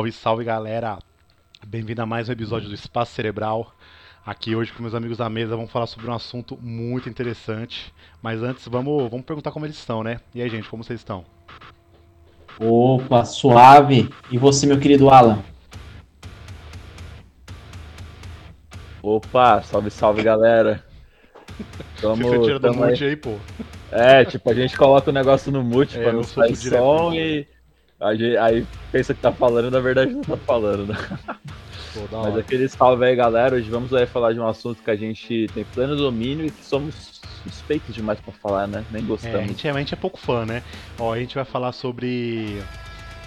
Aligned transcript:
Salve, 0.00 0.12
salve 0.12 0.44
galera! 0.44 0.98
Bem-vindo 1.66 2.00
a 2.00 2.06
mais 2.06 2.26
um 2.26 2.32
episódio 2.32 2.70
do 2.70 2.74
Espaço 2.74 3.12
Cerebral. 3.12 3.70
Aqui 4.24 4.56
hoje 4.56 4.72
com 4.72 4.82
meus 4.82 4.94
amigos 4.94 5.18
da 5.18 5.28
mesa 5.28 5.54
vamos 5.54 5.70
falar 5.70 5.86
sobre 5.86 6.08
um 6.08 6.14
assunto 6.14 6.58
muito 6.62 7.06
interessante. 7.10 7.92
Mas 8.22 8.42
antes 8.42 8.66
vamos, 8.66 9.10
vamos 9.10 9.26
perguntar 9.26 9.50
como 9.50 9.66
eles 9.66 9.76
estão, 9.76 10.02
né? 10.02 10.18
E 10.34 10.40
aí, 10.40 10.48
gente, 10.48 10.70
como 10.70 10.82
vocês 10.82 11.00
estão? 11.00 11.22
Opa, 12.58 13.26
suave. 13.26 14.08
E 14.30 14.38
você, 14.38 14.66
meu 14.66 14.78
querido 14.78 15.10
Alan? 15.10 15.42
Opa, 19.02 19.60
salve, 19.60 19.90
salve 19.90 20.22
galera. 20.22 20.82
Tamo, 22.00 22.26
você 22.26 22.38
tira 22.40 22.58
do 22.58 22.72
mute 22.72 23.04
aí. 23.04 23.10
aí, 23.10 23.16
pô. 23.16 23.36
É, 23.92 24.24
tipo, 24.24 24.50
a 24.50 24.54
gente 24.54 24.78
coloca 24.78 25.10
o 25.10 25.12
negócio 25.12 25.52
no 25.52 25.62
mute 25.62 25.98
é, 25.98 26.02
pra 26.02 26.12
não 26.12 26.22
sair 26.22 26.56
som 26.56 27.12
e 27.12 27.46
Aí, 28.00 28.36
aí 28.38 28.66
pensa 28.90 29.12
que 29.12 29.20
tá 29.20 29.30
falando, 29.30 29.70
na 29.70 29.80
verdade 29.80 30.12
não 30.12 30.22
tá 30.22 30.36
falando, 30.38 30.86
né? 30.86 30.96
Pô, 31.92 32.22
Mas 32.22 32.38
aquele 32.38 32.68
salve 32.68 33.04
aí, 33.04 33.14
galera. 33.14 33.56
Hoje 33.56 33.68
vamos 33.68 33.92
aí 33.92 34.06
falar 34.06 34.32
de 34.32 34.40
um 34.40 34.46
assunto 34.46 34.82
que 34.82 34.90
a 34.90 34.96
gente 34.96 35.48
tem 35.52 35.64
pleno 35.64 35.96
domínio 35.96 36.46
e 36.46 36.50
que 36.50 36.64
somos 36.64 37.20
suspeitos 37.42 37.94
demais 37.94 38.18
pra 38.20 38.32
falar, 38.32 38.66
né? 38.66 38.84
Nem 38.90 39.04
gostamos. 39.04 39.36
É, 39.36 39.42
a, 39.42 39.46
gente, 39.46 39.68
é, 39.68 39.70
a 39.70 39.78
gente 39.78 39.94
é 39.94 39.96
pouco 39.96 40.18
fã, 40.18 40.46
né? 40.46 40.62
Ó, 40.98 41.12
a 41.12 41.18
gente 41.18 41.34
vai 41.34 41.44
falar 41.44 41.72
sobre, 41.72 42.62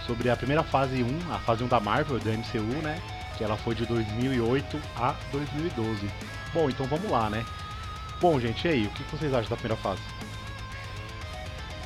sobre 0.07 0.29
a 0.29 0.35
primeira 0.35 0.63
fase 0.63 1.03
1, 1.03 1.33
a 1.33 1.39
fase 1.39 1.63
1 1.63 1.67
da 1.67 1.79
Marvel, 1.79 2.19
do 2.19 2.29
MCU, 2.29 2.81
né? 2.81 2.99
Que 3.37 3.43
ela 3.43 3.57
foi 3.57 3.75
de 3.75 3.85
2008 3.85 4.79
a 4.95 5.13
2012. 5.31 6.07
Bom, 6.53 6.69
então 6.69 6.85
vamos 6.85 7.11
lá, 7.11 7.29
né? 7.29 7.45
Bom, 8.21 8.39
gente, 8.39 8.65
e 8.65 8.71
aí? 8.71 8.85
O 8.85 8.89
que 8.91 9.03
vocês 9.11 9.33
acham 9.33 9.49
da 9.49 9.57
primeira 9.57 9.75
fase? 9.81 10.01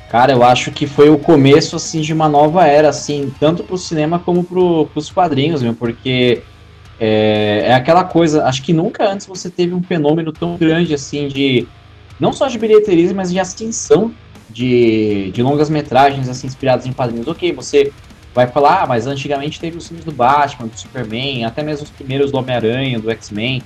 Cara, 0.10 0.32
eu 0.32 0.42
acho 0.44 0.72
que 0.72 0.88
foi 0.88 1.10
o 1.10 1.18
começo, 1.18 1.76
assim, 1.76 2.00
de 2.00 2.14
uma 2.14 2.30
nova 2.30 2.66
era, 2.66 2.90
assim, 2.90 3.34
tanto 3.40 3.64
pro 3.64 3.78
cinema 3.78 4.18
como 4.20 4.44
pro, 4.44 4.88
pros 4.88 5.12
quadrinhos, 5.12 5.62
meu, 5.62 5.74
porque 5.74 6.42
é, 7.00 7.66
é, 7.66 7.74
aquela 7.74 8.06
coisa, 8.06 8.46
acho 8.46 8.64
que 8.64 8.72
nunca 8.72 9.10
antes 9.10 9.28
você 9.28 9.50
teve 9.50 9.74
um 9.74 9.84
fenômeno 9.84 10.32
tão 10.32 10.56
grande, 10.56 10.94
assim, 10.94 11.28
de, 11.28 11.68
não 12.20 12.32
só 12.32 12.48
de 12.48 12.58
bilheteria, 12.58 13.14
mas 13.14 13.32
de 13.32 13.40
ascensão 13.40 14.14
de, 14.50 15.30
de 15.32 15.44
longas 15.44 15.70
metragens, 15.70 16.30
assim, 16.30 16.48
inspiradas 16.48 16.86
em 16.86 16.94
quadrinhos. 16.94 17.28
Ok, 17.28 17.52
você 17.52 17.92
vai 18.34 18.48
falar, 18.48 18.84
ah, 18.84 18.88
mas 18.88 19.08
antigamente 19.08 19.60
teve 19.60 19.78
os 19.78 19.88
filmes 19.88 20.06
do 20.06 20.12
Batman, 20.14 20.68
do 20.68 20.80
Superman, 20.80 21.44
até 21.44 21.62
mesmo 21.62 21.84
os 21.84 21.92
primeiros 21.92 22.32
do 22.32 22.38
Homem-Aranha, 22.38 22.98
do 22.98 23.12
X-Men, 23.12 23.62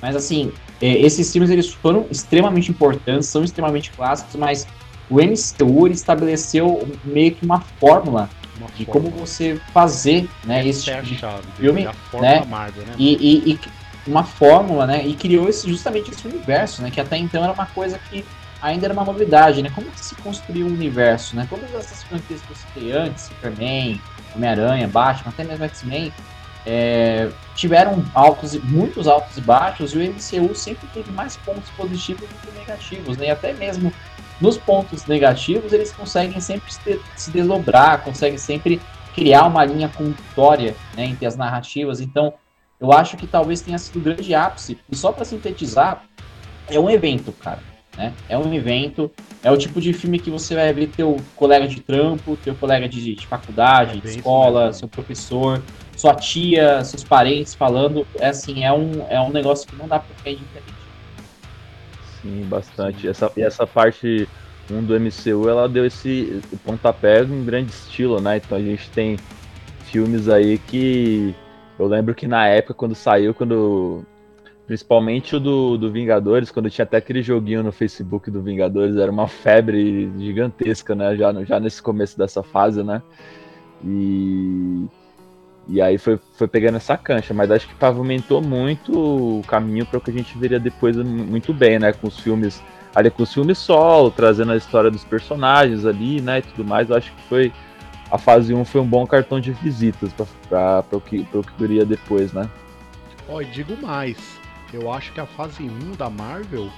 mas, 0.00 0.14
assim, 0.14 0.52
é, 0.80 1.00
esses 1.00 1.32
filmes, 1.32 1.50
eles 1.50 1.68
foram 1.72 2.06
extremamente 2.10 2.70
importantes, 2.70 3.28
são 3.28 3.42
extremamente 3.42 3.90
clássicos, 3.90 4.36
mas 4.36 4.66
o 5.10 5.16
MCU 5.16 5.88
estabeleceu 5.88 6.88
meio 7.04 7.34
que 7.34 7.44
uma 7.44 7.60
fórmula 7.60 8.30
uma 8.56 8.68
de 8.68 8.84
fórmula. 8.84 9.10
como 9.10 9.26
você 9.26 9.60
fazer 9.72 10.28
né, 10.44 10.64
esse 10.66 10.84
tipo 10.84 11.02
de 11.02 11.16
chave, 11.16 11.42
filme, 11.56 11.88
né, 12.20 12.44
Marvel, 12.46 12.84
né? 12.86 12.94
E, 12.96 13.16
e, 13.16 13.52
e, 13.52 13.60
uma 14.06 14.24
fórmula, 14.24 14.86
né, 14.86 15.04
e 15.04 15.14
criou 15.14 15.48
esse, 15.48 15.68
justamente 15.68 16.10
esse 16.10 16.26
universo, 16.26 16.82
né, 16.82 16.90
que 16.90 17.00
até 17.00 17.16
então 17.16 17.42
era 17.42 17.52
uma 17.52 17.66
coisa 17.66 17.98
que 18.10 18.24
ainda 18.62 18.86
era 18.86 18.94
uma 18.94 19.04
novidade, 19.04 19.62
né, 19.62 19.70
como 19.74 19.86
se 19.96 20.14
construiu 20.16 20.66
um 20.66 20.70
universo, 20.70 21.36
né, 21.36 21.46
todas 21.48 21.72
essas 21.74 22.02
franquias 22.04 22.40
que 22.42 22.50
eu 22.50 22.56
citei 22.56 22.92
antes, 22.92 23.24
Superman, 23.24 24.00
Homem-Aranha, 24.34 24.88
Batman, 24.88 25.30
até 25.30 25.44
mesmo 25.44 25.64
X-Men, 25.64 26.12
é, 26.66 27.30
tiveram 27.54 28.04
altos, 28.14 28.54
muitos 28.64 29.06
altos 29.06 29.36
e 29.36 29.40
baixos, 29.40 29.92
e 29.92 29.98
o 29.98 30.00
MCU 30.00 30.54
sempre 30.54 30.86
teve 30.92 31.10
mais 31.12 31.36
pontos 31.38 31.68
positivos 31.70 32.28
do 32.28 32.34
que 32.34 32.58
negativos, 32.58 33.16
né, 33.16 33.26
e 33.26 33.30
até 33.30 33.52
mesmo 33.52 33.92
nos 34.40 34.56
pontos 34.56 35.06
negativos, 35.06 35.72
eles 35.72 35.92
conseguem 35.92 36.40
sempre 36.40 36.72
se 37.16 37.30
desdobrar, 37.30 38.02
conseguem 38.02 38.38
sempre 38.38 38.80
criar 39.14 39.44
uma 39.46 39.64
linha 39.64 39.88
condutória 39.88 40.74
né, 40.96 41.04
entre 41.04 41.26
as 41.26 41.36
narrativas. 41.36 42.00
Então, 42.00 42.32
eu 42.80 42.92
acho 42.92 43.16
que 43.16 43.26
talvez 43.26 43.60
tenha 43.60 43.78
sido 43.78 43.98
o 43.98 44.02
grande 44.02 44.34
ápice. 44.34 44.78
E 44.90 44.96
só 44.96 45.12
para 45.12 45.24
sintetizar, 45.24 46.04
é 46.68 46.80
um 46.80 46.88
evento, 46.88 47.32
cara. 47.32 47.60
Né? 47.96 48.14
É 48.28 48.38
um 48.38 48.54
evento, 48.54 49.10
é 49.42 49.50
o 49.50 49.56
tipo 49.56 49.80
de 49.80 49.92
filme 49.92 50.18
que 50.18 50.30
você 50.30 50.54
vai 50.54 50.72
ver 50.72 50.88
teu 50.88 51.16
colega 51.36 51.68
de 51.68 51.80
trampo, 51.80 52.36
teu 52.36 52.54
colega 52.54 52.88
de, 52.88 53.14
de 53.14 53.26
faculdade, 53.26 53.98
é 53.98 54.00
de 54.00 54.16
escola, 54.16 54.72
seu 54.72 54.88
professor, 54.88 55.62
sua 55.96 56.14
tia, 56.14 56.82
seus 56.84 57.04
parentes 57.04 57.54
falando. 57.54 58.06
É 58.18 58.28
assim, 58.28 58.64
é 58.64 58.72
um, 58.72 59.04
é 59.10 59.20
um 59.20 59.30
negócio 59.30 59.68
que 59.68 59.76
não 59.76 59.86
dá 59.86 59.98
para 59.98 60.14
ficar 60.14 60.30
indiferente. 60.30 60.79
Sim, 62.20 62.44
bastante. 62.46 63.08
Essa, 63.08 63.32
e 63.36 63.42
essa 63.42 63.66
parte 63.66 64.28
1 64.68 64.84
do 64.84 64.94
MCU, 64.94 65.48
ela 65.48 65.68
deu 65.68 65.86
esse 65.86 66.42
pontapé 66.62 67.22
em 67.22 67.44
grande 67.44 67.72
estilo, 67.72 68.20
né? 68.20 68.36
Então 68.36 68.58
a 68.58 68.62
gente 68.62 68.90
tem 68.92 69.18
filmes 69.82 70.28
aí 70.28 70.58
que 70.58 71.34
eu 71.78 71.86
lembro 71.86 72.14
que 72.14 72.26
na 72.26 72.46
época 72.46 72.74
quando 72.74 72.94
saiu, 72.94 73.34
quando 73.34 74.04
principalmente 74.66 75.34
o 75.34 75.40
do, 75.40 75.78
do 75.78 75.90
Vingadores, 75.90 76.50
quando 76.50 76.70
tinha 76.70 76.84
até 76.84 76.98
aquele 76.98 77.22
joguinho 77.22 77.62
no 77.62 77.72
Facebook 77.72 78.30
do 78.30 78.42
Vingadores, 78.42 78.96
era 78.96 79.10
uma 79.10 79.26
febre 79.26 80.12
gigantesca, 80.18 80.94
né? 80.94 81.16
Já, 81.16 81.32
já 81.44 81.58
nesse 81.58 81.82
começo 81.82 82.18
dessa 82.18 82.42
fase, 82.42 82.82
né? 82.82 83.02
E 83.82 84.86
e 85.68 85.80
aí 85.80 85.98
foi, 85.98 86.18
foi 86.34 86.48
pegando 86.48 86.76
essa 86.76 86.96
cancha, 86.96 87.32
mas 87.32 87.50
acho 87.50 87.68
que 87.68 87.74
pavimentou 87.74 88.42
muito 88.42 89.38
o 89.38 89.42
caminho 89.46 89.86
para 89.86 89.98
o 89.98 90.00
que 90.00 90.10
a 90.10 90.14
gente 90.14 90.36
veria 90.36 90.58
depois 90.58 90.96
muito 90.96 91.54
bem, 91.54 91.78
né? 91.78 91.92
Com 91.92 92.08
os 92.08 92.18
filmes 92.18 92.62
ali 92.94 93.10
com 93.10 93.22
os 93.22 93.32
filmes 93.32 93.58
solo, 93.58 94.10
trazendo 94.10 94.52
a 94.52 94.56
história 94.56 94.90
dos 94.90 95.04
personagens 95.04 95.84
ali, 95.86 96.20
né? 96.20 96.38
E 96.38 96.42
tudo 96.42 96.64
mais. 96.64 96.90
Eu 96.90 96.96
acho 96.96 97.12
que 97.12 97.22
foi. 97.22 97.52
A 98.10 98.18
fase 98.18 98.52
1 98.52 98.64
foi 98.64 98.80
um 98.80 98.86
bom 98.86 99.06
cartão 99.06 99.38
de 99.38 99.52
visitas 99.52 100.12
para 100.48 100.84
o 100.90 101.00
que, 101.00 101.24
que 101.24 101.42
viria 101.56 101.84
depois, 101.84 102.32
né? 102.32 102.50
Ó, 103.28 103.40
e 103.40 103.44
digo 103.44 103.76
mais. 103.80 104.16
Eu 104.72 104.92
acho 104.92 105.12
que 105.12 105.20
a 105.20 105.26
fase 105.26 105.62
1 105.62 105.92
da 105.92 106.10
Marvel, 106.10 106.68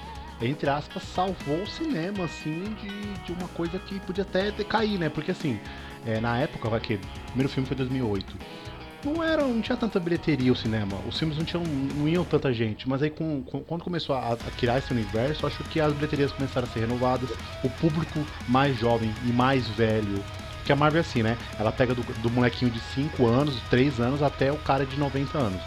entre 0.43 0.69
aspas, 0.69 1.03
salvou 1.03 1.62
o 1.62 1.66
cinema, 1.66 2.25
assim, 2.25 2.64
de, 2.82 3.14
de 3.25 3.32
uma 3.32 3.49
coisa 3.49 3.78
que 3.78 3.99
podia 4.00 4.25
até 4.25 4.50
decair, 4.50 4.99
né? 4.99 5.09
Porque 5.09 5.31
assim, 5.31 5.59
é, 6.06 6.20
na 6.20 6.37
época, 6.37 6.69
vai 6.69 6.81
que. 6.81 6.94
O 6.97 7.26
primeiro 7.28 7.49
filme 7.49 7.66
foi 7.66 7.76
2008 7.78 8.37
não 9.04 9.22
era, 9.22 9.42
não 9.42 9.60
tinha 9.60 9.76
tanta 9.76 9.98
bilheteria 9.98 10.52
o 10.52 10.56
cinema. 10.56 10.96
Os 11.06 11.18
filmes 11.18 11.36
não 11.36 11.44
tinham, 11.44 11.62
não 11.64 12.08
iam 12.08 12.24
tanta 12.24 12.52
gente. 12.52 12.88
Mas 12.88 13.02
aí 13.02 13.10
com, 13.10 13.42
com, 13.42 13.60
quando 13.60 13.82
começou 13.82 14.14
a, 14.14 14.32
a, 14.32 14.36
criar 14.58 14.78
esse 14.78 14.92
universo, 14.92 15.46
acho 15.46 15.62
que 15.64 15.80
as 15.80 15.92
bilheterias 15.92 16.32
começaram 16.32 16.66
a 16.68 16.70
ser 16.70 16.80
renovadas. 16.80 17.30
O 17.62 17.70
público 17.70 18.24
mais 18.48 18.78
jovem 18.78 19.12
e 19.24 19.28
mais 19.28 19.68
velho. 19.68 20.22
Porque 20.58 20.72
a 20.72 20.76
Marvel 20.76 20.98
é 20.98 21.00
assim, 21.00 21.22
né? 21.22 21.36
Ela 21.58 21.72
pega 21.72 21.94
do, 21.94 22.02
do 22.20 22.30
molequinho 22.30 22.70
de 22.70 22.78
5 22.78 23.26
anos, 23.26 23.60
3 23.68 23.98
anos, 23.98 24.22
até 24.22 24.52
o 24.52 24.56
cara 24.58 24.86
de 24.86 24.96
90 24.96 25.36
anos. 25.36 25.60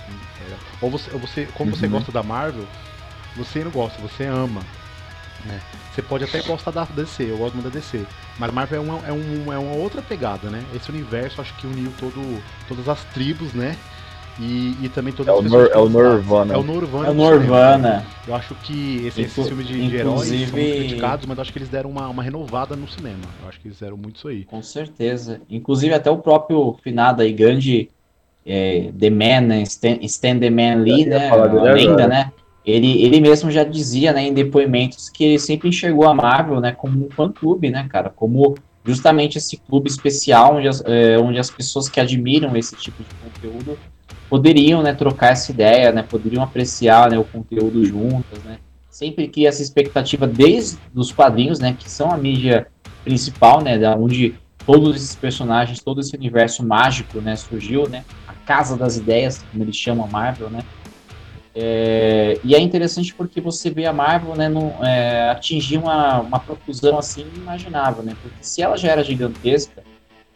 Ou 0.81 0.89
você, 0.89 1.11
ou 1.11 1.19
você 1.19 1.47
como 1.53 1.71
uhum. 1.71 1.75
você 1.75 1.87
gosta 1.87 2.11
da 2.11 2.23
Marvel, 2.23 2.65
você 3.35 3.63
não 3.63 3.71
gosta, 3.71 4.01
você 4.01 4.23
ama. 4.23 4.61
Né? 5.45 5.61
Você 5.93 6.01
pode 6.01 6.23
até 6.23 6.41
gostar 6.41 6.71
da 6.71 6.83
DC, 6.83 7.23
eu 7.23 7.37
gosto 7.37 7.53
muito 7.53 7.69
da 7.69 7.79
DC. 7.79 8.05
Mas 8.37 8.51
Marvel 8.51 8.81
é 8.81 8.83
uma, 8.83 9.07
é, 9.07 9.11
um, 9.11 9.53
é 9.53 9.57
uma 9.57 9.75
outra 9.75 10.01
pegada, 10.01 10.49
né? 10.49 10.63
Esse 10.75 10.89
universo 10.89 11.39
acho 11.39 11.53
que 11.55 11.67
uniu 11.67 11.91
todo, 11.99 12.41
todas 12.67 12.89
as 12.89 13.03
tribos, 13.05 13.53
né? 13.53 13.75
E, 14.39 14.75
e 14.81 14.89
também 14.89 15.13
todas 15.13 15.33
é 15.33 15.37
as 15.37 15.43
pessoas. 15.43 15.71
é 15.71 15.77
o 15.77 15.87
Nirvana. 15.87 16.53
É 16.53 16.57
o 16.57 16.63
Nirvana. 16.63 17.07
É 17.07 17.11
o 17.11 17.13
Nirvana. 17.13 18.05
Eu 18.27 18.35
acho 18.35 18.53
que 18.55 19.05
esse, 19.05 19.21
esses 19.21 19.47
filmes 19.47 19.65
de, 19.65 19.87
de 19.87 19.95
heróis 19.95 20.27
são 20.27 20.59
criticados, 20.59 21.25
mas 21.25 21.37
eu 21.37 21.41
acho 21.41 21.53
que 21.53 21.59
eles 21.59 21.69
deram 21.69 21.89
uma, 21.89 22.07
uma 22.09 22.21
renovada 22.21 22.75
no 22.75 22.87
cinema. 22.87 23.23
Eu 23.41 23.47
acho 23.47 23.59
que 23.61 23.67
eles 23.67 23.77
fizeram 23.77 23.95
muito 23.95 24.17
isso 24.17 24.27
aí. 24.27 24.43
Com 24.43 24.61
certeza. 24.61 25.39
Inclusive 25.49 25.93
até 25.93 26.11
o 26.11 26.17
próprio 26.17 26.77
finado 26.83 27.21
aí, 27.21 27.31
grande 27.31 27.89
é, 28.45 28.91
The 28.99 29.09
Man, 29.09 29.41
né? 29.47 29.61
Stan, 29.61 29.97
Stan 30.01 30.37
The 30.37 30.49
Man 30.49 30.81
Lee, 30.83 31.05
né? 31.05 31.29
A 31.29 31.35
lenda, 31.71 32.07
né? 32.07 32.31
Ele, 32.65 33.03
ele 33.03 33.21
mesmo 33.21 33.51
já 33.51 33.63
dizia, 33.63 34.11
né, 34.11 34.27
em 34.27 34.33
depoimentos 34.33 35.09
que 35.09 35.23
ele 35.23 35.39
sempre 35.39 35.69
enxergou 35.69 36.07
a 36.07 36.13
Marvel, 36.13 36.59
né, 36.59 36.71
como 36.71 37.05
um 37.05 37.09
fã-clube, 37.11 37.69
né, 37.69 37.87
cara, 37.89 38.09
como 38.09 38.55
justamente 38.83 39.37
esse 39.37 39.57
clube 39.57 39.87
especial 39.87 40.57
onde 40.57 40.67
as, 40.67 40.81
é, 40.85 41.17
onde 41.19 41.39
as 41.39 41.49
pessoas 41.49 41.87
que 41.87 41.99
admiram 41.99 42.55
esse 42.57 42.75
tipo 42.75 43.03
de 43.03 43.09
conteúdo 43.15 43.77
poderiam, 44.29 44.81
né, 44.81 44.93
trocar 44.93 45.33
essa 45.33 45.51
ideia, 45.51 45.91
né, 45.91 46.03
poderiam 46.03 46.43
apreciar, 46.43 47.09
né, 47.11 47.19
o 47.19 47.23
conteúdo 47.23 47.85
juntas, 47.85 48.39
né, 48.43 48.57
sempre 48.89 49.27
cria 49.27 49.49
essa 49.49 49.61
expectativa 49.61 50.25
desde 50.25 50.77
os 50.95 51.11
quadrinhos, 51.11 51.59
né, 51.59 51.75
que 51.77 51.89
são 51.89 52.11
a 52.11 52.17
mídia 52.17 52.67
principal, 53.03 53.61
né, 53.61 53.77
da 53.77 53.95
onde 53.95 54.35
todos 54.65 54.95
esses 54.95 55.15
personagens, 55.15 55.83
todo 55.83 56.01
esse 56.01 56.15
universo 56.15 56.65
mágico, 56.65 57.21
né, 57.21 57.35
surgiu, 57.35 57.87
né, 57.87 58.03
a 58.27 58.33
casa 58.33 58.75
das 58.75 58.97
ideias, 58.97 59.43
como 59.51 59.63
eles 59.63 59.75
chamam 59.75 60.05
a 60.05 60.09
Marvel, 60.09 60.49
né, 60.49 60.63
é, 61.57 62.37
e 62.43 62.53
é 62.53 62.59
interessante 62.59 63.13
porque 63.13 63.39
você 63.39 63.69
vê 63.69 63.85
a 63.85 63.93
Marvel 63.93 64.35
né, 64.35 64.49
no, 64.49 64.73
é, 64.83 65.29
atingir 65.29 65.77
uma, 65.77 66.19
uma 66.19 66.39
profusão 66.39 66.99
assim 66.99 67.21
inimaginável, 67.21 68.03
né? 68.03 68.13
Porque 68.21 68.37
se 68.41 68.61
ela 68.61 68.75
já 68.75 68.91
era 68.91 69.01
gigantesca 69.01 69.81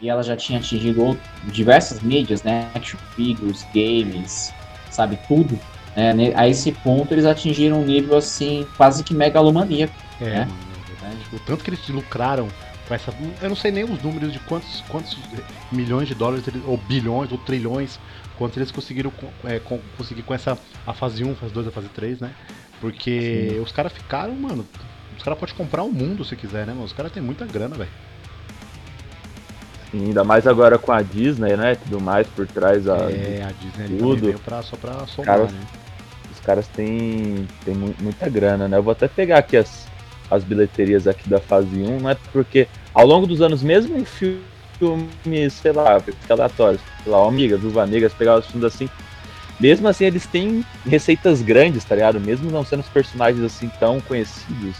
e 0.01 0.09
ela 0.09 0.23
já 0.23 0.37
tinha 0.37 0.59
atingido 0.59 1.03
outro, 1.03 1.21
diversas 1.51 2.01
mídias, 2.01 2.41
né? 2.43 2.69
Action 2.73 2.97
figures, 3.17 3.67
games, 3.73 4.53
sabe, 4.89 5.19
tudo. 5.27 5.59
Né, 5.93 6.31
a 6.35 6.47
esse 6.47 6.71
ponto 6.71 7.13
eles 7.13 7.25
atingiram 7.25 7.81
um 7.81 7.85
nível 7.85 8.15
assim, 8.15 8.65
quase 8.77 9.03
que 9.03 9.13
megalomaníaco. 9.13 9.93
É, 10.21 10.25
né? 10.29 10.39
mano, 10.45 11.19
é 11.33 11.35
o 11.35 11.39
tanto 11.39 11.65
que 11.65 11.69
eles 11.69 11.85
lucraram 11.89 12.47
com 12.87 12.93
essa. 12.93 13.13
Eu 13.41 13.49
não 13.49 13.55
sei 13.57 13.71
nem 13.71 13.83
os 13.83 14.01
números 14.01 14.31
de 14.31 14.39
quantos, 14.39 14.81
quantos 14.87 15.17
milhões 15.69 16.07
de 16.07 16.15
dólares, 16.15 16.45
ou 16.65 16.77
bilhões, 16.77 17.29
ou 17.29 17.37
trilhões, 17.37 17.99
quantos 18.39 18.57
eles 18.57 18.71
conseguiram 18.71 19.11
é, 19.43 19.59
com, 19.59 19.79
conseguir 19.97 20.23
com 20.23 20.33
essa 20.33 20.57
a 20.87 20.93
fase 20.93 21.23
1, 21.23 21.35
fase 21.35 21.53
2, 21.53 21.67
a 21.67 21.71
fase 21.71 21.89
3, 21.89 22.21
né? 22.21 22.31
Porque 22.79 23.49
Sim. 23.51 23.59
os 23.59 23.71
caras 23.73 23.91
ficaram, 23.91 24.33
mano. 24.33 24.65
Os 25.17 25.21
caras 25.21 25.37
podem 25.37 25.53
comprar 25.53 25.83
o 25.83 25.91
mundo 25.91 26.23
se 26.23 26.35
quiser, 26.37 26.65
né, 26.65 26.71
mano? 26.71 26.85
Os 26.85 26.93
caras 26.93 27.11
têm 27.11 27.21
muita 27.21 27.45
grana, 27.45 27.75
velho. 27.75 27.89
Ainda 29.93 30.23
mais 30.23 30.47
agora 30.47 30.77
com 30.77 30.91
a 30.93 31.01
Disney, 31.01 31.57
né? 31.57 31.75
Tudo 31.75 31.99
mais 31.99 32.25
por 32.27 32.47
trás. 32.47 32.87
A, 32.87 33.11
é, 33.11 33.43
a 33.43 33.51
Disney 33.51 33.97
tudo. 33.97 34.27
veio 34.27 34.39
pra, 34.39 34.61
só 34.61 34.77
pra 34.77 35.05
somar, 35.07 35.25
caras, 35.25 35.51
né? 35.51 35.61
Os 36.31 36.39
caras 36.39 36.67
têm, 36.69 37.45
têm 37.65 37.75
muita 37.75 38.29
grana, 38.29 38.67
né? 38.67 38.77
Eu 38.77 38.83
vou 38.83 38.93
até 38.93 39.07
pegar 39.09 39.39
aqui 39.39 39.57
as, 39.57 39.87
as 40.31 40.43
bilheterias 40.43 41.07
aqui 41.07 41.27
da 41.27 41.41
fase 41.41 41.75
1, 41.75 41.99
né? 41.99 42.15
Porque 42.31 42.67
ao 42.93 43.05
longo 43.05 43.27
dos 43.27 43.41
anos, 43.41 43.61
mesmo 43.61 43.97
em 43.97 44.05
filmes, 44.79 45.53
sei 45.53 45.71
lá, 45.71 46.01
aleatórios, 46.29 46.81
sei 47.03 47.11
lá, 47.11 47.27
Amiga, 47.27 47.57
Viúva 47.57 47.85
Negra, 47.85 48.09
pegar 48.09 48.37
os 48.37 48.47
filmes 48.47 48.63
assim, 48.63 48.89
mesmo 49.59 49.87
assim 49.87 50.05
eles 50.05 50.25
têm 50.25 50.65
receitas 50.85 51.41
grandes, 51.41 51.83
tá 51.83 51.95
ligado? 51.95 52.19
Mesmo 52.19 52.49
não 52.49 52.63
sendo 52.63 52.79
os 52.79 52.87
personagens 52.87 53.43
assim 53.43 53.69
tão 53.79 53.99
conhecidos. 53.99 54.77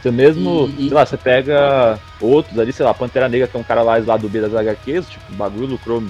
Você 0.00 0.10
mesmo, 0.10 0.66
e, 0.78 0.84
sei 0.84 0.94
lá, 0.94 1.04
você 1.04 1.16
pega 1.16 1.98
outros 2.20 2.58
ali, 2.58 2.72
sei 2.72 2.86
lá, 2.86 2.94
Pantera 2.94 3.28
Negra, 3.28 3.46
que 3.46 3.56
é 3.56 3.60
um 3.60 3.64
cara 3.64 3.82
lá, 3.82 3.98
lá 3.98 4.16
do 4.16 4.30
B 4.30 4.40
das 4.40 4.54
HQs, 4.54 5.10
tipo, 5.10 5.32
o 5.32 5.36
bagulho 5.36 5.66
lucrou 5.66 6.02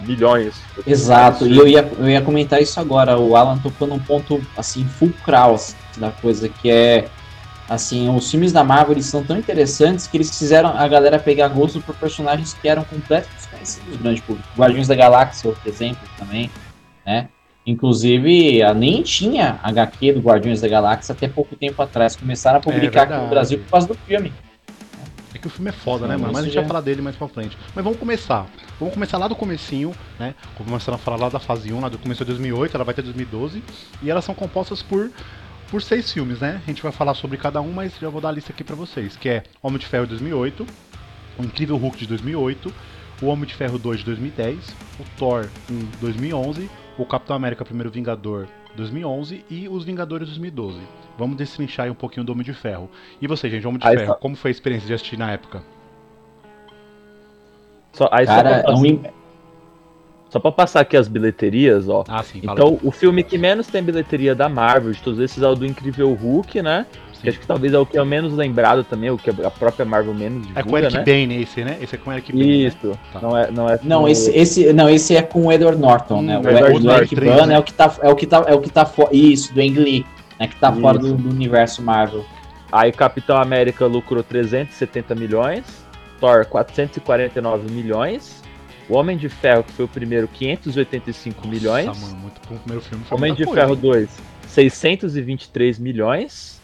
milhões. 0.00 0.54
Exato, 0.86 1.46
e 1.46 1.56
eu 1.56 1.66
ia, 1.66 1.90
eu 1.98 2.08
ia 2.08 2.20
comentar 2.20 2.60
isso 2.60 2.78
agora. 2.78 3.18
O 3.18 3.34
Alan 3.36 3.56
tocou 3.58 3.88
num 3.88 3.98
ponto, 3.98 4.40
assim, 4.56 4.84
fulcral 4.84 5.54
assim, 5.54 5.74
da 5.96 6.10
coisa, 6.10 6.48
que 6.48 6.70
é, 6.70 7.08
assim, 7.68 8.08
os 8.08 8.30
filmes 8.30 8.52
da 8.52 8.64
Marvel 8.64 8.94
eles 8.94 9.06
são 9.06 9.22
tão 9.22 9.36
interessantes 9.36 10.06
que 10.06 10.16
eles 10.16 10.36
fizeram 10.36 10.70
a 10.70 10.88
galera 10.88 11.18
pegar 11.18 11.48
gosto 11.48 11.80
por 11.80 11.94
personagens 11.96 12.54
que 12.54 12.68
eram 12.68 12.84
completamente 12.84 13.34
desconhecidos, 13.34 14.00
né? 14.00 14.14
tipo, 14.14 14.38
Guardiões 14.56 14.88
da 14.88 14.94
Galáxia, 14.94 15.50
outro 15.50 15.68
exemplo 15.68 16.00
também, 16.16 16.50
né? 17.04 17.28
Inclusive, 17.66 18.60
nem 18.74 19.02
tinha 19.02 19.60
HQ 19.62 20.14
do 20.14 20.20
Guardiões 20.20 20.62
da 20.62 20.68
Galáxia 20.68 21.12
até 21.12 21.28
pouco 21.28 21.54
tempo 21.54 21.82
atrás. 21.82 22.16
Começaram 22.16 22.58
a 22.58 22.62
publicar 22.62 23.00
é 23.00 23.02
aqui 23.02 23.22
no 23.22 23.28
Brasil 23.28 23.58
por 23.58 23.70
causa 23.70 23.86
do 23.86 23.94
filme. 23.94 24.32
É 25.34 25.38
que 25.38 25.46
o 25.46 25.50
filme 25.50 25.68
é 25.68 25.72
foda, 25.72 26.06
né, 26.06 26.16
mano? 26.16 26.32
Mas 26.32 26.44
a 26.44 26.46
gente 26.46 26.54
vai 26.54 26.64
falar 26.64 26.80
dele 26.80 27.02
mais 27.02 27.14
pra 27.14 27.28
frente. 27.28 27.58
Mas 27.74 27.84
vamos 27.84 27.98
começar. 27.98 28.46
Vamos 28.80 28.94
começar 28.94 29.18
lá 29.18 29.28
do 29.28 29.36
comecinho, 29.36 29.94
né? 30.18 30.34
Começando 30.56 30.94
a 30.94 30.98
falar 30.98 31.18
lá 31.18 31.28
da 31.28 31.38
fase 31.38 31.70
1, 31.70 31.78
lá 31.78 31.90
do 31.90 31.98
começo 31.98 32.24
de 32.24 32.30
2008, 32.30 32.74
ela 32.74 32.84
vai 32.84 32.94
ter 32.94 33.02
2012. 33.02 33.62
E 34.02 34.10
elas 34.10 34.24
são 34.24 34.34
compostas 34.34 34.82
por, 34.82 35.10
por 35.70 35.82
seis 35.82 36.12
filmes, 36.12 36.40
né? 36.40 36.60
A 36.64 36.66
gente 36.66 36.82
vai 36.82 36.92
falar 36.92 37.14
sobre 37.14 37.36
cada 37.36 37.60
um, 37.60 37.72
mas 37.72 37.96
já 37.98 38.08
vou 38.08 38.20
dar 38.20 38.30
a 38.30 38.32
lista 38.32 38.52
aqui 38.52 38.64
pra 38.64 38.74
vocês. 38.74 39.16
Que 39.16 39.28
é 39.28 39.42
Homem 39.62 39.78
de 39.78 39.86
Ferro 39.86 40.04
de 40.04 40.10
2008, 40.10 40.66
O 41.38 41.42
Incrível 41.42 41.76
Hulk 41.76 41.98
de 41.98 42.06
2008, 42.06 42.72
O 43.22 43.26
Homem 43.26 43.46
de 43.46 43.54
Ferro 43.54 43.78
2 43.78 44.00
de 44.00 44.04
2010, 44.06 44.76
O 45.00 45.04
Thor 45.18 45.48
em 45.70 45.88
2011, 46.00 46.70
o 46.96 47.04
Capitão 47.04 47.36
América 47.36 47.64
Primeiro 47.64 47.90
Vingador 47.90 48.48
2011 48.76 49.44
e 49.50 49.68
os 49.68 49.84
Vingadores 49.84 50.28
2012. 50.28 50.78
Vamos 51.18 51.36
destrinchar 51.36 51.86
aí 51.86 51.90
um 51.90 51.94
pouquinho 51.94 52.24
do 52.24 52.32
Homem 52.32 52.44
de 52.44 52.54
Ferro. 52.54 52.90
E 53.20 53.26
você, 53.26 53.50
gente, 53.50 53.66
Homem 53.66 53.78
de 53.78 53.86
aí 53.86 53.96
Ferro, 53.96 54.12
só... 54.12 54.14
como 54.14 54.36
foi 54.36 54.50
a 54.50 54.52
experiência 54.52 54.86
de 54.86 54.94
assistir 54.94 55.18
na 55.18 55.32
época? 55.32 55.62
Só, 57.92 58.08
aí 58.12 58.26
Cara, 58.26 58.62
só, 58.62 58.70
é 58.70 58.74
um... 58.74 59.17
só 60.30 60.38
pra 60.38 60.52
passar 60.52 60.80
aqui 60.80 60.96
as 60.96 61.08
bilheterias, 61.08 61.88
ó. 61.88 62.04
Ah, 62.06 62.22
sim, 62.22 62.40
então, 62.42 62.78
o 62.82 62.90
filme 62.90 63.22
que 63.22 63.38
menos 63.38 63.66
tem 63.66 63.82
bilheteria 63.82 64.34
da 64.34 64.48
Marvel, 64.48 64.92
de 64.92 65.00
todos 65.00 65.18
esses, 65.20 65.42
é 65.42 65.48
o 65.48 65.54
do 65.54 65.64
Incrível 65.64 66.12
Hulk, 66.12 66.60
né? 66.62 66.86
Que 67.20 67.28
acho 67.30 67.40
que 67.40 67.46
talvez 67.46 67.72
é 67.72 67.78
o 67.78 67.84
que 67.84 67.98
é 67.98 68.02
o 68.02 68.06
menos 68.06 68.32
lembrado 68.32 68.84
também, 68.84 69.10
o 69.10 69.18
que 69.18 69.30
a 69.30 69.50
própria 69.50 69.84
Marvel 69.84 70.14
menos 70.14 70.46
divulga, 70.46 70.60
É 70.60 70.62
com 70.62 70.72
o 70.72 70.78
Eric 70.78 70.96
né? 70.96 71.04
Bane 71.04 71.42
esse, 71.42 71.64
né? 71.64 71.76
Esse 71.80 71.96
é 71.96 71.98
com 71.98 72.10
o 72.10 72.12
Eric 72.12 72.30
Bane, 72.30 72.46
né? 72.46 72.68
Isso. 72.68 72.86
Né? 72.86 72.94
Tá. 73.12 73.20
Não 73.20 73.36
é, 73.36 73.50
não 73.50 73.68
é 73.68 73.80
Não, 73.82 74.08
esse, 74.08 74.30
esse, 74.30 74.72
não, 74.72 74.88
esse 74.88 75.16
é 75.16 75.22
com 75.22 75.46
o 75.46 75.52
Edward 75.52 75.80
Norton, 75.80 76.22
né? 76.22 76.38
hum, 76.38 76.42
né? 76.42 76.52
O, 76.52 76.56
Edward 76.56 76.86
o 76.86 76.92
Eric 76.92 77.14
Bane 77.16 77.46
né? 77.46 77.54
é 77.54 77.58
o 77.58 77.62
que 77.62 77.72
tá 77.72 77.92
é 78.00 78.08
o 78.08 78.14
que 78.14 78.26
tá 78.26 78.44
é 78.46 78.54
o 78.54 78.60
que 78.60 78.70
tá 78.70 78.86
fora, 78.86 79.10
isso, 79.12 79.52
do 79.52 79.60
Ang 79.60 79.80
Lee, 79.80 80.06
né, 80.38 80.46
que 80.46 80.56
tá 80.56 80.70
Isso. 80.70 80.80
fora 80.80 80.98
do, 80.98 81.14
do 81.14 81.28
universo 81.28 81.82
Marvel. 81.82 82.24
Aí 82.70 82.92
Capitão 82.92 83.36
América 83.36 83.86
lucrou 83.86 84.22
370 84.22 85.14
milhões, 85.16 85.64
Thor 86.20 86.46
449 86.46 87.72
milhões, 87.72 88.37
o 88.88 88.94
Homem 88.94 89.16
de 89.16 89.28
Ferro, 89.28 89.64
que 89.64 89.72
foi 89.72 89.84
o 89.84 89.88
primeiro, 89.88 90.28
585 90.28 91.36
Nossa, 91.36 91.48
milhões. 91.48 91.86
Mano, 91.86 92.16
muito 92.16 92.40
bom. 92.48 92.54
O 92.54 92.58
primeiro 92.58 92.84
filme 92.84 93.04
foi 93.04 93.18
Homem 93.18 93.34
de 93.34 93.44
coisa. 93.44 93.60
Ferro 93.60 93.76
2, 93.76 94.08
623 94.46 95.78
milhões. 95.78 96.58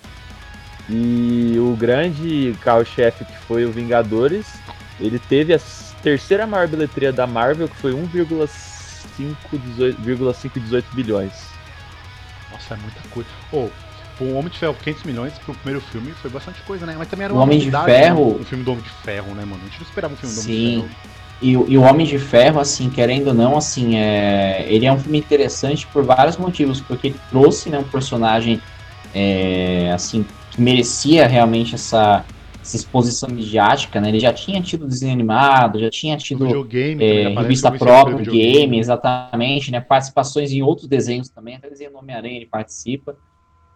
E 0.88 1.56
o 1.58 1.76
grande 1.76 2.56
carro-chefe 2.60 3.24
que 3.24 3.36
foi 3.38 3.64
o 3.64 3.72
Vingadores, 3.72 4.46
ele 5.00 5.18
teve 5.18 5.52
a 5.54 5.60
terceira 6.02 6.46
maior 6.46 6.68
bilheteria 6.68 7.10
da 7.12 7.26
Marvel, 7.26 7.68
que 7.68 7.76
foi 7.76 7.94
1,518 7.94 10.94
bilhões. 10.94 11.32
Nossa, 12.52 12.74
é 12.74 12.76
muita 12.76 13.00
coisa. 13.10 13.30
Oh, 13.50 13.70
o 14.20 14.34
Homem 14.34 14.50
de 14.50 14.58
Ferro 14.58 14.74
500 14.74 15.04
milhões 15.04 15.32
pro 15.38 15.54
primeiro 15.54 15.80
filme 15.80 16.10
foi 16.12 16.28
bastante 16.30 16.60
coisa, 16.62 16.84
né? 16.86 16.94
Mas 16.98 17.08
também 17.08 17.24
era 17.24 17.34
o 17.34 17.38
Homem 17.38 17.58
de 17.58 17.70
Ferro. 17.70 18.34
Né? 18.34 18.40
O 18.40 18.44
filme 18.44 18.62
do 18.62 18.72
Homem 18.72 18.84
de 18.84 18.90
Ferro, 18.90 19.34
né, 19.34 19.44
mano? 19.44 19.62
A 19.62 19.66
gente 19.66 19.80
não 19.80 19.86
esperava 19.86 20.12
um 20.12 20.16
filme 20.16 20.34
do 20.34 20.40
Sim. 20.40 20.52
Homem 20.52 20.82
de 20.82 20.88
Ferro. 20.94 21.13
E, 21.42 21.52
e 21.52 21.76
o 21.76 21.82
Homem 21.82 22.06
de 22.06 22.18
Ferro, 22.18 22.60
assim, 22.60 22.88
querendo 22.88 23.28
ou 23.28 23.34
não, 23.34 23.56
assim, 23.56 23.96
é, 23.96 24.66
ele 24.68 24.86
é 24.86 24.92
um 24.92 24.98
filme 24.98 25.18
interessante 25.18 25.86
por 25.86 26.04
vários 26.04 26.36
motivos, 26.36 26.80
porque 26.80 27.08
ele 27.08 27.20
trouxe 27.28 27.68
né, 27.68 27.78
um 27.78 27.84
personagem 27.84 28.60
é, 29.14 29.92
assim 29.92 30.24
que 30.50 30.60
merecia 30.60 31.26
realmente 31.26 31.74
essa, 31.74 32.24
essa 32.62 32.76
exposição 32.76 33.28
midiática, 33.28 34.00
né? 34.00 34.08
Ele 34.08 34.20
já 34.20 34.32
tinha 34.32 34.60
tido 34.62 34.86
desenho 34.86 35.12
animado, 35.12 35.80
já 35.80 35.90
tinha 35.90 36.16
tido 36.16 36.46
é, 36.46 37.28
revista 37.28 37.70
própria, 37.72 38.16
game, 38.18 38.78
exatamente, 38.78 39.70
né? 39.70 39.80
Participações 39.80 40.52
em 40.52 40.62
outros 40.62 40.86
desenhos 40.86 41.28
também, 41.28 41.56
até 41.56 41.68
desenho 41.68 41.96
Homem-Aranha 41.96 42.36
ele 42.36 42.46
participa. 42.46 43.16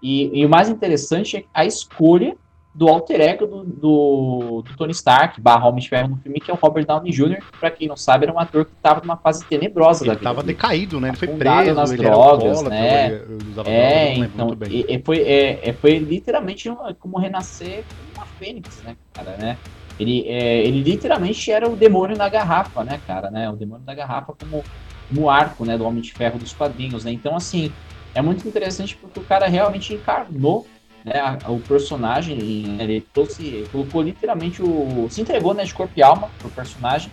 E, 0.01 0.31
e, 0.41 0.47
o 0.47 0.49
mais 0.49 0.69
interessante 0.69 1.37
é 1.37 1.45
a 1.53 1.65
escolha 1.65 2.37
do 2.79 2.89
alter 2.89 3.21
ego 3.21 3.45
do, 3.45 3.65
do, 3.65 4.63
do 4.63 4.77
Tony 4.77 4.93
Stark, 4.93 5.41
barra 5.41 5.67
Homem 5.67 5.81
de 5.81 5.89
Ferro 5.89 6.11
no 6.11 6.17
filme, 6.19 6.39
que 6.39 6.49
é 6.49 6.55
o 6.55 6.57
Robert 6.57 6.87
Downey 6.87 7.11
Jr., 7.11 7.39
que 7.39 7.59
pra 7.59 7.73
quem 7.73 7.89
não 7.89 7.97
sabe, 7.97 8.25
era 8.25 8.33
um 8.33 8.39
ator 8.39 8.67
que 8.67 8.71
estava 8.71 9.01
numa 9.01 9.17
fase 9.17 9.45
tenebrosa 9.47 10.05
ele 10.05 10.11
da 10.11 10.15
vida. 10.15 10.29
Ele 10.29 10.37
tava 10.37 10.47
decaído, 10.47 11.01
né? 11.01 11.09
Ele 11.09 11.17
foi 11.17 11.27
preso, 11.27 11.75
nas 11.75 11.91
ele 11.91 12.03
drogas, 12.05 12.63
né? 12.63 13.07
Ele 13.07 13.15
é, 13.15 13.19
drogas, 13.53 14.31
então, 14.33 14.57
e, 14.71 14.87
e 14.89 15.03
foi, 15.03 15.23
é, 15.23 15.73
foi 15.73 15.99
literalmente 15.99 16.73
como 17.01 17.19
renascer 17.19 17.83
uma 18.15 18.25
fênix, 18.39 18.81
né, 18.85 18.97
cara, 19.13 19.37
né? 19.37 19.59
Ele, 19.99 20.29
é, 20.29 20.61
ele 20.65 20.81
literalmente 20.81 21.51
era 21.51 21.69
o 21.69 21.75
demônio 21.75 22.17
na 22.17 22.29
garrafa, 22.29 22.85
né, 22.85 23.01
cara, 23.05 23.29
né? 23.29 23.51
O 23.51 23.57
demônio 23.57 23.85
da 23.85 23.93
garrafa 23.93 24.33
como 24.39 24.63
no 25.11 25.29
arco, 25.29 25.65
né, 25.65 25.77
do 25.77 25.85
Homem 25.85 26.01
de 26.01 26.13
Ferro 26.13 26.39
dos 26.39 26.53
quadrinhos, 26.53 27.05
né? 27.05 27.11
Então, 27.11 27.35
assim, 27.35 27.73
é 28.15 28.23
muito 28.23 28.47
interessante 28.47 28.95
porque 28.95 29.19
o 29.19 29.25
cara 29.25 29.49
realmente 29.49 29.93
encarnou 29.95 30.65
né, 31.05 31.39
o 31.47 31.59
personagem, 31.61 32.39
ele 32.81 33.01
trouxe, 33.13 33.67
colocou 33.71 34.03
literalmente 34.03 34.63
o. 34.63 35.09
se 35.11 35.21
entregou 35.21 35.55
né, 35.55 35.65
de 35.65 35.73
corpo 35.75 35.93
e 35.97 36.03
alma 36.03 36.31
pro 36.39 36.51
personagem. 36.51 37.11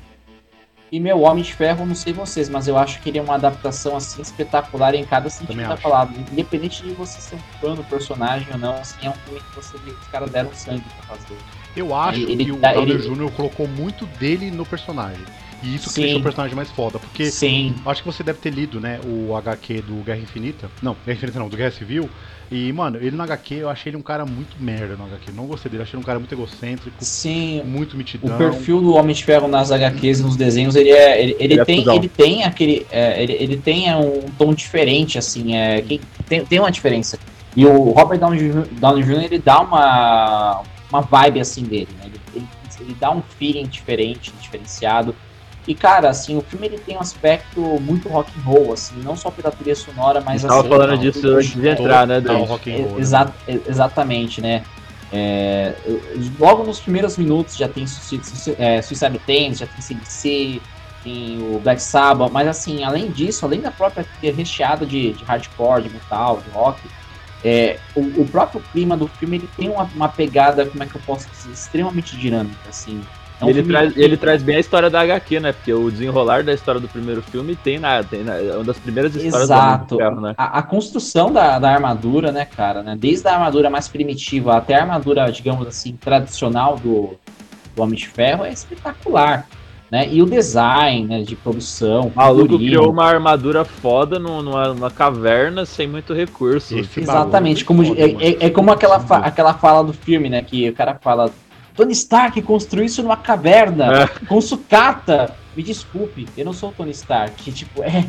E 0.91 0.99
meu 0.99 1.21
Homem 1.21 1.43
de 1.43 1.53
Ferro, 1.53 1.85
não 1.85 1.95
sei 1.95 2.13
vocês, 2.13 2.47
mas 2.47 2.67
eu 2.67 2.77
acho 2.77 3.01
que 3.01 3.09
ele 3.09 3.17
é 3.17 3.21
uma 3.21 3.35
adaptação 3.35 3.97
assim 3.97 4.21
espetacular 4.21 4.93
em 4.93 5.03
cada 5.03 5.29
sentido 5.29 5.67
da 5.67 5.75
palavra. 5.75 6.15
Independente 6.31 6.83
de 6.83 6.91
você 6.91 7.19
ser 7.19 7.35
um 7.35 7.39
fã 7.59 7.73
do 7.73 7.83
personagem 7.85 8.47
ou 8.51 8.57
não, 8.59 8.75
assim, 8.75 9.07
é 9.07 9.09
um 9.09 9.13
filme 9.13 9.39
que 9.39 9.55
você 9.55 9.77
vê 9.79 9.91
que 9.91 9.99
os 9.99 10.07
caras 10.07 10.29
deram 10.29 10.53
sangue 10.53 10.83
pra 10.83 11.15
fazer. 11.15 11.37
Eu 11.75 11.93
acho 11.93 12.19
ele, 12.19 12.45
que 12.45 12.51
o 12.51 12.57
Downey 12.57 12.91
ele... 12.91 12.97
Jr. 12.99 13.31
colocou 13.31 13.67
muito 13.67 14.05
dele 14.05 14.51
no 14.51 14.65
personagem. 14.65 15.25
E 15.65 15.75
isso 15.75 15.93
que 15.93 16.01
deixou 16.01 16.19
o 16.19 16.23
personagem 16.23 16.55
mais 16.55 16.69
foda. 16.69 16.99
Porque 16.99 17.25
Sim. 17.25 17.75
acho 17.85 18.03
que 18.03 18.07
você 18.07 18.23
deve 18.23 18.39
ter 18.39 18.51
lido, 18.51 18.79
né, 18.79 18.99
o 19.03 19.35
HQ 19.35 19.81
do 19.81 19.95
Guerra 20.03 20.19
Infinita. 20.19 20.69
Não, 20.81 20.95
Guerra 21.05 21.17
Infinita 21.17 21.39
não, 21.39 21.49
do 21.49 21.57
Guerra 21.57 21.71
Civil. 21.71 22.09
E, 22.51 22.71
mano, 22.71 22.97
ele 22.97 23.15
no 23.15 23.23
HQ, 23.23 23.55
eu 23.55 23.69
achei 23.69 23.89
ele 23.89 23.97
um 23.97 24.03
cara 24.03 24.23
muito 24.23 24.55
merda 24.59 24.95
no 24.95 25.05
HQ. 25.05 25.31
Não 25.31 25.47
gostei 25.47 25.71
dele, 25.71 25.81
achei 25.81 25.97
ele 25.97 26.03
um 26.03 26.05
cara 26.05 26.19
muito 26.19 26.31
egocêntrico. 26.31 26.95
Sim. 26.99 27.63
Muito 27.65 27.97
mitidão. 27.97 28.35
O 28.35 28.37
perfil 28.37 28.81
do 28.81 28.93
Homem 28.93 29.15
de 29.15 29.23
Ferro 29.23 29.47
nas 29.47 29.71
HQs, 29.71 30.21
nos 30.21 30.35
desenhos, 30.35 30.75
ele 30.75 30.91
é. 30.91 31.21
Ele, 31.21 31.35
ele, 31.39 31.53
ele 31.53 31.61
é 31.61 31.65
tem, 31.65 31.89
é 31.89 31.95
ele 31.95 32.07
tem 32.07 32.43
aquele. 32.43 32.85
É, 32.91 33.23
ele, 33.23 33.33
ele 33.33 33.57
tem 33.57 33.89
é, 33.89 33.95
um 33.95 34.21
tom 34.37 34.53
diferente, 34.53 35.17
assim. 35.17 35.55
É, 35.55 35.83
tem, 36.27 36.45
tem 36.45 36.59
uma 36.59 36.71
diferença. 36.71 37.17
E 37.55 37.65
o 37.65 37.91
Robert 37.91 38.19
Downey, 38.19 38.51
Downey 38.73 39.03
Jr., 39.03 39.23
ele 39.23 39.39
dá 39.39 39.61
uma, 39.61 40.61
uma 40.91 41.01
vibe 41.01 41.39
assim 41.39 41.63
dele, 41.63 41.87
né? 41.97 42.05
Ele, 42.05 42.21
ele, 42.35 42.47
ele 42.81 42.97
dá 42.99 43.09
um 43.09 43.23
feeling 43.39 43.65
diferente, 43.65 44.31
diferenciado. 44.39 45.15
E, 45.67 45.73
cara, 45.73 46.09
assim, 46.09 46.37
o 46.37 46.41
filme 46.41 46.67
ele 46.67 46.77
tem 46.77 46.95
um 46.95 46.99
aspecto 46.99 47.59
muito 47.81 48.07
rock 48.07 48.31
and 48.37 48.43
roll, 48.43 48.73
assim, 48.73 48.95
não 49.03 49.15
só 49.15 49.31
pela 49.31 49.51
trilha 49.51 49.75
sonora, 49.75 50.21
mas 50.21 50.45
assim... 50.45 50.55
Tava 50.55 50.67
falando 50.67 50.97
disso 50.97 51.27
antes 51.27 51.53
de 51.53 51.67
entrar, 51.67 52.05
né, 52.05 52.21
Dan? 52.21 52.43
rock 52.45 52.71
and 52.71 52.87
roll, 52.87 52.99
exa 52.99 53.25
né? 53.25 53.59
Exatamente, 53.67 54.41
né? 54.41 54.63
É, 55.11 55.73
logo 56.39 56.63
nos 56.63 56.79
primeiros 56.79 57.17
minutos 57.17 57.55
já 57.55 57.67
tem 57.67 57.87
Suicide, 57.87 58.55
é, 58.59 58.81
Suicide 58.81 59.19
Tennis, 59.19 59.59
já 59.59 59.67
tem 59.67 59.81
CDC, 59.81 60.61
tem 61.03 61.37
o 61.39 61.59
Black 61.59 61.81
Sabbath, 61.81 62.31
mas 62.31 62.47
assim, 62.47 62.83
além 62.83 63.09
disso, 63.11 63.45
além 63.45 63.61
da 63.61 63.71
própria 63.71 64.03
trilha 64.03 64.35
recheada 64.35 64.85
de, 64.85 65.13
de 65.13 65.23
hardcore, 65.23 65.83
de 65.83 65.89
metal, 65.89 66.41
de 66.41 66.49
rock, 66.49 66.81
é, 67.43 67.79
o, 67.95 68.01
o, 68.21 68.27
próprio 68.27 68.59
clima 68.71 68.97
do 68.97 69.07
filme 69.07 69.37
ele 69.37 69.49
tem 69.55 69.69
uma, 69.69 69.83
uma, 69.95 70.09
pegada, 70.09 70.65
como 70.65 70.83
é 70.83 70.87
que 70.87 70.95
eu 70.95 71.01
posso 71.05 71.29
dizer, 71.29 71.51
extremamente 71.51 72.17
dinâmica, 72.17 72.57
assim. 72.67 73.01
É 73.41 73.45
um 73.45 73.49
ele, 73.49 73.63
traz, 73.63 73.93
que- 73.93 73.99
ele 74.01 74.17
traz 74.17 74.41
bem 74.43 74.55
a 74.55 74.59
história 74.59 74.89
da 74.89 75.01
HQ, 75.01 75.39
né? 75.41 75.51
Porque 75.51 75.73
o 75.73 75.91
desenrolar 75.91 76.43
da 76.43 76.53
história 76.53 76.79
do 76.79 76.87
primeiro 76.87 77.21
filme 77.21 77.55
tem 77.55 77.77
na, 77.79 78.01
tem 78.03 78.23
na, 78.23 78.35
é 78.37 78.53
uma 78.55 78.63
das 78.63 78.77
primeiras 78.79 79.13
histórias 79.15 79.49
Exato. 79.49 79.97
do 79.97 80.01
Homem 80.01 80.07
de 80.09 80.15
Ferro, 80.15 80.21
né? 80.27 80.35
A, 80.37 80.59
a 80.59 80.63
construção 80.63 81.31
da, 81.31 81.59
da 81.59 81.69
armadura, 81.71 82.31
né, 82.31 82.45
cara, 82.45 82.81
né? 82.81 82.95
Desde 82.97 83.27
a 83.27 83.33
armadura 83.33 83.69
mais 83.69 83.87
primitiva 83.89 84.55
até 84.55 84.75
a 84.75 84.81
armadura, 84.81 85.29
digamos 85.31 85.67
assim, 85.67 85.97
tradicional 85.97 86.77
do, 86.77 87.15
do 87.75 87.81
Homem 87.83 87.97
de 87.97 88.07
Ferro 88.07 88.45
é 88.45 88.51
espetacular. 88.53 89.47
Né? 89.91 90.07
E 90.11 90.19
o 90.21 90.25
design 90.25 91.05
né, 91.05 91.21
de 91.21 91.35
produção. 91.35 92.07
O 92.07 92.13
maluco 92.15 92.41
figurino. 92.53 92.69
criou 92.79 92.91
uma 92.91 93.05
armadura 93.05 93.63
foda 93.63 94.17
num- 94.17 94.41
numa, 94.41 94.69
numa 94.73 94.89
caverna 94.89 95.63
sem 95.63 95.87
muito 95.87 96.11
recurso. 96.11 96.75
Exatamente, 96.75 97.63
bagulho 97.63 97.89
como, 97.89 97.99
é, 97.99 98.29
é- 98.29 98.45
é 98.47 98.49
como 98.49 98.71
aquela, 98.71 98.99
fa- 98.99 99.17
aquela 99.19 99.53
fala 99.53 99.83
do 99.83 99.93
filme, 99.93 100.27
né? 100.27 100.41
Que 100.41 100.69
o 100.69 100.73
cara 100.73 100.95
fala: 100.95 101.29
Tony 101.75 101.91
Stark 101.91 102.41
construiu 102.41 102.85
isso 102.85 103.03
numa 103.03 103.17
caverna, 103.17 104.07
com 104.27 104.39
sucata. 104.39 105.35
Me 105.55 105.63
desculpe, 105.63 106.27
eu 106.37 106.43
não 106.43 106.53
sou 106.53 106.69
o 106.69 106.71
Tony 106.73 106.91
Stark. 106.91 107.35
Tipo, 107.51 107.83
é, 107.83 108.05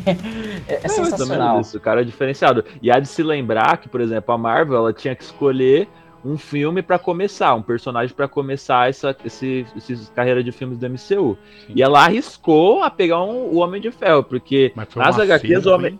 é, 0.67 0.75
é 0.75 0.81
menos 0.81 0.91
sensacional. 0.91 1.61
Isso, 1.61 1.77
o 1.77 1.79
cara 1.79 2.01
é 2.01 2.03
diferenciado. 2.03 2.63
E 2.81 2.91
há 2.91 2.99
de 2.99 3.07
se 3.07 3.23
lembrar 3.23 3.77
que, 3.77 3.87
por 3.87 4.01
exemplo, 4.01 4.33
a 4.33 4.37
Marvel 4.37 4.77
ela 4.77 4.93
tinha 4.93 5.15
que 5.15 5.23
escolher 5.23 5.87
um 6.27 6.37
filme 6.37 6.81
pra 6.81 6.99
começar, 6.99 7.53
um 7.55 7.61
personagem 7.61 8.13
pra 8.15 8.27
começar 8.27 8.89
essa 8.89 9.15
esse, 9.23 9.65
esse 9.75 10.11
carreira 10.11 10.43
de 10.43 10.51
filmes 10.51 10.77
do 10.77 10.85
MCU. 10.89 11.37
Sim. 11.65 11.73
E 11.75 11.81
ela 11.81 12.03
arriscou 12.03 12.83
a 12.83 12.89
pegar 12.89 13.23
um- 13.23 13.47
o 13.53 13.57
Homem 13.57 13.79
de 13.81 13.91
Ferro, 13.91 14.23
porque 14.23 14.73
nas 14.75 15.17
HQs 15.19 15.65
o 15.65 15.73
Homem- 15.73 15.99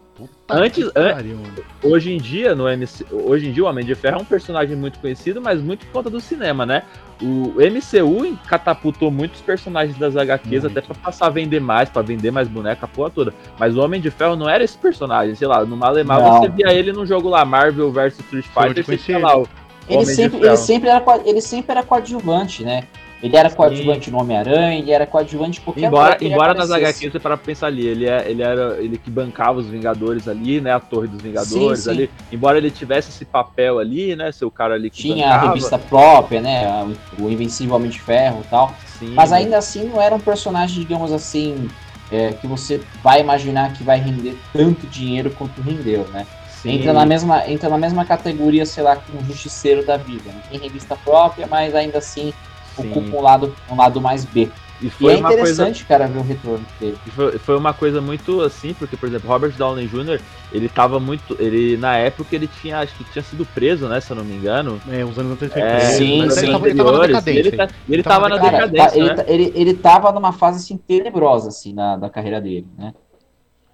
Antes- 0.50 0.92
pariu, 0.92 1.38
hoje 1.84 2.12
em 2.12 2.18
dia 2.18 2.56
no 2.56 2.68
MC, 2.68 3.06
hoje 3.12 3.48
em 3.48 3.52
dia 3.52 3.64
o 3.64 3.68
Homem 3.68 3.86
de 3.86 3.94
Ferro 3.94 4.18
é 4.18 4.22
um 4.22 4.26
personagem 4.26 4.76
muito 4.76 4.98
conhecido, 4.98 5.40
mas 5.40 5.62
muito 5.62 5.86
por 5.86 5.92
conta 5.94 6.10
do 6.10 6.20
cinema, 6.20 6.66
né? 6.66 6.82
O 7.22 7.54
MCU 7.62 8.36
catapultou 8.48 9.12
muitos 9.12 9.42
personagens 9.42 9.96
das 9.98 10.16
HQs 10.18 10.64
Muito. 10.64 10.68
até 10.80 10.82
pra 10.82 10.96
passar 10.96 11.28
a 11.28 11.30
vender 11.30 11.60
mais, 11.62 11.90
pra 11.90 12.02
vender 12.02 12.32
mais 12.32 12.48
boneca, 12.48 12.86
a 12.86 12.88
porra 12.90 13.12
toda. 13.12 13.34
Mas 13.60 13.76
o 13.78 13.82
Homem 13.82 14.02
de 14.02 14.10
Ferro 14.10 14.36
não 14.36 14.50
era 14.50 14.64
esse 14.64 14.78
personagem, 14.78 15.36
sei 15.36 15.48
lá, 15.48 15.64
no 15.64 15.78
Malemar 15.78 16.20
você 16.40 16.50
via 16.50 16.74
ele 16.74 16.92
num 16.92 17.06
jogo 17.06 17.30
lá, 17.30 17.46
Marvel 17.46 17.92
vs 17.92 18.20
Street 18.20 18.46
Fighter, 18.46 18.84
você 18.86 18.98
tinha 18.98 19.20
lá 19.20 19.38
o 19.38 19.48
Ele 19.90 20.06
sempre, 20.06 20.46
ele, 20.46 20.58
sempre 20.58 20.90
era, 20.90 21.04
ele 21.26 21.42
sempre 21.42 21.72
era 21.72 21.84
coadjuvante, 21.84 22.64
né? 22.64 22.84
Ele 23.22 23.36
era 23.36 23.50
coadjuvante 23.50 24.12
no 24.12 24.20
Homem-Aranha, 24.20 24.78
ele 24.78 24.92
era 24.92 25.08
coadjuvante 25.08 25.60
em 25.60 25.64
qualquer 25.64 25.88
Embora, 25.88 26.18
embora 26.22 26.54
nas. 26.54 26.70
HQs 26.70 27.12
você 27.12 27.20
para 27.20 27.36
pensar 27.36 27.68
ali, 27.68 27.88
ele, 27.88 28.08
é, 28.08 28.30
ele 28.30 28.44
era 28.44 28.78
ele 28.80 28.98
que 28.98 29.10
bancava 29.10 29.58
os 29.58 29.68
Vingadores 29.68 30.28
ali, 30.28 30.62
né? 30.62 30.72
A 30.72 30.80
Torre 30.80 31.08
dos 31.08 31.22
Vingadores 31.22 31.80
sim. 31.80 31.90
ali. 31.90 32.12
Embora 32.32 32.60
ele 32.60 32.70
tivesse 32.70 33.10
esse 33.10 33.26
papel 33.26 33.80
ali, 33.80 34.16
né? 34.16 34.32
Ser 34.32 34.46
o 34.46 34.52
cara 34.52 34.76
ali 34.76 34.92
que 34.92 35.02
Tinha 35.02 35.26
a 35.26 35.34
bancava. 35.34 35.48
revista 35.48 35.80
própria, 35.80 36.42
né? 36.42 36.96
O 37.18 37.28
Invencível 37.28 37.76
Homem 37.76 37.90
de 37.90 38.00
Ferro 38.00 38.42
e 38.46 38.50
tal. 38.50 38.76
Sim, 39.00 39.14
Mas 39.16 39.34
ainda 39.34 39.58
assim 39.58 39.86
não 39.86 40.00
era 40.00 40.14
um 40.14 40.20
personagem, 40.20 40.80
digamos 40.80 41.12
assim, 41.12 41.68
é, 42.12 42.34
que 42.34 42.46
você 42.46 42.80
vai 43.04 43.20
imaginar 43.20 43.74
que 43.74 43.84
vai 43.84 44.00
render 44.00 44.38
tanto 44.54 44.86
dinheiro 44.86 45.32
quanto 45.32 45.60
rendeu, 45.62 46.08
né? 46.10 46.28
Sim. 46.62 46.72
Entra 46.72 46.94
na, 46.94 47.06
mesma, 47.06 47.48
entra 47.50 47.70
na 47.70 47.78
mesma 47.78 48.06
categoria, 48.06 48.66
sei 48.66 48.84
lá, 48.84 48.96
que 48.98 49.12
um 49.12 49.24
justiceiro 49.24 49.86
da 49.86 49.98
vida. 49.98 50.34
Né? 50.34 50.42
Tem 50.50 50.60
revista 50.60 50.96
própria, 50.96 51.48
mas 51.48 51.74
ainda 51.76 51.98
assim 51.98 52.34
Sim. 52.64 52.92
ocupa 52.92 53.18
um 53.18 53.22
lado, 53.22 53.58
um 53.68 53.76
lado 53.76 54.02
mais 54.02 54.26
B. 54.26 54.54
E 54.80 54.90
E 55.00 55.04
foi 55.04 55.14
é 55.14 55.18
uma 55.18 55.34
coisa 55.34 55.64
interessante, 55.64 55.86
cara, 55.86 56.08
ver 56.08 56.20
o 56.20 56.24
retorno 56.24 56.68
dele. 56.80 57.00
E 57.06 57.10
Foi, 57.10 57.40
foi 57.40 57.56
uma 57.58 57.74
coisa 57.74 58.02
muito 58.02 58.42
assim, 58.42 58.74
porque, 58.74 58.96
por 58.98 59.08
exemplo, 59.08 59.28
Robert 59.30 59.56
Downey 59.58 59.88
Jr., 59.88 60.22
ele 60.52 60.70
tava 60.70 61.00
muito. 61.00 61.36
Ele, 61.40 61.78
na 61.78 61.98
época, 61.98 62.36
ele 62.36 62.48
tinha, 62.48 62.80
acho 62.80 62.96
que 62.96 63.04
tinha 63.04 63.24
sido 63.24 63.46
preso, 63.46 63.88
né? 63.88 64.00
Se 64.00 64.12
eu 64.12 64.16
não 64.16 64.26
me 64.26 64.36
engano. 64.36 64.82
É, 64.88 65.06
uns 65.06 65.18
anos 65.18 65.32
antes 65.32 65.56
ele 65.56 65.66
É, 65.66 65.80
sim, 65.82 66.18
mas 66.18 66.36
sim. 66.36 66.48
ele 66.48 66.52
tava, 66.52 66.68
ele 66.68 66.76
tava 66.76 66.92
na 66.92 67.00
decadência. 67.00 67.40
Ele, 67.40 67.52
tá- 67.52 67.70
ele 67.88 68.04
tava 68.04 68.20
tava 68.20 68.30
na 68.30 68.38
Cara, 68.38 68.50
decadência, 68.52 68.98
ele, 69.00 69.10
né? 69.10 69.16
tá- 69.16 69.26
ele, 69.28 69.52
ele 69.56 69.74
tava 69.76 70.12
numa 70.12 70.32
fase 70.34 70.58
assim, 70.64 70.78
tenebrosa 70.78 71.50
assim, 71.50 71.74
na, 71.74 71.98
da 71.98 72.10
carreira 72.10 72.40
dele, 72.42 72.68
né? 72.78 72.94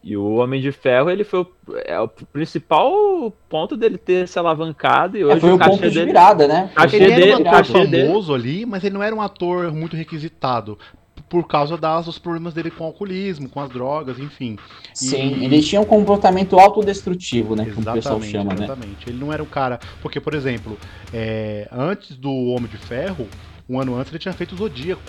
E 0.04 0.18
o 0.18 0.36
Homem 0.36 0.60
de 0.62 0.72
Ferro, 0.74 1.10
ele 1.10 1.24
foi 1.24 1.40
o, 1.42 1.48
é, 1.86 1.98
o 2.00 2.08
principal 2.08 3.32
ponto 3.48 3.78
dele 3.78 3.98
ter 3.98 4.28
se 4.28 4.38
alavancado. 4.38 5.18
E 5.18 5.22
É, 5.22 5.26
hoje 5.26 5.40
foi 5.40 5.52
o 5.52 5.56
o 5.56 5.58
cachê 5.58 5.72
ponto 5.72 5.82
de 5.84 5.90
dele. 5.94 6.06
virada, 6.08 6.48
né? 6.48 6.70
Achei 6.76 7.02
Ele 7.02 7.12
era 7.14 7.22
dele- 7.22 7.32
um 7.36 7.36
ator 7.48 7.52
cachê 7.52 7.88
dele- 7.88 8.08
famoso 8.08 8.34
ali, 8.34 8.66
mas 8.66 8.84
ele 8.84 8.94
não 8.94 9.04
era 9.04 9.16
um 9.16 9.22
ator 9.22 9.72
muito 9.72 9.96
requisitado. 9.96 10.78
Por 11.30 11.48
causa 11.48 11.78
das, 11.78 12.06
dos 12.06 12.20
problemas 12.20 12.54
dele 12.54 12.70
com 12.70 12.84
o 12.84 12.88
alcoolismo, 12.88 13.48
com 13.50 13.60
as 13.60 13.70
drogas, 13.70 14.20
enfim. 14.20 14.58
Sim, 14.94 15.38
E- 15.40 15.46
ele 15.46 15.62
tinha 15.62 15.80
um 15.82 15.86
comportamento 15.86 16.60
autodestrutivo, 16.60 17.56
né? 17.56 17.64
Como 17.66 17.72
o 17.90 17.94
pessoal 17.94 18.18
Exatamente, 18.18 18.32
chama, 18.32 18.54
né? 18.54 18.66
exatamente. 18.66 19.10
Ele 19.10 19.18
não 19.20 19.32
era 19.34 19.42
um 19.42 19.46
cara. 19.48 19.80
Porque, 20.02 20.20
por 20.20 20.34
exemplo, 20.36 20.78
é, 21.14 21.68
antes 21.72 22.18
do 22.18 22.30
Homem 22.30 22.68
de 22.70 22.78
Ferro, 22.78 23.28
um 23.70 23.80
ano 23.80 23.96
antes 23.96 24.12
ele 24.12 24.20
tinha 24.20 24.34
feito 24.34 24.54
o 24.54 24.58
Zodíaco. 24.58 25.02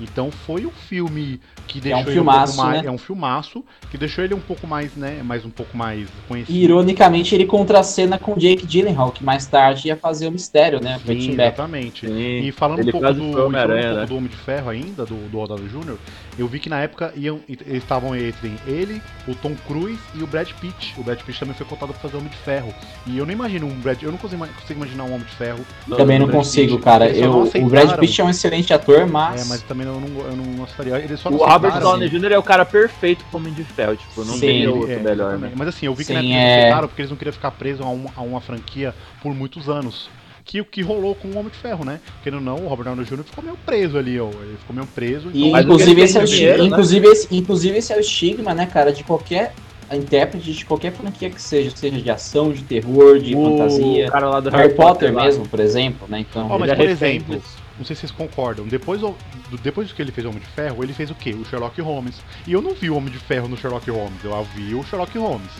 Então 0.00 0.30
foi 0.30 0.64
um 0.64 0.70
filme 0.70 1.40
que 1.66 1.80
deixou 1.80 1.98
um 1.98 2.02
ele 2.02 2.10
um 2.10 2.14
filmaço, 2.14 2.54
pouco 2.54 2.68
mais. 2.68 2.82
né? 2.82 2.88
É 2.88 2.90
um 2.90 2.98
filmaço 2.98 3.64
que 3.90 3.98
deixou 3.98 4.24
ele 4.24 4.34
um 4.34 4.40
pouco 4.40 4.66
mais, 4.66 4.94
né? 4.94 5.22
Mais 5.22 5.44
um 5.44 5.50
pouco 5.50 5.76
mais 5.76 6.08
conhecido. 6.26 6.56
E 6.56 6.64
ironicamente 6.64 7.34
ele 7.34 7.44
contracena 7.44 8.18
com 8.18 8.36
Jake 8.36 8.66
Gyllenhaal, 8.66 9.12
que 9.12 9.22
mais 9.24 9.46
tarde 9.46 9.88
ia 9.88 9.96
fazer 9.96 10.28
o 10.28 10.32
mistério, 10.32 10.80
né? 10.80 10.98
Sim, 11.04 11.32
exatamente. 11.32 12.06
Sim. 12.06 12.40
E 12.40 12.52
falando 12.52 12.80
Ele 12.80 12.88
um 12.88 12.92
pouco, 12.92 13.12
do, 13.12 13.22
um 13.22 13.32
pouco 13.32 13.50
né? 13.50 14.06
do 14.06 14.16
Homem 14.16 14.30
de 14.30 14.36
Ferro 14.36 14.70
ainda, 14.70 15.04
do, 15.04 15.16
do 15.28 15.68
Jr., 15.68 15.96
eu 16.38 16.46
vi 16.46 16.60
que 16.60 16.68
na 16.68 16.80
época 16.80 17.12
iam, 17.16 17.40
estavam 17.66 18.14
entre 18.14 18.54
ele, 18.66 19.02
o 19.26 19.34
Tom 19.34 19.54
Cruise 19.66 19.98
e 20.14 20.22
o 20.22 20.26
Brad 20.26 20.48
Pitt. 20.60 20.94
O 20.96 21.02
Brad 21.02 21.18
Pitt 21.20 21.38
também 21.40 21.54
foi 21.54 21.66
contado 21.66 21.90
pra 21.90 21.98
fazer 22.00 22.16
Homem 22.16 22.28
de 22.28 22.36
Ferro. 22.36 22.72
E 23.06 23.18
eu 23.18 23.26
não 23.26 23.32
imagino 23.32 23.66
um 23.66 23.74
Brad. 23.80 24.02
Eu 24.02 24.10
não 24.12 24.18
consigo, 24.18 24.46
consigo 24.46 24.78
imaginar 24.80 25.04
um 25.04 25.14
Homem 25.14 25.26
de 25.26 25.34
Ferro. 25.34 25.64
Também 25.96 26.18
não 26.18 26.28
consigo, 26.28 26.72
Pitt. 26.74 26.84
cara. 26.84 27.06
Eles 27.08 27.18
Eu, 27.22 27.32
não 27.32 27.42
o 27.42 27.68
Brad. 27.68 27.98
Pitt 27.98 28.20
é 28.20 28.24
um 28.24 28.30
excelente 28.30 28.72
ator, 28.72 29.06
mas. 29.06 29.42
É, 29.42 29.44
mas 29.46 29.62
também 29.62 29.86
eu 29.86 30.00
não, 30.00 30.20
eu 30.26 30.36
não 30.36 30.44
gostaria. 30.56 30.96
Eles 30.98 31.18
só 31.20 31.28
O 31.28 31.32
não 31.32 31.38
Robert 31.38 31.70
aceitaram. 31.70 31.98
Downey 31.98 32.08
Jr. 32.08 32.32
é 32.32 32.38
o 32.38 32.42
cara 32.42 32.64
perfeito 32.64 33.24
pro 33.30 33.38
Homem 33.38 33.52
de 33.52 33.64
Ferro. 33.64 33.96
Tipo, 33.96 34.24
não 34.24 34.34
Sim. 34.34 34.40
tem 34.40 34.56
Ele- 34.58 34.68
outro 34.68 34.92
é, 34.92 34.96
melhor, 34.98 35.38
né? 35.38 35.52
Mas 35.56 35.68
assim, 35.68 35.86
eu 35.86 35.94
vi 35.94 36.04
que 36.04 36.08
Sim, 36.08 36.14
na 36.14 36.20
época 36.20 36.34
é. 36.34 36.36
eles 36.44 36.58
aceitaram 36.64 36.88
porque 36.88 37.02
eles 37.02 37.10
não 37.10 37.16
queriam 37.18 37.32
ficar 37.32 37.50
presos 37.50 37.84
a 37.84 37.88
uma, 37.88 38.10
a 38.16 38.20
uma 38.22 38.40
franquia 38.40 38.94
por 39.22 39.34
muitos 39.34 39.68
anos. 39.68 40.08
Que 40.48 40.62
o 40.62 40.64
que 40.64 40.80
rolou 40.80 41.14
com 41.14 41.28
o 41.28 41.36
Homem 41.36 41.50
de 41.52 41.58
Ferro, 41.58 41.84
né? 41.84 42.00
Porque 42.14 42.30
não, 42.30 42.56
o 42.56 42.68
Robert 42.68 42.86
Downey 42.86 43.04
Jr. 43.04 43.22
ficou 43.22 43.44
meio 43.44 43.56
preso 43.66 43.98
ali, 43.98 44.18
ó. 44.18 44.28
Ele 44.30 44.56
ficou 44.58 44.74
meio 44.74 44.88
preso. 44.88 45.30
E, 45.34 45.50
Mas 45.50 45.62
o 45.64 45.68
que 45.68 45.74
inclusive, 45.74 46.00
esse 46.00 46.16
é 46.18 46.22
o 46.22 46.24
dinheiro, 46.24 46.62
né? 46.62 46.68
inclusive, 46.70 47.06
esse, 47.06 47.36
inclusive, 47.36 47.76
esse 47.76 47.92
é 47.92 47.96
o 47.96 48.00
estigma, 48.00 48.54
né, 48.54 48.64
cara, 48.64 48.90
de 48.90 49.04
qualquer 49.04 49.52
intérprete 49.92 50.52
de 50.52 50.64
qualquer 50.64 50.92
franquia 50.92 51.28
que 51.30 51.40
seja, 51.40 51.70
seja 51.76 52.00
de 52.00 52.10
ação, 52.10 52.50
de 52.52 52.62
terror, 52.62 53.18
de 53.18 53.34
o 53.36 53.44
fantasia. 53.44 54.10
cara 54.10 54.28
lá 54.30 54.40
do 54.40 54.48
Harry 54.50 54.74
Potter 54.74 55.12
lá. 55.14 55.24
mesmo, 55.24 55.46
por 55.46 55.60
exemplo, 55.60 56.06
né? 56.08 56.20
Então, 56.20 56.46
Ó, 56.50 56.58
mas 56.58 56.70
é 56.70 56.74
por 56.76 56.88
exemplo, 56.88 57.42
não 57.78 57.84
sei 57.84 57.94
se 57.94 58.00
vocês 58.00 58.12
concordam, 58.12 58.66
depois, 58.66 59.00
do- 59.02 59.14
do- 59.50 59.58
depois 59.58 59.92
que 59.92 60.00
ele 60.02 60.12
fez 60.12 60.26
o 60.26 60.30
Homem 60.30 60.40
de 60.42 60.48
Ferro, 60.48 60.82
ele 60.82 60.92
fez 60.94 61.10
o 61.10 61.14
quê? 61.14 61.30
O 61.34 61.44
Sherlock 61.44 61.78
Holmes. 61.80 62.20
E 62.46 62.52
eu 62.52 62.60
não 62.62 62.74
vi 62.74 62.88
o 62.90 62.96
Homem 62.96 63.10
de 63.12 63.18
Ferro 63.18 63.48
no 63.48 63.56
Sherlock 63.56 63.90
Holmes, 63.90 64.22
eu 64.24 64.46
vi 64.54 64.74
o 64.74 64.82
Sherlock 64.84 65.16
Holmes. 65.18 65.50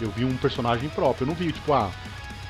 Eu 0.00 0.10
vi 0.10 0.24
um 0.24 0.36
personagem 0.36 0.88
próprio, 0.90 1.24
eu 1.24 1.28
não 1.28 1.34
vi, 1.34 1.50
tipo, 1.52 1.72
ah, 1.72 1.90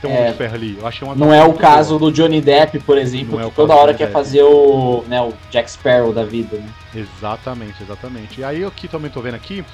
tem 0.07 0.15
um 0.15 0.17
É, 0.17 0.21
Homem 0.21 0.33
de 0.33 0.39
Ferro 0.39 0.55
ali. 0.55 0.79
Eu 0.81 0.87
achei 0.87 1.07
uma 1.09 1.15
não 1.15 1.33
é 1.33 1.43
o 1.45 1.53
caso 1.55 1.99
do 1.99 2.11
Johnny 2.13 2.41
Depp, 2.41 2.79
por 2.81 2.97
exemplo, 2.99 3.39
Não 3.39 3.47
é 3.47 3.49
que 3.51 3.55
toda 3.57 3.69
caso 3.69 3.79
do 3.79 3.83
hora 3.83 3.95
quer 3.95 4.05
Depp. 4.05 4.13
fazer 4.13 4.43
o, 4.43 5.05
né, 5.09 5.21
o 5.21 5.33
Jack 5.51 5.71
Sparrow 5.71 6.13
da 6.13 6.25
vida, 6.25 6.57
né? 6.57 6.69
Exatamente, 6.95 7.83
exatamente. 7.83 8.41
E 8.41 8.45
aí 8.45 8.63
eu 8.63 8.69
aqui 8.69 8.89
também 8.89 9.11
tô 9.11 9.21
vendo 9.21 9.35
aqui 9.35 9.65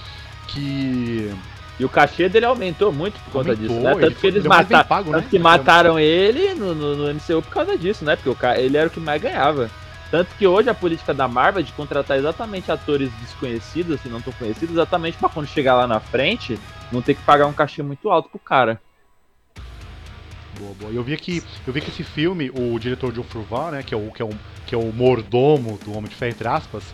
que 0.48 1.30
E 1.78 1.84
o 1.84 1.88
cachê 1.88 2.28
dele 2.28 2.44
aumentou 2.46 2.92
muito 2.92 3.18
por 3.24 3.32
conta 3.32 3.50
Aumentou, 3.52 3.68
disso, 3.68 3.80
né? 3.80 3.92
ele 3.92 4.00
Tanto 4.00 4.14
que 4.14 4.20
foi- 4.20 4.30
eles 4.30 4.44
ele 4.44 4.46
é 4.54 4.56
mataram. 4.56 4.88
pago, 4.88 5.10
né? 5.10 5.18
Tanto 5.18 5.30
que 5.30 5.38
mataram 5.38 5.98
ele 5.98 6.54
no, 6.54 6.74
no, 6.74 6.96
no 6.96 7.08
MCU 7.14 7.42
por 7.42 7.50
causa 7.50 7.76
disso, 7.78 8.04
né? 8.04 8.14
Porque 8.14 8.28
o 8.28 8.34
cara, 8.34 8.60
ele 8.60 8.76
era 8.76 8.86
o 8.88 8.90
que 8.90 9.00
mais 9.00 9.20
ganhava. 9.20 9.70
Tanto 10.10 10.28
que 10.38 10.46
hoje 10.46 10.68
a 10.68 10.74
política 10.74 11.14
da 11.14 11.26
Marvel 11.26 11.60
é 11.62 11.64
de 11.64 11.72
contratar 11.72 12.18
exatamente 12.18 12.70
atores 12.70 13.10
desconhecidos, 13.22 13.94
assim, 13.98 14.10
não 14.10 14.20
tão 14.20 14.32
conhecidos, 14.34 14.74
exatamente 14.74 15.16
pra 15.16 15.30
quando 15.30 15.46
chegar 15.46 15.74
lá 15.74 15.86
na 15.86 15.98
frente, 15.98 16.58
não 16.92 17.00
ter 17.00 17.14
que 17.14 17.22
pagar 17.22 17.46
um 17.46 17.52
cachê 17.54 17.82
muito 17.82 18.10
alto 18.10 18.28
pro 18.28 18.38
cara. 18.38 18.78
Boa, 20.62 20.74
boa. 20.80 20.92
E 20.92 20.96
Eu 20.96 21.02
vi 21.02 21.16
que 21.16 21.42
eu 21.66 21.72
vi 21.72 21.80
que 21.80 21.90
esse 21.90 22.04
filme, 22.04 22.50
o 22.50 22.78
diretor 22.78 23.12
John 23.12 23.24
Favreau, 23.24 23.72
né, 23.72 23.82
que 23.82 23.92
é 23.92 23.96
o 23.96 24.12
que 24.12 24.22
é 24.22 24.24
o, 24.24 24.30
que 24.64 24.74
é 24.74 24.78
o 24.78 24.92
mordomo 24.92 25.78
do 25.84 25.90
Homem 25.96 26.08
de 26.08 26.14
Ferro 26.14 26.32
entre 26.32 26.46
aspas, 26.46 26.84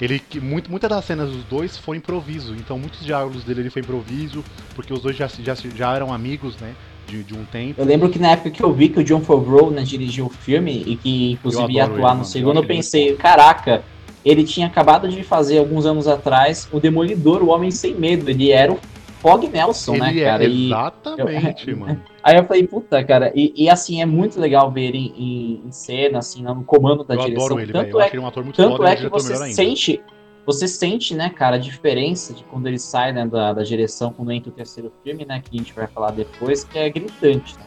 ele 0.00 0.20
muito, 0.42 0.68
muitas 0.68 0.90
das 0.90 1.04
cenas 1.04 1.30
dos 1.30 1.44
dois 1.44 1.78
foi 1.78 1.96
improviso. 1.96 2.54
Então 2.54 2.76
muitos 2.76 3.04
diálogos 3.04 3.44
dele 3.44 3.60
ele 3.60 3.70
foi 3.70 3.82
improviso, 3.82 4.44
porque 4.74 4.92
os 4.92 5.00
dois 5.00 5.16
já 5.16 5.28
já, 5.28 5.54
já 5.54 5.94
eram 5.94 6.12
amigos, 6.12 6.56
né, 6.56 6.74
de, 7.06 7.22
de 7.22 7.34
um 7.34 7.44
tempo. 7.44 7.80
Eu 7.80 7.86
lembro 7.86 8.08
que 8.08 8.18
na 8.18 8.32
época 8.32 8.50
que 8.50 8.62
eu 8.62 8.72
vi 8.72 8.88
que 8.88 8.98
o 8.98 9.04
John 9.04 9.20
Favreau 9.20 9.70
né, 9.70 9.82
dirigiu 9.82 10.26
o 10.26 10.30
filme 10.30 10.82
e 10.84 10.96
que 10.96 11.32
inclusive 11.32 11.72
ia 11.72 11.84
atuar 11.84 12.10
ele, 12.10 12.18
no 12.18 12.24
segundo, 12.24 12.58
Eu 12.58 12.66
pensei, 12.66 13.14
caraca, 13.14 13.84
ele 14.24 14.42
tinha 14.42 14.66
acabado 14.66 15.08
de 15.08 15.22
fazer 15.22 15.58
alguns 15.58 15.86
anos 15.86 16.08
atrás 16.08 16.68
o 16.72 16.80
Demolidor, 16.80 17.42
o 17.42 17.50
Homem 17.50 17.70
Sem 17.70 17.94
Medo. 17.94 18.28
Ele 18.28 18.50
era 18.50 18.72
o 18.72 18.78
Fog 19.24 19.48
Nelson, 19.48 19.96
né, 19.96 20.10
ele 20.10 20.22
cara? 20.22 20.44
é 20.44 20.46
exatamente, 20.46 21.72
mano. 21.74 21.98
aí 22.22 22.36
eu 22.36 22.44
falei, 22.44 22.66
puta, 22.66 23.02
cara, 23.02 23.32
e, 23.34 23.54
e, 23.56 23.70
assim, 23.70 24.02
é 24.02 24.04
muito 24.04 24.38
legal 24.38 24.70
ver 24.70 24.88
ele 24.88 25.14
em, 25.16 25.62
em 25.66 25.72
cena, 25.72 26.18
assim, 26.18 26.42
no 26.42 26.62
comando 26.62 27.02
da 27.02 27.14
Eu 27.14 27.20
direção. 27.20 27.46
adoro 27.46 27.60
ele, 27.60 27.72
tanto 27.72 27.88
Eu 27.88 28.00
é, 28.00 28.04
acho 28.04 28.16
ele 28.16 28.22
um 28.22 28.26
ator 28.26 28.44
muito 28.44 28.56
tanto 28.56 28.76
foda 28.76 28.90
é 28.90 28.92
que 28.92 28.96
diretor 28.98 29.18
você 29.18 29.54
sente. 29.54 30.02
Você 30.44 30.68
sente, 30.68 31.14
né, 31.14 31.30
cara, 31.30 31.56
a 31.56 31.58
diferença 31.58 32.34
de 32.34 32.44
quando 32.44 32.66
ele 32.66 32.78
sai 32.78 33.14
né, 33.14 33.26
da, 33.26 33.54
da 33.54 33.62
direção 33.62 34.12
quando 34.12 34.30
entra 34.30 34.50
o 34.50 34.52
terceiro 34.52 34.92
filme, 35.02 35.24
né? 35.24 35.40
Que 35.42 35.56
a 35.56 35.58
gente 35.58 35.72
vai 35.72 35.86
falar 35.86 36.10
depois, 36.10 36.62
que 36.62 36.78
é 36.78 36.90
gritante. 36.90 37.56
Né? 37.56 37.64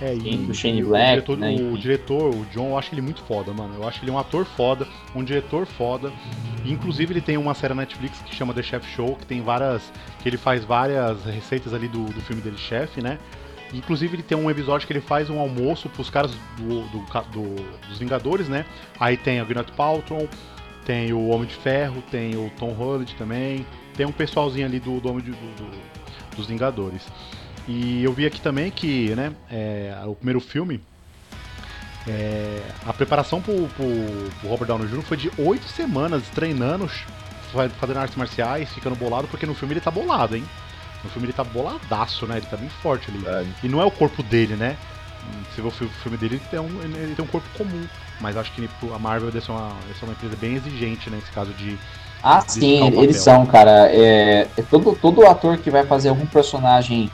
É, 0.00 0.14
e, 0.14 0.36
do 0.46 0.54
Shane 0.54 0.82
Black, 0.82 1.04
o 1.10 1.12
diretor, 1.14 1.38
né, 1.38 1.54
o 1.72 1.78
diretor, 1.78 2.34
o 2.34 2.44
John, 2.52 2.68
eu 2.70 2.78
acho 2.78 2.94
ele 2.94 3.00
muito 3.02 3.20
foda, 3.22 3.52
mano. 3.52 3.74
Eu 3.74 3.88
acho 3.88 4.04
ele 4.04 4.10
um 4.10 4.18
ator 4.18 4.44
foda, 4.44 4.86
um 5.14 5.24
diretor 5.24 5.66
foda. 5.66 6.12
E, 6.64 6.72
inclusive 6.72 7.12
ele 7.12 7.20
tem 7.20 7.36
uma 7.36 7.52
série 7.54 7.74
na 7.74 7.82
Netflix 7.82 8.18
que 8.22 8.34
chama 8.34 8.54
The 8.54 8.62
Chef 8.62 8.86
Show, 8.94 9.16
que 9.16 9.26
tem 9.26 9.42
várias. 9.42 9.92
que 10.22 10.28
ele 10.28 10.36
faz 10.36 10.64
várias 10.64 11.24
receitas 11.24 11.74
ali 11.74 11.88
do, 11.88 12.04
do 12.04 12.20
filme 12.20 12.40
dele, 12.40 12.56
chefe, 12.58 13.00
né? 13.02 13.18
Inclusive 13.74 14.14
ele 14.16 14.22
tem 14.22 14.38
um 14.38 14.48
episódio 14.50 14.86
que 14.86 14.92
ele 14.92 15.00
faz 15.00 15.28
um 15.28 15.38
almoço 15.38 15.88
pros 15.90 16.08
caras 16.08 16.30
do, 16.56 16.80
do, 16.88 16.98
do- 17.32 17.88
dos 17.88 17.98
Vingadores, 17.98 18.48
né? 18.48 18.64
Aí 18.98 19.16
tem 19.16 19.40
a 19.40 19.44
Gwyneth 19.44 19.72
Paltrow, 19.76 20.26
tem 20.86 21.12
o 21.12 21.28
Homem 21.28 21.46
de 21.46 21.54
Ferro, 21.54 22.02
tem 22.10 22.34
o 22.36 22.50
Tom 22.58 22.70
Holland 22.72 23.14
também, 23.16 23.66
tem 23.94 24.06
um 24.06 24.12
pessoalzinho 24.12 24.64
ali 24.64 24.78
do, 24.80 25.00
do 25.00 25.10
Homem 25.10 25.22
de- 25.22 25.32
do- 25.32 25.36
do- 25.56 26.36
dos 26.36 26.46
Vingadores. 26.46 27.02
E 27.68 28.02
eu 28.02 28.12
vi 28.12 28.24
aqui 28.26 28.40
também 28.40 28.70
que, 28.70 29.10
né, 29.14 29.32
é, 29.50 29.94
o 30.06 30.14
primeiro 30.14 30.40
filme, 30.40 30.80
é, 32.06 32.62
a 32.86 32.92
preparação 32.92 33.42
pro, 33.42 33.68
pro, 33.76 33.86
pro 34.40 34.48
Robert 34.48 34.66
Downey 34.66 34.88
Jr. 34.88 35.02
foi 35.02 35.16
de 35.18 35.30
oito 35.36 35.68
semanas 35.68 36.22
treinando, 36.34 36.88
fa- 37.52 37.68
fazendo 37.78 37.98
artes 37.98 38.16
marciais, 38.16 38.70
ficando 38.70 38.96
bolado, 38.96 39.28
porque 39.28 39.44
no 39.44 39.54
filme 39.54 39.74
ele 39.74 39.80
tá 39.80 39.90
bolado, 39.90 40.34
hein? 40.34 40.44
No 41.04 41.10
filme 41.10 41.26
ele 41.26 41.32
tá 41.34 41.44
boladaço, 41.44 42.26
né? 42.26 42.38
Ele 42.38 42.46
tá 42.46 42.56
bem 42.56 42.68
forte 42.68 43.10
ali. 43.10 43.18
Verdade. 43.18 43.48
E 43.62 43.68
não 43.68 43.80
é 43.80 43.84
o 43.84 43.90
corpo 43.90 44.22
dele, 44.22 44.56
né? 44.56 44.76
Se 45.54 45.60
você 45.60 45.62
vê 45.62 45.68
o 45.68 45.70
fi- 45.90 46.00
filme 46.02 46.16
dele, 46.16 46.36
ele 46.36 46.44
tem 46.50 46.58
um, 46.58 46.82
ele 46.82 47.14
tem 47.14 47.24
um 47.24 47.28
corpo 47.28 47.46
comum. 47.56 47.86
Mas 48.20 48.36
acho 48.36 48.50
que 48.52 48.68
a 48.94 48.98
Marvel 48.98 49.30
deve 49.30 49.44
ser 49.44 49.52
uma, 49.52 49.68
deve 49.86 49.98
ser 49.98 50.04
uma 50.06 50.12
empresa 50.14 50.36
bem 50.36 50.54
exigente, 50.54 51.10
né? 51.10 51.18
Nesse 51.18 51.30
caso 51.32 51.52
de. 51.52 51.78
Ah, 52.22 52.38
de 52.40 52.50
sim, 52.50 52.88
eles 52.98 53.18
são, 53.18 53.46
cara. 53.46 53.88
É, 53.92 54.48
é 54.56 54.62
todo, 54.62 54.96
todo 55.00 55.24
ator 55.26 55.58
que 55.58 55.70
vai 55.70 55.84
fazer 55.86 56.08
algum 56.08 56.26
personagem, 56.26 57.08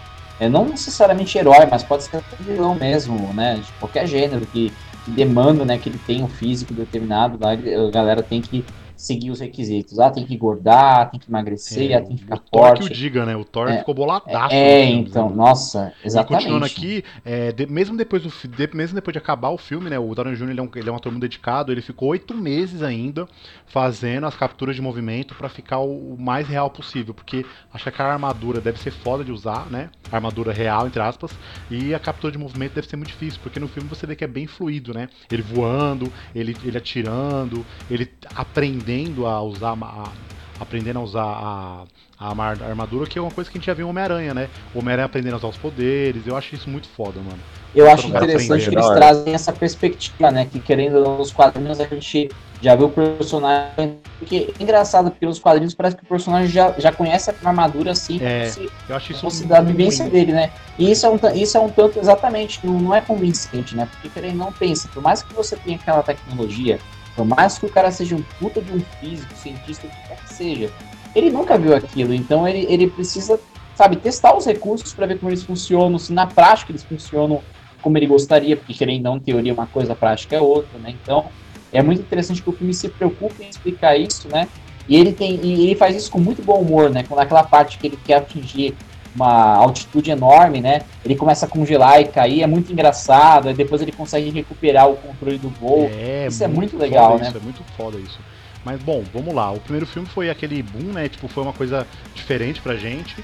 é, 0.44 0.48
não 0.48 0.66
necessariamente 0.66 1.36
herói, 1.38 1.66
mas 1.70 1.82
pode 1.82 2.04
ser 2.04 2.22
vilão 2.40 2.74
mesmo, 2.74 3.32
né? 3.32 3.56
De 3.56 3.72
qualquer 3.80 4.06
gênero 4.06 4.44
que, 4.46 4.72
que 5.04 5.10
demanda 5.10 5.64
né, 5.64 5.78
que 5.78 5.88
ele 5.88 6.00
tenha 6.06 6.24
um 6.24 6.28
físico 6.28 6.74
determinado, 6.74 7.38
lá, 7.40 7.52
a 7.52 7.90
galera 7.90 8.22
tem 8.22 8.40
que 8.40 8.64
seguir 8.96 9.30
os 9.30 9.40
requisitos. 9.40 9.98
Ah, 9.98 10.10
tem 10.10 10.24
que 10.26 10.34
engordar, 10.34 11.10
tem 11.10 11.20
que 11.20 11.30
emagrecer, 11.30 11.96
É, 11.96 11.96
ah, 11.96 12.02
tem 12.02 12.16
que 12.16 12.22
ficar 12.22 12.36
o 12.36 12.38
Thor 12.38 12.72
que 12.72 12.82
o 12.84 12.88
forte. 12.88 12.90
diga, 12.90 13.24
né? 13.24 13.34
O 13.36 13.44
Thor 13.44 13.72
É, 13.72 13.74
ficou 13.74 13.94
boladaço. 13.94 14.64
É, 14.66 14.84
nos 14.84 14.84
filmes, 14.84 15.14
então, 15.14 15.30
né? 15.30 15.34
nossa, 15.34 15.96
E 16.14 16.22
exatamente. 16.22 16.22
continuando 16.22 16.64
aqui, 16.66 17.02
é, 17.24 17.52
de- 17.52 17.66
mesmo, 17.66 17.96
depois 17.96 18.22
do, 18.22 18.48
de- 18.48 18.70
mesmo 18.76 18.94
depois 18.94 19.12
de 19.12 19.18
acabar 19.18 19.50
o 19.50 19.58
filme, 19.58 19.90
né? 19.90 19.98
O 19.98 20.14
Downey 20.14 20.36
Jr. 20.36 20.52
Ele 20.52 20.60
é, 20.60 20.62
um, 20.62 20.70
ele 20.76 20.88
é 20.88 20.92
um 20.92 20.96
ator 20.96 21.10
muito 21.12 21.22
dedicado, 21.22 21.72
ele 21.72 21.82
ficou 21.82 22.10
oito 22.10 22.34
meses 22.36 22.82
ainda 22.82 23.26
fazendo 23.66 24.26
as 24.26 24.36
capturas 24.36 24.76
de 24.76 24.82
movimento 24.82 25.34
pra 25.34 25.48
ficar 25.48 25.78
o, 25.80 26.14
o 26.14 26.20
mais 26.20 26.46
real 26.48 26.70
possível, 26.70 27.14
porque 27.14 27.46
acho 27.72 27.84
que 27.84 27.88
aquela 27.88 28.12
armadura 28.12 28.60
deve 28.60 28.78
ser 28.78 28.90
foda 28.92 29.24
de 29.24 29.32
usar, 29.32 29.70
né? 29.70 29.90
Armadura 30.10 30.52
real, 30.52 30.86
entre 30.86 31.02
aspas, 31.02 31.38
e 31.68 31.92
a 31.94 31.98
captura 31.98 32.30
de 32.32 32.38
movimento 32.38 32.74
deve 32.74 32.86
ser 32.88 32.96
muito 32.96 33.08
difícil, 33.08 33.40
porque 33.40 33.58
no 33.58 33.66
filme 33.68 33.88
você 33.88 34.06
vê 34.06 34.14
que 34.14 34.22
é 34.24 34.28
bem 34.28 34.46
fluido, 34.46 34.94
né? 34.94 35.08
Ele 35.30 35.42
voando, 35.42 36.12
ele, 36.34 36.56
ele 36.62 36.78
atirando, 36.78 37.66
ele 37.90 38.08
aprendendo 38.34 38.83
a 39.26 39.42
usar 39.42 39.76
a- 39.80 40.12
aprendendo 40.58 40.98
a 40.98 41.02
usar 41.02 41.22
a, 41.24 41.86
a 42.18 42.30
armadura, 42.66 43.06
que 43.06 43.18
é 43.18 43.22
uma 43.22 43.30
coisa 43.30 43.50
que 43.50 43.58
a 43.58 43.60
gente 43.60 43.66
já 43.66 43.74
viu 43.74 43.86
em 43.86 43.90
Homem-Aranha, 43.90 44.34
né? 44.34 44.48
O 44.72 44.78
Homem-Aranha 44.78 45.06
aprendendo 45.06 45.34
a 45.34 45.36
usar 45.38 45.48
os 45.48 45.56
poderes, 45.58 46.26
eu 46.26 46.36
acho 46.36 46.54
isso 46.54 46.70
muito 46.70 46.88
foda, 46.88 47.20
mano. 47.20 47.42
Eu 47.74 47.90
acho 47.90 48.06
mundo 48.06 48.16
interessante 48.16 48.68
que 48.68 48.74
eles 48.74 48.86
trazem 48.90 49.34
essa 49.34 49.52
perspectiva, 49.52 50.30
né? 50.30 50.46
Que 50.46 50.60
querendo 50.60 50.96
ou 50.98 51.04
não, 51.04 51.18
nos 51.18 51.32
quadrinhos 51.32 51.80
a 51.80 51.84
gente 51.84 52.30
já 52.62 52.76
viu 52.76 52.86
o 52.86 52.90
personagem. 52.90 53.98
Porque 54.18 54.54
é 54.58 54.62
engraçado, 54.62 55.10
porque 55.10 55.26
nos 55.26 55.40
quadrinhos 55.40 55.74
parece 55.74 55.96
que 55.96 56.04
o 56.04 56.06
personagem 56.06 56.48
já, 56.48 56.72
já 56.78 56.92
conhece 56.92 57.30
a 57.30 57.34
armadura 57.44 57.90
assim, 57.90 58.18
É, 58.20 58.44
como 58.44 58.44
se 58.48 58.70
Eu 58.88 58.96
acho 58.96 59.12
isso 59.12 59.20
fosse 59.22 59.46
da 59.46 59.60
vivência 59.60 60.08
dele, 60.08 60.32
né? 60.32 60.50
E 60.78 60.90
isso 60.90 61.04
é 61.04 61.10
um, 61.10 61.18
isso 61.34 61.56
é 61.56 61.60
um 61.60 61.68
tanto 61.68 61.98
exatamente, 61.98 62.64
não, 62.64 62.78
não 62.78 62.94
é 62.94 63.00
convincente, 63.00 63.76
né? 63.76 63.86
Porque 63.86 64.08
querendo 64.08 64.38
ou 64.40 64.46
não 64.46 64.52
pensa, 64.52 64.88
por 64.94 65.02
mais 65.02 65.22
que 65.22 65.34
você 65.34 65.56
tenha 65.56 65.76
aquela 65.76 66.02
tecnologia, 66.02 66.78
por 67.14 67.24
mais 67.24 67.58
que 67.58 67.66
o 67.66 67.68
cara 67.68 67.90
seja 67.90 68.16
um 68.16 68.22
puta 68.38 68.60
de 68.60 68.72
um 68.72 68.80
físico, 69.00 69.34
cientista, 69.34 69.86
o 69.86 69.90
que 69.90 70.08
quer 70.08 70.16
que 70.16 70.34
seja, 70.34 70.72
ele 71.14 71.30
nunca 71.30 71.56
viu 71.56 71.74
aquilo, 71.74 72.12
então 72.12 72.46
ele, 72.46 72.66
ele 72.68 72.88
precisa, 72.88 73.38
sabe, 73.74 73.96
testar 73.96 74.36
os 74.36 74.46
recursos 74.46 74.92
para 74.92 75.06
ver 75.06 75.18
como 75.18 75.30
eles 75.30 75.44
funcionam, 75.44 75.98
se 75.98 76.12
na 76.12 76.26
prática 76.26 76.72
eles 76.72 76.82
funcionam 76.82 77.40
como 77.80 77.98
ele 77.98 78.06
gostaria, 78.06 78.56
porque 78.56 78.72
querendo 78.72 79.06
ou 79.06 79.12
não, 79.14 79.20
teoria 79.20 79.52
é 79.52 79.54
uma 79.54 79.66
coisa, 79.66 79.94
prática 79.94 80.34
é 80.34 80.40
outra, 80.40 80.78
né? 80.78 80.94
Então, 81.02 81.26
é 81.72 81.82
muito 81.82 82.00
interessante 82.00 82.42
que 82.42 82.48
o 82.48 82.52
filme 82.52 82.72
se 82.72 82.88
preocupe 82.88 83.44
em 83.44 83.48
explicar 83.48 83.96
isso, 83.96 84.26
né? 84.28 84.48
E 84.88 84.96
ele 84.96 85.12
tem 85.12 85.38
e 85.42 85.64
ele 85.64 85.74
faz 85.74 85.96
isso 85.96 86.10
com 86.10 86.18
muito 86.18 86.42
bom 86.42 86.60
humor, 86.60 86.88
né? 86.88 87.04
Quando 87.06 87.20
aquela 87.20 87.42
parte 87.42 87.78
que 87.78 87.86
ele 87.86 87.98
quer 88.02 88.14
atingir 88.14 88.74
uma 89.14 89.54
altitude 89.56 90.10
enorme, 90.10 90.60
né? 90.60 90.82
Ele 91.04 91.14
começa 91.14 91.46
a 91.46 91.48
congelar 91.48 92.00
e 92.00 92.06
cair, 92.06 92.42
é 92.42 92.46
muito 92.46 92.72
engraçado, 92.72 93.48
aí 93.48 93.54
depois 93.54 93.80
ele 93.80 93.92
consegue 93.92 94.30
recuperar 94.30 94.88
o 94.88 94.96
controle 94.96 95.38
do 95.38 95.48
voo. 95.48 95.90
É, 95.92 96.26
Isso 96.28 96.42
é 96.42 96.48
muito 96.48 96.76
legal, 96.76 97.18
né? 97.18 97.28
Isso, 97.28 97.36
é 97.36 97.40
muito 97.40 97.62
foda 97.76 97.98
isso. 97.98 98.18
Mas 98.64 98.82
bom, 98.82 99.04
vamos 99.12 99.34
lá. 99.34 99.52
O 99.52 99.60
primeiro 99.60 99.86
filme 99.86 100.08
foi 100.08 100.30
aquele 100.30 100.62
boom, 100.62 100.92
né? 100.92 101.08
Tipo, 101.08 101.28
foi 101.28 101.42
uma 101.42 101.52
coisa 101.52 101.86
diferente 102.14 102.60
pra 102.60 102.74
gente. 102.76 103.22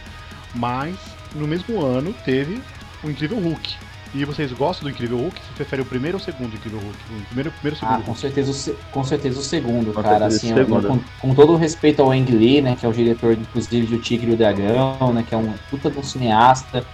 Mas 0.55 0.95
no 1.35 1.47
mesmo 1.47 1.81
ano 1.81 2.15
teve 2.25 2.61
o 3.03 3.11
Incrível 3.11 3.39
Hulk. 3.39 3.77
E 4.13 4.25
vocês 4.25 4.53
gostam 4.53 4.85
do 4.89 4.91
Incrível 4.91 5.19
Hulk? 5.19 5.37
Você 5.41 5.53
prefere 5.55 5.83
o 5.83 5.85
primeiro 5.85 6.17
ou 6.17 6.21
o 6.21 6.25
segundo 6.25 6.53
Incrível 6.55 6.81
Hulk? 6.81 6.97
O 7.23 7.25
primeiro, 7.27 7.51
o 7.51 7.53
primeiro 7.53 7.77
ou 7.77 7.77
o 7.77 7.79
segundo 7.79 8.03
Ah, 8.03 8.05
com 8.05 8.15
certeza, 8.17 8.51
o 8.51 8.55
se- 8.55 8.77
com 8.91 9.05
certeza 9.05 9.39
o 9.39 9.43
segundo, 9.43 9.93
Com 9.93 10.03
cara. 10.03 10.27
Assim, 10.27 10.53
segundo. 10.53 10.89
com, 10.89 11.01
com 11.21 11.35
todo 11.35 11.53
o 11.53 11.57
respeito 11.57 12.03
ao 12.03 12.11
Ang 12.11 12.31
Lee, 12.33 12.61
né, 12.61 12.77
que 12.79 12.85
é 12.85 12.89
o 12.89 12.93
diretor, 12.93 13.33
inclusive, 13.35 13.87
de 13.87 13.95
O 13.95 14.01
Tigre 14.01 14.33
e 14.33 14.35
o 14.35 14.37
Dragão, 14.37 15.13
né, 15.15 15.25
que 15.27 15.33
é 15.33 15.39
um 15.39 15.53
puta 15.71 15.89
de 15.91 15.99
um 15.99 16.03
cineasta. 16.03 16.85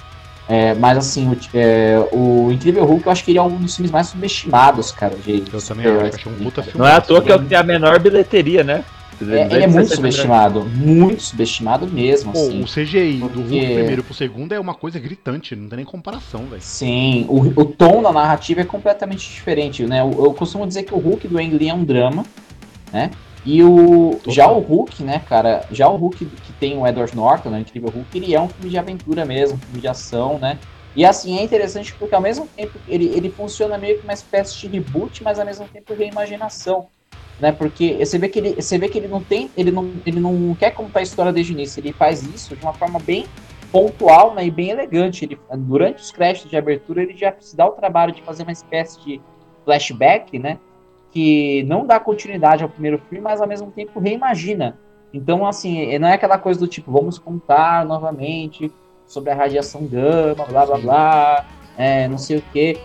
É, 0.49 0.75
mas 0.75 0.97
assim, 0.99 1.29
o, 1.29 1.37
é, 1.55 1.99
o 2.13 2.53
Incrível 2.53 2.85
Hulk 2.85 3.07
eu 3.07 3.13
acho 3.13 3.25
que 3.25 3.33
ele 3.33 3.39
é 3.39 3.43
um 3.43 3.57
dos 3.57 3.75
filmes 3.75 3.91
mais 3.91 4.09
subestimados, 4.09 4.93
cara. 4.93 5.17
De, 5.17 5.43
Eu 5.53 5.61
também 5.63 5.87
acho, 5.87 6.17
achei 6.17 6.33
um 6.33 6.37
puta 6.37 6.63
filme. 6.63 6.79
Não 6.79 6.87
é 6.87 6.93
à 6.93 7.01
toa 7.01 7.23
que 7.23 7.55
é 7.55 7.59
a 7.59 7.63
menor 7.65 7.99
bilheteria, 7.99 8.63
né? 8.63 8.85
É, 9.21 9.47
ele 9.55 9.65
é 9.65 9.67
muito 9.67 9.95
subestimado, 9.95 10.65
muito 10.65 11.23
subestimado 11.23 11.87
mesmo, 11.87 12.33
Pô, 12.33 12.39
assim. 12.39 12.63
o 12.63 12.67
CGI 12.67 13.19
do 13.19 13.29
porque- 13.29 13.39
Hulk 13.41 13.75
primeiro 13.75 14.05
pro 14.05 14.15
segundo 14.15 14.53
é 14.53 14.61
uma 14.61 14.75
coisa 14.75 14.99
gritante, 14.99 15.57
não 15.57 15.69
tem 15.69 15.77
nem 15.79 15.87
comparação, 15.87 16.45
velho. 16.47 16.61
Sim, 16.63 17.25
o, 17.29 17.41
o 17.61 17.65
tom 17.65 18.03
da 18.03 18.13
narrativa 18.13 18.61
é 18.61 18.65
completamente 18.65 19.29
diferente, 19.29 19.85
né? 19.87 20.01
Eu, 20.01 20.11
eu 20.25 20.35
costumo 20.35 20.67
dizer 20.67 20.83
que 20.83 20.95
o 20.95 20.99
Hulk 20.99 21.29
do 21.29 21.39
Ang 21.39 21.57
Lee 21.57 21.69
é 21.69 21.75
um 21.75 21.85
drama, 21.85 22.25
né? 22.93 23.11
E 23.45 23.63
o 23.63 24.11
Total. 24.25 24.35
já 24.35 24.51
o 24.51 24.59
Hulk, 24.59 25.03
né, 25.05 25.21
cara? 25.29 25.65
Já 25.71 25.89
o 25.89 25.97
Hulk 25.97 26.25
que 26.27 26.53
tem 26.55 26.77
o 26.77 26.87
Edward 26.87 27.15
Norton, 27.15 27.51
né, 27.51 27.59
o 27.59 27.61
Incrível 27.61 27.91
Hulk, 27.91 28.19
ele 28.19 28.35
é 28.35 28.41
um 28.41 28.49
filme 28.49 28.71
de 28.71 28.77
aventura 28.77 29.25
mesmo, 29.25 29.55
um 29.57 29.61
filme 29.61 29.81
de 29.81 29.89
ação, 29.89 30.39
né? 30.39 30.59
E 30.97 31.05
assim 31.05 31.39
é 31.39 31.43
interessante 31.43 31.95
porque 31.99 32.15
ao 32.15 32.21
mesmo 32.21 32.49
tempo 32.57 32.73
ele, 32.89 33.07
ele 33.15 33.31
funciona 33.31 33.77
meio 33.79 33.99
que 33.99 34.03
uma 34.05 34.15
espécie 34.15 34.59
de 34.59 34.67
reboot, 34.67 35.23
mas 35.23 35.39
ao 35.39 35.45
mesmo 35.47 35.67
tempo 35.69 35.93
reimaginação, 35.95 36.89
né? 37.41 37.53
Porque 37.53 37.97
você 37.99 38.19
vê 38.19 38.29
que 38.29 38.39
ele, 38.39 38.55
você 38.55 38.79
vê 38.79 38.89
que 38.89 38.99
ele 38.99 39.09
não 39.09 39.23
tem, 39.23 39.51
ele 39.57 39.71
não, 39.71 39.93
ele 40.05 40.21
não 40.21 40.55
quer 40.55 40.71
contar 40.71 41.01
a 41.01 41.03
história 41.03 41.33
desde 41.33 41.53
o 41.53 41.55
início, 41.55 41.81
ele 41.81 41.93
faz 41.93 42.23
isso 42.23 42.57
de 42.57 42.63
uma 42.63 42.73
forma 42.73 42.99
bem 42.99 43.27
pontual 43.71 44.35
né, 44.35 44.47
e 44.47 44.51
bem 44.51 44.71
elegante. 44.71 45.25
Ele, 45.25 45.39
durante 45.59 46.03
os 46.03 46.11
créditos 46.11 46.51
de 46.51 46.57
abertura, 46.57 47.03
ele 47.03 47.17
já 47.17 47.35
se 47.39 47.57
dá 47.57 47.67
o 47.67 47.73
trabalho 47.73 48.13
de 48.13 48.23
fazer 48.23 48.43
uma 48.43 48.53
espécie 48.53 49.01
de 49.05 49.21
flashback, 49.65 50.39
né? 50.39 50.59
Que 51.11 51.63
não 51.65 51.87
dá 51.87 51.99
continuidade 51.99 52.63
ao 52.63 52.69
primeiro 52.69 52.99
filme, 53.09 53.23
mas 53.23 53.41
ao 53.41 53.49
mesmo 53.49 53.71
tempo 53.71 54.01
reimagina. 54.01 54.79
Então, 55.13 55.47
assim, 55.47 55.99
não 55.99 56.09
é 56.09 56.15
aquela 56.15 56.39
coisa 56.39 56.61
do 56.61 56.67
tipo, 56.67 56.91
vamos 56.91 57.19
contar 57.19 57.85
novamente 57.85 58.71
sobre 59.07 59.31
a 59.31 59.35
radiação 59.35 59.87
gama, 59.87 60.45
blá 60.45 60.67
blá 60.67 60.79
blá, 60.79 61.47
é, 61.77 62.09
não 62.09 62.19
sei 62.19 62.39
o 62.39 62.43
que. 62.53 62.79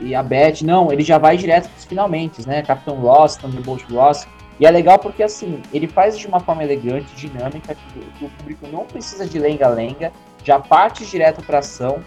E 0.00 0.14
a 0.14 0.22
Beth, 0.22 0.62
não, 0.62 0.92
ele 0.92 1.02
já 1.02 1.18
vai 1.18 1.36
direto 1.36 1.68
pros 1.70 1.84
finalmente, 1.84 2.46
né? 2.46 2.62
Capitão 2.62 2.96
Ross, 2.96 3.36
Thunderbolt 3.36 3.82
Ross. 3.90 4.26
E 4.60 4.66
é 4.66 4.70
legal 4.70 4.98
porque, 4.98 5.22
assim, 5.22 5.60
ele 5.72 5.86
faz 5.86 6.18
de 6.18 6.26
uma 6.26 6.40
forma 6.40 6.62
elegante, 6.64 7.06
dinâmica, 7.14 7.74
que, 7.74 8.00
que 8.18 8.24
o 8.24 8.28
público 8.30 8.66
não 8.72 8.84
precisa 8.84 9.24
de 9.26 9.38
lenga-lenga, 9.38 10.12
já 10.44 10.58
parte 10.58 11.04
direto 11.06 11.42
pra 11.44 11.58
ação. 11.58 11.98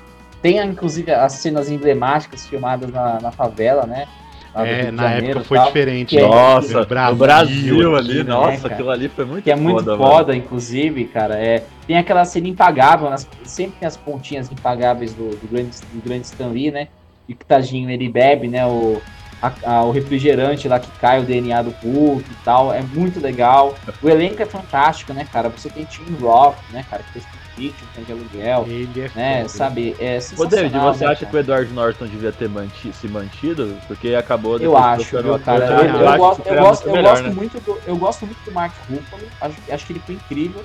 Tem, 0.41 0.57
inclusive, 0.59 1.11
as 1.11 1.33
cenas 1.33 1.69
emblemáticas 1.69 2.45
filmadas 2.47 2.89
na, 2.91 3.19
na 3.21 3.31
favela, 3.31 3.85
né? 3.85 4.05
É, 4.53 4.91
na 4.91 5.03
Janeiro 5.03 5.27
época 5.27 5.45
foi 5.45 5.57
tal, 5.57 5.67
diferente. 5.67 6.17
é- 6.17 6.21
né? 6.21 6.27
Nossa, 6.27 6.79
No 7.09 7.15
Brasil, 7.15 7.95
aqui, 7.95 8.05
ali, 8.11 8.17
né, 8.17 8.23
nossa, 8.23 8.61
cara? 8.63 8.73
aquilo 8.73 8.89
ali 8.89 9.07
foi 9.07 9.23
muito 9.23 9.43
que 9.45 9.51
é 9.51 9.55
muito 9.55 9.77
foda, 9.85 9.95
foda, 9.97 10.27
mano. 10.33 10.35
inclusive, 10.43 11.05
cara. 11.05 11.35
É, 11.39 11.63
tem 11.87 11.97
aquela 11.97 12.25
cena 12.25 12.49
impagável, 12.49 13.09
nas- 13.09 13.25
sempre 13.45 13.75
tem 13.79 13.87
as 13.87 13.95
pontinhas 13.95 14.51
impagáveis 14.51 15.13
do, 15.13 15.29
do, 15.29 15.47
grande, 15.47 15.69
do 15.93 16.01
grande 16.03 16.25
Stan 16.25 16.47
Lee, 16.49 16.69
né? 16.69 16.89
E 17.31 17.33
que 17.33 17.45
tadinho 17.45 17.89
ele 17.89 18.09
bebe, 18.09 18.49
né? 18.49 18.67
O, 18.67 19.01
a- 19.41 19.55
a- 19.63 19.85
o 19.85 19.91
refrigerante 19.91 20.67
lá 20.67 20.79
que 20.79 20.91
cai 20.91 21.21
o 21.21 21.25
DNA 21.25 21.61
do 21.61 21.71
Hulk 21.71 22.29
e 22.31 22.35
tal. 22.43 22.73
É 22.73 22.81
muito 22.83 23.19
legal. 23.21 23.79
O 24.01 24.09
elenco 24.09 24.41
é 24.41 24.45
fantástico, 24.45 25.13
né, 25.13 25.25
cara? 25.25 25.49
Você 25.49 25.69
tem 25.69 25.85
Tim 25.85 26.11
Roth, 26.11 26.57
né, 26.69 26.83
cara? 26.89 27.03
Que 27.03 27.11
fez 27.13 27.25
Pitch, 27.55 27.83
tem 27.93 28.03
de 28.03 28.11
aluguel, 28.11 28.65
Ele 28.67 29.01
é 29.01 29.09
né? 29.09 29.35
foda. 29.37 29.49
Sabe? 29.49 29.95
É 29.99 30.17
Ô, 30.37 30.45
David, 30.45 30.71
você 30.79 31.05
né, 31.05 31.11
acha 31.11 31.25
cara? 31.25 31.31
que 31.31 31.35
o 31.35 31.39
Edward 31.39 31.73
Norton 31.73 32.07
devia 32.07 32.31
ter 32.31 32.49
manti- 32.49 32.93
se 32.93 33.07
mantido? 33.07 33.77
Porque 33.87 34.09
acabou 34.15 34.57
Eu 34.59 34.75
acho, 34.77 35.21
viu, 35.21 35.39
cara? 35.39 35.65
Eu, 35.65 36.01
eu 36.01 36.07
acho 36.09 36.17
gosto, 36.17 36.47
eu 36.47 36.55
gosto, 36.59 36.83
muito 36.85 36.87
eu 36.87 36.91
melhor, 36.95 37.09
gosto 37.11 37.23
né? 37.27 37.33
muito 37.35 37.59
do, 37.59 37.81
eu 37.85 37.97
gosto 37.97 38.25
muito 38.25 38.39
do 38.45 38.51
Mark 38.51 38.73
Ruffalo. 38.89 39.23
Acho, 39.41 39.61
acho 39.69 39.85
que 39.85 39.93
ele 39.93 39.99
foi 39.99 40.15
incrível. 40.15 40.63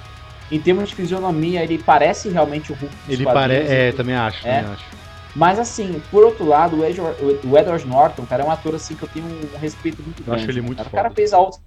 Em 0.50 0.60
termos 0.60 0.88
de 0.88 0.94
fisionomia, 0.94 1.64
ele 1.64 1.78
parece 1.78 2.28
realmente 2.28 2.70
o 2.70 2.74
Hulk. 2.76 2.94
Ele 3.08 3.24
parece. 3.24 3.72
É, 3.74 3.92
também 3.92 4.14
acho, 4.14 4.46
É. 4.46 4.60
também 4.60 4.72
acho. 4.74 5.05
Mas 5.36 5.58
assim, 5.58 6.00
por 6.10 6.24
outro 6.24 6.46
lado, 6.46 6.78
o 6.78 6.84
Edward, 6.84 7.22
o 7.22 7.58
Edward 7.58 7.86
Norton, 7.86 8.24
cara, 8.24 8.42
é 8.42 8.46
um 8.46 8.50
ator 8.50 8.74
assim 8.74 8.96
que 8.96 9.02
eu 9.02 9.08
tenho 9.08 9.26
um 9.26 9.58
respeito 9.58 10.02
muito 10.02 10.24
grande. 10.24 10.40
Eu 10.40 10.42
acho 10.42 10.50
ele 10.50 10.62
muito 10.62 10.78
cara. 10.78 10.88
O 10.88 10.92
cara 10.92 11.10
fez 11.10 11.34
a 11.34 11.36
Auto, 11.36 11.58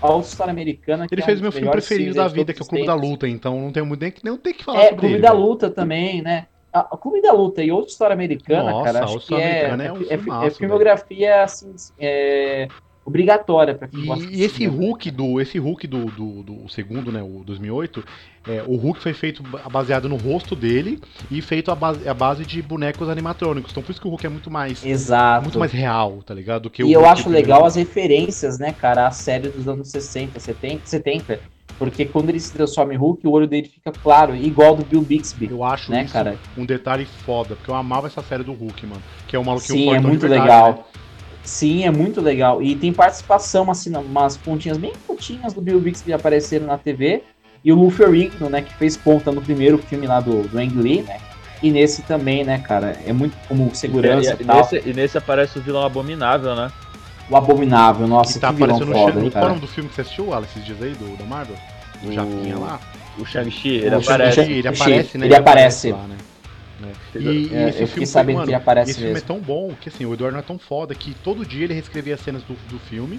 a 0.00 0.06
Auto 0.06 0.28
História 0.28 0.52
Americana. 0.52 1.08
que 1.08 1.14
Ele 1.14 1.22
é 1.22 1.24
um 1.24 1.26
fez 1.26 1.38
dos 1.38 1.42
meu 1.42 1.50
filme 1.50 1.68
preferido 1.68 2.14
da 2.14 2.28
vida, 2.28 2.54
que 2.54 2.62
é 2.62 2.64
o 2.64 2.68
Clube 2.68 2.82
os 2.82 2.86
da 2.86 2.94
tempos. 2.94 3.10
Luta, 3.10 3.28
então 3.28 3.60
não 3.60 3.72
tenho 3.72 3.86
nem, 3.86 4.14
nem 4.22 4.36
tem 4.36 4.54
que 4.54 4.62
falar 4.62 4.78
É, 4.78 4.82
sobre 4.84 5.00
Clube 5.00 5.14
ele. 5.14 5.22
da 5.22 5.34
mano. 5.34 5.46
Luta 5.46 5.70
também, 5.70 6.22
né? 6.22 6.46
A, 6.72 6.96
Clube 6.96 7.20
da 7.20 7.32
Luta 7.32 7.64
e 7.64 7.72
outra 7.72 7.90
história 7.90 8.14
americana, 8.14 8.70
Nossa, 8.70 8.84
cara, 8.84 9.04
acho 9.04 9.14
que 9.14 9.22
História 9.22 9.44
é, 9.44 9.66
Americana 9.72 9.84
é 9.84 9.92
um 9.92 10.02
é, 10.02 10.14
é, 10.14 10.18
filmaço, 10.18 10.46
é 10.46 10.50
filmografia 10.50 11.42
assim, 11.42 11.74
é, 11.98 12.68
obrigatória 13.06 13.74
pra 13.74 13.86
quem 13.86 14.04
gosta 14.04 14.24
E, 14.24 14.40
e 14.40 14.42
esse. 14.42 14.66
Hulk 14.66 15.10
do 15.12 15.40
esse 15.40 15.58
Hulk 15.58 15.86
do, 15.86 16.06
do, 16.06 16.42
do 16.42 16.68
segundo, 16.68 17.12
né, 17.12 17.22
o 17.22 17.42
2008, 17.44 18.04
é, 18.48 18.64
o 18.66 18.76
Hulk 18.76 19.00
foi 19.00 19.12
feito 19.12 19.42
ba- 19.44 19.62
baseado 19.70 20.08
no 20.08 20.16
rosto 20.16 20.56
dele 20.56 21.00
e 21.30 21.40
feito 21.40 21.70
a 21.70 21.74
base, 21.74 22.08
a 22.08 22.12
base 22.12 22.44
de 22.44 22.60
bonecos 22.60 23.08
animatrônicos. 23.08 23.70
Então 23.70 23.82
por 23.82 23.92
isso 23.92 24.00
que 24.00 24.06
o 24.08 24.10
Hulk 24.10 24.26
é 24.26 24.28
muito 24.28 24.50
mais 24.50 24.84
Exato. 24.84 25.42
muito 25.44 25.58
mais 25.58 25.70
real, 25.72 26.20
tá 26.26 26.34
ligado? 26.34 26.62
Do 26.64 26.70
que 26.70 26.82
E 26.82 26.92
eu 26.92 27.00
Hulk 27.00 27.12
acho 27.12 27.30
legal 27.30 27.64
as 27.64 27.76
referências, 27.76 28.58
né, 28.58 28.72
cara, 28.72 29.06
à 29.06 29.10
série 29.12 29.48
dos 29.48 29.68
anos 29.68 29.88
60, 29.88 30.40
70, 30.40 30.80
70. 30.84 31.40
Porque 31.78 32.06
quando 32.06 32.30
ele 32.30 32.40
se 32.40 32.52
transforma 32.52 32.94
em 32.94 32.96
Hulk, 32.96 33.26
o 33.26 33.30
olho 33.30 33.46
dele 33.46 33.68
fica 33.68 33.92
claro, 33.92 34.34
igual 34.34 34.74
do 34.74 34.84
Bill 34.84 35.02
Bixby. 35.02 35.48
Eu 35.50 35.62
acho 35.62 35.90
né, 35.92 36.04
isso 36.04 36.12
cara? 36.14 36.34
um 36.56 36.64
detalhe 36.64 37.04
foda, 37.04 37.54
porque 37.54 37.70
eu 37.70 37.74
amava 37.74 38.06
essa 38.06 38.22
série 38.22 38.42
do 38.42 38.52
Hulk, 38.52 38.86
mano. 38.86 39.02
Que 39.28 39.36
é 39.36 39.38
o 39.38 39.44
maluquinho 39.44 39.78
Sim, 39.78 39.94
é 39.94 40.00
muito 40.00 40.26
legal. 40.26 40.72
né? 40.72 40.78
Sim, 41.46 41.84
é 41.84 41.90
muito 41.90 42.20
legal. 42.20 42.60
E 42.60 42.74
tem 42.74 42.92
participação, 42.92 43.70
assim, 43.70 43.94
umas 43.96 44.36
pontinhas 44.36 44.76
bem 44.76 44.92
curtinhas 45.06 45.54
do 45.54 45.60
Bill 45.60 45.80
Bixby 45.80 46.12
apareceram 46.12 46.66
na 46.66 46.76
TV. 46.76 47.22
E 47.64 47.72
o 47.72 47.76
Lou 47.76 47.90
Ferrigno, 47.90 48.50
né, 48.50 48.62
que 48.62 48.74
fez 48.74 48.96
ponta 48.96 49.32
no 49.32 49.40
primeiro 49.40 49.78
filme 49.78 50.06
lá 50.06 50.20
do, 50.20 50.42
do 50.42 50.58
Ang 50.58 50.76
Lee, 50.76 51.02
né? 51.02 51.18
E 51.62 51.70
nesse 51.70 52.02
também, 52.02 52.44
né, 52.44 52.58
cara? 52.58 52.96
É 53.06 53.12
muito 53.12 53.36
como 53.48 53.74
segurança 53.74 54.36
e, 54.38 54.42
e, 54.42 54.44
tal. 54.44 54.56
nesse, 54.58 54.82
e 54.88 54.92
nesse 54.92 55.16
aparece 55.16 55.58
o 55.58 55.62
vilão 55.62 55.82
abominável, 55.84 56.54
né? 56.54 56.70
O 57.30 57.36
Abominável, 57.36 58.06
nossa, 58.06 58.34
Que 58.34 58.34
que, 58.34 58.40
tá 58.40 58.52
vilão 58.52 58.76
aparecendo 58.76 58.88
no, 58.94 58.94
foda, 58.94 59.20
no 59.20 59.30
qual 59.32 59.42
é 59.42 59.46
o 59.46 59.48
nome 59.50 59.60
do 59.60 59.66
filme 59.66 59.88
que 59.88 59.94
você 59.96 60.02
assistiu, 60.02 60.32
Alex, 60.32 60.50
esses 60.52 60.64
dias 60.64 60.80
aí, 60.82 60.92
do, 60.92 61.16
da 61.16 61.24
Marvel? 61.24 61.56
O 62.04 62.08
O- 62.08 62.12
Japinha 62.12 62.58
lá? 62.58 62.80
O 63.18 63.24
Shang-Chi, 63.24 63.68
ele 63.68 63.94
O 63.96 63.98
aparece. 63.98 64.34
Shang-Chi, 64.36 64.52
ele 64.58 64.68
aparece, 64.68 65.18
né? 65.18 65.26
ele 65.26 65.34
aparece. 65.34 65.92
lá, 65.92 66.02
né? 66.06 66.16
É. 66.82 67.18
E, 67.18 67.22
e 67.22 67.54
É, 67.54 67.68
esse 67.68 67.80
eu 67.82 67.86
fiquei 67.86 67.86
filme 67.86 68.06
sabendo 68.06 68.36
foi, 68.36 68.44
que 68.44 68.50
ele 68.50 68.52
mano, 68.52 68.62
aparece 68.62 68.90
esse 68.90 69.00
filme 69.00 69.10
é 69.10 69.14
mesmo. 69.14 69.26
tão 69.26 69.40
bom 69.40 69.74
que 69.80 69.88
assim, 69.88 70.04
o 70.04 70.12
Eduardo 70.12 70.38
é 70.38 70.42
tão 70.42 70.58
foda 70.58 70.94
que 70.94 71.14
todo 71.14 71.44
dia 71.46 71.64
ele 71.64 71.74
reescrevia 71.74 72.14
as 72.14 72.20
cenas 72.20 72.42
do, 72.42 72.54
do 72.68 72.78
filme 72.78 73.18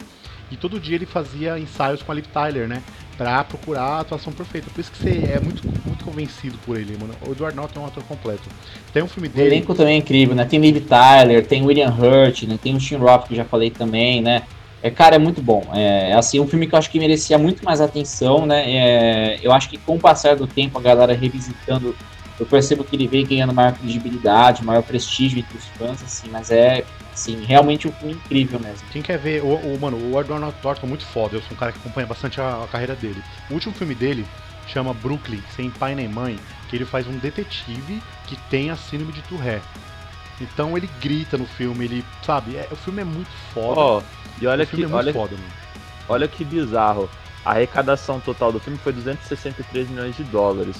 e 0.51 0.55
todo 0.55 0.79
dia 0.79 0.95
ele 0.95 1.05
fazia 1.05 1.57
ensaios 1.59 2.01
com 2.01 2.11
a 2.11 2.15
Liv 2.15 2.25
Tyler, 2.27 2.67
né? 2.67 2.81
Pra 3.17 3.43
procurar 3.43 3.81
a 3.81 3.99
atuação 4.01 4.31
perfeita. 4.31 4.69
Por 4.69 4.79
isso 4.79 4.91
que 4.91 4.97
você 4.99 5.09
é 5.33 5.39
muito, 5.39 5.63
muito 5.85 6.05
convencido 6.05 6.57
por 6.65 6.77
ele, 6.77 6.95
mano. 7.01 7.13
O 7.27 7.31
Eduardo 7.31 7.57
Norton 7.57 7.79
é 7.79 7.83
um 7.83 7.87
ator 7.87 8.03
completo. 8.03 8.43
Tem 8.93 9.01
um 9.01 9.07
filme 9.07 9.27
O 9.27 9.31
dele. 9.31 9.55
elenco 9.55 9.73
também 9.73 9.95
é 9.95 9.97
incrível, 9.97 10.35
né? 10.35 10.45
Tem 10.45 10.59
Liv 10.59 10.85
Tyler, 10.85 11.45
tem 11.45 11.63
William 11.65 11.89
Hurt, 11.89 12.43
né? 12.43 12.57
Tem 12.61 12.75
o 12.75 12.77
Tim 12.77 12.95
Roth, 12.97 13.27
que 13.27 13.35
já 13.35 13.43
falei 13.43 13.71
também, 13.71 14.21
né? 14.21 14.43
É, 14.83 14.91
cara, 14.91 15.15
é 15.15 15.19
muito 15.19 15.41
bom. 15.41 15.63
É 15.73 16.13
assim, 16.13 16.39
um 16.39 16.47
filme 16.47 16.67
que 16.67 16.75
eu 16.75 16.79
acho 16.79 16.91
que 16.91 16.99
merecia 16.99 17.37
muito 17.39 17.65
mais 17.65 17.81
atenção, 17.81 18.45
né? 18.45 18.63
É, 18.71 19.39
eu 19.41 19.51
acho 19.51 19.67
que 19.67 19.77
com 19.79 19.95
o 19.95 19.99
passar 19.99 20.35
do 20.35 20.45
tempo, 20.45 20.77
a 20.77 20.81
galera 20.81 21.13
revisitando, 21.13 21.95
eu 22.39 22.45
percebo 22.45 22.83
que 22.83 22.95
ele 22.95 23.07
vem 23.07 23.25
ganhando 23.25 23.53
maior 23.53 23.73
credibilidade, 23.73 24.63
maior 24.63 24.83
prestígio 24.83 25.39
entre 25.39 25.57
os 25.57 25.65
fãs, 25.67 26.03
assim, 26.03 26.29
mas 26.29 26.51
é 26.51 26.85
assim, 27.11 27.43
realmente 27.43 27.87
um 27.87 27.91
filme 27.91 28.13
incrível 28.13 28.59
mesmo. 28.59 28.87
Quem 28.91 29.01
quer 29.01 29.17
ver, 29.17 29.43
o, 29.43 29.47
o- 29.55 29.79
mano, 29.79 29.97
o 29.97 30.19
Edward 30.19 30.39
Norton 30.63 30.85
é 30.85 30.89
muito 30.89 31.05
foda, 31.05 31.35
eu 31.35 31.41
sou 31.41 31.53
um 31.53 31.59
cara 31.59 31.71
que 31.71 31.79
acompanha 31.79 32.05
bastante 32.07 32.39
a, 32.39 32.63
a 32.63 32.67
carreira 32.67 32.95
dele. 32.95 33.23
O 33.49 33.55
último 33.55 33.73
filme 33.73 33.95
dele 33.95 34.25
chama 34.67 34.93
Brooklyn, 34.93 35.41
Sem 35.55 35.71
Pai 35.71 35.95
Nem 35.95 36.07
Mãe, 36.07 36.39
que 36.69 36.75
ele 36.75 36.85
faz 36.85 37.07
um 37.07 37.17
detetive 37.17 38.03
que 38.27 38.35
tem 38.49 38.69
a 38.69 38.75
síndrome 38.75 39.13
de 39.13 39.21
Tourette. 39.23 39.65
Então 40.39 40.77
ele 40.77 40.87
grita 41.01 41.37
no 41.37 41.47
filme, 41.47 41.85
ele, 41.85 42.05
sabe, 42.21 42.55
é- 42.55 42.67
o 42.71 42.75
filme 42.75 43.01
é 43.01 43.05
muito 43.05 43.31
foda. 43.53 43.79
Ó, 43.81 44.01
e 44.39 44.45
olha 44.45 44.63
o 44.63 44.67
que, 44.67 44.71
filme 44.71 44.85
é 44.85 44.87
muito 44.87 44.99
olha, 44.99 45.13
foda, 45.13 45.35
mano. 45.35 45.53
olha 46.07 46.27
que 46.27 46.45
bizarro. 46.45 47.09
A 47.43 47.51
arrecadação 47.51 48.19
total 48.19 48.51
do 48.51 48.59
filme 48.59 48.77
foi 48.77 48.91
263 48.93 49.89
milhões 49.89 50.15
de 50.15 50.23
dólares. 50.25 50.77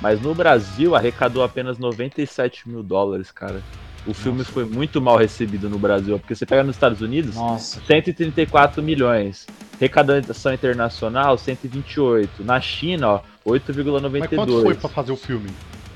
Mas 0.00 0.20
no 0.20 0.34
Brasil 0.34 0.94
arrecadou 0.94 1.42
apenas 1.42 1.78
97 1.78 2.68
mil 2.68 2.82
dólares, 2.82 3.30
cara. 3.30 3.62
O 4.06 4.14
filme 4.14 4.38
Nossa. 4.38 4.50
foi 4.52 4.64
muito 4.64 5.00
mal 5.00 5.18
recebido 5.18 5.68
no 5.68 5.78
Brasil. 5.78 6.18
Porque 6.18 6.34
você 6.34 6.46
pega 6.46 6.64
nos 6.64 6.76
Estados 6.76 7.02
Unidos, 7.02 7.34
Nossa. 7.36 7.80
134 7.86 8.82
milhões. 8.82 9.46
Arrecadação 9.76 10.52
internacional, 10.54 11.36
128. 11.36 12.42
Na 12.42 12.60
China, 12.60 13.08
ó, 13.08 13.20
Mas 13.44 13.62
quanto 13.64 13.72
8,92. 13.72 14.62
foi 14.62 14.74
pra 14.74 14.88
fazer 14.88 15.12
o 15.12 15.16
filme? 15.16 15.50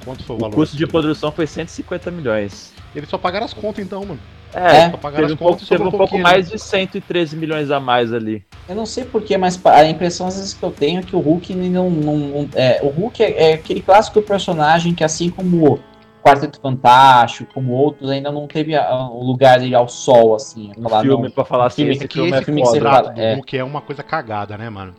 Quanto 0.05 0.23
foi 0.23 0.37
o, 0.37 0.39
O 0.39 0.41
valor? 0.43 0.55
custo 0.55 0.77
de 0.77 0.87
produção 0.87 1.33
foi 1.33 1.47
150 1.47 2.11
milhões. 2.11 2.73
Eles 2.95 3.09
só 3.09 3.17
pagaram 3.17 3.47
as 3.47 3.55
contas 3.55 3.85
então, 3.85 4.05
mano. 4.05 4.21
É, 4.55 4.89
pagaram 4.91 5.23
teve 5.27 5.33
um 5.35 5.37
pouco, 5.37 5.55
teve 5.59 5.67
sobrou 5.67 5.89
um 5.89 5.97
pouco 5.97 6.19
mais 6.19 6.49
de 6.51 6.59
113 6.59 7.37
milhões 7.37 7.71
a 7.71 7.81
mais 7.81 8.13
ali. 8.13 8.45
Eu 8.69 8.75
não 8.75 8.87
sei 8.87 9.05
porquê, 9.05 9.37
mas 9.37 9.61
a 9.67 9.85
impressão 9.87 10.27
às 10.27 10.37
vezes 10.37 10.55
que 10.55 10.63
eu 10.63 10.71
tenho 10.71 11.01
é 11.01 11.03
que 11.03 11.17
o 11.17 11.21
Hulk 11.21 11.55
não. 11.55 11.91
não- 11.91 12.17
não- 12.17 12.49
é, 12.55 12.81
o 12.83 12.89
Hulk 12.89 13.23
é, 13.23 13.51
é 13.51 13.55
aquele 13.55 13.81
clássico 13.83 14.23
personagem 14.23 14.95
que, 14.95 15.03
assim 15.03 15.29
como 15.31 15.75
o 15.75 15.81
Quarteto 16.23 16.59
Fantástico, 16.61 17.53
como 17.53 17.73
outros, 17.73 18.09
ainda 18.11 18.33
não 18.33 18.47
teve 18.47 18.75
a- 18.75 19.09
o 19.11 19.23
lugar 19.23 19.59
dele 19.61 19.75
ao 19.75 19.89
sol, 19.89 20.35
assim. 20.35 20.73
Um 20.79 20.83
falar, 20.85 21.03
filme 21.03 21.25
não, 21.25 21.31
pra 21.31 21.45
falar 21.45 21.67
assim, 21.67 21.83
filme 21.83 21.93
esse 21.97 22.05
É 22.05 22.09
filme 22.09 22.31
é 22.33 22.43
filme 22.43 22.63
que 22.63 22.69
você 22.69 22.79
foda. 22.79 22.91
fala- 22.91 22.99
contrato 23.09 23.17
do 23.17 23.21
é. 23.23 23.35
Hulk 23.35 23.59
é 23.59 23.65
uma 23.65 23.81
coisa 23.83 24.03
cagada, 24.03 24.57
né, 24.57 24.71
mano? 24.71 24.95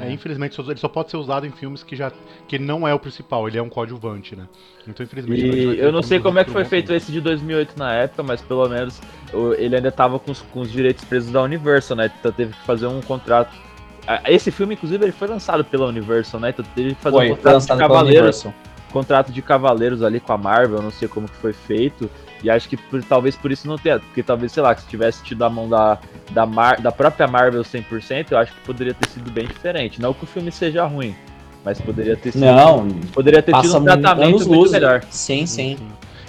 É, 0.00 0.08
é. 0.08 0.12
infelizmente, 0.12 0.60
ele 0.60 0.76
só 0.78 0.88
pode 0.88 1.10
ser 1.10 1.16
usado 1.16 1.46
em 1.46 1.50
filmes 1.50 1.82
que 1.82 1.94
já 1.94 2.10
que 2.48 2.58
não 2.58 2.86
é 2.86 2.94
o 2.94 2.98
principal, 2.98 3.46
ele 3.48 3.58
é 3.58 3.62
um 3.62 3.68
coadjuvante, 3.68 4.34
né? 4.36 4.46
Então, 4.86 5.04
infelizmente, 5.04 5.42
E 5.42 5.78
eu 5.78 5.92
não 5.92 6.02
filme 6.02 6.04
sei 6.04 6.20
como 6.20 6.38
é 6.38 6.44
que 6.44 6.50
foi 6.50 6.64
feito 6.64 6.86
tempo. 6.86 6.96
esse 6.96 7.12
de 7.12 7.20
2008 7.20 7.78
na 7.78 7.92
época, 7.92 8.22
mas 8.22 8.42
pelo 8.42 8.68
menos 8.68 9.00
ele 9.58 9.76
ainda 9.76 9.90
tava 9.90 10.18
com 10.18 10.30
os, 10.30 10.42
com 10.42 10.60
os 10.60 10.70
direitos 10.70 11.04
presos 11.04 11.30
da 11.32 11.42
Universal, 11.42 11.96
né? 11.96 12.12
Então 12.18 12.32
teve 12.32 12.52
que 12.52 12.62
fazer 12.64 12.86
um 12.86 13.00
contrato. 13.00 13.54
Esse 14.26 14.50
filme, 14.50 14.74
inclusive, 14.74 15.02
ele 15.02 15.12
foi 15.12 15.28
lançado 15.28 15.64
pela 15.64 15.86
Universal, 15.86 16.38
né? 16.40 16.50
Então 16.50 16.64
teve 16.74 16.94
que 16.94 17.00
fazer 17.00 17.16
Foi, 17.16 17.26
um 17.30 17.36
contrato 17.36 17.62
de 17.62 17.68
cavaleiros, 17.68 18.44
Universal. 18.44 18.54
Contrato 18.94 19.32
de 19.32 19.42
cavaleiros 19.42 20.02
ali 20.04 20.20
com 20.20 20.32
a 20.32 20.38
Marvel, 20.38 20.76
eu 20.78 20.82
não 20.82 20.90
sei 20.92 21.08
como 21.08 21.28
que 21.28 21.34
foi 21.36 21.52
feito. 21.52 22.08
E 22.42 22.48
acho 22.48 22.68
que 22.68 22.76
por- 22.76 23.02
talvez 23.02 23.34
por 23.36 23.50
isso 23.50 23.66
não 23.66 23.76
tenha, 23.76 23.98
porque 23.98 24.22
talvez, 24.22 24.52
sei 24.52 24.62
lá, 24.62 24.74
que 24.74 24.82
se 24.82 24.86
tivesse 24.86 25.22
tido 25.24 25.44
a 25.44 25.50
mão 25.50 25.68
da, 25.68 25.98
da, 26.30 26.46
Mar, 26.46 26.80
da 26.80 26.92
própria 26.92 27.26
Marvel 27.26 27.62
100%, 27.62 28.30
eu 28.30 28.38
acho 28.38 28.52
que 28.52 28.60
poderia 28.60 28.94
ter 28.94 29.08
sido 29.08 29.30
bem 29.32 29.46
diferente. 29.46 30.00
Não 30.00 30.14
que 30.14 30.22
o 30.24 30.26
filme 30.26 30.52
seja 30.52 30.84
ruim, 30.86 31.14
mas 31.64 31.80
poderia 31.80 32.16
ter 32.16 32.32
sido. 32.32 32.44
Não, 32.44 32.86
poderia 33.12 33.42
ter 33.42 33.52
tido 33.60 33.76
um 33.78 33.82
tratamento 33.84 34.30
muito 34.46 34.48
luz. 34.52 34.70
melhor. 34.70 35.02
Sim, 35.10 35.44
sim. 35.46 35.76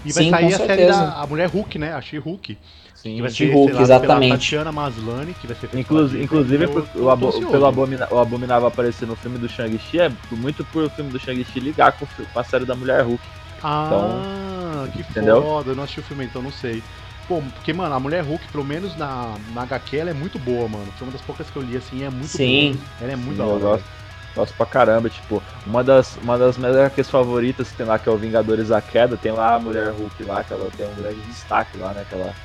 E 0.05 0.11
vai 0.13 0.23
Sim, 0.23 0.29
sair 0.31 0.41
com 0.41 0.47
a 0.47 0.57
série 0.57 0.67
certeza. 0.67 0.99
da 1.05 1.13
a 1.21 1.27
Mulher 1.27 1.49
Hulk, 1.49 1.77
né? 1.79 1.93
A 1.93 2.01
She-Hulk. 2.01 2.57
Sim, 3.05 3.15
Que 3.17 3.21
vai 3.21 3.29
ser 3.29 3.53
estrelada 3.53 3.83
exatamente. 3.83 4.29
Tatiana 4.29 4.71
Maslany, 4.71 5.35
que 5.35 5.45
vai 5.45 5.55
ser 5.55 5.69
inclusive, 5.75 6.23
Disney. 6.23 6.67
por- 6.67 6.89
Eu- 6.95 7.03
o, 7.03 7.05
eu 7.05 7.09
abo- 7.11 7.21
tô 7.21 7.27
ansioso. 7.27 7.51
pelo 7.51 7.65
abomina- 7.67 8.07
o 8.11 8.17
Abominável 8.17 8.67
aparecer 8.67 9.05
no 9.05 9.15
filme 9.15 9.37
do 9.37 9.47
Shang-Chi 9.47 9.99
é 9.99 10.09
muito 10.31 10.65
por 10.65 10.83
o 10.83 10.89
filme 10.89 11.11
do 11.11 11.19
Shang-Chi 11.19 11.59
ligar 11.59 11.91
com, 11.97 12.07
com 12.07 12.39
a 12.39 12.43
série 12.43 12.65
da 12.65 12.75
Mulher 12.75 13.03
Hulk. 13.05 13.23
Ah, 13.61 14.87
que 14.91 15.01
entendeu? 15.01 15.41
foda. 15.41 15.71
Eu 15.71 15.75
não 15.75 15.83
assisti 15.83 15.99
o 15.99 16.03
filme, 16.03 16.25
então 16.25 16.41
não 16.41 16.51
sei. 16.51 16.83
Pô, 17.27 17.41
porque, 17.41 17.73
mano, 17.73 17.93
a 17.95 17.99
Mulher 17.99 18.23
Hulk, 18.23 18.47
pelo 18.49 18.63
menos 18.63 18.95
na, 18.95 19.37
na 19.53 19.63
HQ, 19.63 19.97
ela 19.97 20.09
é 20.11 20.13
muito 20.13 20.37
boa, 20.37 20.67
mano. 20.67 20.91
Foi 20.91 21.07
uma 21.07 21.11
das 21.11 21.21
poucas 21.21 21.49
que 21.49 21.57
eu 21.57 21.61
li, 21.61 21.75
assim, 21.75 22.03
é 22.03 22.09
muito 22.09 22.37
Sim. 22.37 22.73
boa. 22.73 22.85
Ela 22.99 23.13
é 23.13 23.15
muito 23.15 23.37
Sim, 23.37 23.43
da 23.43 23.53
eu 23.53 23.59
gosto, 23.59 23.89
gosto 24.35 24.55
pra 24.55 24.65
caramba. 24.65 25.09
Tipo, 25.09 25.43
uma 25.65 25.83
das, 25.83 26.17
uma 26.17 26.37
das 26.37 26.57
minhas 26.57 26.75
HQs 26.75 27.09
favoritas 27.09 27.71
que 27.71 27.77
tem 27.77 27.85
lá, 27.85 27.97
que 27.97 28.07
é 28.07 28.11
o 28.11 28.17
Vingadores 28.17 28.69
da 28.69 28.81
Queda, 28.81 29.17
tem 29.17 29.31
lá 29.31 29.55
a 29.55 29.59
Mulher 29.59 29.91
Hulk 29.93 30.23
lá, 30.23 30.43
que 30.43 30.53
ela 30.53 30.69
tem 30.71 30.85
um 30.87 30.95
grande 30.95 31.23
destaque 31.23 31.77
lá, 31.77 31.93
né? 31.93 32.05
Que 32.05 32.13
ela 32.13 32.35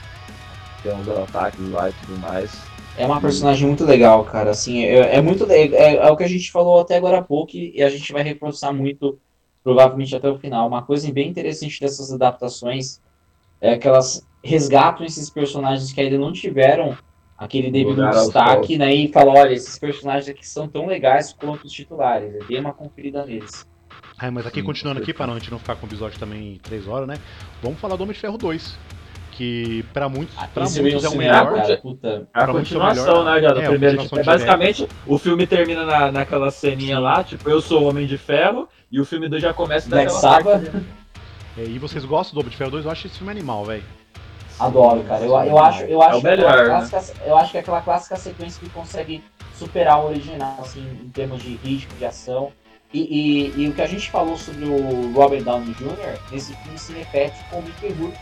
tem 0.82 0.92
uns 0.92 1.08
ataques 1.08 1.60
lá 1.70 1.88
e 1.88 1.92
tudo 1.92 2.18
mais. 2.18 2.70
É 2.96 3.06
uma 3.06 3.20
personagem 3.20 3.66
muito 3.66 3.84
legal, 3.84 4.24
cara. 4.24 4.50
Assim, 4.50 4.84
é, 4.84 5.16
é 5.16 5.20
muito 5.22 5.50
é, 5.50 5.94
é 5.94 6.10
o 6.10 6.16
que 6.16 6.24
a 6.24 6.28
gente 6.28 6.50
falou 6.50 6.80
até 6.80 6.96
agora 6.96 7.18
há 7.18 7.22
pouco 7.22 7.56
e 7.56 7.82
a 7.82 7.88
gente 7.88 8.12
vai 8.12 8.22
reforçar 8.22 8.72
muito, 8.72 9.18
provavelmente 9.62 10.14
até 10.14 10.28
o 10.28 10.38
final. 10.38 10.68
Uma 10.68 10.82
coisa 10.82 11.10
bem 11.12 11.28
interessante 11.28 11.80
dessas 11.80 12.12
adaptações 12.12 13.00
é 13.60 13.76
que 13.78 13.86
elas 13.86 14.26
resgatam 14.42 15.06
esses 15.06 15.30
personagens 15.30 15.92
que 15.92 16.00
ainda 16.00 16.18
não 16.18 16.32
tiveram 16.32 16.96
aquele 17.38 17.70
devido 17.70 18.04
destaque, 18.10 18.76
né? 18.76 18.94
E 18.94 19.10
falam, 19.10 19.34
olha, 19.34 19.54
esses 19.54 19.78
personagens 19.78 20.28
aqui 20.28 20.46
são 20.46 20.68
tão 20.68 20.86
legais 20.86 21.32
quanto 21.32 21.66
os 21.66 21.72
titulares. 21.72 22.34
Dê 22.46 22.58
uma 22.58 22.72
conferida 22.72 23.24
neles. 23.24 23.66
Ah, 24.18 24.30
mas 24.30 24.46
aqui, 24.46 24.60
Sim, 24.60 24.66
continuando 24.66 25.00
aqui, 25.00 25.14
para 25.14 25.26
não, 25.26 25.34
a 25.34 25.38
gente 25.38 25.50
não 25.50 25.58
ficar 25.58 25.76
com 25.76 25.86
o 25.86 25.88
episódio 25.88 26.18
também 26.18 26.60
3 26.62 26.86
horas, 26.86 27.08
né? 27.08 27.16
Vamos 27.62 27.80
falar 27.80 27.96
do 27.96 28.02
Homem 28.02 28.12
de 28.12 28.20
Ferro 28.20 28.36
2. 28.36 28.76
Que 29.32 29.82
pra 29.92 30.08
muitos, 30.08 30.34
pra 30.52 30.64
Esse 30.64 30.82
muitos 30.82 31.02
é 31.04 31.08
o 31.08 31.10
filme, 31.12 31.26
melhor. 31.26 31.54
cara, 31.54 31.76
puta. 31.78 32.08
É 32.08 32.12
a 32.34 32.42
Pra 32.42 32.52
é 32.52 32.56
continuação, 32.56 33.24
melhor. 33.24 33.34
né, 33.36 33.40
já 33.40 33.52
do 33.54 33.60
É, 33.60 33.64
a 33.66 33.68
primeiro. 33.70 33.98
Tipo, 33.98 34.18
é 34.18 34.22
basicamente, 34.22 34.88
o 35.06 35.18
filme 35.18 35.46
termina 35.46 35.84
na, 35.86 36.12
naquela 36.12 36.50
ceninha 36.50 36.98
lá, 36.98 37.24
tipo, 37.24 37.48
eu 37.48 37.60
sou 37.60 37.82
o 37.82 37.88
Homem 37.88 38.06
de 38.06 38.18
Ferro, 38.18 38.68
e 38.92 39.00
o 39.00 39.04
filme 39.04 39.28
2 39.28 39.40
já 39.42 39.54
começa 39.54 39.88
Black 39.88 40.06
daquela 40.12 40.20
Sabbath. 40.20 40.70
parte. 40.70 40.86
É, 41.58 41.62
e 41.64 41.78
vocês 41.78 42.04
gostam 42.04 42.34
do 42.34 42.40
Homem 42.40 42.50
de 42.50 42.56
Ferro 42.56 42.70
2? 42.72 42.84
Eu 42.84 42.90
acho 42.90 43.06
esse 43.06 43.16
filme 43.16 43.30
animal, 43.32 43.64
velho. 43.64 43.82
Adoro, 44.58 45.02
cara. 45.04 45.24
Eu, 45.24 45.30
eu 45.44 45.58
acho, 45.58 45.82
eu 45.84 46.02
acho 46.02 46.18
o 46.18 46.20
que 46.20 46.26
é 46.26 46.30
melhor, 46.30 46.50
aquela 46.50 46.80
né? 46.80 46.88
clássica, 46.90 47.18
eu 47.26 47.36
acho 47.38 47.50
que 47.50 47.56
é 47.56 47.60
aquela 47.60 47.80
clássica 47.80 48.16
sequência 48.16 48.60
que 48.62 48.68
consegue 48.70 49.22
superar 49.54 50.00
o 50.00 50.08
original, 50.08 50.56
assim, 50.60 50.86
em 51.02 51.08
termos 51.08 51.42
de 51.42 51.54
ritmo, 51.56 51.94
de 51.98 52.04
ação. 52.04 52.52
E, 52.92 53.00
e, 53.56 53.62
e 53.62 53.68
o 53.68 53.72
que 53.72 53.80
a 53.80 53.86
gente 53.86 54.10
falou 54.10 54.36
sobre 54.36 54.64
o 54.64 55.12
Robert 55.14 55.42
Downey 55.44 55.72
Jr. 55.74 56.18
nesse 56.30 56.52
filme 56.56 56.76
se 56.78 56.92
repete 56.92 57.36
com 57.48 57.60
o 57.60 57.62
Mickey 57.62 57.92
Rourke. 57.92 58.18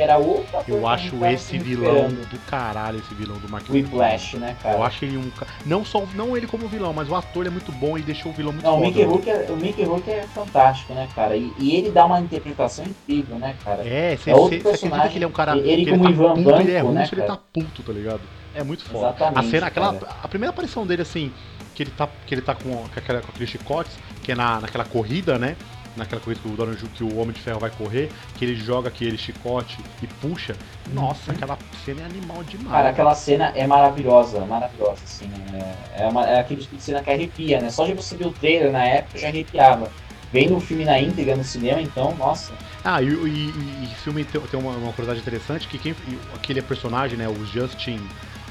Que 0.00 0.02
era 0.02 0.16
outra 0.16 0.64
Eu 0.66 0.86
acho 0.88 1.24
esse 1.26 1.58
vilão 1.58 2.08
do 2.08 2.38
caralho, 2.46 2.98
esse 2.98 3.14
vilão 3.14 3.36
do 3.38 3.48
Mark 3.48 3.68
Whiplash, 3.68 4.38
né, 4.38 4.56
cara? 4.62 4.78
Eu 4.78 4.82
acho 4.82 5.04
ele 5.04 5.18
um. 5.18 5.30
Não 5.66 5.84
só 5.84 6.06
não 6.14 6.34
ele 6.36 6.46
como 6.46 6.66
vilão, 6.68 6.92
mas 6.92 7.08
o 7.10 7.14
ator 7.14 7.46
é 7.46 7.50
muito 7.50 7.70
bom 7.72 7.98
e 7.98 8.02
deixou 8.02 8.32
o 8.32 8.34
vilão 8.34 8.52
muito 8.52 8.64
Não, 8.64 8.74
foda. 8.76 8.84
o 8.84 8.86
Mickey, 8.86 9.04
Rourke 9.04 9.30
é, 9.30 9.46
o 9.50 9.56
Mickey 9.56 9.84
Rourke 9.84 10.10
é 10.10 10.22
fantástico, 10.22 10.94
né, 10.94 11.06
cara? 11.14 11.36
E, 11.36 11.52
e, 11.58 11.76
ele 11.76 11.90
dá 11.90 12.06
uma 12.06 12.18
interpretação 12.18 12.84
incrível, 12.86 13.38
né, 13.38 13.54
cara? 13.62 13.86
É, 13.86 14.16
você 14.16 14.30
é 14.30 14.34
acredita 14.34 15.08
que 15.08 15.18
ele 15.18 15.24
é 15.24 15.28
um 15.28 15.32
cara. 15.32 15.56
Ele, 15.58 15.90
como 15.90 16.08
ele 16.08 16.16
tá 16.16 16.22
Ivan 16.22 16.34
puto, 16.34 16.44
Banco, 16.44 16.60
ele 16.60 16.72
é 16.72 16.80
ruim, 16.80 16.94
né, 16.94 17.08
ele 17.12 17.22
tá 17.22 17.36
puto, 17.36 17.82
tá 17.82 17.92
ligado? 17.92 18.20
É 18.54 18.64
muito 18.64 18.84
foda. 18.84 19.08
Exatamente, 19.08 19.38
a 19.38 19.50
cena, 19.50 19.66
aquela. 19.66 19.94
cara. 19.94 20.12
A 20.22 20.28
primeira 20.28 20.50
aparição 20.50 20.86
dele, 20.86 21.02
assim, 21.02 21.30
que 21.74 21.82
ele 21.82 21.90
tá, 21.90 22.08
que 22.26 22.34
ele 22.34 22.42
tá 22.42 22.54
com, 22.54 22.70
com, 22.70 22.88
aquela, 22.96 23.20
com 23.20 23.28
aqueles 23.28 23.50
chicotes, 23.50 23.92
que 24.22 24.32
é 24.32 24.34
na, 24.34 24.60
naquela 24.60 24.84
corrida, 24.84 25.38
né? 25.38 25.56
Naquela 25.96 26.20
corrida 26.20 26.40
que 26.40 26.48
o, 26.48 26.56
Donald, 26.56 26.88
que 26.94 27.04
o 27.04 27.18
Homem 27.18 27.32
de 27.32 27.40
Ferro 27.40 27.58
vai 27.58 27.70
correr, 27.70 28.10
que 28.38 28.44
ele 28.44 28.54
joga 28.54 28.88
aquele 28.88 29.18
chicote 29.18 29.78
e 30.02 30.06
puxa. 30.06 30.54
Nossa, 30.92 31.32
aquela 31.32 31.58
cena 31.84 32.02
é 32.02 32.04
animal 32.04 32.44
demais. 32.44 32.70
Cara, 32.70 32.90
aquela 32.90 33.14
cena 33.14 33.52
é 33.56 33.66
maravilhosa, 33.66 34.44
maravilhosa, 34.46 35.02
assim. 35.04 35.30
É, 35.52 36.04
é, 36.04 36.08
uma, 36.08 36.26
é 36.26 36.40
aquele 36.40 36.60
tipo 36.60 36.76
de 36.76 36.82
cena 36.82 37.02
que 37.02 37.10
arrepia, 37.10 37.60
né? 37.60 37.70
Só 37.70 37.86
de 37.86 37.94
você 37.94 38.16
ver 38.16 38.26
o 38.26 38.32
trailer 38.32 38.70
na 38.70 38.84
época 38.84 39.18
já 39.18 39.28
arrepiava. 39.28 39.90
Vendo 40.32 40.56
o 40.56 40.60
filme 40.60 40.84
na 40.84 41.00
íntegra 41.00 41.34
no 41.34 41.42
cinema, 41.42 41.82
então, 41.82 42.14
nossa. 42.14 42.52
Ah, 42.84 43.02
e, 43.02 43.08
e, 43.08 43.84
e 43.84 43.94
filme 43.96 44.24
tem, 44.24 44.40
tem 44.40 44.60
uma, 44.60 44.70
uma, 44.70 44.92
curiosidade 44.92 45.20
interessante, 45.20 45.66
que 45.66 45.76
quem, 45.76 45.94
aquele 46.34 46.62
personagem, 46.62 47.18
né, 47.18 47.28
o 47.28 47.44
Justin, 47.46 48.00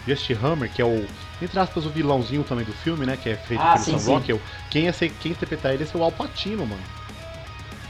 Justin 0.06 0.34
Hammer, 0.44 0.70
que 0.70 0.82
é 0.82 0.86
o, 0.86 1.06
entre 1.42 1.58
aspas, 1.58 1.86
o 1.86 1.90
vilãozinho 1.90 2.44
também 2.44 2.66
do 2.66 2.74
filme, 2.74 3.06
né, 3.06 3.16
que 3.16 3.30
é 3.30 3.38
feito 3.38 3.62
ah, 3.62 3.74
pelo 3.74 3.86
sim, 3.86 3.98
Sam 3.98 4.16
Rockwell, 4.16 4.42
quem, 4.70 4.92
ser, 4.92 5.10
quem 5.22 5.32
interpretar 5.32 5.74
ele 5.74 5.86
ser 5.86 5.98
o 5.98 6.04
Al 6.04 6.12
Pacino, 6.12 6.66
mano. 6.68 6.99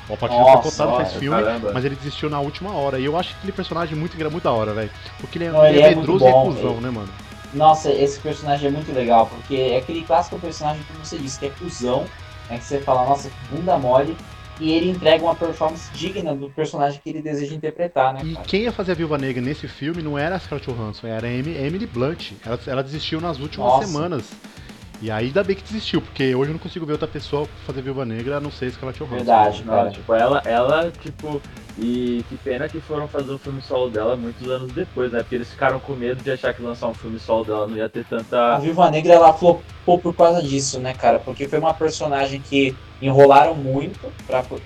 O 0.10 0.14
Al 0.14 0.18
Pacino 0.18 0.42
Nossa, 0.42 0.58
foi 0.64 0.72
cotado 0.72 0.94
pra 0.96 1.04
esse 1.04 1.20
filme, 1.20 1.44
caramba. 1.44 1.72
mas 1.72 1.86
ele 1.86 1.96
desistiu 1.96 2.30
na 2.30 2.40
última 2.40 2.74
hora. 2.74 3.00
E 3.00 3.06
eu 3.06 3.16
acho 3.16 3.36
aquele 3.38 3.52
personagem 3.54 3.96
muito, 3.96 4.18
muito 4.18 4.44
da 4.44 4.52
hora, 4.52 4.74
velho. 4.74 4.90
Porque 5.20 5.38
ele 5.38 5.46
é, 5.46 5.52
Não, 5.52 5.64
ele 5.66 5.78
ele 5.78 5.84
é 5.88 5.92
é 5.92 5.96
medroso 5.96 6.26
e 6.26 6.28
ele- 6.28 6.82
né, 6.82 6.90
mano? 6.90 7.10
Nossa, 7.54 7.92
esse 7.92 8.20
personagem 8.20 8.68
é 8.68 8.72
muito 8.72 8.92
legal, 8.92 9.28
porque 9.28 9.56
é 9.56 9.78
aquele 9.78 10.04
clássico 10.04 10.40
personagem 10.40 10.82
que 10.84 10.94
você 10.94 11.18
disse, 11.18 11.40
que 11.40 11.46
é 11.46 11.50
cuzão, 11.50 12.06
né? 12.50 12.58
Que 12.58 12.64
você 12.64 12.80
fala, 12.80 13.06
nossa, 13.06 13.30
que 13.30 13.36
bunda 13.56 13.78
mole, 13.78 14.16
e 14.60 14.72
ele 14.72 14.90
entrega 14.90 15.24
uma 15.24 15.36
performance 15.36 15.90
digna 15.94 16.36
do 16.36 16.50
personagem 16.50 17.00
que 17.04 17.10
ele 17.10 17.22
deseja 17.22 17.56
interpretar, 17.56 18.14
né, 18.14 18.22
E 18.24 18.34
cara? 18.34 18.46
quem 18.46 18.64
ia 18.64 18.72
fazer 18.72 18.92
a 18.92 18.96
Viúva 18.96 19.18
Negra 19.18 19.42
nesse 19.42 19.68
filme 19.68 20.02
não 20.02 20.18
era 20.18 20.36
a 20.36 20.40
Scarlett 20.40 20.70
Johansson, 20.70 21.08
era 21.08 21.28
a 21.28 21.32
Emily 21.32 21.88
Blunt. 21.88 22.34
Ela, 22.46 22.60
ela 22.68 22.84
desistiu 22.84 23.22
nas 23.22 23.40
últimas 23.40 23.68
Nossa. 23.68 23.88
semanas. 23.88 24.26
E 25.02 25.10
aí 25.10 25.28
ainda 25.28 25.44
bem 25.44 25.56
que 25.56 25.64
desistiu, 25.64 26.02
porque 26.02 26.36
hoje 26.36 26.50
eu 26.50 26.54
não 26.54 26.60
consigo 26.60 26.86
ver 26.86 26.94
outra 26.94 27.08
pessoa 27.08 27.48
fazer 27.66 27.82
Viúva 27.82 28.06
Negra 28.06 28.38
a 28.38 28.40
não 28.42 28.52
ser 28.52 28.70
Scarlett 28.72 29.00
Johansson. 29.00 29.16
Verdade, 29.16 29.64
Não, 29.66 29.74
cara. 29.74 29.90
tipo, 29.92 30.14
ela, 30.14 30.42
ela, 30.46 30.92
tipo, 30.92 31.42
e 31.78 32.24
que 32.28 32.36
pena 32.38 32.68
que 32.68 32.82
foram 32.82 33.08
fazer 33.08 33.32
um 33.32 33.38
filme 33.38 33.62
solo 33.62 33.90
dela 33.90 34.18
muitos 34.18 34.46
anos 34.50 34.72
depois, 34.74 35.12
né? 35.12 35.20
Porque 35.20 35.36
eles 35.36 35.50
ficaram 35.50 35.80
com 35.80 35.94
medo 35.94 36.22
de 36.22 36.32
achar 36.32 36.54
que 36.54 36.62
lançar 36.62 36.88
um 36.88 36.94
filme 36.94 37.18
solo 37.18 37.46
dela 37.46 37.66
não 37.68 37.78
ia 37.78 37.88
ter 37.88 38.02
A 38.02 38.04
tanta. 38.04 38.60
Viúva 38.60 38.92
Negra, 38.92 39.14
ela 39.14 39.32
flopou 39.32 40.00
por 40.00 40.14
causa 40.14 40.44
disso, 40.44 40.80
né, 40.82 40.94
cara? 40.94 41.18
Porque 41.20 41.48
foi 41.48 41.60
uma 41.60 41.74
personagem 41.74 42.42
que 42.42 42.76
enrolaram 43.02 43.56
muito 43.56 44.12
pra, 44.28 44.44
pra, 44.44 44.58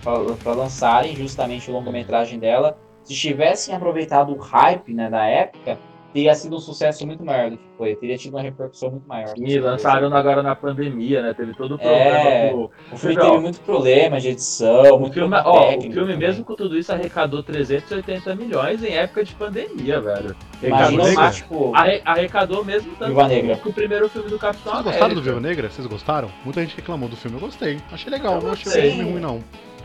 pra 0.44 0.54
lançarem 0.54 1.16
justamente 1.16 1.70
o 1.70 1.74
longa-metragem 1.74 2.40
dela. 2.40 2.76
Se 3.04 3.14
tivessem 3.14 3.76
aproveitado 3.76 4.34
o 4.34 4.40
hype, 4.40 4.94
né, 4.94 5.10
da 5.10 5.26
época, 5.26 5.78
teria 6.14 6.36
sido 6.36 6.56
um 6.56 6.60
sucesso 6.60 7.06
muito 7.08 7.26
maior 7.26 7.50
do 7.50 7.58
que 7.58 7.64
foi. 7.78 7.96
Teria 7.96 8.18
tido 8.18 8.34
uma 8.36 8.42
repercussão 8.42 8.92
muito 8.92 9.08
maior. 9.08 9.34
E 9.36 9.60
lançaram 9.60 10.14
agora 10.16 10.44
na 10.44 10.56
pandemia, 10.56 11.22
né? 11.22 11.34
Teve 11.34 11.54
todo 11.56 11.76
o 11.76 11.78
problema 11.80 12.06
É. 12.06 12.52
do. 12.52 12.72
O 12.92 12.98
filme 12.98 13.18
Ó, 13.18 13.22
teve 13.22 13.38
muito 13.40 13.60
problema 13.62 14.20
de 14.22 14.30
edição, 14.30 14.96
O 14.96 15.00
muito 15.00 15.14
filme, 15.16 15.36
ó, 15.44 15.76
o 15.76 15.82
filme 15.82 16.16
mesmo 16.16 16.46
com 16.46 16.56
tudo 16.56 16.78
isso 16.78 16.92
arrecadou 16.94 17.42
380 17.42 18.36
milhões 18.36 18.84
em 18.84 18.94
época 18.94 19.24
de 19.24 19.34
pandemia, 19.34 20.00
velho. 20.00 20.36
Imagina 20.62 20.92
Negra? 20.92 21.06
se, 21.10 21.16
mais, 21.16 21.36
tipo, 21.38 21.76
arre- 21.76 22.02
arrecadou 22.06 22.64
mesmo 22.64 22.94
tanto 22.98 23.14
Negra. 23.28 23.56
que 23.58 23.70
o 23.70 23.74
primeiro 23.74 24.08
filme 24.08 24.30
do 24.30 24.38
Capitão 24.38 24.72
Vocês 24.72 24.76
América. 24.86 24.92
gostaram 24.92 25.16
do 25.16 25.22
Viúva 25.22 25.42
Negra? 25.42 25.70
Vocês 25.70 25.88
gostaram? 25.88 26.30
Muita 26.46 26.62
gente 26.62 26.76
reclamou 26.76 27.10
do 27.10 27.16
filme, 27.18 27.38
eu 27.38 27.42
gostei. 27.42 27.80
Achei 27.92 28.12
legal, 28.12 28.36
Eu 28.36 28.42
não 28.42 28.52
achei 28.52 28.70
um 28.72 28.96
filme 28.96 29.12
ruim 29.12 29.22
não. 29.22 29.40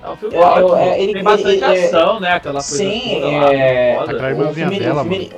É 0.04 0.08
um 0.10 0.16
filme 0.16 0.36
Eu- 0.36 0.42
eu- 0.42 0.76
é, 0.76 1.02
ele- 1.02 1.12
Tem 1.14 1.22
bastante 1.24 1.56
ele- 1.56 1.64
é- 1.64 1.86
ação, 1.86 2.20
né? 2.20 2.32
Aquela 2.34 2.54
coisa 2.54 2.68
Sim, 2.76 3.00
toda 3.14 3.26
lá, 3.26 3.52
é- 3.54 3.94
foda. 3.98 4.12
Aquela 4.12 4.28
o 4.28 4.30
irmãzinha 4.30 4.70
dela, 4.70 5.02
o 5.02 5.04
filme, 5.04 5.30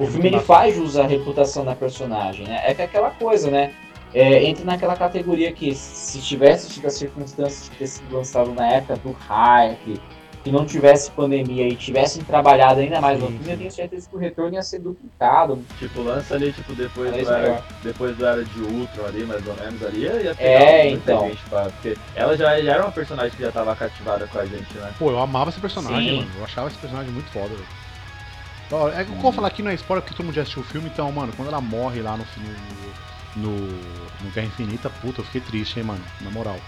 o, 0.00 0.06
filme 0.06 0.28
ele 0.28 0.40
faz 0.40 0.74
jus 0.74 0.96
à 0.96 1.06
reputação 1.06 1.64
da 1.64 1.74
personagem, 1.74 2.46
né? 2.46 2.62
É 2.64 2.74
que 2.74 2.82
é 2.82 2.84
aquela 2.86 3.10
coisa, 3.10 3.50
né? 3.50 3.72
É, 4.12 4.42
entra 4.44 4.64
naquela 4.64 4.96
categoria 4.96 5.52
que 5.52 5.74
se 5.74 6.20
tivesse 6.20 6.68
tido 6.68 6.86
as 6.86 6.94
circunstâncias 6.94 7.70
de 7.70 7.76
ter 7.76 7.86
sido 7.86 8.16
lançado 8.16 8.52
na 8.52 8.66
época 8.66 8.96
do 8.96 9.12
hype, 9.12 10.00
que 10.42 10.50
não 10.50 10.64
tivesse 10.64 11.10
pandemia 11.10 11.68
e 11.68 11.76
tivessem 11.76 12.24
trabalhado 12.24 12.80
ainda 12.80 13.00
mais 13.00 13.20
no 13.20 13.26
filme, 13.26 13.44
sim. 13.44 13.50
eu 13.50 13.58
tenho 13.58 13.70
certeza 13.70 14.08
que 14.08 14.16
o 14.16 14.18
retorno 14.18 14.54
ia 14.54 14.62
ser 14.62 14.78
duplicado. 14.78 15.62
Tipo, 15.78 16.02
lança 16.02 16.34
ali, 16.34 16.52
tipo, 16.52 16.74
depois 16.74 17.12
do, 17.12 17.32
era, 17.32 17.62
depois 17.82 18.16
do 18.16 18.26
Era 18.26 18.42
de 18.42 18.60
Ultron 18.62 19.04
ali, 19.04 19.24
mais 19.24 19.46
ou 19.46 19.54
menos, 19.56 19.82
ali, 19.84 20.00
ia 20.00 20.34
pegar 20.34 20.42
É, 20.42 20.90
então. 20.90 21.28
gente 21.28 21.44
pra... 21.44 21.64
Porque 21.64 21.96
ela 22.16 22.36
já, 22.36 22.60
já 22.60 22.72
era 22.72 22.82
uma 22.82 22.92
personagem 22.92 23.36
que 23.36 23.42
já 23.42 23.52
tava 23.52 23.76
cativada 23.76 24.26
com 24.26 24.38
a 24.38 24.46
gente, 24.46 24.74
né? 24.74 24.90
Pô, 24.98 25.10
eu 25.10 25.18
amava 25.20 25.50
esse 25.50 25.60
personagem, 25.60 26.08
Sim. 26.08 26.16
mano. 26.16 26.30
Eu 26.38 26.44
achava 26.44 26.68
esse 26.68 26.78
personagem 26.78 27.12
muito 27.12 27.30
foda, 27.30 27.48
velho. 27.48 27.79
É 28.96 29.04
que 29.04 29.10
eu 29.10 29.16
vou 29.16 29.32
falar 29.32 29.48
aqui 29.48 29.62
não 29.62 29.70
é 29.70 29.74
spoiler 29.74 30.02
porque 30.02 30.16
todo 30.16 30.26
mundo 30.26 30.34
já 30.34 30.42
assistiu 30.42 30.62
o 30.62 30.64
filme, 30.64 30.88
então, 30.92 31.10
mano, 31.10 31.32
quando 31.36 31.48
ela 31.48 31.60
morre 31.60 32.00
lá 32.00 32.16
no 32.16 32.24
no, 33.36 33.50
no, 33.50 33.66
no 34.22 34.30
Guerra 34.32 34.46
Infinita, 34.46 34.88
puta, 34.88 35.20
eu 35.20 35.24
fiquei 35.24 35.40
triste, 35.40 35.78
hein, 35.78 35.84
mano, 35.84 36.04
na 36.20 36.30
moral. 36.30 36.58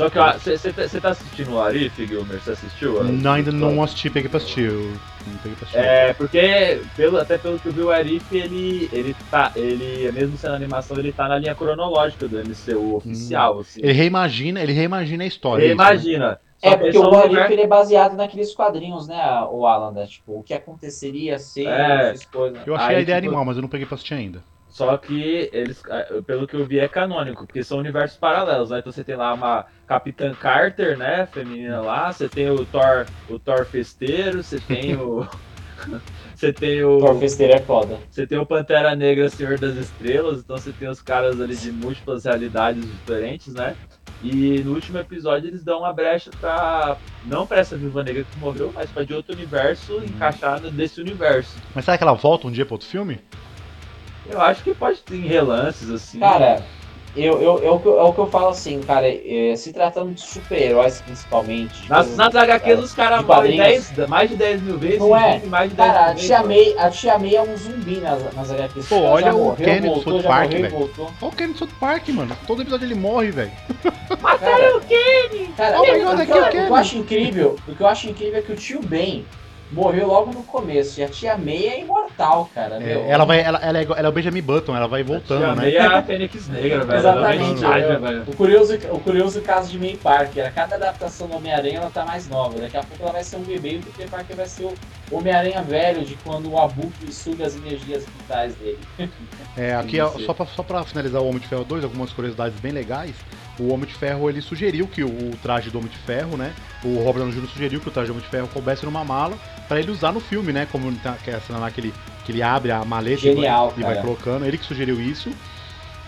Só 0.00 0.08
que, 0.08 0.18
ó, 0.18 0.32
você 0.32 0.98
tá 0.98 1.10
assistindo 1.10 1.52
o 1.52 1.60
Arif, 1.60 2.06
Gilmer? 2.06 2.40
Você 2.40 2.52
assistiu? 2.52 3.04
Não, 3.04 3.32
ainda 3.34 3.52
não 3.52 3.82
assisti, 3.82 4.08
peguei 4.08 4.30
pra 4.30 4.38
assistir. 4.38 4.64
Eu 4.64 4.98
peguei 5.42 5.56
pra 5.56 5.66
assistir. 5.66 5.78
É, 5.78 6.14
porque, 6.14 6.80
pelo, 6.96 7.18
até 7.18 7.36
pelo 7.36 7.58
que 7.58 7.68
eu 7.68 7.72
vi, 7.72 7.82
o 7.82 7.90
Arif, 7.90 8.24
ele, 8.34 8.88
ele 8.92 9.14
tá, 9.30 9.52
ele, 9.54 10.10
mesmo 10.12 10.38
sendo 10.38 10.54
animação, 10.54 10.96
ele 10.98 11.12
tá 11.12 11.28
na 11.28 11.38
linha 11.38 11.54
cronológica 11.54 12.26
do 12.26 12.38
MCU 12.38 12.96
oficial, 12.96 13.60
assim. 13.60 13.80
Ele 13.82 13.92
reimagina, 13.92 14.62
ele 14.62 14.72
reimagina 14.72 15.22
a 15.22 15.26
história. 15.26 15.64
Ele 15.64 15.74
isso, 15.74 16.18
né? 16.18 16.38
É, 16.62 16.70
Só 16.70 16.76
que 16.76 16.82
porque 16.84 16.98
o 16.98 17.10
What 17.10 17.34
If 17.34 17.50
ele 17.50 17.62
é 17.62 17.66
baseado 17.66 18.16
naqueles 18.16 18.54
quadrinhos, 18.54 19.08
né, 19.08 19.16
o 19.50 19.66
Alan, 19.66 19.92
né? 19.92 20.06
Tipo, 20.06 20.40
o 20.40 20.42
que 20.42 20.52
aconteceria 20.52 21.38
se 21.38 21.66
É. 21.66 22.10
essas 22.10 22.26
coisas. 22.26 22.66
Eu 22.66 22.74
achei 22.74 22.88
Aí, 22.88 22.96
a 22.96 23.00
ideia 23.00 23.20
tipo, 23.20 23.28
animal, 23.28 23.44
mas 23.44 23.56
eu 23.56 23.62
não 23.62 23.68
peguei 23.68 23.86
pra 23.86 23.94
assistir 23.94 24.14
ainda. 24.14 24.42
Só 24.68 24.96
que 24.96 25.50
eles, 25.52 25.82
eh, 25.88 26.22
pelo 26.24 26.46
que 26.46 26.54
eu 26.54 26.64
vi, 26.64 26.78
é 26.78 26.86
canônico, 26.86 27.44
porque 27.44 27.62
são 27.62 27.78
universos 27.78 28.16
paralelos, 28.16 28.70
né? 28.70 28.78
Então 28.78 28.92
você 28.92 29.02
tem 29.02 29.16
lá 29.16 29.34
uma 29.34 29.66
Capitã 29.86 30.32
Carter, 30.32 30.96
né? 30.96 31.26
Feminina 31.26 31.80
lá, 31.80 32.12
você 32.12 32.28
tem 32.28 32.48
o 32.48 32.64
Thor, 32.64 33.04
o 33.28 33.38
Thor 33.38 33.64
festeiro, 33.64 34.42
você 34.44 34.60
tem 34.60 34.94
o. 34.96 35.26
você 36.36 36.52
tem 36.52 36.84
o. 36.84 37.00
Thor 37.00 37.18
Festeiro 37.18 37.54
é 37.54 37.58
foda. 37.58 37.98
Você 38.08 38.26
tem 38.26 38.38
o 38.38 38.46
Pantera 38.46 38.94
Negra 38.94 39.28
Senhor 39.28 39.58
das 39.58 39.74
Estrelas, 39.74 40.38
então 40.38 40.56
você 40.56 40.72
tem 40.72 40.88
os 40.88 41.02
caras 41.02 41.40
ali 41.40 41.56
de 41.56 41.72
múltiplas 41.72 42.24
realidades 42.24 42.84
diferentes, 42.84 43.52
né? 43.52 43.76
E 44.22 44.62
no 44.64 44.74
último 44.74 44.98
episódio 44.98 45.48
eles 45.48 45.64
dão 45.64 45.80
uma 45.80 45.92
brecha 45.92 46.30
pra. 46.40 46.96
Não 47.24 47.46
pra 47.46 47.58
essa 47.58 47.76
Viúva 47.76 48.02
Negra 48.02 48.24
que 48.24 48.38
morreu, 48.38 48.70
mas 48.74 48.90
pra 48.90 49.02
de 49.02 49.14
outro 49.14 49.34
universo 49.34 50.02
encaixar 50.04 50.60
desse 50.60 51.00
universo. 51.00 51.56
Mas 51.74 51.84
será 51.84 51.96
que 51.96 52.04
ela 52.04 52.12
volta 52.12 52.46
um 52.46 52.50
dia 52.50 52.66
pra 52.66 52.74
outro 52.74 52.86
filme? 52.86 53.18
Eu 54.28 54.40
acho 54.40 54.62
que 54.62 54.74
pode 54.74 55.00
ter 55.00 55.16
em 55.16 55.26
relances, 55.26 55.90
assim. 55.90 56.20
Cara, 56.20 56.62
eu, 57.16 57.40
eu, 57.42 57.58
eu, 57.58 57.98
é 57.98 58.02
o 58.02 58.12
que 58.12 58.18
eu 58.20 58.26
falo 58.28 58.48
assim, 58.48 58.80
cara, 58.80 59.06
é, 59.08 59.54
se 59.56 59.72
tratando 59.72 60.12
de 60.14 60.20
super-heróis 60.20 61.00
principalmente. 61.00 61.88
Nas, 61.88 62.16
nas 62.16 62.34
HQs 62.34 62.78
os 62.78 62.94
caras 62.94 63.20
de 63.20 63.24
morrem 63.26 63.56
quadrinhos. 63.56 63.88
10, 63.90 64.08
mais 64.08 64.30
de 64.30 64.36
10 64.36 64.62
mil 64.62 64.78
vezes. 64.78 64.98
Não 65.00 65.16
é? 65.16 65.40
Mais 65.46 65.70
de 65.70 65.76
10 65.76 65.88
Cara, 65.92 66.00
a 66.00 66.14
mil 66.14 66.14
vezes, 66.14 66.26
Tia. 66.28 66.42
May, 66.44 66.74
a 66.78 66.90
Tia 66.90 67.18
May 67.18 67.34
é 67.36 67.42
um 67.42 67.56
zumbi 67.56 67.96
nas, 67.96 68.34
nas 68.34 68.50
HQs. 68.52 68.88
Pô, 68.88 69.00
olha 69.00 69.34
o 69.34 69.56
Kenny 69.56 69.80
do 69.80 69.86
voltou, 69.94 70.20
South 70.20 70.28
Park, 70.28 70.50
velho. 70.52 70.90
Olha 70.98 71.10
o 71.20 71.32
Kenny 71.32 71.52
do 71.52 71.58
South 71.58 71.68
Park, 71.80 72.08
mano. 72.10 72.36
Todo 72.46 72.62
episódio 72.62 72.86
ele 72.86 72.94
morre, 72.94 73.30
velho. 73.32 73.52
Cara, 74.40 74.76
o 74.76 74.80
Kenny! 74.82 75.48
Cara, 75.56 75.80
Oh 75.80 75.86
my 75.86 76.04
o, 76.04 76.04
God, 76.16 76.26
que 76.26 76.32
é 76.32 76.36
o 76.36 76.40
o 76.40 76.44
que 76.44 76.50
Kenny. 76.52 76.68
eu 76.68 76.74
acho 76.74 76.96
incrível, 76.98 77.56
o 77.66 77.74
que 77.74 77.80
eu 77.82 77.86
acho 77.86 78.08
incrível 78.08 78.38
é 78.38 78.42
que 78.42 78.52
o 78.52 78.56
tio 78.56 78.80
Ben 78.82 79.24
morreu 79.72 80.06
logo 80.08 80.32
no 80.32 80.42
começo. 80.42 81.00
E 81.00 81.04
a 81.04 81.08
Tia 81.08 81.36
May 81.36 81.66
é 81.66 81.80
imortal, 81.80 82.50
cara. 82.54 82.76
É, 82.76 82.78
meu. 82.80 83.04
ela, 83.04 83.24
vai, 83.24 83.40
ela, 83.40 83.58
ela, 83.58 83.78
é, 83.78 83.82
ela 83.84 84.06
é 84.06 84.08
o 84.08 84.12
Benjamin 84.12 84.42
Button, 84.42 84.76
ela 84.76 84.88
vai 84.88 85.04
Tia 85.04 85.12
voltando, 85.14 85.40
né? 85.56 85.62
May 85.62 85.76
é 85.76 85.80
a 85.86 86.02
Fênix 86.02 86.48
Negra, 86.48 86.84
velho. 86.84 86.98
Exatamente. 86.98 87.64
Ela 87.64 87.78
é 87.78 87.94
eu- 87.94 88.00
velho. 88.00 88.22
o, 88.26 88.36
curioso, 88.36 88.74
o 88.90 89.00
curioso 89.00 89.40
caso 89.42 89.70
de 89.70 89.78
May 89.78 89.96
Parker, 89.96 90.46
a 90.46 90.50
cada 90.50 90.76
adaptação 90.76 91.28
do 91.28 91.36
Homem-Aranha 91.36 91.78
ela 91.78 91.90
tá 91.90 92.04
mais 92.04 92.28
nova. 92.28 92.58
Daqui 92.58 92.76
a 92.76 92.82
pouco 92.82 93.02
ela 93.02 93.12
vai 93.12 93.24
ser 93.24 93.36
um 93.36 93.42
bebê 93.42 93.74
e 93.74 93.78
o 93.78 93.82
Peter 93.82 94.08
Parker 94.08 94.36
vai 94.36 94.46
ser 94.46 94.64
o 94.64 94.74
Homem-Aranha 95.10 95.62
velho, 95.62 96.04
de 96.04 96.14
quando 96.16 96.50
o 96.50 96.58
Abutre 96.58 97.12
suga 97.12 97.46
as 97.46 97.56
energias 97.56 98.04
vitais 98.04 98.54
dele. 98.56 98.78
É, 99.56 99.74
aqui, 99.74 100.00
ó, 100.00 100.08
só, 100.10 100.32
pra, 100.32 100.46
só 100.46 100.62
pra 100.62 100.84
finalizar 100.84 101.20
o 101.20 101.26
Homem 101.26 101.40
de 101.40 101.48
Ferro 101.48 101.64
2, 101.64 101.84
algumas 101.84 102.12
curiosidades 102.12 102.58
bem 102.60 102.72
legais. 102.72 103.14
O 103.60 103.72
Homem 103.72 103.86
de 103.86 103.94
Ferro, 103.94 104.30
ele 104.30 104.40
sugeriu 104.40 104.88
que 104.88 105.04
o, 105.04 105.08
o 105.08 105.36
traje 105.42 105.68
do 105.70 105.78
Homem 105.78 105.90
de 105.90 105.98
Ferro, 105.98 106.36
né? 106.36 106.54
O 106.82 106.96
Robert 107.04 107.22
Downey 107.24 107.34
Jr. 107.38 107.46
sugeriu 107.48 107.80
que 107.80 107.88
o 107.88 107.90
traje 107.90 108.06
do 108.08 108.12
Homem 108.12 108.24
de 108.24 108.30
Ferro 108.30 108.48
coubesse 108.48 108.86
numa 108.86 109.04
mala 109.04 109.36
pra 109.68 109.78
ele 109.78 109.90
usar 109.90 110.12
no 110.12 110.20
filme, 110.20 110.50
né? 110.52 110.66
Como 110.72 110.90
tá, 110.96 111.12
que 111.22 111.30
é 111.30 111.34
a 111.34 111.40
cena 111.40 111.58
lá 111.58 111.70
que 111.70 111.80
ele, 111.80 111.94
que 112.24 112.32
ele 112.32 112.42
abre 112.42 112.72
a 112.72 112.82
maleta 112.84 113.20
e 113.20 113.26
vai- 113.26 113.34
Genial, 113.34 113.74
e 113.76 113.82
vai 113.82 114.00
colocando. 114.00 114.46
Ele 114.46 114.56
que 114.56 114.64
sugeriu 114.64 114.98
isso. 115.00 115.30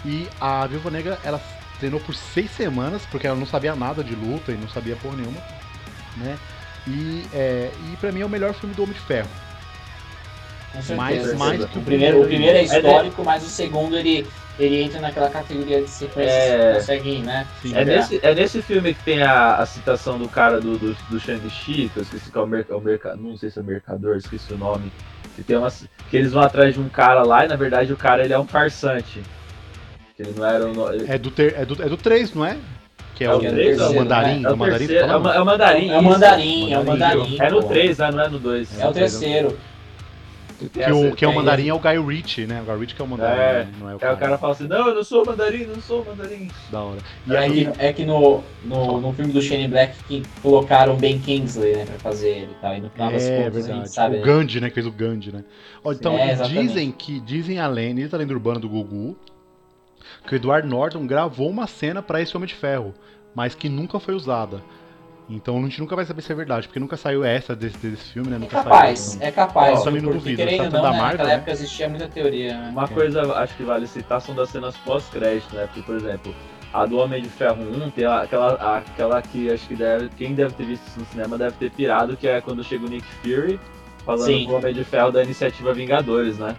E 0.04 0.26
a 0.40 0.66
Viúva 0.66 0.90
Negra, 0.90 1.18
ela 1.22 1.40
treinou 1.78 2.00
por 2.00 2.14
seis 2.14 2.50
semanas, 2.50 3.02
porque 3.10 3.26
ela 3.26 3.36
não 3.36 3.46
sabia 3.46 3.76
nada 3.76 4.02
de 4.02 4.14
luta 4.14 4.50
e 4.50 4.56
não 4.56 4.68
sabia 4.68 4.96
porra 4.96 5.16
nenhuma, 5.16 5.40
né? 6.16 6.38
E, 6.88 7.24
é, 7.34 7.70
e 7.92 7.96
pra 7.96 8.10
mim 8.10 8.20
é 8.22 8.24
o 8.26 8.28
melhor 8.30 8.54
filme 8.54 8.74
do 8.74 8.82
Homem 8.82 8.94
de 8.94 9.00
Ferro. 9.00 9.28
Com 10.72 10.80
certeza. 10.82 10.96
Mais, 10.96 11.34
mais 11.60 11.64
que 11.70 11.78
o 11.78 11.82
primeiro, 11.82 12.22
o 12.22 12.24
primeiro 12.24 12.56
é 12.56 12.64
É, 12.64 12.66
né? 12.66 12.78
histórico, 12.78 13.22
mas 13.24 13.44
o 13.44 13.48
segundo 13.48 13.96
ele, 13.96 14.26
ele 14.58 14.82
entra 14.82 15.00
naquela 15.00 15.30
categoria 15.30 15.80
de 15.82 15.88
sequência 15.88 16.30
É. 16.30 16.98
que 16.98 17.18
né? 17.20 17.46
Sim. 17.62 17.74
É 17.74 17.84
nesse, 17.84 18.20
é 18.22 18.34
nesse 18.34 18.60
filme 18.62 18.92
que 18.94 19.02
tem 19.02 19.22
a, 19.22 19.56
a 19.56 19.66
citação 19.66 20.18
do 20.18 20.28
cara 20.28 20.60
do, 20.60 20.76
do, 20.78 20.94
do 21.08 21.18
Shang-Chi, 21.20 21.90
que 21.92 21.96
eu 21.98 22.02
esqueci 22.02 22.30
qual 22.30 22.44
é 22.44 22.48
o, 22.48 22.50
merc, 22.50 22.70
o 22.70 22.80
mercado, 22.80 23.20
não 23.22 23.36
sei 23.36 23.50
se 23.50 23.58
é 23.58 23.62
mercador, 23.62 24.16
esqueci 24.16 24.52
o 24.52 24.58
nome. 24.58 24.92
Que, 25.34 25.42
tem 25.42 25.56
umas, 25.56 25.86
que 26.10 26.16
eles 26.16 26.32
vão 26.32 26.42
atrás 26.42 26.74
de 26.74 26.80
um 26.80 26.88
cara 26.88 27.22
lá 27.22 27.44
e 27.44 27.48
na 27.48 27.56
verdade 27.56 27.92
o 27.92 27.96
cara 27.96 28.22
ele 28.24 28.34
é 28.34 28.38
um 28.38 28.46
farsante. 28.46 29.22
Que 30.16 30.22
ele 30.22 30.34
não 30.36 30.44
era 30.46 30.66
um. 30.66 30.92
ele- 30.92 31.10
É 31.10 31.16
do, 31.16 31.30
ter, 31.30 31.54
é 31.56 31.64
do, 31.64 31.82
é 31.82 31.88
do 31.88 31.96
3, 31.96 32.34
não 32.34 32.44
é? 32.44 32.58
Que 33.14 33.24
é, 33.24 33.26
É 33.28 33.30
o, 33.32 33.36
o 33.36 33.40
três, 33.40 33.78
o 33.80 33.82
é 33.84 33.88
o 33.88 33.94
mandarim. 33.94 34.44
é 34.44 34.50
o 34.50 34.52
o 34.52 34.56
mandarim 34.56 34.84
é, 34.94 34.96
o, 35.04 35.06
falando? 35.06 35.22
ma- 35.24 35.34
é 35.34 35.40
o 35.40 35.44
mandarim. 35.46 35.90
É 35.90 35.98
o 35.98 36.02
mandarim, 36.02 36.72
é 36.72 36.78
o 36.78 36.84
Mandarim. 36.84 37.18
mandarim. 37.18 37.36
É 37.40 37.50
no 37.50 37.62
pô. 37.62 37.68
3, 37.68 37.98
né? 37.98 38.10
Não 38.10 38.20
é 38.22 38.28
no 38.28 38.38
2. 38.38 38.80
É 38.80 38.86
o 38.88 38.92
terceiro. 38.92 39.58
Que 40.70 40.92
o, 40.92 41.14
que 41.14 41.24
é 41.24 41.28
o 41.28 41.32
É, 41.32 41.34
mandarim 41.34 41.68
é 41.68 41.74
o 41.74 41.78
Guy 41.78 41.98
Ritchie, 41.98 42.46
né? 42.46 42.60
O 42.62 42.64
Guy 42.70 42.80
Ritchie 42.80 42.96
que 42.96 43.02
é 43.02 43.04
o 43.04 43.08
mandarim, 43.08 43.40
É. 43.40 43.64
né? 43.64 43.68
não 43.80 43.88
é 43.88 43.92
o 43.92 43.94
Aí 43.94 43.98
cara. 44.00 44.14
o 44.14 44.18
cara 44.18 44.38
fala 44.38 44.52
assim, 44.52 44.66
não, 44.68 44.88
eu 44.88 44.94
não 44.94 45.04
sou 45.04 45.24
mandarim, 45.24 45.64
não 45.66 45.80
sou 45.80 46.04
mandarim. 46.04 46.48
Da 46.70 46.80
hora. 46.82 46.98
E 47.26 47.34
É 47.34 47.38
aí, 47.38 47.66
que, 47.66 47.80
é 47.82 47.92
que 47.92 48.04
no, 48.04 48.42
no, 48.64 49.00
no 49.00 49.12
filme 49.12 49.32
do 49.32 49.40
Shane 49.42 49.68
Black 49.68 49.96
que 50.04 50.22
colocaram 50.42 50.94
o 50.94 50.96
Ben 50.96 51.18
Kingsley, 51.18 51.76
né, 51.76 51.84
pra 51.84 51.98
fazer 51.98 52.28
ele 52.30 52.52
e 52.52 52.60
tal. 52.60 52.74
E 52.76 52.80
no 52.80 52.90
final 52.90 53.10
das 53.12 53.22
é 53.24 53.36
contas 53.36 53.46
a 53.46 53.50
verdade. 53.60 53.78
gente 53.80 53.94
sabe. 53.94 54.16
o 54.16 54.18
né? 54.20 54.24
Gandhi, 54.26 54.60
né? 54.60 54.68
Que 54.68 54.74
fez 54.74 54.86
o 54.86 54.92
Gandhi, 54.92 55.32
né? 55.32 55.44
Ó, 55.84 55.92
então, 55.92 56.16
É, 56.18 56.34
dizem 56.34 56.90
que, 56.92 57.20
dizem 57.20 57.58
a 57.58 57.66
lenda, 57.66 58.16
a 58.16 58.18
lenda 58.18 58.32
urbana 58.32 58.60
do 58.60 58.68
Gugu, 58.68 59.16
que 60.26 60.34
o 60.34 60.36
Edward 60.36 60.68
Norton 60.68 61.06
gravou 61.06 61.48
uma 61.48 61.66
cena 61.66 62.02
pra 62.02 62.20
esse 62.20 62.36
Homem 62.36 62.46
de 62.46 62.54
Ferro, 62.54 62.94
mas 63.34 63.54
que 63.54 63.68
nunca 63.68 63.98
foi 63.98 64.14
usada. 64.14 64.62
Então 65.28 65.58
a 65.58 65.62
gente 65.62 65.80
nunca 65.80 65.96
vai 65.96 66.04
saber 66.04 66.22
se 66.22 66.32
é 66.32 66.34
verdade, 66.34 66.66
porque 66.66 66.80
nunca 66.80 66.96
saiu 66.96 67.24
essa 67.24 67.54
desse, 67.54 67.78
desse 67.78 68.12
filme, 68.12 68.28
né? 68.28 68.36
É 68.36 68.38
Nunca 68.38 68.62
capaz, 68.62 68.98
saiu. 68.98 69.28
é 69.28 69.30
capaz. 69.30 69.78
Eu 69.78 69.84
também 69.84 70.02
não 70.02 70.12
porque, 70.12 70.30
duvido, 70.30 70.36
querendo 70.36 70.70
tá 70.70 70.76
não, 70.76 70.82
da 70.82 70.90
né, 70.90 70.98
Marvel, 70.98 71.10
naquela 71.10 71.28
né? 71.28 71.34
época 71.34 71.50
existia 71.52 71.88
muita 71.88 72.08
teoria, 72.08 72.58
né? 72.58 72.68
Uma 72.70 72.88
coisa 72.88 73.32
acho 73.34 73.56
que 73.56 73.62
vale 73.62 73.86
citar 73.86 74.20
são 74.20 74.34
das 74.34 74.50
cenas 74.50 74.76
pós-crédito, 74.78 75.54
né? 75.54 75.66
Porque, 75.66 75.82
por 75.82 75.96
exemplo, 75.96 76.34
a 76.72 76.86
do 76.86 76.98
Homem 76.98 77.22
de 77.22 77.28
Ferro 77.28 77.62
1 77.62 77.90
tem 77.90 78.04
aquela, 78.04 78.78
aquela 78.78 79.22
que 79.22 79.50
acho 79.50 79.68
que 79.68 79.76
deve, 79.76 80.08
quem 80.10 80.34
deve 80.34 80.54
ter 80.54 80.64
visto 80.64 80.86
isso 80.86 81.00
no 81.00 81.06
cinema 81.06 81.38
deve 81.38 81.56
ter 81.56 81.70
pirado, 81.70 82.16
que 82.16 82.26
é 82.26 82.40
quando 82.40 82.64
chega 82.64 82.84
o 82.84 82.88
Nick 82.88 83.06
Fury 83.22 83.60
falando 84.04 84.24
Sim. 84.24 84.46
com 84.46 84.52
o 84.52 84.56
Homem 84.56 84.74
de 84.74 84.84
Ferro 84.84 85.12
da 85.12 85.22
iniciativa 85.22 85.72
Vingadores, 85.72 86.38
né? 86.38 86.56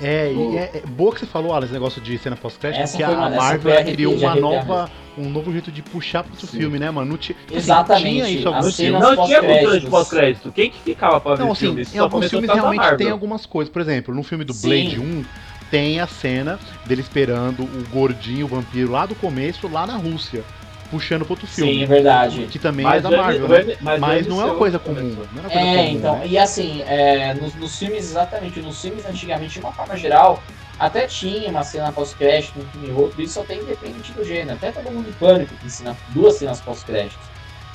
É, 0.00 0.32
e 0.32 0.36
O- 0.36 0.58
é, 0.58 0.70
é 0.74 0.82
boa 0.86 1.12
que 1.12 1.20
você 1.20 1.26
falou, 1.26 1.52
Alan, 1.52 1.64
esse 1.64 1.72
negócio 1.72 2.00
de 2.00 2.18
cena 2.18 2.36
pós-crédito, 2.36 2.88
foi 2.88 3.04
a 3.04 3.10
uma- 3.10 3.30
Marvel 3.30 3.84
criou 3.84 4.14
uma 4.14 4.34
nova, 4.34 4.90
um 5.16 5.28
novo 5.30 5.52
jeito 5.52 5.70
de 5.70 5.82
puxar 5.82 6.24
pro 6.24 6.34
Sim. 6.36 6.46
filme, 6.58 6.78
né, 6.78 6.90
mano? 6.90 7.10
Não 7.12 7.16
ti- 7.16 7.36
assim, 7.46 7.56
Exatamente, 7.56 8.02
Tinha 8.10 8.28
isso 8.30 8.48
alguns 8.48 8.76
filmes. 8.76 9.00
Não 9.00 9.24
tinha 9.24 9.40
cultura 9.42 9.80
de 9.80 9.86
pós-crédito. 9.86 10.52
Quem 10.52 10.70
que 10.70 10.78
ficava 10.80 11.20
pra 11.20 11.36
ver 11.36 11.44
Não, 11.44 11.52
assim, 11.52 11.66
filme? 11.66 11.86
Em 11.94 11.98
alguns 11.98 12.28
filmes 12.28 12.50
realmente 12.50 12.96
tem 12.96 13.10
algumas 13.10 13.46
coisas. 13.46 13.72
Por 13.72 13.80
exemplo, 13.80 14.12
no 14.14 14.22
filme 14.24 14.44
do 14.44 14.52
Sim. 14.52 14.68
Blade 14.68 14.98
1, 15.00 15.24
tem 15.70 16.00
a 16.00 16.06
cena 16.08 16.58
dele 16.86 17.00
esperando 17.00 17.62
o 17.62 17.84
gordinho, 17.92 18.46
o 18.46 18.48
vampiro 18.48 18.90
lá 18.90 19.06
do 19.06 19.14
começo, 19.14 19.68
lá 19.68 19.86
na 19.86 19.96
Rússia, 19.96 20.44
puxando 20.90 21.24
pro 21.24 21.32
outro 21.32 21.46
filme. 21.46 21.72
Sim, 21.72 21.82
é 21.82 21.86
verdade. 21.86 22.46
Que 22.50 22.58
também 22.58 22.84
Mas 22.84 23.04
é 23.04 23.08
da 23.08 23.16
Marvel, 23.16 23.48
né? 23.48 23.76
Mas 23.80 24.00
Mas 24.00 24.26
não 24.26 24.40
é 24.40 24.44
uma 24.44 24.54
coisa 24.56 24.78
comum. 24.78 25.00
Não 25.32 25.42
é 25.42 25.46
uma 25.46 25.50
coisa 25.50 25.58
É, 25.58 25.76
comum, 25.76 25.88
então, 25.98 26.18
né? 26.18 26.26
e 26.26 26.38
assim, 26.38 26.82
é, 26.82 27.34
nos, 27.34 27.54
nos 27.54 27.78
filmes, 27.78 28.04
exatamente, 28.04 28.60
nos 28.60 28.80
filmes 28.80 29.04
antigamente, 29.06 29.54
de 29.54 29.60
uma 29.60 29.72
forma 29.72 29.96
geral, 29.96 30.42
até 30.78 31.06
tinha 31.06 31.48
uma 31.50 31.62
cena 31.62 31.92
pós-crédito, 31.92 32.58
um 32.58 32.64
filme 32.70 32.88
e 32.88 32.92
outro, 32.92 33.22
isso 33.22 33.34
só 33.34 33.42
tem 33.44 33.60
independente 33.60 34.12
do 34.12 34.24
gênero. 34.24 34.52
Até 34.52 34.72
todo 34.72 34.90
mundo 34.90 35.08
em 35.08 35.12
pânico 35.12 35.54
tem 35.60 35.68
cena, 35.68 35.96
duas 36.08 36.36
cenas 36.36 36.60
pós-créditos. 36.60 37.33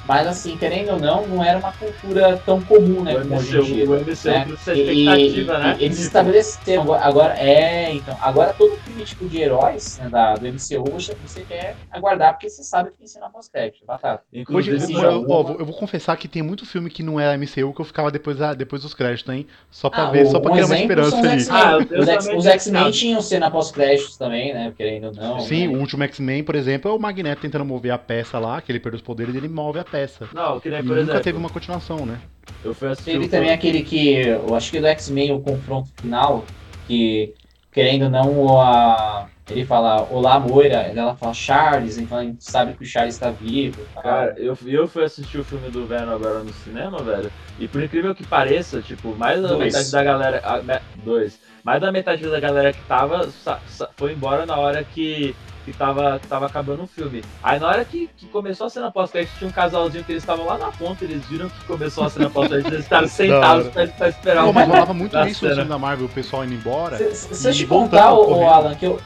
Mas 0.10 0.26
assim, 0.26 0.58
querendo 0.58 0.93
ou 0.93 1.00
não, 1.00 1.28
não 1.28 1.43
era 1.43 1.60
uma 1.60 1.72
cultura 1.72 2.36
tão 2.43 2.60
comum, 2.63 3.04
né, 3.04 3.13
O 3.15 3.22
como 3.22 3.36
hoje 3.36 3.56
em 3.60 3.62
dia. 3.63 3.84
MCU, 3.86 3.91
o 3.91 3.95
MCU 3.95 4.02
né? 4.02 4.06
precisa 4.06 4.34
E- 4.34 4.45
de 4.45 4.54
expectativa, 4.54 5.54
e- 5.54 5.60
né? 5.60 5.78
e 5.80 5.86
Eles 5.86 6.00
estabeleceram 6.00 6.82
agora, 6.82 7.04
agora- 7.06 7.34
é, 7.39 7.93
então, 7.93 8.17
agora 8.19 8.52
todo 8.54 8.80
tipo 9.06 9.30
de 9.30 9.39
heróis 9.39 10.00
né, 10.00 10.10
da, 10.10 10.34
do 10.34 10.48
MCU 10.48 10.84
você, 10.91 11.15
você 11.24 11.41
quer 11.41 11.76
aguardar 11.91 12.34
porque 12.34 12.50
você 12.50 12.63
sabe 12.63 12.89
que 12.89 12.98
tem 12.98 13.06
cena 13.06 13.30
pós-crédito, 13.30 13.86
batata. 13.86 14.24
Hoje, 14.50 14.72
eu, 14.72 15.00
eu- 15.04 15.26
ó, 15.30 15.43
vou- 15.43 15.60
eu 15.60 15.65
vou 15.65 15.76
confessar 15.76 16.17
que 16.17 16.28
tem 16.28 16.41
muito 16.41 16.65
filme 16.65 16.89
que 16.89 17.04
não 17.04 17.19
é 17.19 17.32
MCU 17.38 17.72
que 17.72 17.80
eu 17.80 17.86
ficava 17.86 18.10
depois, 18.10 18.38
depois 18.58 18.82
dos 18.82 18.95
créditos, 18.95 19.32
hein? 19.32 19.45
Só 19.69 19.91
pra 19.91 20.08
Ah, 20.08 20.10
ver, 20.10 20.24
o- 20.26 20.32
só 20.32 20.39
pra 20.39 20.50
um 20.50 20.54
criar 20.56 20.65
uma 20.65 20.80
esperança 20.80 21.17
ali. 21.19 21.28
X-Men. 21.41 21.56
Ah, 21.62 22.36
Os 22.36 22.45
X-Men 22.48 22.91
tinham 22.91 23.22
cena 23.22 23.52
pós-créditos 23.52 24.17
também, 24.17 24.54
né? 24.56 24.74
Querendo 24.76 25.06
ou 25.10 25.13
não. 25.13 25.39
Sim, 25.41 25.67
né? 25.67 25.76
o 25.76 25.80
último 25.80 26.04
X-Men, 26.04 26.43
por 26.43 26.56
exemplo, 26.56 26.89
é 26.89 26.93
o 26.95 26.98
Magneto 26.98 27.41
tentando 27.43 27.63
mover 27.63 27.91
a 27.91 27.98
peça 28.00 28.39
lá, 28.39 28.60
que 28.60 28.72
ele 28.72 28.80
perdeu 28.80 28.98
os 28.98 29.04
poderes 29.04 29.36
e 29.36 29.38
ele 29.38 29.48
move 29.48 29.78
a 29.78 29.84
peça. 29.84 29.98
Não, 30.31 30.59
que 30.59 30.69
nem, 30.69 30.83
E 30.83 30.83
por 30.83 30.97
nunca 30.97 31.21
exemplo, 31.21 31.21
teve 31.21 31.38
uma 31.38 31.49
continuação, 31.49 32.05
né? 32.05 32.23
eu 32.62 32.73
fui 32.73 32.89
assistir 32.89 33.17
Teve 33.17 33.27
o 33.27 33.29
também 33.29 33.51
aquele 33.51 33.83
que, 33.83 34.13
eu 34.27 34.53
acho 34.53 34.69
que 34.71 34.79
do 34.79 34.88
X-Men, 34.88 35.31
o 35.33 35.41
confronto 35.41 35.89
final, 35.99 36.53
que, 36.83 37.35
querendo 37.71 38.03
ou 38.05 38.09
não, 38.12 38.59
a, 38.62 39.31
ele 39.47 39.65
fala, 39.65 40.07
olá 40.09 40.39
Moira, 40.39 40.75
ela 40.83 41.15
fala 41.15 41.33
Charles, 41.33 41.97
então 41.97 42.17
a 42.17 42.23
gente 42.23 42.43
sabe 42.43 42.75
que 42.75 42.83
o 42.83 42.85
Charles 42.85 43.15
está 43.15 43.31
vivo. 43.31 43.88
tá? 43.93 44.01
Cara, 44.03 44.35
eu, 44.38 44.55
eu 44.67 44.88
fui 44.88 45.03
assistir 45.03 45.39
o 45.39 45.43
filme 45.45 45.71
do 45.71 45.88
Venom 45.88 46.12
agora 46.13 46.43
no 46.43 46.51
cinema, 46.51 47.03
velho. 47.03 47.31
E 47.57 47.67
por 47.67 47.81
incrível 47.81 48.13
que 48.13 48.25
pareça, 48.25 48.81
tipo, 48.81 49.15
mais 49.17 49.41
da 49.41 49.55
Dois. 49.55 49.57
metade 49.57 49.89
da 49.91 50.03
galera. 50.03 50.39
a- 50.43 50.62
me- 50.63 50.81
dois. 50.93 51.39
Mais 51.63 51.81
da 51.81 51.91
metade 51.91 52.29
da 52.29 52.39
galera 52.39 52.73
que 52.73 52.83
tava 52.85 53.29
sa- 53.31 53.62
sa- 53.65 53.91
foi 53.97 54.13
embora 54.13 54.45
na 54.45 54.57
hora 54.57 54.83
que, 54.85 55.38
que, 55.71 55.77
tava, 55.77 56.19
que 56.19 56.27
tava 56.27 56.47
acabando 56.47 56.84
o 56.84 56.88
filme. 56.88 57.23
Aí 57.43 57.60
na 57.60 57.67
hora 57.67 57.86
que, 57.86 58.10
que 58.17 58.25
começou 58.27 58.67
a 58.67 58.69
cena 58.69 58.91
pós-crédito, 58.91 59.38
tinha 59.38 59.47
um 59.47 59.53
casalzinho 59.53 60.03
que 60.03 60.12
eles 60.12 60.23
estavam 60.23 60.45
lá 60.45 60.58
na 60.58 60.71
ponta, 60.71 61.03
eles 61.03 61.23
viram 61.25 61.47
que 61.47 61.63
começou 61.65 62.05
a 62.05 62.10
cena 62.10 62.29
pós-crédito, 62.29 62.73
eles 62.73 62.86
estavam 62.86 63.08
sentados 63.10 63.67
pra, 63.67 63.88
pra 63.88 64.10
esperar 64.10 64.43
Pô, 64.43 64.49
o 64.49 64.53
mas 64.53 64.67
rolava 64.67 64.93
muito 64.93 65.17
isso 65.27 65.45
no 65.45 65.53
filme 65.53 65.69
da 65.69 65.77
Marvel, 65.77 66.08
o 66.08 66.10
pessoal 66.10 66.43
indo 66.43 66.55
embora. 66.55 66.97
Se, 66.97 67.47
eu 67.47 67.53
te 67.53 67.67
contar, 67.67 68.13
ô, 68.13 68.25
correndo. 68.25 68.49
Alan, 68.49 68.75
que 68.75 68.86
eu. 68.86 68.99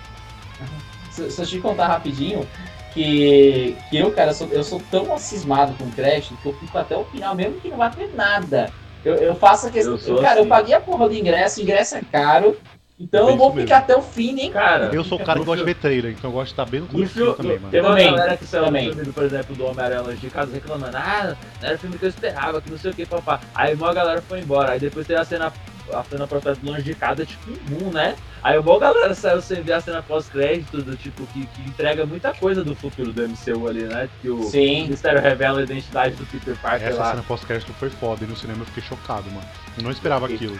Se, 1.12 1.30
se 1.30 1.42
eu 1.42 1.46
te 1.46 1.60
contar 1.60 1.88
rapidinho, 1.88 2.48
que, 2.94 3.76
que 3.90 3.98
eu, 3.98 4.12
cara, 4.12 4.34
sou, 4.34 4.48
eu 4.48 4.64
sou 4.64 4.82
tão 4.90 5.18
cismado 5.18 5.74
com 5.74 5.90
crédito 5.92 6.38
que 6.42 6.48
eu 6.48 6.54
fico 6.54 6.78
até 6.78 6.96
o 6.96 7.04
final, 7.06 7.36
mesmo 7.36 7.60
que 7.60 7.70
não 7.70 7.78
vai 7.78 7.92
ter 7.92 8.10
nada. 8.16 8.72
Eu, 9.04 9.16
eu 9.16 9.36
faço 9.36 9.68
a 9.68 9.70
questão. 9.70 9.98
Eu 10.08 10.22
cara, 10.22 10.38
eu 10.38 10.42
assim. 10.42 10.50
paguei 10.50 10.74
a 10.74 10.80
porra 10.80 11.10
do 11.10 11.16
ingresso, 11.16 11.60
o 11.60 11.64
ingresso 11.64 11.96
é 11.96 12.02
caro. 12.10 12.58
Então 13.04 13.28
É 13.28 13.32
eu 13.34 13.38
vou 13.38 13.50
mesmo. 13.50 13.62
ficar 13.68 13.80
até 13.80 13.96
o 13.98 14.02
fim, 14.02 14.32
nem. 14.34 14.50
Cara, 14.50 14.90
Eu 14.94 15.04
sou 15.04 15.20
o 15.20 15.24
cara 15.26 15.40
que 15.40 15.46
gosta 15.46 15.64
de 15.66 15.66
ver 15.74 15.76
trailer, 15.80 16.12
então 16.14 16.30
eu 16.30 16.34
gosto 16.34 16.46
de 16.48 16.54
estar 16.54 16.66
bem 16.66 16.80
no 16.82 16.88
começo 16.88 17.14
filme, 17.14 17.34
também, 17.36 17.60
mano. 17.60 17.70
Teve 17.70 17.86
uma 17.86 17.90
Também, 17.96 18.12
galera 18.12 18.38
que 18.38 18.46
saiu 18.46 18.64
também. 18.66 18.90
do 18.90 18.96
filme, 18.96 19.12
por 19.12 19.24
exemplo, 19.24 19.56
do 19.56 19.66
Homem-Aranha 19.66 20.02
Longe 20.02 20.18
de 20.18 20.30
Casa 20.30 20.54
reclamando, 20.54 20.96
ah, 20.98 21.36
não 21.62 21.68
era 21.68 21.76
o 21.76 21.80
filme 21.80 21.98
que 21.98 22.06
eu 22.06 22.10
esperava, 22.10 22.62
que 22.62 22.72
não 22.72 22.78
sei 22.78 22.92
o 22.92 22.94
que, 22.94 23.06
papá. 23.06 23.42
Aí 23.54 23.74
uma 23.76 23.94
galera 23.94 24.22
foi 24.22 24.40
embora, 24.40 24.72
aí 24.72 24.80
depois 24.80 25.06
teve 25.06 25.20
a 25.20 25.26
cena, 25.26 25.52
a 25.94 26.04
cena 26.06 26.26
pós 26.28 26.44
Longe 26.64 26.82
de 26.84 26.96
Casa, 26.96 27.26
tipo 27.26 27.52
um 27.84 27.92
né? 27.92 28.16
Aí 28.42 28.58
uma 28.58 28.80
galera 28.80 29.14
saiu 29.14 29.42
sem 29.42 29.62
ver 29.62 29.74
a 29.74 29.82
cena 29.82 30.02
pós-crédito, 30.02 30.82
do 30.82 30.96
tipo, 30.96 31.26
que, 31.28 31.46
que 31.46 31.62
entrega 31.70 32.06
muita 32.06 32.34
coisa 32.34 32.64
do 32.64 32.74
futuro 32.76 33.12
do 33.12 33.22
MCU 33.28 33.68
ali, 33.68 33.84
né? 33.84 34.08
Que 34.22 34.30
o 34.30 34.44
Sim. 34.44 34.88
Mistério 34.88 35.22
revela 35.22 35.60
a 35.60 35.64
identidade 35.64 36.16
do 36.16 36.26
Peter 36.26 36.56
Parker 36.58 36.88
Essa 36.90 37.00
lá. 37.00 37.10
cena 37.12 37.24
pós-crédito 37.28 37.74
foi 37.74 37.90
foda, 37.90 38.24
e 38.24 38.28
no 38.28 38.36
cinema 38.38 38.62
eu 38.62 38.66
fiquei 38.66 38.84
chocado, 38.84 39.30
mano. 39.32 39.46
Eu 39.78 39.84
não 39.84 39.92
esperava 39.92 40.26
aquilo. 40.26 40.58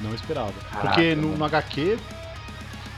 Não 0.00 0.14
esperava. 0.14 0.52
Caraca, 0.70 0.88
Porque 0.88 1.14
no, 1.14 1.36
no 1.36 1.44
HQ 1.44 1.98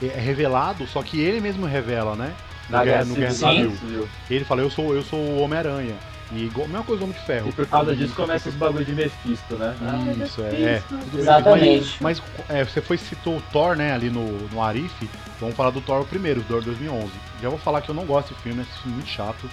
é 0.01 0.19
revelado, 0.19 0.85
só 0.87 1.01
que 1.01 1.19
ele 1.19 1.39
mesmo 1.39 1.65
revela, 1.65 2.15
né? 2.15 2.33
No 2.69 2.83
Guerra, 2.83 3.05
no 3.05 3.15
Guerra 3.15 3.31
Civil. 3.31 3.71
Civil. 3.77 4.09
Ele 4.29 4.45
fala, 4.45 4.61
eu 4.61 4.69
sou, 4.69 4.93
eu 4.93 5.03
sou 5.03 5.19
o 5.19 5.41
Homem-Aranha. 5.41 5.95
E 6.31 6.43
igual, 6.43 6.65
a 6.65 6.67
mesma 6.67 6.83
coisa 6.83 6.99
do 6.99 7.03
Homem 7.05 7.17
de 7.17 7.25
Ferro. 7.25 7.49
E 7.49 7.51
por 7.53 7.65
causa 7.67 7.95
disso 7.95 8.13
começa 8.13 8.49
os 8.49 8.55
bagulho 8.55 8.83
de 8.83 8.93
Mephisto, 8.93 9.55
né? 9.55 9.73
Isso, 10.21 10.41
é. 10.41 10.45
é. 10.47 10.83
Exatamente. 11.17 11.97
Mas, 12.01 12.21
mas, 12.21 12.49
é, 12.49 12.65
você 12.65 12.81
foi 12.81 12.97
citou 12.97 13.37
o 13.37 13.41
Thor, 13.53 13.77
né, 13.77 13.93
ali 13.93 14.09
no, 14.09 14.25
no 14.49 14.61
Arif. 14.61 15.09
Vamos 15.39 15.55
falar 15.55 15.69
do 15.69 15.79
Thor 15.79 16.03
primeiro, 16.05 16.41
do 16.41 16.47
Thor 16.47 16.61
2011. 16.61 17.09
Já 17.41 17.47
vou 17.49 17.57
falar 17.57 17.81
que 17.81 17.89
eu 17.89 17.95
não 17.95 18.05
gosto 18.05 18.29
desse 18.29 18.41
filme, 18.41 18.61
esse 18.61 18.71
filme 18.79 18.93
é 18.93 18.95
muito 18.95 19.09
chato. 19.09 19.49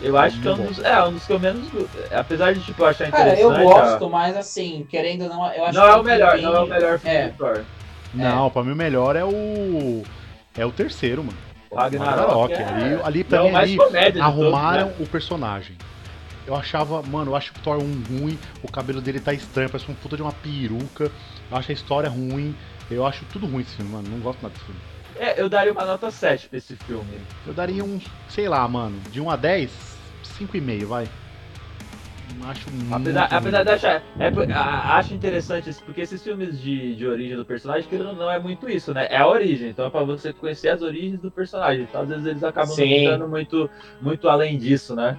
Eu 0.00 0.16
acho 0.18 0.40
que 0.40 0.46
é 0.46 0.52
um 0.52 0.56
Não 0.56 0.66
dos, 0.66 0.78
é, 0.78 1.02
um 1.04 1.12
dos 1.14 1.26
que 1.26 1.32
eu 1.32 1.40
menos. 1.40 1.68
Apesar 2.10 2.52
de 2.54 2.60
tipo, 2.60 2.82
eu 2.82 2.86
achar 2.86 3.10
Cara, 3.10 3.32
interessante. 3.32 3.42
eu 3.42 3.50
a- 3.70 3.80
gosto, 3.82 4.10
mas 4.10 4.36
assim, 4.36 4.86
querendo 4.90 5.22
ou 5.22 5.28
não, 5.30 5.52
eu 5.52 5.64
acho 5.64 5.78
Não 5.78 5.84
que 5.86 5.90
é 5.90 5.96
o 5.96 6.04
melhor, 6.04 6.32
tem- 6.32 6.42
não 6.42 6.54
é 6.54 6.60
o 6.60 6.66
melhor 6.66 6.98
filme 6.98 7.16
É. 7.16 7.28
do 7.28 7.36
Thor. 7.38 7.64
Não, 8.12 8.50
pra 8.50 8.62
mim 8.62 8.72
o 8.72 8.76
melhor 8.76 9.16
é 9.16 9.24
o. 9.24 10.02
É 10.56 10.64
o 10.66 10.70
terceiro, 10.72 11.24
mano. 11.24 11.36
O 11.70 11.76
Ragnarok. 11.76 12.52
é- 12.52 12.64
Ali, 12.64 13.00
ali 13.02 13.20
é 13.20 13.24
pra 13.24 13.42
o 13.42 13.48
mim, 13.48 13.54
ali, 13.54 13.78
arrumaram 14.20 14.84
todos, 14.88 14.98
né? 14.98 15.04
o 15.04 15.08
personagem. 15.08 15.76
Eu 16.46 16.54
achava, 16.54 17.02
mano, 17.02 17.32
eu 17.32 17.36
acho 17.36 17.52
o 17.52 17.58
Thor 17.62 17.78
um 17.78 18.02
ruim, 18.08 18.38
o 18.62 18.68
cabelo 18.70 19.00
dele 19.00 19.18
tá 19.18 19.32
estranho, 19.32 19.68
parece 19.68 19.88
uma 19.88 19.96
puta 19.96 20.14
de 20.16 20.22
uma 20.22 20.32
peruca. 20.32 21.10
Eu 21.50 21.56
acho 21.56 21.70
a 21.70 21.74
história 21.74 22.08
ruim. 22.08 22.54
Eu 22.90 23.04
acho 23.04 23.24
tudo 23.32 23.46
ruim 23.46 23.62
esse 23.62 23.74
filme, 23.76 23.90
mano. 23.90 24.08
Não 24.08 24.18
gosto 24.20 24.40
nada 24.42 24.52
desse 24.54 24.64
filme. 24.64 24.80
É, 25.18 25.40
eu 25.40 25.48
daria 25.48 25.72
uma 25.72 25.84
nota 25.84 26.10
7 26.10 26.48
pra 26.48 26.58
esse 26.58 26.76
filme. 26.76 27.20
Eu 27.46 27.54
daria 27.54 27.84
um, 27.84 27.98
sei 28.28 28.48
lá, 28.48 28.66
mano, 28.68 29.00
de 29.10 29.20
1 29.20 29.30
a 29.30 29.36
10, 29.36 29.70
5,5, 30.22 30.86
vai. 30.86 31.08
Não 32.38 32.50
acho 32.50 32.68
muito. 32.70 32.94
Apesar, 32.94 33.24
apesar 33.24 33.62
de 33.62 33.70
achar. 33.70 34.02
É, 34.18 34.52
a- 34.52 34.96
acho 34.96 35.14
interessante 35.14 35.70
isso, 35.70 35.82
porque 35.84 36.00
esses 36.00 36.22
filmes 36.22 36.58
de, 36.60 36.94
de 36.96 37.06
origem 37.06 37.36
do 37.36 37.44
personagem, 37.44 37.88
que 37.88 37.96
não 37.96 38.30
é 38.30 38.38
muito 38.38 38.68
isso, 38.68 38.92
né? 38.92 39.06
É 39.10 39.18
a 39.18 39.28
origem. 39.28 39.70
Então 39.70 39.86
é 39.86 39.90
pra 39.90 40.02
você 40.02 40.32
conhecer 40.32 40.68
as 40.70 40.82
origens 40.82 41.20
do 41.20 41.30
personagem. 41.30 41.84
Então 41.84 42.02
às 42.02 42.08
vezes 42.08 42.26
eles 42.26 42.42
acabam 42.44 42.70
não 42.70 42.76
Sim. 42.76 42.98
ficando 42.98 43.28
muito, 43.28 43.70
muito 44.00 44.28
além 44.28 44.58
disso, 44.58 44.94
né? 44.96 45.18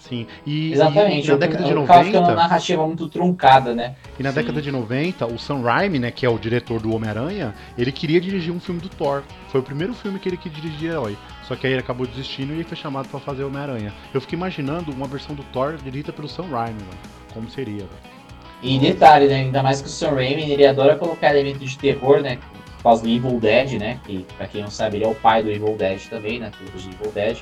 Sim. 0.00 0.26
E, 0.46 0.72
Exatamente. 0.72 1.28
E, 1.28 1.30
na 1.30 1.36
década 1.36 1.64
de 1.64 1.72
o 1.72 1.76
90. 1.76 2.04
Fica 2.04 2.20
uma 2.20 2.34
narrativa 2.34 2.86
muito 2.86 3.08
truncada, 3.08 3.74
né? 3.74 3.94
E 4.18 4.22
na 4.22 4.30
Sim. 4.30 4.36
década 4.36 4.62
de 4.62 4.72
90, 4.72 5.26
o 5.26 5.38
Sam 5.38 5.60
Raimi, 5.60 5.98
né, 5.98 6.10
que 6.10 6.24
é 6.24 6.28
o 6.28 6.38
diretor 6.38 6.80
do 6.80 6.94
Homem-Aranha, 6.94 7.54
ele 7.76 7.92
queria 7.92 8.20
dirigir 8.20 8.52
um 8.52 8.58
filme 8.58 8.80
do 8.80 8.88
Thor. 8.88 9.22
Foi 9.48 9.60
o 9.60 9.62
primeiro 9.62 9.94
filme 9.94 10.18
que 10.18 10.28
ele 10.28 10.36
quis 10.36 10.52
dirigir 10.52 10.90
herói. 10.90 11.16
Só 11.46 11.54
que 11.54 11.66
aí 11.66 11.74
ele 11.74 11.80
acabou 11.80 12.06
desistindo 12.06 12.58
e 12.58 12.64
foi 12.64 12.76
chamado 12.76 13.08
para 13.08 13.20
fazer 13.20 13.44
Homem-Aranha. 13.44 13.92
Eu 14.14 14.20
fiquei 14.20 14.36
imaginando 14.36 14.90
uma 14.90 15.06
versão 15.06 15.34
do 15.34 15.42
Thor 15.44 15.76
dirigida 15.76 16.12
pelo 16.12 16.28
Sam 16.28 16.48
Raimi, 16.50 16.80
mano. 16.80 16.98
Como 17.34 17.50
seria, 17.50 17.78
velho. 17.78 18.20
E 18.62 18.78
detalhe, 18.78 19.26
né? 19.26 19.36
Ainda 19.36 19.62
mais 19.62 19.80
que 19.80 19.88
o 19.88 19.90
Sam 19.90 20.14
Raimi, 20.14 20.50
ele 20.50 20.66
adora 20.66 20.96
colocar 20.96 21.30
elementos 21.30 21.70
de 21.70 21.78
terror, 21.78 22.20
né? 22.20 22.38
Por 22.76 22.82
causa 22.84 23.02
do 23.02 23.08
Evil 23.08 23.38
Dead, 23.38 23.78
né? 23.78 24.00
Que, 24.04 24.24
pra 24.36 24.46
quem 24.46 24.62
não 24.62 24.70
sabe, 24.70 24.96
ele 24.96 25.04
é 25.04 25.08
o 25.08 25.14
pai 25.14 25.42
do 25.42 25.50
Evil 25.50 25.76
Dead 25.76 26.00
também, 26.08 26.38
né? 26.38 26.50
Do 26.58 26.78
Evil 26.78 27.12
Dead. 27.12 27.38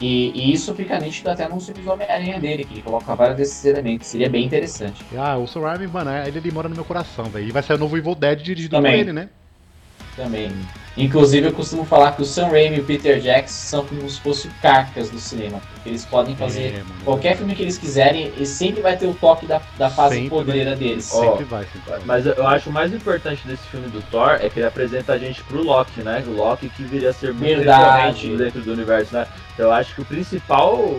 E, 0.00 0.30
e, 0.34 0.52
isso 0.52 0.74
fica 0.74 0.98
nítido 0.98 1.30
até 1.30 1.48
nos 1.48 1.64
filmes 1.64 1.84
do 1.84 1.90
Homem-Aranha 1.90 2.38
dele, 2.38 2.64
que 2.64 2.74
ele 2.74 2.82
coloca 2.82 3.14
vários 3.14 3.36
desses 3.36 3.64
elementos. 3.64 4.06
Seria 4.08 4.28
bem 4.28 4.44
interessante. 4.44 5.02
Ah, 5.16 5.38
o 5.38 5.46
Sam 5.46 5.60
Raimi, 5.60 5.86
mano, 5.86 6.10
ele, 6.10 6.38
ele 6.38 6.50
mora 6.50 6.68
no 6.68 6.74
meu 6.74 6.84
coração, 6.84 7.24
velho. 7.26 7.48
E 7.48 7.52
vai 7.52 7.62
sair 7.62 7.76
o 7.76 7.80
novo 7.80 7.96
Evil 7.96 8.14
Dead 8.14 8.42
dirigido 8.42 8.76
Também. 8.76 8.92
por 8.92 8.98
ele, 8.98 9.12
né? 9.12 9.30
Também. 10.16 10.50
Inclusive, 10.96 11.48
eu 11.48 11.52
costumo 11.52 11.84
falar 11.84 12.12
que 12.12 12.22
o 12.22 12.24
Sam 12.24 12.46
Raimi 12.46 12.78
e 12.78 12.80
o 12.80 12.84
Peter 12.84 13.20
Jackson 13.20 13.54
são 13.54 13.86
como 13.86 14.08
se 14.08 14.18
fossem 14.18 14.50
carcas 14.62 15.10
do 15.10 15.18
cinema. 15.18 15.60
Porque 15.74 15.90
eles 15.90 16.06
podem 16.06 16.34
fazer 16.34 16.76
é, 16.76 16.82
qualquer 17.04 17.36
filme 17.36 17.54
que 17.54 17.62
eles 17.62 17.76
quiserem 17.76 18.32
e 18.38 18.46
sempre 18.46 18.80
vai 18.80 18.96
ter 18.96 19.06
o 19.06 19.12
toque 19.12 19.44
da, 19.44 19.60
da 19.76 19.90
fase 19.90 20.14
sempre 20.14 20.30
podreira 20.30 20.70
vai. 20.70 20.78
deles. 20.78 21.04
Sempre 21.04 21.44
vai, 21.44 21.64
sempre 21.64 21.90
vai. 21.90 22.00
Mas 22.06 22.24
eu 22.24 22.46
acho 22.46 22.70
o 22.70 22.72
mais 22.72 22.94
importante 22.94 23.46
desse 23.46 23.62
filme 23.64 23.88
do 23.88 24.00
Thor 24.10 24.38
é 24.40 24.48
que 24.48 24.58
ele 24.58 24.66
apresenta 24.66 25.12
a 25.12 25.18
gente 25.18 25.42
pro 25.44 25.62
Loki, 25.62 26.00
né? 26.00 26.24
O 26.26 26.30
Loki 26.30 26.70
que 26.70 26.82
viria 26.82 27.10
a 27.10 27.12
ser 27.12 27.34
muito 27.34 27.44
Verdade. 27.44 28.34
dentro 28.34 28.62
do 28.62 28.72
universo, 28.72 29.14
né? 29.14 29.26
Eu 29.58 29.70
acho 29.70 29.94
que 29.94 30.00
o 30.00 30.04
principal 30.04 30.98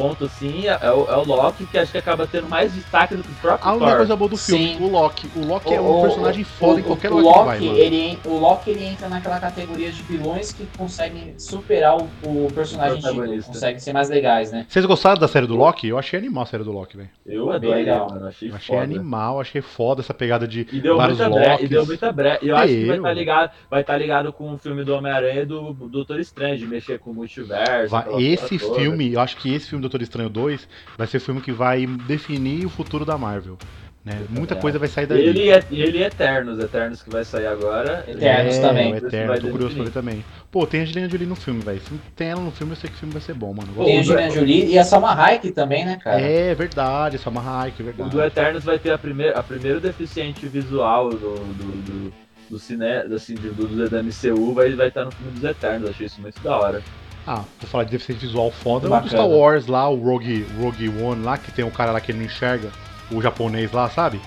ponto, 0.00 0.24
assim, 0.24 0.66
é, 0.66 0.78
é, 0.80 0.90
o, 0.90 1.06
é 1.10 1.16
o 1.16 1.24
Loki, 1.24 1.66
que 1.66 1.76
acho 1.76 1.92
que 1.92 1.98
acaba 1.98 2.26
tendo 2.26 2.48
mais 2.48 2.72
destaque 2.72 3.14
do 3.14 3.22
que 3.22 3.30
o 3.30 3.34
próprio 3.34 3.68
A 3.68 3.74
única 3.74 3.96
coisa 3.96 4.16
boa 4.16 4.30
do 4.30 4.36
filme, 4.36 4.76
Sim. 4.76 4.82
o 4.82 4.88
Loki. 4.88 5.30
O 5.36 5.44
Loki 5.44 5.68
o, 5.68 5.74
é 5.74 5.80
um 5.80 6.00
personagem 6.00 6.44
foda 6.44 6.76
o, 6.76 6.78
em 6.78 6.82
qualquer 6.82 7.10
lugar 7.10 7.44
Loki, 7.44 7.58
que 7.58 7.68
vai, 7.68 7.78
ele, 7.78 8.18
O 8.24 8.38
Loki, 8.38 8.70
ele 8.70 8.84
entra 8.84 9.08
naquela 9.10 9.38
categoria 9.38 9.92
de 9.92 10.02
vilões 10.02 10.52
que 10.52 10.66
conseguem 10.78 11.34
superar 11.38 11.98
o, 11.98 12.08
o 12.24 12.48
personagem 12.54 13.02
Chico, 13.02 13.46
conseguem 13.46 13.78
ser 13.78 13.92
mais 13.92 14.08
legais, 14.08 14.50
né? 14.50 14.64
Vocês 14.68 14.84
gostaram 14.86 15.20
da 15.20 15.28
série 15.28 15.46
do 15.46 15.54
Loki? 15.54 15.88
Eu 15.88 15.98
achei 15.98 16.18
animal 16.18 16.44
a 16.44 16.46
série 16.46 16.64
do 16.64 16.72
Loki, 16.72 16.96
velho. 16.96 17.10
Eu 17.26 17.50
adorei, 17.52 17.84
mano. 17.84 18.26
Achei, 18.26 18.50
achei 18.50 18.76
foda. 18.76 18.82
animal, 18.82 19.40
achei 19.40 19.60
foda 19.60 20.00
essa 20.00 20.14
pegada 20.14 20.48
de 20.48 20.66
e 20.72 20.80
deu 20.80 20.96
vários 20.96 21.18
muita 21.18 21.36
Lokis. 21.36 21.64
E 21.64 21.68
deu 21.68 21.86
muita 21.86 22.12
brecha. 22.12 22.38
E 22.42 22.48
eu 22.48 22.56
acho 22.56 22.68
que 22.68 22.86
vai 22.86 22.96
estar 22.96 23.08
tá 23.08 23.14
ligado, 23.14 23.50
vai 23.70 23.80
estar 23.82 23.92
tá 23.92 23.98
ligado 23.98 24.32
com 24.32 24.54
o 24.54 24.58
filme 24.58 24.84
do 24.84 24.94
Homem-Aranha 24.94 25.42
e 25.42 25.46
do 25.46 25.72
Doutor 25.72 26.18
Estranho, 26.18 26.56
de 26.56 26.66
mexer 26.66 26.98
com 26.98 27.10
o 27.10 27.14
multiverso. 27.14 27.90
Vai, 27.90 28.22
esse 28.22 28.58
filme, 28.58 29.12
eu 29.12 29.20
acho 29.20 29.36
que 29.36 29.54
esse 29.54 29.68
filme 29.68 29.82
Doutor 29.90 30.02
Estranho 30.02 30.30
2 30.30 30.68
vai 30.96 31.06
ser 31.06 31.16
o 31.16 31.20
filme 31.20 31.40
que 31.40 31.52
vai 31.52 31.86
definir 31.86 32.64
o 32.64 32.70
futuro 32.70 33.04
da 33.04 33.18
Marvel. 33.18 33.58
Né? 34.02 34.18
Muita 34.30 34.56
coisa 34.56 34.78
vai 34.78 34.88
sair 34.88 35.04
daí. 35.04 35.20
Ele 35.20 35.50
é, 35.50 35.62
ele 35.70 36.02
é 36.02 36.06
Eternos, 36.06 36.58
Eternos 36.58 37.02
que 37.02 37.10
vai 37.10 37.22
sair 37.22 37.46
agora. 37.46 38.02
Eternos 38.08 38.56
é, 38.56 38.60
também. 38.60 38.92
O 38.94 38.96
Eterno, 38.96 39.40
tô 39.40 39.48
curioso 39.48 39.74
pra 39.74 39.84
ver 39.84 39.90
também. 39.90 40.24
Pô, 40.50 40.66
tem 40.66 40.80
a 40.80 40.82
Angelina 40.84 41.08
Jolie 41.08 41.26
no 41.26 41.36
filme, 41.36 41.60
velho. 41.60 41.80
Se 41.80 41.90
tem 42.16 42.28
ela 42.28 42.40
no 42.40 42.50
filme, 42.50 42.72
eu 42.72 42.76
sei 42.76 42.88
que 42.88 42.96
o 42.96 42.98
filme 42.98 43.12
vai 43.12 43.20
ser 43.20 43.34
bom, 43.34 43.52
mano. 43.52 43.68
Tem 43.84 43.98
a 43.98 44.00
Angelina 44.00 44.30
Jolie 44.30 44.72
e 44.72 44.78
a 44.78 44.84
Salma 44.84 45.12
Hayek 45.12 45.50
também, 45.50 45.84
né, 45.84 45.98
cara? 46.02 46.18
É, 46.18 46.54
verdade, 46.54 47.16
a 47.16 47.18
Salma 47.18 47.42
Hayek, 47.42 47.82
verdade. 47.82 48.08
O 48.08 48.12
do 48.12 48.24
Eternos 48.24 48.64
vai 48.64 48.78
ter 48.78 48.90
a 48.90 48.96
primeira, 48.96 49.38
a 49.38 49.42
primeira 49.42 49.78
deficiente 49.78 50.46
visual 50.46 51.10
do, 51.10 51.18
do, 51.18 51.82
do, 51.82 52.12
do 52.48 52.58
cine, 52.58 52.86
assim, 53.14 53.34
do, 53.34 53.52
do, 53.52 53.90
da 53.90 54.02
MCU, 54.02 54.54
vai, 54.54 54.70
vai 54.72 54.88
estar 54.88 55.04
no 55.04 55.10
filme 55.10 55.32
dos 55.32 55.44
Eternos. 55.44 55.90
Achei 55.90 56.06
isso 56.06 56.22
muito 56.22 56.40
da 56.40 56.56
hora. 56.56 56.82
Ah, 57.26 57.44
vou 57.60 57.68
falar 57.70 57.84
de 57.84 57.90
deficiente 57.90 58.20
visual 58.20 58.50
foda. 58.50 58.92
O 58.92 59.00
do 59.00 59.08
Star 59.08 59.28
Wars 59.28 59.66
lá, 59.66 59.88
o 59.88 59.96
Rogue, 59.96 60.46
Rogue 60.58 60.88
One 60.88 61.22
lá, 61.22 61.36
que 61.38 61.50
tem 61.52 61.64
um 61.64 61.70
cara 61.70 61.92
lá 61.92 62.00
que 62.00 62.12
ele 62.12 62.18
não 62.18 62.26
enxerga, 62.26 62.70
o 63.10 63.20
japonês 63.20 63.70
lá, 63.72 63.88
sabe? 63.90 64.20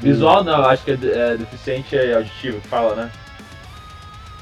Visual 0.00 0.44
não, 0.44 0.64
acho 0.64 0.84
que 0.84 0.92
é, 0.92 0.94
é 0.94 1.36
deficiente 1.36 1.96
é 1.96 2.14
auditivo 2.14 2.60
que 2.60 2.68
fala, 2.68 2.94
né? 2.94 3.10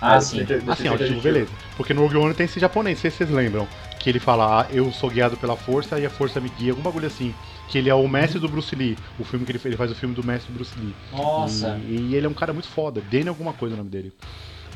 Ah, 0.01 0.17
é, 0.17 0.21
sim. 0.21 0.39
Deficiente, 0.39 0.71
assim, 0.71 0.89
auditivo, 0.89 1.21
beleza. 1.21 1.51
Porque 1.77 1.95
no 1.95 2.03
Rogue 2.03 2.17
One 2.17 2.35
tem 2.35 2.45
esse 2.45 2.61
japonês, 2.61 2.99
não 2.99 3.03
sei 3.03 3.11
se 3.11 3.19
vocês 3.19 3.31
lembram. 3.31 3.67
Que 3.99 4.11
ele 4.11 4.21
fala, 4.21 4.61
ah, 4.61 4.67
eu 4.71 4.93
sou 4.93 5.11
guiado 5.11 5.37
pela 5.37 5.57
força 5.57 5.99
e 5.99 6.07
a 6.07 6.11
força 6.11 6.41
me 6.41 6.49
guia, 6.51 6.73
algum 6.73 6.83
bagulho 6.83 7.07
assim. 7.07 7.35
Que 7.69 7.79
ele 7.79 7.91
é 7.91 7.95
o 7.95 8.07
mestre 8.07 8.39
do 8.39 8.49
Bruce 8.49 8.75
Lee. 8.77 8.97
O 9.19 9.25
filme 9.25 9.45
que 9.45 9.53
ele, 9.53 9.61
ele 9.65 9.77
faz 9.77 9.91
o 9.91 9.95
filme 9.95 10.15
do 10.15 10.25
mestre 10.25 10.53
do 10.53 10.57
Bruce 10.57 10.79
Lee. 10.79 10.95
Nossa. 11.13 11.81
E, 11.89 12.11
e 12.11 12.15
ele 12.15 12.27
é 12.27 12.29
um 12.29 12.35
cara 12.35 12.53
muito 12.53 12.69
foda. 12.69 13.03
Dane 13.11 13.29
alguma 13.29 13.53
coisa 13.53 13.75
o 13.75 13.79
nome 13.79 13.91
dele. 13.91 14.13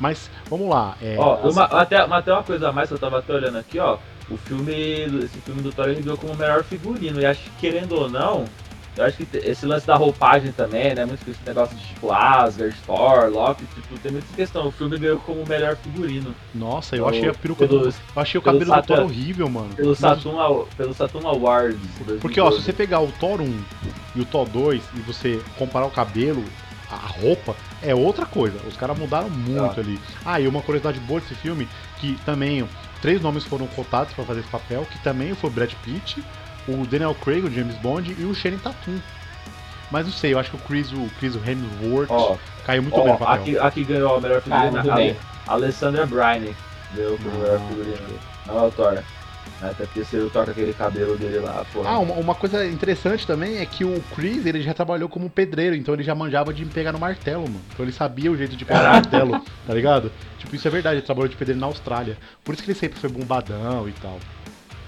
Mas, 0.00 0.30
vamos 0.48 0.68
lá. 0.68 0.96
É, 1.00 1.16
ó, 1.18 1.36
uma, 1.48 1.64
até, 1.64 1.96
até 1.98 2.32
uma 2.32 2.42
coisa 2.42 2.70
a 2.70 2.72
mais 2.72 2.88
que 2.88 2.94
eu 2.94 2.98
tava 2.98 3.18
até 3.18 3.34
olhando 3.34 3.58
aqui, 3.58 3.78
ó. 3.78 3.98
O 4.30 4.36
filme, 4.36 4.72
esse 5.24 5.38
filme 5.40 5.60
do 5.60 5.72
Thor 5.72 5.88
ele 5.88 6.02
ganhou 6.02 6.16
como 6.16 6.34
melhor 6.34 6.64
figurino. 6.64 7.20
E 7.20 7.26
acho 7.26 7.42
que, 7.42 7.50
querendo 7.60 7.96
ou 7.96 8.08
não, 8.08 8.46
eu 8.96 9.04
acho 9.04 9.18
que 9.18 9.36
esse 9.36 9.66
lance 9.66 9.86
da 9.86 9.96
roupagem 9.96 10.52
também, 10.52 10.94
né? 10.94 11.04
Muito 11.04 11.28
esse 11.28 11.40
negócio 11.44 11.76
de 11.76 11.84
tipo 11.86 12.10
Asgard, 12.12 12.74
Thor, 12.86 13.28
Loki, 13.30 13.64
tipo, 13.66 13.98
tem 13.98 14.12
muita 14.12 14.26
questão. 14.34 14.68
O 14.68 14.70
filme 14.70 14.98
ganhou 14.98 15.18
como 15.18 15.44
melhor 15.46 15.76
figurino. 15.76 16.34
Nossa, 16.54 16.96
eu 16.96 17.08
achei 17.08 17.28
a 17.28 17.34
peruca 17.34 17.66
pelo, 17.66 17.80
do, 17.80 17.88
Eu 17.88 17.94
achei 18.22 18.38
o 18.38 18.42
cabelo 18.42 18.72
do 18.72 18.82
Thor 18.82 19.00
horrível, 19.00 19.48
mano. 19.48 19.74
Pelo 19.74 19.94
Saturn, 19.94 20.64
pelo 20.76 20.94
Saturn 20.94 21.26
Awards. 21.26 21.78
Porque, 22.20 22.40
ó, 22.40 22.50
se 22.50 22.62
você 22.62 22.72
pegar 22.72 23.00
o 23.00 23.12
Thor 23.12 23.40
1 23.40 23.64
e 24.16 24.20
o 24.20 24.24
Thor 24.24 24.48
2 24.48 24.82
e 24.94 25.00
você 25.00 25.40
comparar 25.58 25.86
o 25.86 25.90
cabelo, 25.90 26.42
a 26.90 26.96
roupa 26.96 27.54
é 27.82 27.94
outra 27.94 28.26
coisa. 28.26 28.58
Os 28.66 28.76
caras 28.76 28.98
mudaram 28.98 29.30
muito 29.30 29.78
ah. 29.78 29.80
ali. 29.80 30.00
Ah, 30.24 30.40
e 30.40 30.46
uma 30.46 30.62
curiosidade 30.62 31.00
boa 31.00 31.20
desse 31.20 31.34
filme, 31.34 31.68
que 31.98 32.18
também 32.24 32.66
três 33.00 33.20
nomes 33.20 33.44
foram 33.44 33.66
cotados 33.68 34.12
para 34.12 34.24
fazer 34.24 34.40
esse 34.40 34.48
papel, 34.48 34.86
que 34.90 34.98
também 35.02 35.34
foi 35.34 35.50
o 35.50 35.52
Brad 35.52 35.72
Pitt, 35.82 36.22
o 36.68 36.86
Daniel 36.86 37.14
Craig, 37.14 37.44
o 37.44 37.50
James 37.50 37.76
Bond 37.76 38.14
e 38.18 38.24
o 38.24 38.34
Shane 38.34 38.58
Tatum. 38.58 38.98
Mas 39.90 40.06
não 40.06 40.12
sei, 40.12 40.34
eu 40.34 40.38
acho 40.38 40.50
que 40.50 40.56
o 40.56 40.60
Chris, 40.60 40.92
o 40.92 41.10
Chris 41.18 41.34
Hemsworth 41.34 42.10
oh, 42.10 42.36
caiu 42.64 42.82
muito 42.82 42.96
oh, 42.96 43.02
bem 43.02 43.12
no 43.12 43.18
papel. 43.18 43.34
Aqui, 43.34 43.58
aqui 43.58 43.84
ganhou 43.84 44.16
a 44.16 44.20
melhor 44.20 44.40
figurina, 44.40 44.82
ah, 45.46 45.52
Alessandra 45.52 46.06
Bryne. 46.06 46.54
Deu 46.94 47.16
o 47.16 47.20
melhor 47.20 47.60
figurina. 47.68 47.98
Não 48.46 48.58
é 48.58 48.62
o 48.68 48.70
Thor. 48.70 49.02
Até 49.62 49.84
porque 49.84 50.04
se 50.04 50.16
ele 50.16 50.30
toca 50.30 50.52
aquele 50.52 50.72
cabelo 50.72 51.16
dele 51.18 51.38
lá, 51.38 51.66
pô. 51.72 51.82
Ah, 51.84 51.98
uma, 51.98 52.14
uma, 52.14 52.34
coisa 52.34 52.66
interessante 52.66 53.26
também 53.26 53.58
é 53.58 53.66
que 53.66 53.84
o 53.84 54.00
Chris, 54.14 54.46
ele 54.46 54.62
já 54.62 54.72
trabalhou 54.72 55.08
como 55.08 55.28
pedreiro, 55.28 55.76
então 55.76 55.92
ele 55.92 56.02
já 56.02 56.14
manjava 56.14 56.52
de 56.52 56.64
pegar 56.64 56.92
no 56.92 56.98
martelo, 56.98 57.42
mano. 57.42 57.60
Então 57.72 57.84
ele 57.84 57.92
sabia 57.92 58.32
o 58.32 58.36
jeito 58.36 58.56
de 58.56 58.64
pegar 58.64 58.84
no 58.84 58.92
martelo, 58.92 59.42
tá 59.66 59.74
ligado? 59.74 60.10
Tipo, 60.38 60.56
isso 60.56 60.66
é 60.66 60.70
verdade, 60.70 60.96
ele 60.96 61.06
trabalhou 61.06 61.28
de 61.28 61.36
pedreiro 61.36 61.60
na 61.60 61.66
Austrália. 61.66 62.16
Por 62.42 62.54
isso 62.54 62.62
que 62.62 62.70
ele 62.70 62.78
sempre 62.78 62.98
foi 62.98 63.10
bombadão 63.10 63.86
e 63.86 63.92
tal. 63.92 64.18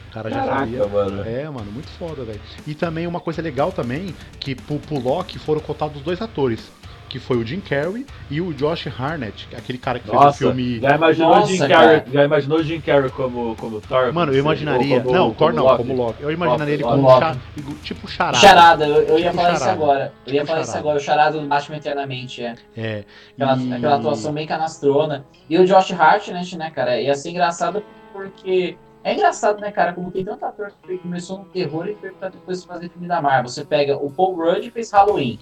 O 0.08 0.12
cara 0.12 0.30
já 0.30 0.36
Caraca, 0.36 0.58
sabia. 0.60 0.86
Mano. 0.86 1.22
É, 1.22 1.44
mano, 1.44 1.70
muito 1.70 1.88
foda, 1.98 2.24
velho. 2.24 2.40
E 2.66 2.74
também 2.74 3.06
uma 3.06 3.20
coisa 3.20 3.42
legal 3.42 3.72
também, 3.72 4.14
que 4.40 4.54
pro, 4.54 4.78
pro 4.78 4.98
Loki 4.98 5.38
foram 5.38 5.60
contados 5.60 6.00
dois 6.00 6.20
atores 6.20 6.70
que 7.12 7.18
foi 7.18 7.36
o 7.36 7.46
Jim 7.46 7.60
Carrey 7.60 8.06
e 8.30 8.40
o 8.40 8.54
Josh 8.54 8.86
Harnett, 8.86 9.46
aquele 9.54 9.76
cara 9.76 9.98
que 9.98 10.10
Nossa, 10.10 10.38
fez 10.38 10.50
o 10.50 10.54
filme. 10.54 10.80
Já 10.80 10.96
imaginou 10.96 11.28
Nossa, 11.28 11.44
o 11.44 11.56
Jim 11.56 11.68
Carrey, 11.68 12.02
já 12.10 12.24
imaginou 12.24 12.58
o 12.58 12.62
Jim 12.62 12.80
Carrey 12.80 13.10
como, 13.10 13.54
como 13.56 13.82
Thor? 13.82 14.14
Mano, 14.14 14.32
eu 14.32 14.38
imaginaria. 14.38 15.02
Como, 15.02 15.14
não, 15.14 15.24
como 15.24 15.34
Thor 15.34 15.52
não, 15.52 15.64
Loki. 15.64 15.76
como 15.76 15.94
Loki. 15.94 16.22
Eu 16.22 16.30
imaginaria 16.30 16.72
ele 16.72 16.82
como 16.82 17.02
Loki. 17.02 17.38
tipo 17.82 18.08
charada. 18.08 18.38
Charada, 18.38 18.86
eu, 18.86 19.02
eu 19.02 19.16
tipo 19.16 19.18
ia 19.18 19.32
falar 19.34 19.42
charada. 19.42 19.56
isso 19.58 19.68
agora. 19.68 20.12
Eu 20.26 20.32
ia 20.32 20.40
tipo 20.40 20.46
falar 20.46 20.46
charada. 20.46 20.62
isso 20.62 20.78
agora, 20.78 20.96
o 20.96 21.00
charada 21.00 21.38
do 21.38 21.46
Batman 21.46 21.76
Eternamente, 21.76 22.42
é. 22.42 22.54
É. 22.74 23.04
Aquela, 23.34 23.56
e... 23.58 23.72
aquela 23.74 23.96
atuação 23.96 24.32
bem 24.32 24.46
canastrona. 24.46 25.26
E 25.50 25.58
o 25.58 25.66
Josh 25.66 25.92
Hartnett, 25.92 26.56
né, 26.56 26.70
cara, 26.70 26.98
ia 26.98 27.14
ser 27.14 27.28
engraçado 27.28 27.84
porque. 28.10 28.78
É 29.04 29.12
engraçado, 29.12 29.60
né, 29.60 29.70
cara, 29.70 29.92
como 29.92 30.10
tem 30.10 30.24
tanto 30.24 30.44
ator 30.46 30.72
que 30.86 30.96
começou 30.96 31.40
no 31.40 31.44
terror 31.46 31.88
e 31.88 31.94
foi 31.96 32.10
pra 32.12 32.28
depois 32.30 32.64
fazer 32.64 32.88
filme 32.88 33.06
da 33.06 33.20
Marvel. 33.20 33.50
Você 33.50 33.64
pega 33.64 33.96
o 33.96 34.10
Paul 34.10 34.36
Rudd 34.36 34.64
e 34.64 34.70
fez 34.70 34.90
Halloween. 34.92 35.38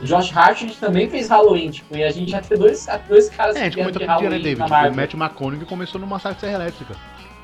O 0.00 0.04
Josh 0.04 0.34
Hart 0.36 0.64
também 0.80 1.08
fez 1.08 1.28
Halloween, 1.28 1.70
tipo, 1.70 1.96
e 1.96 2.02
a 2.02 2.10
gente 2.10 2.30
já 2.30 2.40
tem 2.40 2.58
dois, 2.58 2.86
dois 3.08 3.28
caras 3.28 3.56
é, 3.56 3.60
a 3.60 3.64
gente 3.64 3.76
comentou 3.76 4.00
de 4.00 4.06
Halloween 4.06 4.28
dia, 4.28 4.38
né, 4.38 4.54
David? 4.56 4.92
O 4.92 4.96
Matt 4.96 5.14
McConaughey 5.14 5.66
começou 5.66 6.00
no 6.00 6.06
Massacre 6.06 6.40
Serra 6.40 6.54
Elétrica. 6.54 6.96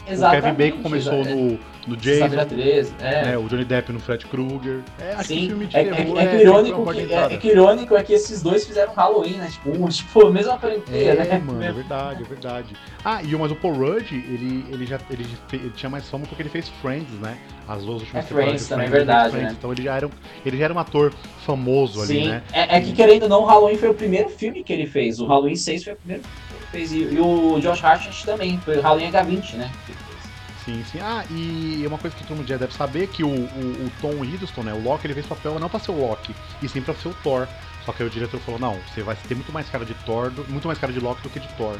Exatamente. 0.08 0.38
O 0.38 0.56
Kevin 0.56 0.70
Bacon 0.70 0.82
começou 0.82 1.12
é, 1.12 1.24
no, 1.24 1.58
no 1.88 1.96
Jason. 1.96 2.28
13, 2.28 2.92
é. 3.00 3.32
é. 3.32 3.38
O 3.38 3.48
Johnny 3.48 3.64
Depp 3.64 3.92
no 3.92 3.98
Fred 3.98 4.26
Krueger. 4.26 4.80
É, 5.00 5.12
acho 5.12 5.28
Sim. 5.28 5.40
que 5.40 5.46
filme 5.48 5.66
de 5.66 5.76
é, 5.76 5.84
terror 5.84 6.18
é, 6.18 6.22
é, 6.22 6.26
que 6.26 6.42
irônico 6.42 6.92
que, 6.92 7.00
é, 7.00 7.14
é, 7.14 7.36
que 7.36 7.48
irônico 7.48 7.96
é 7.96 8.02
que 8.02 8.12
esses 8.12 8.42
dois 8.42 8.66
fizeram 8.66 8.92
Halloween, 8.92 9.36
né? 9.36 9.48
Tipo, 9.50 9.70
um, 9.70 9.88
tipo 9.88 10.26
a 10.26 10.30
mesma 10.30 10.58
franquia, 10.58 10.96
é, 10.96 11.14
né? 11.14 11.42
mano, 11.44 11.62
é 11.62 11.72
verdade, 11.72 12.22
é 12.22 12.26
verdade. 12.26 12.76
Ah, 13.04 13.22
e 13.22 13.34
mas 13.38 13.52
o 13.52 13.56
Paul 13.56 13.74
Rudd, 13.74 14.12
ele, 14.12 14.64
ele 14.70 14.84
já 14.84 14.98
ele, 15.10 15.26
ele 15.52 15.70
tinha 15.70 15.88
mais 15.88 16.08
fama 16.08 16.26
porque 16.26 16.42
ele 16.42 16.48
fez 16.48 16.68
Friends, 16.80 17.12
né? 17.20 17.38
As 17.66 17.84
duas 17.84 18.00
últimas 18.02 18.24
é 18.24 18.28
Friends 18.28 18.68
também, 18.68 18.86
é 18.86 18.90
verdade, 18.90 19.30
Friends, 19.30 19.52
né? 19.52 19.56
Então 19.58 19.72
ele 19.72 19.82
já, 19.82 19.96
era, 19.96 20.10
ele 20.44 20.56
já 20.56 20.64
era 20.64 20.74
um 20.74 20.78
ator 20.78 21.12
famoso 21.46 22.04
Sim. 22.04 22.20
ali, 22.20 22.28
né? 22.28 22.42
É, 22.52 22.76
é 22.76 22.80
que 22.80 22.92
querendo 22.92 23.24
ou 23.24 23.28
não, 23.28 23.42
o 23.42 23.46
Halloween 23.46 23.76
foi 23.76 23.88
o 23.88 23.94
primeiro 23.94 24.28
filme 24.28 24.64
que 24.64 24.72
ele 24.72 24.86
fez. 24.86 25.20
O 25.20 25.26
Halloween 25.26 25.56
6 25.56 25.84
foi 25.84 25.92
o 25.92 25.96
primeiro 25.96 26.22
que 26.22 26.56
ele 26.56 26.66
fez. 26.70 26.92
E, 26.92 27.14
e 27.14 27.20
o 27.20 27.58
Josh 27.60 27.84
Hart 27.84 28.24
também, 28.24 28.58
foi 28.58 28.78
o 28.78 28.80
Halloween 28.80 29.10
H20, 29.10 29.54
né? 29.54 29.70
Sim, 30.68 30.84
sim. 30.84 31.00
Ah, 31.00 31.24
e 31.30 31.86
uma 31.86 31.96
coisa 31.96 32.14
que 32.14 32.22
todo 32.24 32.36
mundo 32.36 32.46
já 32.46 32.58
deve 32.58 32.74
saber 32.74 33.04
é 33.04 33.06
que 33.06 33.24
o, 33.24 33.30
o, 33.30 33.86
o 33.86 33.92
Tom 34.02 34.22
Hiddleston, 34.22 34.62
né, 34.62 34.74
o 34.74 34.82
Loki, 34.82 35.06
ele 35.06 35.14
fez 35.14 35.24
papel 35.24 35.58
não 35.58 35.66
pra 35.66 35.80
ser 35.80 35.92
o 35.92 35.98
Loki, 35.98 36.34
e 36.60 36.68
sim 36.68 36.82
pra 36.82 36.94
ser 36.94 37.08
o 37.08 37.14
Thor. 37.14 37.48
Só 37.86 37.92
que 37.94 38.02
aí 38.02 38.08
o 38.08 38.12
diretor 38.12 38.38
falou, 38.40 38.60
não, 38.60 38.78
você 38.86 39.02
vai 39.02 39.16
ter 39.16 39.34
muito 39.34 39.50
mais 39.50 39.70
cara 39.70 39.86
de 39.86 39.94
Thor, 39.94 40.30
muito 40.46 40.66
mais 40.66 40.78
cara 40.78 40.92
de 40.92 41.00
Loki 41.00 41.22
do 41.22 41.30
que 41.30 41.40
de 41.40 41.48
Thor. 41.56 41.78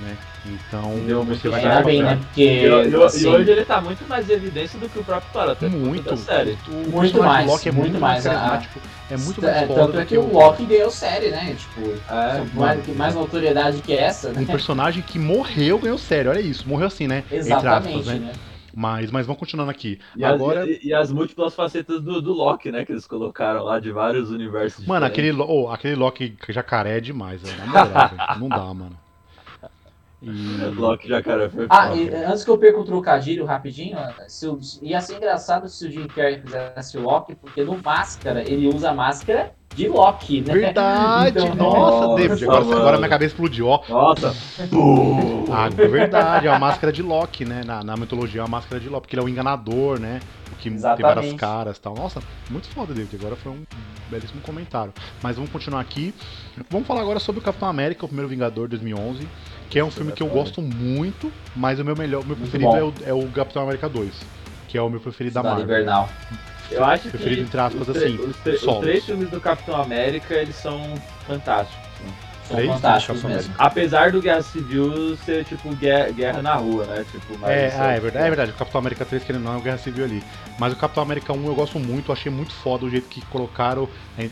Né? 0.00 0.16
Então 0.46 0.98
Deu 1.06 1.24
você 1.24 1.48
muito 1.48 1.50
vai. 1.50 1.64
Ainda 1.64 1.82
bem, 1.82 2.02
né? 2.02 2.16
Porque. 2.16 2.40
E, 2.40 2.64
e- 2.64 3.04
assim, 3.04 3.24
e 3.24 3.26
hoje 3.26 3.50
ele 3.50 3.64
tá 3.64 3.80
muito 3.80 4.08
mais 4.08 4.28
em 4.28 4.32
evidência 4.32 4.78
do 4.78 4.88
que 4.88 4.98
o 4.98 5.04
próprio 5.04 5.32
Thor, 5.32 5.42
até 5.50 5.68
por 5.68 5.72
conta 5.72 5.86
muito. 5.86 6.04
da 6.04 6.16
série. 6.16 6.56
O 6.68 6.90
Muito 6.90 7.18
mais, 7.18 7.46
Loki 7.46 7.68
é 7.68 7.72
muito, 7.72 7.90
muito 7.90 8.00
mais 8.00 8.24
mais, 8.24 8.38
carismático, 8.38 8.80
é 9.10 9.16
muito 9.16 9.40
é, 9.40 9.50
mais 9.50 9.66
foda 9.66 9.80
tanto 9.86 10.00
é 10.00 10.04
que 10.04 10.18
o 10.18 10.32
Loki 10.32 10.64
ganhou 10.66 10.90
série, 10.90 11.30
né? 11.30 11.54
Tipo, 11.54 11.80
É, 12.10 12.56
mais, 12.56 12.82
que 12.84 12.92
mais 12.92 13.14
notoriedade 13.14 13.82
que 13.82 13.92
essa, 13.92 14.32
né? 14.32 14.40
um 14.40 14.46
personagem 14.46 15.02
que 15.02 15.18
morreu 15.18 15.78
ganhou 15.78 15.98
sério, 15.98 16.30
olha 16.30 16.40
isso, 16.40 16.68
morreu 16.68 16.86
assim, 16.86 17.06
né? 17.06 17.24
Entre 17.30 17.38
Exatamente, 17.38 17.96
aspas, 17.98 18.06
né? 18.06 18.26
né? 18.26 18.32
Mas, 18.74 19.10
mas 19.10 19.26
vamos 19.26 19.40
continuando 19.40 19.70
aqui. 19.72 19.98
E, 20.16 20.24
as- 20.24 20.34
Agora, 20.34 20.64
e- 20.64 20.80
e 20.84 20.94
as 20.94 21.10
múltiplas 21.10 21.54
facetas 21.54 22.00
do, 22.00 22.22
do 22.22 22.32
Loki, 22.32 22.70
né? 22.70 22.84
Que 22.84 22.92
eles 22.92 23.06
colocaram 23.06 23.64
lá 23.64 23.80
de 23.80 23.90
vários 23.90 24.30
universos 24.30 24.86
mano, 24.86 25.04
aquele, 25.04 25.32
diferentes. 25.32 25.56
Oh, 25.56 25.68
aquele 25.68 25.96
Loki 25.96 26.36
jacaré 26.48 26.98
é 26.98 27.00
demais, 27.00 27.42
velho. 27.42 27.56
Na 27.56 27.66
moral, 27.66 28.08
velho. 28.08 28.40
Não 28.40 28.48
dá, 28.48 28.62
mano. 28.72 28.96
E... 30.22 30.28
Loki 30.76 31.08
Jacaré 31.08 31.48
foi 31.48 31.66
Ah, 31.70 31.94
e 31.94 32.08
antes 32.08 32.44
que 32.44 32.50
eu 32.50 32.58
perca 32.58 32.78
o 32.80 32.84
trocadilho 32.84 33.44
rapidinho, 33.44 33.98
se 34.26 34.46
o- 34.48 34.58
ia 34.82 35.00
ser 35.00 35.16
engraçado 35.16 35.68
se 35.68 35.86
o 35.86 35.90
Jim 35.90 36.08
Carrey 36.08 36.40
fizesse 36.40 36.98
o 36.98 37.02
Loki, 37.02 37.34
porque 37.36 37.64
no 37.64 37.78
Máscara 37.78 38.42
ele 38.42 38.66
usa 38.68 38.90
a 38.90 38.94
máscara 38.94 39.52
de 39.72 39.86
Loki, 39.88 40.40
né? 40.40 40.54
Verdade! 40.54 41.38
Então, 41.38 41.54
nossa, 41.54 42.06
nossa, 42.06 42.16
David, 42.16 42.44
agora, 42.44 42.64
mano. 42.64 42.80
agora 42.80 42.96
minha 42.96 43.08
cabeça 43.08 43.32
explodiu, 43.34 43.68
ó. 43.68 43.80
Nossa! 43.88 44.32
Ah, 45.50 45.66
é 45.66 45.88
verdade, 45.88 46.46
é 46.46 46.50
a 46.50 46.58
máscara 46.58 46.92
de 46.92 47.02
Loki, 47.02 47.44
né? 47.44 47.62
Na, 47.64 47.82
na 47.82 47.96
mitologia 47.96 48.42
é 48.42 48.44
a 48.44 48.48
máscara 48.48 48.80
de 48.80 48.88
Loki, 48.88 49.02
porque 49.02 49.16
ele 49.16 49.22
é 49.22 49.24
o 49.24 49.28
enganador, 49.28 49.98
né? 49.98 50.20
O 50.52 50.56
que 50.56 50.64
tem 50.64 50.78
várias 50.78 50.78
Exatamente. 50.78 51.36
caras 51.36 51.76
e 51.76 51.80
tal. 51.80 51.94
Nossa, 51.94 52.20
muito 52.50 52.68
foda, 52.68 52.92
David. 52.92 53.16
Agora 53.16 53.36
foi 53.36 53.52
um 53.52 53.62
belíssimo 54.10 54.40
comentário. 54.42 54.92
Mas 55.22 55.36
vamos 55.36 55.50
continuar 55.50 55.80
aqui. 55.80 56.14
Vamos 56.70 56.86
falar 56.86 57.00
agora 57.00 57.18
sobre 57.18 57.40
o 57.40 57.44
Capitão 57.44 57.68
América, 57.68 58.04
o 58.04 58.08
primeiro 58.08 58.28
Vingador 58.28 58.68
2011, 58.68 59.26
que 59.68 59.78
é 59.78 59.84
um 59.84 59.90
filme 59.90 60.12
é 60.12 60.14
que 60.14 60.22
eu 60.22 60.28
gosto 60.28 60.60
muito, 60.62 61.32
mas 61.54 61.78
o 61.78 61.84
meu 61.84 61.94
melhor, 61.96 62.22
o 62.22 62.26
meu 62.26 62.36
Muito 62.36 62.50
preferido 62.50 62.76
é 62.76 62.82
o, 62.82 62.94
é 63.06 63.12
o 63.12 63.28
Capitão 63.30 63.62
América 63.62 63.88
2, 63.88 64.14
que 64.68 64.78
é 64.78 64.82
o 64.82 64.88
meu 64.88 65.00
preferido 65.00 65.34
da 65.34 65.40
Cidade 65.40 65.60
Marvel. 65.60 65.76
Invernal. 65.76 66.08
Eu 66.70 66.84
acho 66.84 67.04
que 67.04 67.10
Preferido 67.10 67.42
entre 67.42 67.60
aspas 67.60 67.88
os, 67.88 67.96
assim, 67.96 68.16
os, 68.18 68.36
tre- 68.36 68.54
os 68.56 68.78
três 68.80 69.04
filmes 69.04 69.30
do 69.30 69.40
Capitão 69.40 69.80
América, 69.80 70.34
eles 70.34 70.54
são 70.56 70.78
fantásticos. 71.26 71.78
né? 72.04 72.12
São 72.46 72.56
Três 72.56 72.72
fantásticos 72.72 73.16
Capitão 73.22 73.30
mesmo. 73.36 73.54
Apesar 73.58 74.10
do 74.10 74.22
Guerra 74.22 74.40
Civil 74.42 75.16
ser 75.18 75.44
tipo 75.44 75.68
guerra, 75.76 76.10
guerra 76.10 76.42
na 76.42 76.54
rua, 76.54 76.86
né? 76.86 77.04
Tipo, 77.10 77.38
mas, 77.38 77.50
É, 77.50 77.76
ah, 77.78 77.92
é 77.92 78.00
verdade, 78.00 78.24
é 78.26 78.28
verdade. 78.28 78.50
O 78.52 78.54
Capitão 78.54 78.78
América 78.80 79.04
3, 79.04 79.22
que 79.22 79.32
ele 79.32 79.38
não 79.38 79.54
é 79.54 79.56
o 79.58 79.60
Guerra 79.60 79.76
Civil 79.78 80.02
ali. 80.04 80.22
Mas 80.58 80.72
o 80.72 80.76
Capitão 80.76 81.02
América 81.02 81.30
1 81.32 81.46
eu 81.46 81.54
gosto 81.54 81.78
muito, 81.78 82.08
eu 82.08 82.12
achei 82.14 82.32
muito 82.32 82.52
foda 82.54 82.86
o 82.86 82.90
jeito 82.90 83.06
que 83.08 83.20
colocaram 83.26 83.86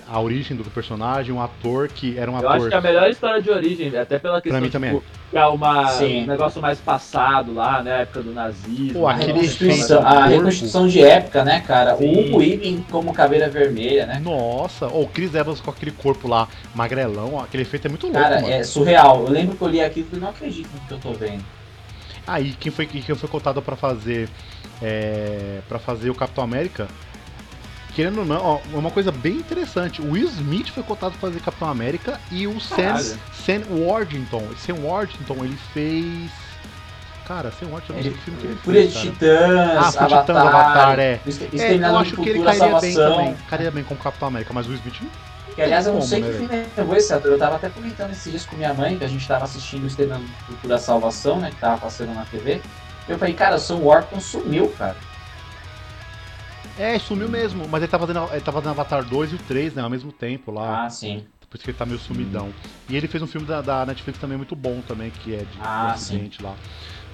a 0.08 0.20
origem 0.20 0.56
do 0.56 0.64
personagem, 0.64 1.34
um 1.34 1.42
ator 1.42 1.88
que 1.88 2.16
era 2.18 2.30
um 2.30 2.38
Eu 2.40 2.48
acho 2.48 2.56
ator. 2.56 2.68
que 2.70 2.74
a 2.74 2.80
melhor 2.80 3.10
história 3.10 3.40
de 3.42 3.50
origem, 3.50 3.96
até 3.98 4.18
pela 4.18 4.40
questão 4.40 4.60
mim 4.62 4.70
também 4.70 4.90
tipo, 4.94 5.04
é 5.06 5.25
uma, 5.32 5.88
Sim. 5.88 6.22
um 6.22 6.26
negócio 6.26 6.62
mais 6.62 6.78
passado 6.78 7.52
lá, 7.52 7.82
né? 7.82 8.02
Época 8.02 8.22
do 8.22 8.32
nazismo. 8.32 9.00
Pô, 9.00 9.08
A 9.08 9.14
né, 9.14 9.26
do 9.26 9.32
a 9.32 10.02
corpo. 10.02 10.28
reconstituição 10.28 10.88
de 10.88 11.02
época, 11.02 11.44
né, 11.44 11.60
cara? 11.60 11.96
Sim. 11.96 12.06
O 12.06 12.20
Hugo 12.20 12.38
Weaving 12.38 12.84
como 12.90 13.12
caveira 13.12 13.48
vermelha, 13.48 14.06
né? 14.06 14.20
Nossa, 14.22 14.86
ou 14.86 15.04
o 15.04 15.08
Chris 15.08 15.34
Evans 15.34 15.60
com 15.60 15.70
aquele 15.70 15.90
corpo 15.90 16.28
lá, 16.28 16.48
magrelão, 16.74 17.38
aquele 17.40 17.64
efeito 17.64 17.86
é 17.86 17.90
muito 17.90 18.06
louco, 18.06 18.20
Cara, 18.20 18.40
mano. 18.40 18.52
é 18.52 18.62
surreal. 18.62 19.24
Eu 19.24 19.30
lembro 19.30 19.56
que 19.56 19.62
eu 19.62 19.68
li 19.68 19.80
aquilo 19.80 20.08
e 20.12 20.16
não 20.16 20.28
acredito 20.28 20.68
no 20.72 20.80
que 20.80 20.92
eu 20.94 20.98
tô 20.98 21.12
vendo. 21.12 21.44
Aí, 22.26 22.52
quem 22.58 22.72
foi, 22.72 22.86
quem 22.86 23.02
foi 23.02 23.28
cotado 23.28 23.60
pra 23.62 23.76
fazer. 23.76 24.28
É, 24.82 25.60
para 25.68 25.78
fazer 25.78 26.10
o 26.10 26.14
Capitão 26.14 26.44
América. 26.44 26.86
Querendo 27.96 28.18
ou 28.18 28.26
não, 28.26 28.36
ó, 28.44 28.58
uma 28.74 28.90
coisa 28.90 29.10
bem 29.10 29.36
interessante. 29.36 30.02
O 30.02 30.10
Will 30.10 30.26
Smith 30.28 30.68
foi 30.68 30.82
cotado 30.82 31.12
pra 31.12 31.30
fazer 31.30 31.40
Capitão 31.40 31.66
América 31.66 32.20
e 32.30 32.46
o 32.46 32.60
Sam, 32.60 32.76
Caralho. 32.76 33.18
Sam 33.32 33.62
Worthington. 33.70 34.44
Sam 34.58 34.74
Worthington, 34.82 35.36
ele 35.42 35.56
fez. 35.72 36.30
Cara, 37.26 37.50
Sam 37.50 37.68
Worthington, 37.68 37.92
eu 37.94 37.96
não 37.96 38.02
sei 38.02 38.10
Ele- 38.10 38.18
que 38.18 38.20
filme 38.22 38.38
que 38.40 38.46
ele 38.48 38.56
Fúria 38.56 38.80
fez. 38.82 38.92
de 38.92 38.98
cara. 38.98 39.12
Titãs, 39.12 39.78
Ah, 39.78 39.92
Fúria 39.92 40.08
de 40.08 40.14
Avatar, 40.14 40.20
Titãs, 40.20 40.36
Avatar, 40.46 40.98
é. 41.00 41.20
É, 41.54 41.74
eu 41.90 41.96
acho 41.96 42.16
que 42.16 42.28
ele 42.28 42.42
cairia 42.44 42.80
bem 42.80 42.94
também. 42.94 43.36
Cairia 43.48 43.70
bem 43.70 43.84
como 43.84 43.98
Capitão 43.98 44.28
América, 44.28 44.52
mas 44.52 44.66
o 44.66 44.68
Will 44.68 44.78
Smith 44.78 45.10
Que 45.54 45.62
aliás 45.62 45.86
eu 45.86 45.92
não 45.94 46.00
Como, 46.00 46.10
sei 46.10 46.20
né, 46.20 46.28
que 46.28 46.36
filme 46.36 46.66
levou 46.76 46.96
esse 46.96 47.12
ator. 47.14 47.32
Eu 47.32 47.38
tava 47.38 47.56
até 47.56 47.70
comentando 47.70 48.10
esses 48.10 48.30
dias 48.30 48.44
com 48.44 48.56
minha 48.56 48.74
mãe, 48.74 48.98
que 48.98 49.04
a 49.04 49.08
gente 49.08 49.26
tava 49.26 49.44
assistindo 49.44 49.84
o 49.84 49.86
Exterminador 49.86 50.26
do 50.26 50.44
Futuro, 50.54 50.74
a 50.74 50.78
Salvação, 50.78 51.40
né? 51.40 51.48
Que 51.50 51.56
tava 51.56 51.78
passando 51.78 52.12
na 52.14 52.26
TV. 52.26 52.60
Eu 53.08 53.16
falei, 53.16 53.32
cara, 53.32 53.56
o 53.56 53.58
Sam 53.58 53.76
Worthington 53.76 54.20
sumiu, 54.20 54.68
cara. 54.76 54.96
É, 56.76 56.98
sumiu 56.98 57.28
mesmo, 57.28 57.66
mas 57.68 57.82
ele 57.82 57.90
tá 57.90 57.98
fazendo, 57.98 58.28
ele 58.30 58.40
tá 58.40 58.52
fazendo 58.52 58.70
Avatar 58.70 59.02
2 59.08 59.32
e 59.32 59.34
o 59.34 59.38
3, 59.38 59.74
né, 59.74 59.82
ao 59.82 59.88
mesmo 59.90 60.12
tempo 60.12 60.50
lá. 60.50 60.76
Ah, 60.84 60.90
sim. 60.90 61.26
Por 61.48 61.56
isso 61.56 61.64
que 61.64 61.70
ele 61.70 61.78
tá 61.78 61.86
meio 61.86 61.98
sumidão. 61.98 62.52
E 62.88 62.96
ele 62.96 63.08
fez 63.08 63.22
um 63.22 63.26
filme 63.26 63.46
da, 63.46 63.62
da 63.62 63.86
Netflix 63.86 64.18
também 64.18 64.36
muito 64.36 64.54
bom 64.54 64.82
também, 64.82 65.10
que 65.10 65.32
é 65.34 65.44
de 65.44 65.58
Ah, 65.62 65.84
um 65.84 65.88
acidente 65.88 66.42
lá. 66.42 66.54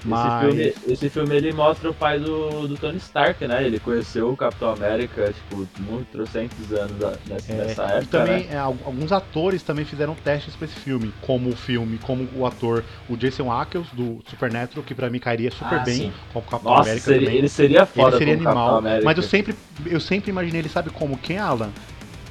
Esse, 0.03 0.09
Mas. 0.09 0.41
filme, 0.43 0.73
esse 0.85 1.09
filme 1.09 1.35
ele 1.35 1.53
mostra 1.53 1.89
o 1.89 1.93
pai 1.93 2.19
do, 2.19 2.67
do 2.67 2.75
Tony 2.77 2.97
Stark, 2.97 3.47
né? 3.47 3.63
Ele 3.65 3.79
conheceu 3.79 4.29
o 4.29 4.35
Capitão 4.35 4.69
América, 4.71 5.31
tipo, 5.31 5.65
muitos 5.79 6.35
anos 6.73 6.99
nessa, 7.25 7.51
É, 7.53 7.55
nessa 7.55 7.83
e 7.83 7.89
época, 7.99 8.05
também 8.19 8.43
né? 8.43 8.47
é, 8.51 8.57
al- 8.57 8.75
alguns 8.83 9.13
atores 9.13 9.63
também 9.63 9.85
fizeram 9.85 10.13
testes 10.13 10.57
pra 10.57 10.65
esse 10.65 10.75
filme, 10.75 11.13
como 11.21 11.49
o 11.49 11.55
filme, 11.55 11.97
como 11.99 12.27
o 12.35 12.45
ator, 12.45 12.83
o 13.09 13.15
Jason 13.15 13.49
Ackles 13.49 13.87
do 13.93 14.19
Supernatural, 14.27 14.83
que 14.83 14.93
pra 14.93 15.09
mim 15.09 15.19
cairia 15.19 15.49
super 15.51 15.79
Ah, 15.79 15.83
bem 15.83 15.95
sim. 15.95 16.13
como 16.33 16.45
Capitão 16.45 16.71
Nossa, 16.73 16.89
América 16.89 17.05
seria- 17.05 17.19
também. 17.21 17.37
ele 17.37 17.47
seria 17.49 17.85
foda 17.85 18.09
Ele 18.09 18.17
seria 18.17 18.33
animal, 18.33 18.81
mas 18.81 19.15
eu 19.17 19.23
sempre, 19.23 19.55
eu 19.85 20.01
sempre 20.01 20.31
imaginei 20.31 20.59
ele, 20.59 20.69
sabe 20.69 20.89
como? 20.89 21.17
Quem, 21.17 21.37
Alan? 21.37 21.69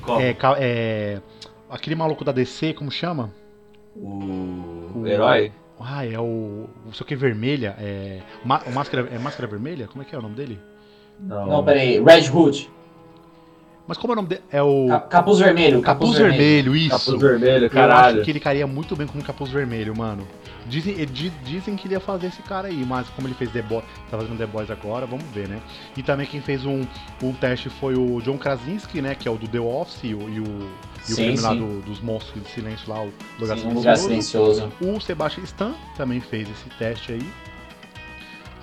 Como? 0.03 0.21
É, 0.21 0.37
é, 0.59 1.21
aquele 1.71 1.97
maluco 1.97 2.23
da 2.23 2.33
DC, 2.33 2.75
como 2.75 2.91
chama? 2.91 3.31
O... 3.97 4.91
O- 4.97 5.07
herói? 5.07 5.53
Ah, 5.85 6.07
é 6.07 6.19
o. 6.19 6.69
Não 6.87 6.93
sei 6.93 7.05
o 7.05 7.07
que 7.07 7.17
vermelha. 7.17 7.75
É. 7.79 8.21
Ma- 8.45 8.63
o 8.67 8.71
máscara, 8.73 9.09
é 9.13 9.19
Máscara 9.19 9.47
Vermelha? 9.49 9.87
Como 9.89 10.03
é 10.03 10.05
que 10.05 10.15
é 10.15 10.19
o 10.19 10.23
nome 10.23 10.35
dele? 10.35 10.59
Não. 11.21 11.47
Não, 11.47 11.65
peraí. 11.65 12.03
Red 12.03 12.31
Hood. 12.31 12.71
Mas 13.87 13.99
como 13.99 14.13
é 14.13 14.15
o 14.15 14.17
nome 14.17 14.29
dele? 14.29 14.43
É 14.51 14.63
o. 14.63 14.87
Ca- 14.89 15.01
Capuz 15.01 15.39
Vermelho. 15.41 15.83
Capuz 15.83 16.17
Vermelho, 16.17 16.77
isso. 16.77 16.91
Capuz 16.91 17.21
Vermelho, 17.21 17.67
Eu 17.67 17.71
caralho. 17.71 18.17
acho 18.17 18.25
que 18.25 18.31
ele 18.31 18.41
cairia 18.41 18.67
muito 18.67 18.95
bem 18.95 19.07
como 19.07 19.23
Capuz 19.25 19.51
Vermelho, 19.51 19.95
mano. 19.97 20.27
Dizem, 20.67 20.95
di- 21.07 21.33
dizem 21.45 21.75
que 21.75 21.89
ele 21.89 21.95
ia 21.95 22.01
fazer 22.01 22.29
esse 22.29 22.41
cara 22.43 22.69
aí, 22.69 22.85
mas 22.87 23.09
como 23.11 23.27
ele 23.27 23.35
fez 23.35 23.51
The 23.51 23.63
Boys, 23.63 23.85
tá 24.09 24.17
fazendo 24.17 24.39
The 24.39 24.47
Boys 24.47 24.71
agora, 24.71 25.05
vamos 25.07 25.25
ver, 25.35 25.49
né? 25.49 25.61
E 25.97 26.03
também 26.03 26.25
quem 26.27 26.41
fez 26.41 26.65
um, 26.65 26.87
um 27.21 27.33
teste 27.33 27.69
foi 27.69 27.97
o 27.97 28.21
John 28.23 28.39
Krasinski, 28.39 29.03
né? 29.03 29.17
Que 29.17 29.27
é 29.27 29.31
o 29.31 29.37
do 29.37 29.49
The 29.49 29.59
Office 29.61 30.05
e 30.05 30.15
o, 30.15 30.29
e 30.31 30.39
o, 30.39 30.71
e 31.09 31.13
o 31.13 31.17
Sim, 31.17 31.25
filme 31.25 31.41
lá 31.41 31.51
sim. 31.53 31.59
do- 31.59 31.81
dos 31.83 32.01
monstros 32.01 32.43
de 32.43 32.49
silêncio 32.51 32.89
lá, 32.93 33.03
o 33.03 33.13
Lugar 33.39 33.59
Sim, 33.59 33.73
lugar 33.73 33.97
Silencioso. 33.97 34.73
O 34.81 35.01
Sebastian 35.01 35.45
Stan 35.45 35.75
também 35.97 36.21
fez 36.21 36.49
esse 36.51 36.69
teste 36.79 37.13
aí. 37.13 37.23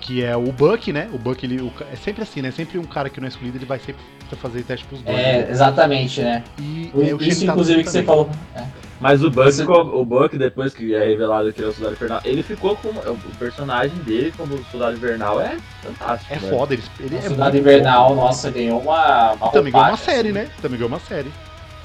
Que 0.00 0.24
é 0.24 0.34
o 0.34 0.50
Buck, 0.50 0.90
né? 0.94 1.10
O 1.12 1.18
Buck, 1.18 1.44
ele, 1.44 1.60
o 1.60 1.70
é 1.92 1.96
sempre 1.96 2.22
assim, 2.22 2.40
né? 2.40 2.50
Sempre 2.50 2.78
um 2.78 2.84
cara 2.84 3.10
que 3.10 3.20
não 3.20 3.26
é 3.26 3.28
escolhido, 3.28 3.58
ele 3.58 3.66
vai 3.66 3.78
sempre 3.78 4.00
fazer 4.40 4.62
teste 4.62 4.86
pros 4.86 5.02
dois. 5.02 5.18
É, 5.18 5.38
né? 5.42 5.50
exatamente, 5.50 6.22
né? 6.22 6.42
E 6.58 6.90
é, 6.94 7.14
o 7.14 7.22
Isso, 7.22 7.44
inclusive, 7.44 7.84
que 7.84 7.90
você 7.90 8.02
falou. 8.02 8.30
Mas 8.98 9.22
o 9.22 9.30
Buck, 9.30 9.50
Você- 9.52 9.64
o 9.64 10.04
Buck, 10.04 10.36
depois 10.38 10.74
que 10.74 10.94
é 10.94 11.04
revelado 11.06 11.52
que 11.52 11.60
ele 11.60 11.66
é 11.68 11.70
o 11.70 11.74
Soldado 11.74 11.96
Invernal, 11.96 12.20
ele 12.24 12.42
ficou 12.42 12.76
com. 12.76 12.88
O 12.88 13.18
personagem 13.38 13.96
dele 13.98 14.32
como 14.36 14.62
Soldado 14.70 14.96
Invernal 14.96 15.40
é 15.40 15.56
fantástico. 15.82 16.32
É 16.32 16.38
velho. 16.38 16.56
foda, 16.56 16.74
ele, 16.74 16.82
ele 16.98 17.16
A 17.16 17.20
é 17.20 17.28
muito 17.28 17.56
Invernal, 17.56 18.08
bom. 18.10 18.14
nossa, 18.16 18.50
ganhou 18.50 18.80
uma, 18.80 19.32
uma 19.32 19.50
Também 19.50 19.72
ganhou 19.72 19.86
uma 19.86 19.96
roupagem, 19.96 20.04
série, 20.14 20.28
assim. 20.30 20.38
né? 20.38 20.50
Também 20.62 20.78
ganhou 20.78 20.88
uma 20.88 20.98
série. 20.98 21.30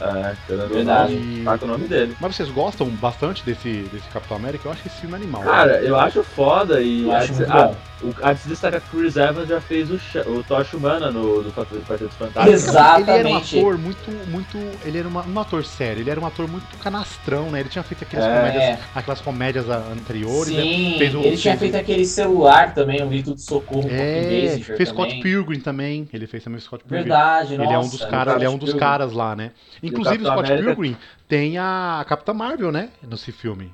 É, 0.02 0.36
querendo 0.46 0.64
ou 0.64 0.70
Verdade. 0.70 1.16
não, 1.16 1.58
com 1.58 1.66
o 1.66 1.68
nome 1.70 1.88
dele. 1.88 2.16
Mas 2.20 2.36
vocês 2.36 2.50
gostam 2.50 2.88
bastante 2.88 3.44
desse, 3.44 3.84
desse 3.92 4.08
Capitão 4.10 4.38
América? 4.38 4.68
Eu 4.68 4.72
acho 4.74 4.88
esse 4.88 4.98
filme 5.02 5.16
animal. 5.16 5.42
Cara, 5.44 5.82
eu 5.82 5.98
acho 5.98 6.24
foda 6.24 6.82
e 6.82 7.04
Eu 7.04 7.12
acho 7.14 7.34
muito 7.34 7.52
a, 7.52 7.68
bom. 7.68 7.76
O, 8.02 8.14
antes 8.24 8.44
de 8.44 8.50
destacar 8.50 8.82
que 8.82 8.96
o 8.96 9.00
Chris 9.00 9.16
Evans 9.16 9.48
já 9.48 9.62
fez 9.62 9.90
o, 9.90 9.96
o 10.30 10.44
Tocha 10.44 10.76
Humana 10.78 11.10
no 11.12 11.42
do 11.44 11.52
Quarteto 11.52 11.82
Quarteto 11.86 12.12
Fantástico. 12.16 12.54
Exato. 12.56 13.02
Ele 13.02 13.12
era 13.12 13.28
um 13.28 13.32
Exatamente. 13.32 13.60
ator 13.60 13.78
muito, 13.78 14.12
muito. 14.30 14.58
Ele 14.86 14.98
era 15.00 15.08
uma, 15.08 15.26
um 15.26 15.40
ator 15.40 15.64
sério, 15.66 16.02
ele 16.02 16.10
era 16.10 16.20
um 16.20 16.26
ator 16.26 16.48
muito 16.48 16.66
canastrão, 16.78 17.50
né? 17.52 17.62
Ele 17.62 17.70
tinha 17.70 17.84
feito 17.84 18.04
aquelas 18.04 18.26
É. 18.26 18.36
comédias, 18.38 18.80
aquelas 18.96 19.22
comédias 19.22 19.66
anteriores, 19.70 20.54
né? 20.54 20.62
Sim, 20.62 20.96
Fez 20.98 21.16
o- 21.16 21.20
ele 21.22 21.38
tinha 21.38 21.58
fez 21.58 21.70
o- 21.72 21.74
feito 21.74 21.76
aquele 21.82 22.06
celular 22.06 22.74
também, 22.74 23.02
um 23.02 23.08
grito 23.10 23.34
de 23.34 23.42
socorro 23.42 23.88
É, 23.90 24.60
fez 24.78 24.90
Scott 24.90 25.20
Pilgrim 25.22 25.60
também. 25.60 26.08
Ele 26.14 26.28
fez 26.28 26.44
também 26.44 26.58
o 26.60 26.62
Scott 26.62 26.84
Pilgrim. 26.84 27.04
Verdade, 27.04 27.54
Ele 27.54 27.64
nossa. 27.64 27.74
é 27.76 27.80
um 27.80 27.88
dos 27.90 28.06
caras, 28.06 28.36
ele 28.36 28.46
é 28.46 28.50
um 28.50 28.58
dos 28.58 28.70
Scott 28.70 28.80
caras 28.80 29.14
lá, 29.14 29.36
né? 29.36 29.52
Inclusive 29.82 30.24
o 30.24 30.28
Scott 30.28 30.40
América- 30.52 30.66
Pilgrim 30.76 30.98
tem 31.28 31.58
a 31.58 32.06
Capitã 32.08 32.34
Marvel, 32.34 32.72
né? 32.72 32.90
Nesse 33.08 33.32
filme. 33.32 33.72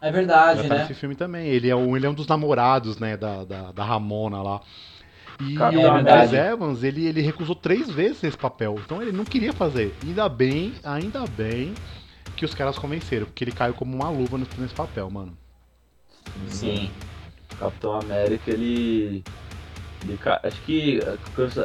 É 0.00 0.10
verdade, 0.10 0.62
tá 0.68 0.74
né? 0.74 0.80
nesse 0.80 0.94
filme 0.94 1.14
também. 1.14 1.46
Ele 1.46 1.68
é 1.68 1.76
um, 1.76 1.96
ele 1.96 2.06
é 2.06 2.10
um 2.10 2.14
dos 2.14 2.26
namorados, 2.26 2.98
né, 2.98 3.16
da, 3.16 3.44
da, 3.44 3.72
da 3.72 3.84
Ramona 3.84 4.42
lá. 4.42 4.60
E 5.40 5.54
Capitão 5.54 5.84
o 5.84 5.90
América. 5.90 6.18
Chris 6.18 6.32
Evans, 6.32 6.82
ele, 6.82 7.06
ele 7.06 7.20
recusou 7.20 7.54
três 7.54 7.90
vezes 7.90 8.24
esse 8.24 8.36
papel. 8.36 8.76
Então 8.84 9.02
ele 9.02 9.12
não 9.12 9.24
queria 9.24 9.52
fazer. 9.52 9.94
Ainda 10.02 10.28
bem, 10.28 10.74
ainda 10.82 11.24
bem 11.26 11.74
que 12.36 12.44
os 12.44 12.54
caras 12.54 12.78
convenceram, 12.78 13.26
porque 13.26 13.44
ele 13.44 13.52
caiu 13.52 13.74
como 13.74 13.94
uma 13.94 14.10
luva 14.10 14.38
nesse 14.38 14.60
nesse 14.60 14.74
papel, 14.74 15.10
mano. 15.10 15.36
Sim. 16.48 16.90
Capitão 17.58 17.98
América, 17.98 18.50
ele. 18.50 19.24
Acho 20.42 20.62
que 20.62 21.00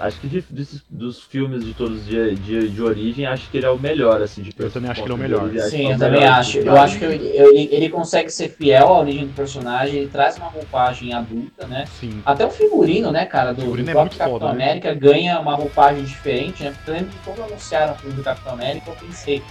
acho 0.01 0.19
que 0.19 0.27
de, 0.27 0.41
de, 0.49 0.81
dos 0.89 1.21
filmes 1.21 1.63
de 1.63 1.73
todos 1.73 2.05
de, 2.05 2.35
de, 2.35 2.69
de, 2.69 2.81
origem, 2.81 3.25
acho 3.25 3.49
que 3.49 3.57
ele 3.57 3.65
é 3.65 3.69
o 3.69 3.77
melhor, 3.77 4.21
assim, 4.21 4.41
de 4.41 4.53
Eu 4.57 4.71
também 4.71 4.89
acho 4.89 5.01
que 5.01 5.07
ele 5.07 5.13
é 5.13 5.15
o 5.15 5.19
melhor. 5.19 5.49
Sim, 5.69 5.87
é 5.87 5.93
eu 5.93 5.99
também 5.99 6.23
acho. 6.23 6.57
Eu 6.59 6.77
acho 6.77 6.99
que 6.99 7.05
ele, 7.05 7.69
ele 7.71 7.89
consegue 7.89 8.29
ser 8.29 8.49
fiel 8.49 8.87
à 8.87 8.99
origem 8.99 9.27
do 9.27 9.33
personagem, 9.33 9.97
ele 9.97 10.09
traz 10.09 10.37
uma 10.37 10.47
roupagem 10.47 11.13
adulta, 11.13 11.67
né? 11.67 11.85
Sim. 11.99 12.21
Até 12.25 12.45
o 12.45 12.49
figurino, 12.49 13.11
né, 13.11 13.25
cara, 13.25 13.53
do, 13.53 13.65
do 13.65 13.89
é 13.89 13.91
próprio 13.91 14.17
Capitão 14.17 14.39
foda, 14.39 14.53
né? 14.53 14.63
América 14.63 14.93
né? 14.93 14.95
ganha 14.95 15.39
uma 15.39 15.55
roupagem 15.55 16.03
diferente, 16.03 16.63
né? 16.63 16.71
Porque 16.71 16.89
eu 16.89 16.93
lembro 16.95 17.09
que 17.09 17.17
quando 17.25 17.43
anunciaram 17.43 17.93
o 17.93 17.95
filme 17.97 18.15
do 18.15 18.23
Capitão 18.23 18.53
América, 18.53 18.91
eu 18.91 18.95
pensei, 18.95 19.41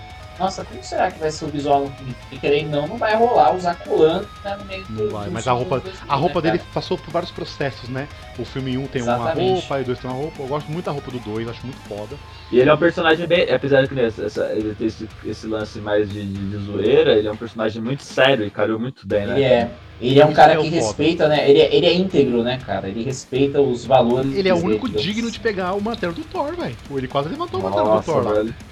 nossa, 0.41 0.65
como 0.65 0.83
será 0.83 1.11
que 1.11 1.21
vai 1.21 1.31
ser 1.31 1.45
o 1.45 1.49
visual 1.49 1.83
no 1.83 1.91
filme? 1.91 2.17
E 2.33 2.39
querendo 2.39 2.71
não, 2.71 2.89
não 2.89 2.97
vai 2.97 3.15
rolar 3.15 3.55
usar 3.55 3.75
colando 3.75 4.27
né, 4.43 4.57
no 4.57 4.65
meio 4.65 4.87
Não 4.89 4.97
do, 4.97 5.11
vai, 5.11 5.27
do 5.27 5.33
mas 5.33 5.47
a 5.47 5.53
roupa, 5.53 5.81
filme, 5.81 5.99
a 6.09 6.17
roupa 6.17 6.41
né, 6.41 6.51
dele 6.51 6.65
passou 6.73 6.97
por 6.97 7.11
vários 7.11 7.31
processos, 7.31 7.91
né? 7.91 8.09
O 8.39 8.45
filme 8.45 8.79
1 8.79 8.87
tem 8.87 9.03
Exatamente. 9.03 9.39
uma 9.39 9.53
roupa, 9.53 9.79
e 9.79 9.83
o 9.83 9.85
2 9.85 9.99
tem 9.99 10.11
uma 10.11 10.17
roupa. 10.17 10.43
Eu 10.43 10.47
gosto 10.47 10.73
muito 10.73 10.87
da 10.87 10.93
roupa 10.93 11.11
do 11.11 11.19
2, 11.21 11.49
acho 11.49 11.67
muito 11.67 11.79
foda. 11.81 12.17
E 12.51 12.59
ele 12.59 12.71
é 12.71 12.75
um 12.75 12.79
personagem 12.79 13.27
bem. 13.27 13.53
Apesar 13.53 13.83
de 13.83 13.89
que 13.89 14.01
essa, 14.01 14.51
ele 14.55 14.75
ter 14.75 14.87
esse, 14.87 15.07
esse 15.27 15.47
lance 15.47 15.79
mais 15.79 16.09
de, 16.09 16.25
de, 16.25 16.51
de, 16.51 16.57
zoeira, 16.65 17.13
ele 17.13 17.29
é 17.29 17.33
um 17.33 17.37
personagem 17.37 17.83
muito 17.83 18.03
sério 18.03 18.47
e 18.47 18.51
caiu 18.51 18.79
muito 18.79 19.07
bem, 19.07 19.27
né? 19.27 19.35
Ele 19.35 19.45
é. 19.45 19.71
Ele 20.01 20.19
é 20.19 20.25
um 20.25 20.33
cara 20.33 20.55
é 20.55 20.57
que 20.57 20.69
respeita, 20.69 21.29
né? 21.29 21.51
Ele 21.51 21.59
é, 21.61 21.77
ele 21.77 21.85
é 21.85 21.93
íntegro, 21.93 22.43
né, 22.43 22.59
cara? 22.65 22.89
Ele 22.89 23.03
respeita 23.03 23.61
os 23.61 23.85
valores. 23.85 24.35
Ele 24.35 24.49
é 24.49 24.55
o 24.55 24.57
único 24.57 24.89
digno 24.89 25.31
de 25.31 25.39
pegar 25.39 25.75
o 25.75 25.83
martelo 25.83 26.15
do 26.15 26.25
Thor, 26.25 26.57
velho. 26.57 26.75
Ele 26.91 27.07
quase 27.07 27.29
levantou 27.29 27.61
o 27.61 27.63
martelo 27.63 27.99
do 27.99 28.03
Thor 28.03 28.25
lá. 28.25 28.70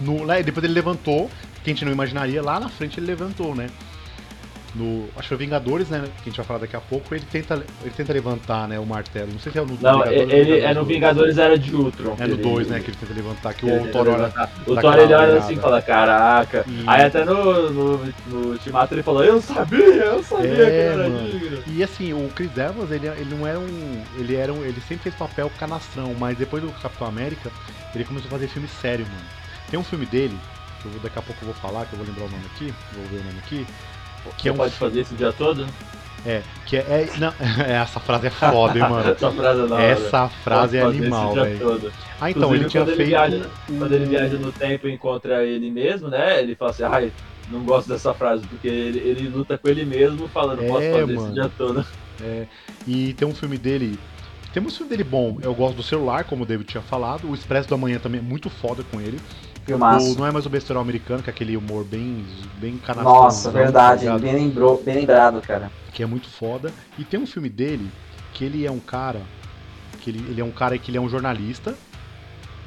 No, 0.00 0.24
lá, 0.24 0.40
depois 0.40 0.64
ele 0.64 0.72
levantou, 0.74 1.30
que 1.62 1.70
a 1.70 1.72
gente 1.74 1.84
não 1.84 1.92
imaginaria, 1.92 2.42
lá 2.42 2.58
na 2.60 2.68
frente 2.68 2.98
ele 3.00 3.06
levantou, 3.06 3.54
né? 3.54 3.68
No, 4.74 5.08
acho 5.16 5.22
que 5.22 5.28
foi 5.28 5.36
Vingadores, 5.38 5.88
né? 5.88 5.98
Que 6.22 6.28
a 6.28 6.30
gente 6.30 6.36
vai 6.36 6.44
falar 6.46 6.58
daqui 6.60 6.76
a 6.76 6.80
pouco, 6.80 7.14
ele 7.14 7.24
tenta, 7.32 7.54
ele 7.82 7.90
tenta 7.96 8.12
levantar, 8.12 8.68
né, 8.68 8.78
o 8.78 8.84
martelo. 8.84 9.32
Não 9.32 9.38
sei 9.40 9.50
se 9.50 9.58
é 9.58 9.62
no 9.62 9.68
Não, 9.68 9.76
Vingadores, 10.02 10.30
ele, 10.30 10.52
ou 10.52 10.58
é 10.58 10.74
no. 10.74 10.84
Vingadores 10.84 11.38
Era 11.38 11.58
de 11.58 11.74
Ultron. 11.74 12.14
É 12.20 12.26
no 12.26 12.34
ele- 12.34 12.42
2, 12.42 12.68
né, 12.68 12.78
que 12.78 12.90
ele 12.90 12.96
tenta 13.00 13.14
levantar, 13.14 13.54
que 13.54 13.64
o 13.64 13.88
Thor 13.90 14.06
olha. 14.08 14.32
O 14.66 14.76
Thor 14.76 14.98
ele 14.98 15.14
olha 15.14 15.38
assim 15.38 15.54
e 15.54 15.56
fala, 15.56 15.80
caraca. 15.80 16.64
E- 16.68 16.84
Aí 16.86 17.02
até 17.02 17.24
no, 17.24 17.70
no, 17.72 18.06
no 18.26 18.46
Ultimato 18.52 18.94
ele 18.94 19.02
falou, 19.02 19.24
eu 19.24 19.40
sabia, 19.40 19.78
eu 19.78 20.22
sabia 20.22 20.48
que 20.50 20.60
É, 20.60 20.90
era 20.92 21.08
mano. 21.08 21.30
digno. 21.30 21.62
E 21.66 21.82
assim, 21.82 22.12
o 22.12 22.28
Chris 22.34 22.54
Evans, 22.56 22.90
ele, 22.90 23.06
ele 23.06 23.34
não 23.34 23.46
era 23.46 23.58
um. 23.58 24.02
Ele 24.18 24.36
era 24.36 24.52
um, 24.52 24.62
Ele 24.62 24.80
sempre 24.82 25.04
fez 25.04 25.14
papel 25.14 25.50
canastrão, 25.58 26.14
mas 26.20 26.36
depois 26.36 26.62
do 26.62 26.70
Capitão 26.82 27.08
América, 27.08 27.50
ele 27.94 28.04
começou 28.04 28.28
a 28.28 28.32
fazer 28.32 28.48
filme 28.48 28.68
sério, 28.68 29.06
mano. 29.06 29.38
Tem 29.70 29.78
um 29.78 29.84
filme 29.84 30.06
dele, 30.06 30.38
que 30.80 30.86
eu 30.86 30.92
vou, 30.92 31.00
daqui 31.00 31.18
a 31.18 31.22
pouco 31.22 31.42
eu 31.42 31.46
vou 31.46 31.54
falar, 31.54 31.86
que 31.86 31.92
eu 31.92 31.98
vou 31.98 32.06
lembrar 32.06 32.24
o 32.24 32.30
nome 32.30 32.44
aqui, 32.54 32.72
vou 32.92 33.04
ver 33.06 33.18
o 33.20 33.24
nome 33.24 33.38
aqui. 33.38 33.66
Que 34.36 34.48
é 34.48 34.52
um 34.52 34.56
pode 34.56 34.74
fazer 34.74 35.00
isso 35.02 35.14
o 35.14 35.16
dia 35.16 35.32
todo? 35.32 35.66
É, 36.26 36.42
que 36.66 36.76
é. 36.76 36.80
é 36.80 37.10
não, 37.18 37.32
essa 37.64 38.00
frase 38.00 38.26
é 38.26 38.30
foda, 38.30 38.78
hein, 38.78 38.88
mano. 38.88 39.08
Essa 39.10 39.30
frase 39.30 39.60
é 39.60 39.66
da 39.66 39.74
hora. 39.74 39.84
Essa 39.84 40.28
frase 40.28 40.76
é 40.76 40.82
fazer 40.82 40.98
animal, 40.98 41.34
velho. 41.34 41.92
Ah, 42.20 42.30
então, 42.30 42.54
ele 42.54 42.64
Inclusive, 42.64 42.68
tinha 42.70 42.84
quando 42.84 42.96
feito. 42.96 43.08
viaja, 43.08 43.50
quando 43.78 43.92
ele 43.92 44.04
viaja 44.06 44.36
no 44.38 44.52
tempo 44.52 44.88
e 44.88 44.92
encontra 44.92 45.44
ele 45.44 45.70
mesmo, 45.70 46.08
né? 46.08 46.42
Ele 46.42 46.54
fala 46.56 46.70
assim, 46.72 46.82
ai, 46.82 47.12
não 47.50 47.62
gosto 47.62 47.88
dessa 47.88 48.12
frase, 48.12 48.44
porque 48.46 48.66
ele, 48.66 48.98
ele 48.98 49.28
luta 49.28 49.56
com 49.56 49.68
ele 49.68 49.84
mesmo 49.84 50.26
falando, 50.28 50.66
posso 50.66 50.82
É, 50.82 50.92
fazer 51.00 51.14
mano. 51.14 51.30
o 51.30 51.32
dia 51.32 51.50
todo. 51.56 51.86
E 52.86 53.14
tem 53.14 53.28
um 53.28 53.34
filme 53.34 53.56
dele. 53.56 53.98
Tem 54.52 54.62
um 54.62 54.70
filme 54.70 54.90
dele 54.90 55.04
bom. 55.04 55.38
Eu 55.40 55.54
gosto 55.54 55.76
do 55.76 55.82
celular, 55.82 56.24
como 56.24 56.42
o 56.42 56.46
David 56.46 56.68
tinha 56.68 56.82
falado. 56.82 57.30
O 57.30 57.34
Expresso 57.34 57.68
do 57.68 57.74
Amanhã 57.74 57.98
também 57.98 58.18
é 58.18 58.22
muito 58.22 58.50
foda 58.50 58.82
com 58.90 59.00
ele. 59.00 59.20
Filmaço. 59.68 60.14
O 60.14 60.18
Não 60.18 60.26
é 60.26 60.30
mais 60.32 60.46
o 60.46 60.48
besterol 60.50 60.82
americano, 60.82 61.22
que 61.22 61.28
é 61.28 61.32
aquele 61.32 61.56
humor 61.56 61.84
bem, 61.84 62.24
bem 62.58 62.78
canastrão. 62.78 63.14
Nossa, 63.22 63.52
tá 63.52 63.58
verdade. 63.58 64.00
ligado? 64.04 64.20
Bem, 64.22 64.34
lembrou, 64.34 64.82
bem 64.82 64.94
lembrado, 64.96 65.40
cara. 65.42 65.70
que 65.92 66.02
é 66.02 66.06
muito 66.06 66.28
foda. 66.28 66.72
E 66.98 67.04
tem 67.04 67.20
um 67.20 67.26
filme 67.26 67.48
dele 67.50 67.90
que 68.32 68.44
ele 68.44 68.64
é 68.64 68.70
um 68.70 68.80
cara 68.80 69.20
que 70.00 70.10
ele, 70.10 70.20
ele 70.30 70.40
é 70.40 70.44
um 70.44 70.50
cara 70.50 70.78
que 70.78 70.90
ele 70.90 70.96
é 70.96 71.00
um 71.00 71.08
jornalista, 71.08 71.76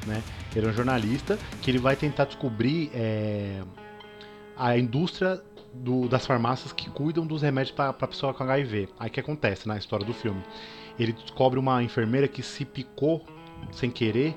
né? 0.06 0.22
Ele 0.54 0.66
é 0.66 0.68
um 0.68 0.72
jornalista 0.72 1.38
que 1.60 1.70
ele 1.70 1.78
vai 1.78 1.96
tentar 1.96 2.26
descobrir 2.26 2.90
é, 2.94 3.62
a 4.56 4.76
indústria 4.78 5.40
do- 5.72 6.06
das 6.08 6.26
farmácias 6.26 6.72
que 6.72 6.88
cuidam 6.90 7.26
dos 7.26 7.42
remédios 7.42 7.74
para 7.74 7.92
pessoa 7.94 8.32
com 8.34 8.44
HIV. 8.44 8.88
Aí 9.00 9.08
que 9.10 9.18
acontece 9.18 9.66
na 9.66 9.76
história 9.76 10.04
do 10.04 10.12
filme? 10.12 10.42
Ele 10.98 11.12
descobre 11.12 11.58
uma 11.58 11.82
enfermeira 11.82 12.28
que 12.28 12.42
se 12.42 12.64
picou 12.64 13.24
sem 13.72 13.90
querer, 13.90 14.36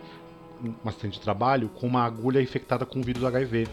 um 0.70 0.90
acidente 0.90 1.18
de 1.18 1.22
trabalho, 1.22 1.70
com 1.70 1.88
uma 1.88 2.04
agulha 2.04 2.42
infectada 2.42 2.86
com 2.86 3.00
o 3.00 3.04
vírus 3.04 3.24
HIV. 3.24 3.68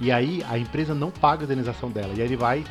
E 0.00 0.10
aí 0.10 0.42
a 0.48 0.58
empresa 0.58 0.94
não 0.94 1.10
paga 1.10 1.42
a 1.42 1.44
indenização 1.44 1.90
dela. 1.90 2.12
E 2.14 2.20
aí 2.20 2.26
ele 2.26 2.36
vai. 2.36 2.64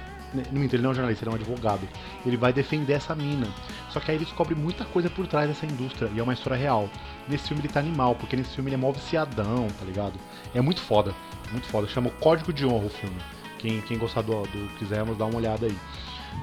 Não, 0.52 0.62
ele 0.62 0.78
não 0.78 0.90
é 0.90 0.92
um 0.92 0.96
jornalista, 0.96 1.24
ele 1.24 1.30
é 1.30 1.34
um 1.34 1.36
advogado. 1.36 1.88
Ele 2.26 2.38
vai 2.38 2.54
defender 2.54 2.94
essa 2.94 3.16
mina. 3.16 3.48
Só 3.90 4.00
que 4.00 4.12
aí 4.12 4.18
ele 4.18 4.26
descobre 4.26 4.56
muita 4.56 4.86
coisa 4.86 5.10
por 5.10 5.26
trás 5.28 5.48
dessa 5.48 5.66
indústria. 5.66 6.10
E 6.14 6.20
é 6.20 6.24
uma 6.24 6.34
história 6.34 6.58
real. 6.58 6.90
Nesse 7.28 7.48
filme 7.48 7.62
ele 7.62 7.72
tá 7.72 7.80
animal, 7.80 8.16
porque 8.16 8.36
nesse 8.36 8.52
filme 8.52 8.70
ele 8.70 8.76
é 8.76 8.78
mó 8.78 8.92
viciadão, 8.92 9.68
tá 9.80 9.86
ligado? 9.86 10.14
É 10.54 10.62
muito 10.62 10.82
foda. 10.82 11.14
Muito 11.52 11.68
foda. 11.68 11.88
Chama 11.88 12.10
o 12.10 12.12
Código 12.14 12.54
de 12.54 12.66
Honra 12.66 12.86
o 12.86 12.90
filme. 12.90 13.18
Quem, 13.58 13.82
quem 13.82 13.98
gostar 13.98 14.22
do, 14.22 14.44
do 14.44 14.78
quisermos, 14.78 15.18
dá 15.18 15.26
uma 15.26 15.38
olhada 15.38 15.66
aí. 15.66 15.78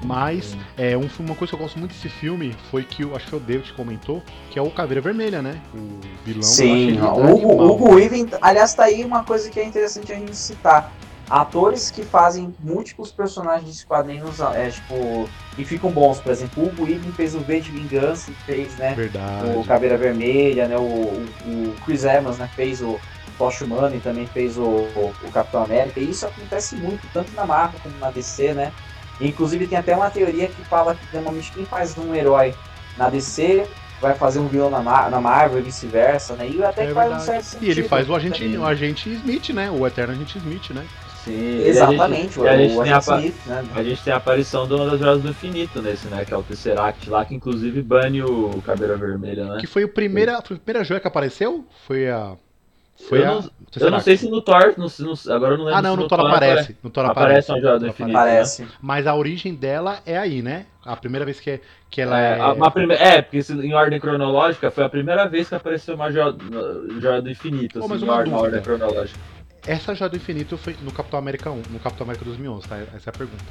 Mas 0.03 0.55
é, 0.77 0.97
um, 0.97 1.09
filme- 1.09 1.31
uma 1.31 1.35
coisa 1.35 1.51
que 1.51 1.55
eu 1.55 1.59
gosto 1.59 1.79
muito 1.79 1.91
desse 1.93 2.09
filme 2.09 2.55
foi 2.69 2.83
que 2.83 3.03
o- 3.03 3.15
acho 3.15 3.25
que 3.25 3.31
foi 3.31 3.39
o 3.39 3.43
David 3.43 3.69
que 3.71 3.73
comentou, 3.75 4.21
que 4.51 4.59
é 4.59 4.61
o 4.61 4.69
Caveira 4.69 5.01
Vermelha, 5.01 5.41
né? 5.41 5.59
O 5.73 5.99
vilão. 6.23 6.41
eu 6.41 6.43
Sim, 6.43 6.97
o 6.99 7.29
ele 7.29 7.45
Hugo. 7.45 7.63
Hugo 7.63 7.95
Weaving, 7.95 8.29
aliás, 8.41 8.73
tá 8.73 8.83
aí 8.83 9.03
uma 9.03 9.23
coisa 9.23 9.49
que 9.49 9.59
é 9.59 9.65
interessante 9.65 10.11
a 10.11 10.15
gente 10.15 10.35
citar. 10.35 10.93
Atores 11.29 11.91
que 11.91 12.03
fazem 12.03 12.53
múltiplos 12.63 13.11
personagens 13.11 13.77
de 13.79 13.85
quadrinhos, 13.85 14.39
é, 14.39 14.69
tipo, 14.69 15.27
e 15.57 15.65
ficam 15.65 15.89
bons. 15.91 16.21
Por 16.21 16.31
exemplo, 16.31 16.63
o 16.63 16.67
Hugo 16.67 16.85
Weaving 16.85 17.11
fez 17.11 17.35
o 17.35 17.39
V 17.41 17.59
de 17.59 17.71
Vingança, 17.71 18.31
fez, 18.45 18.77
né, 18.77 18.93
Verdade. 18.95 19.57
o 19.57 19.65
Caveira 19.65 19.97
Vermelha, 19.97 20.69
né, 20.69 20.77
o, 20.77 20.81
o, 20.83 21.25
o 21.45 21.75
Chris 21.83 22.05
Evans, 22.05 22.37
né, 22.37 22.49
fez 22.55 22.81
o 22.81 22.97
Tosh 23.37 23.59
Humano 23.61 23.93
e 23.95 23.99
também 23.99 24.25
fez 24.25 24.57
o, 24.57 24.63
o, 24.63 25.13
o 25.21 25.31
Capitão 25.31 25.63
América. 25.63 25.99
E 25.99 26.09
isso 26.09 26.25
acontece 26.25 26.75
muito, 26.77 27.05
tanto 27.13 27.33
na 27.33 27.45
Marvel 27.45 27.79
como 27.83 27.97
na 27.97 28.09
DC, 28.09 28.53
né. 28.53 28.71
Inclusive 29.19 29.67
tem 29.67 29.77
até 29.77 29.95
uma 29.95 30.09
teoria 30.09 30.47
que 30.47 30.61
fala 30.65 30.95
que 30.95 31.15
normalmente 31.15 31.51
quem 31.51 31.65
faz 31.65 31.97
um 31.97 32.13
herói 32.13 32.53
na 32.97 33.09
DC 33.09 33.67
vai 33.99 34.13
fazer 34.13 34.39
um 34.39 34.47
vilão 34.47 34.69
na, 34.69 34.79
Mar- 34.79 35.09
na 35.09 35.19
Marvel 35.19 35.59
e 35.59 35.63
vice-versa, 35.63 36.35
né? 36.35 36.47
E 36.47 36.63
até 36.63 36.83
É 36.83 36.87
que 36.87 36.93
faz 36.93 37.11
um 37.11 37.19
certo 37.19 37.43
sentido. 37.43 37.67
E 37.67 37.71
ele 37.71 37.83
faz 37.87 38.07
o 38.09 38.15
agente, 38.15 38.39
também. 38.43 38.57
o 38.57 38.65
agente 38.65 39.09
Smith, 39.11 39.49
né? 39.49 39.71
O 39.71 39.85
eterno 39.87 40.13
agente 40.13 40.37
Smith, 40.37 40.69
né? 40.69 40.85
Sim, 41.23 41.61
Exatamente, 41.65 42.39
E 42.39 42.47
a 42.47 42.57
gente, 42.57 42.73
o, 42.73 42.77
o 42.77 42.81
a 42.81 42.85
gente 42.85 43.05
tem 43.05 43.15
a, 43.15 43.17
Smith, 43.17 43.35
né? 43.47 43.65
a 43.75 43.83
gente 43.83 44.03
tem 44.03 44.13
a 44.13 44.17
aparição 44.17 44.67
de 44.67 44.73
uma 44.75 44.85
das 44.85 44.99
joias 44.99 45.21
do 45.21 45.29
infinito 45.29 45.81
nesse, 45.81 46.07
né? 46.07 46.23
Que 46.23 46.33
é 46.33 46.37
o 46.37 46.43
Tesseract 46.43 47.09
lá, 47.09 47.25
que 47.25 47.35
inclusive 47.35 47.81
bane 47.81 48.23
o 48.23 48.61
Caveira 48.65 48.95
Vermelha, 48.95 49.45
né? 49.45 49.57
Que 49.59 49.67
foi 49.67 49.83
a 49.83 49.87
primeira, 49.87 50.41
foi 50.41 50.55
a 50.55 50.59
primeira 50.59 50.85
joia 50.85 50.99
que 51.01 51.07
apareceu? 51.07 51.65
Foi 51.85 52.09
a. 52.09 52.37
Foi 53.07 53.19
Eu 53.19 53.23
a. 53.23 53.27
não- 53.35 53.49
Eu 53.79 53.91
não 53.91 53.99
sei 53.99 54.17
se 54.17 54.27
no 54.29 54.41
Thor, 54.41 54.73
no, 54.77 54.85
no- 54.87 55.35
agora 55.35 55.53
eu 55.53 55.57
não 55.57 55.65
lembro 55.65 55.75
Ah, 55.77 55.81
não, 55.83 55.95
se 55.95 56.01
no 56.01 56.07
Thor 56.07 56.19
apare- 56.19 56.35
aparece. 56.49 56.77
No 56.81 56.89
Thor 56.89 57.05
aparece 57.05 57.51
aparece. 57.51 57.79
No 57.83 57.87
infinito. 57.89 58.17
aparece. 58.17 58.57
Parece. 58.63 58.77
Mas 58.81 59.05
a 59.07 59.13
origem 59.13 59.53
dela 59.53 59.99
é 60.05 60.17
aí, 60.17 60.41
né? 60.41 60.65
A 60.83 60.95
primeira 60.95 61.23
vez 61.23 61.39
que, 61.39 61.61
que 61.91 62.01
ela 62.01 62.19
É, 62.19 62.39
é. 62.39 62.69
prime- 62.71 62.95
é, 62.95 63.21
porque 63.21 63.39
em 63.63 63.73
ordem 63.75 63.99
cronológica 63.99 64.71
foi 64.71 64.83
a 64.83 64.89
primeira 64.89 65.27
vez 65.27 65.47
que 65.49 65.53
apareceu 65.55 65.93
uma 65.95 66.09
joia, 66.11 66.31
do 66.31 67.29
infinito, 67.29 67.77
Oh, 67.79 67.79
assim, 67.85 67.89
mas 67.89 68.01
em 68.01 68.05
uma 68.05 68.13
ordem, 68.15 68.33
ordem 68.33 68.61
cronológica. 68.61 69.19
Essa 69.67 69.93
joia 69.93 70.09
do 70.09 70.15
infinito 70.15 70.57
foi 70.57 70.75
no 70.81 70.91
Capitão 70.91 71.19
América 71.19 71.51
1, 71.51 71.61
no 71.69 71.79
Capitão 71.79 72.05
América 72.05 72.23
2011, 72.25 72.67
tá? 72.69 72.77
Essa 72.95 73.09
é 73.09 73.11
a 73.11 73.13
pergunta. 73.17 73.43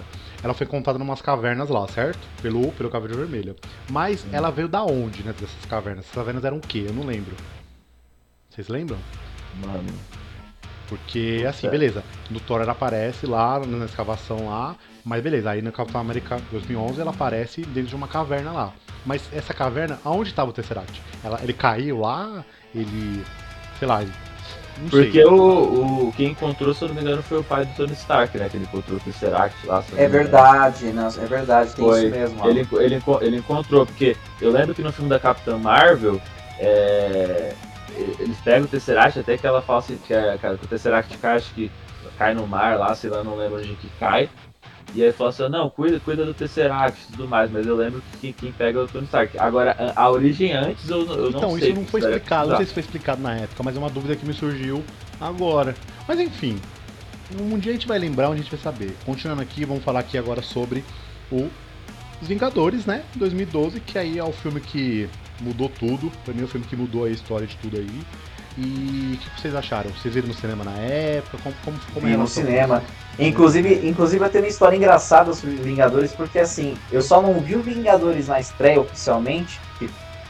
Ela 0.43 0.55
foi 0.55 0.67
contada 0.67 0.99
numas 0.99 1.21
cavernas 1.21 1.69
lá, 1.69 1.87
certo? 1.89 2.19
Pelo, 2.41 2.73
pelo 2.73 2.89
Caveira 2.91 3.15
Vermelha. 3.17 3.55
Mas 3.91 4.27
ela 4.33 4.51
veio 4.51 4.67
da 4.67 4.83
onde, 4.83 5.23
né? 5.23 5.33
Dessas 5.39 5.67
cavernas? 5.69 6.05
Essas 6.07 6.15
cavernas 6.15 6.43
eram 6.45 6.57
o 6.57 6.61
quê? 6.61 6.87
Eu 6.89 6.95
não 6.95 7.05
lembro. 7.05 7.37
Vocês 8.49 8.69
lembram? 8.69 8.97
Mano, 9.61 9.85
Porque, 10.89 11.45
assim, 11.49 11.69
beleza. 11.69 12.05
No 12.31 12.41
Thor 12.41 12.61
ela 12.61 12.73
aparece 12.73 13.27
lá, 13.27 13.59
na 13.61 13.85
escavação 13.85 14.49
lá. 14.49 14.77
Mas 15.05 15.23
beleza, 15.23 15.51
aí 15.51 15.63
no 15.63 15.71
Capitão 15.71 16.01
América 16.01 16.41
2011 16.51 17.01
ela 17.01 17.13
aparece 17.13 17.63
dentro 17.63 17.91
de 17.91 17.95
uma 17.95 18.09
caverna 18.09 18.51
lá. 18.51 18.73
Mas 19.05 19.23
essa 19.33 19.55
caverna, 19.55 20.01
aonde 20.05 20.31
estava 20.31 20.51
o 20.51 20.53
Tesseract? 20.53 21.01
Ela, 21.23 21.39
ele 21.43 21.53
caiu 21.53 22.01
lá? 22.01 22.45
Ele. 22.75 23.25
Sei 23.79 23.87
lá. 23.87 24.01
Não 24.79 24.89
Porque 24.91 25.13
sei. 25.13 25.25
o, 25.25 26.09
o 26.09 26.13
quem 26.17 26.33
encontrou, 26.33 26.75
se 26.75 26.83
eu 26.83 26.89
não 26.89 26.95
me 26.97 27.01
engano, 27.01 27.23
foi 27.23 27.39
o 27.39 27.45
pai 27.45 27.65
do 27.65 27.75
Tony 27.75 27.93
Stark, 27.93 28.37
né? 28.37 28.49
Que 28.49 28.57
ele 28.57 28.65
encontrou 28.65 28.99
o 28.99 29.01
Tesseract 29.01 29.67
lá. 29.67 29.83
não 29.93 29.99
É 29.99 30.09
verdade, 30.09 30.87
né? 30.87 31.09
É 31.17 31.27
verdade, 31.27 31.75
tem 31.75 31.85
Foi. 31.85 32.01
isso 32.01 32.11
mesmo. 32.11 32.49
Ele, 32.49 32.69
ele, 32.73 33.03
ele 33.23 33.37
encontrou, 33.37 33.87
porque 33.87 34.17
eu 34.41 34.51
lembro 34.51 34.75
que 34.75 34.83
no 34.83 34.93
filme 34.93 35.09
da 35.09 35.19
Capitã 35.19 35.57
Marvel, 35.57 36.21
é, 36.59 37.55
eles 37.97 38.37
pegam 38.39 38.65
o 38.65 38.69
Tesseract, 38.69 39.19
até 39.19 39.37
que 39.37 39.47
ela 39.47 39.63
fala 39.63 39.79
assim, 39.81 39.97
que, 40.07 40.13
é, 40.15 40.37
que 40.39 40.47
o 40.47 40.59
Tesseract 40.59 41.17
cai, 41.19 41.37
acho 41.37 41.53
que 41.55 41.71
cai 42.19 42.35
no 42.35 42.47
mar 42.47 42.79
lá, 42.79 42.95
sei 42.95 43.11
lá, 43.11 43.23
não 43.25 43.37
lembro 43.37 43.59
onde 43.59 43.75
que 43.77 43.89
cai. 43.99 44.29
E 44.95 45.03
aí 45.03 45.13
fala 45.13 45.31
assim, 45.31 45.49
não, 45.49 45.69
cuida, 45.69 45.99
cuida 46.01 46.25
do 46.25 46.33
Tesseract 46.33 47.03
e 47.03 47.13
tudo 47.13 47.29
mais, 47.29 47.51
mas 47.51 47.67
eu 47.67 47.77
lembro 47.77 48.03
que 48.21 48.33
quem, 48.33 48.53
pega 48.53 48.79
é 48.79 48.83
o 48.83 48.89
Tony 48.89 49.05
Stark. 49.05 49.37
Agora, 49.39 49.77
a, 49.95 50.03
a 50.03 50.11
origem 50.11 50.53
antes 50.53 50.89
eu, 50.89 51.01
eu 51.01 51.31
não 51.33 51.39
Então, 51.39 51.59
sei. 51.59 51.71
isso 51.71 51.81
não 51.81 51.87
foi 51.87 52.01
explicado, 52.01 52.51
não 52.51 52.57
pesquisar. 52.57 52.57
sei 52.57 52.67
se 52.67 52.73
foi 52.73 52.81
explicado 52.83 53.21
na 53.23 53.35
época, 53.35 53.63
mas 53.63 53.77
é 53.77 53.79
uma 53.79 53.91
dúvida 53.91 54.17
que 54.17 54.25
me 54.25 54.33
surgiu 54.33 54.83
agora. 55.21 55.75
Mas 56.07 56.21
enfim, 56.21 56.59
um 57.39 57.59
dia 57.59 57.73
a 57.73 57.75
gente 57.75 57.89
vai 57.89 57.99
lembrar, 57.99 58.29
um 58.29 58.35
dia 58.35 58.41
a 58.41 58.43
gente 58.45 58.51
vai 58.55 58.61
saber. 58.61 58.97
Continuando 59.05 59.43
aqui, 59.43 59.65
vamos 59.65 59.83
falar 59.83 60.01
aqui 60.01 60.17
agora 60.17 60.41
sobre 60.41 60.85
o 61.31 61.49
Os 62.23 62.29
Vingadores, 62.29 62.87
né? 62.87 63.03
2012, 63.17 63.81
que 63.81 63.99
aí 63.99 64.19
é 64.19 64.25
o 64.25 64.33
filme 64.33 64.61
que 64.61 65.09
mudou 65.41 65.69
tudo. 65.69 66.11
Pra 66.25 66.33
mim 66.33 66.43
é 66.43 66.45
um 66.45 66.49
filme 66.49 66.67
que 66.67 66.77
mudou 66.77 67.05
a 67.05 67.11
história 67.11 67.47
de 67.47 67.57
tudo 67.57 67.77
aí. 67.77 68.03
E 68.59 69.15
o 69.15 69.19
que 69.19 69.41
vocês 69.41 69.55
acharam? 69.55 69.91
Vocês 69.91 70.15
viram 70.15 70.29
no 70.29 70.35
cinema 70.35 70.65
na 70.65 70.73
época? 70.79 71.37
Como, 71.43 71.55
como, 71.63 71.79
como 71.93 72.07
Vi 72.07 72.17
no 72.17 72.27
cinema. 72.27 72.83
Inclusive, 73.19 73.87
inclusive 73.87 74.19
vai 74.19 74.31
ter 74.31 74.39
uma 74.39 74.49
história 74.49 74.77
engraçada 74.77 75.33
sobre 75.35 75.57
Vingadores, 75.57 76.13
porque 76.13 76.39
assim, 76.39 76.77
eu 76.91 77.03
só 77.03 77.21
não 77.21 77.39
vi 77.41 77.55
o 77.55 77.63
Vingadores 77.63 78.29
na 78.29 78.41
estreia 78.41 78.81
oficialmente, 78.81 79.61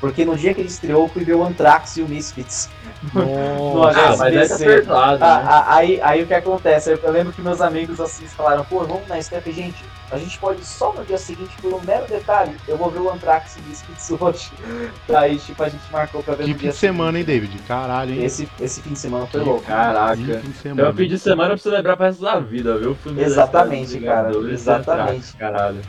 porque 0.01 0.25
no 0.25 0.37
dia 0.37 0.53
que 0.55 0.61
ele 0.61 0.69
estreou, 0.69 1.05
eu 1.05 1.09
fui 1.09 1.25
ver 1.25 1.35
o 1.35 1.45
Anthrax 1.45 1.97
e 1.97 2.03
o 2.03 2.09
Misfits. 2.09 2.69
No 3.15 3.85
ah, 3.85 4.17
mas 4.19 4.51
é 4.51 4.65
perdoado, 4.65 5.21
né? 5.21 5.45
aí, 5.67 6.01
aí 6.01 6.23
o 6.23 6.27
que 6.27 6.35
acontece? 6.35 6.91
Eu, 6.91 7.13
lembro 7.13 7.33
que 7.33 7.43
meus 7.43 7.61
amigos 7.61 8.01
assim 8.01 8.27
falaram, 8.27 8.65
pô, 8.65 8.85
vamos 8.85 9.07
na 9.07 9.19
estreia, 9.19 9.43
gente, 9.53 9.85
a 10.11 10.19
gente 10.19 10.39
pode 10.39 10.65
só 10.65 10.93
no 10.93 11.05
dia 11.05 11.19
seguinte, 11.19 11.51
por 11.61 11.73
um 11.73 11.81
mero 11.85 12.07
detalhe, 12.07 12.57
eu 12.69 12.77
vou 12.77 12.91
ver 12.91 13.01
o 13.01 13.11
Anthrax 13.11 13.57
e 13.57 13.61
Misfits 13.63 14.11
hoje. 14.11 14.51
Aí, 15.15 15.39
tipo, 15.39 15.63
a 15.63 15.69
gente 15.69 15.83
marcou 15.91 16.23
pra 16.23 16.35
ver 16.35 16.45
que 16.45 16.51
no 16.51 16.59
dia 16.59 16.71
fim 16.71 16.75
de 16.75 16.81
semana, 16.81 17.19
hein, 17.19 17.25
David? 17.25 17.59
Caralho, 17.67 18.15
hein? 18.15 18.25
Esse, 18.25 18.49
esse 18.61 18.81
fim 18.83 18.93
de 18.93 18.99
semana 18.99 19.27
foi 19.27 19.41
que 19.41 19.47
louco. 19.49 19.65
Caraca. 19.65 20.17
Fim 20.17 20.51
de 20.51 20.57
semana. 20.57 20.89
É 20.89 20.91
um 20.91 20.95
fim 20.95 21.09
de 21.09 21.19
semana 21.19 21.49
pra 21.49 21.59
você 21.59 21.71
lembrar 21.71 21.97
pra 21.97 22.07
resto 22.07 22.23
da 22.23 22.39
vida, 22.39 22.79
viu? 22.79 22.97
O 23.05 23.21
Exatamente, 23.21 23.99
cara. 24.01 24.31
Exatamente. 24.51 25.37
Caralho. 25.37 25.81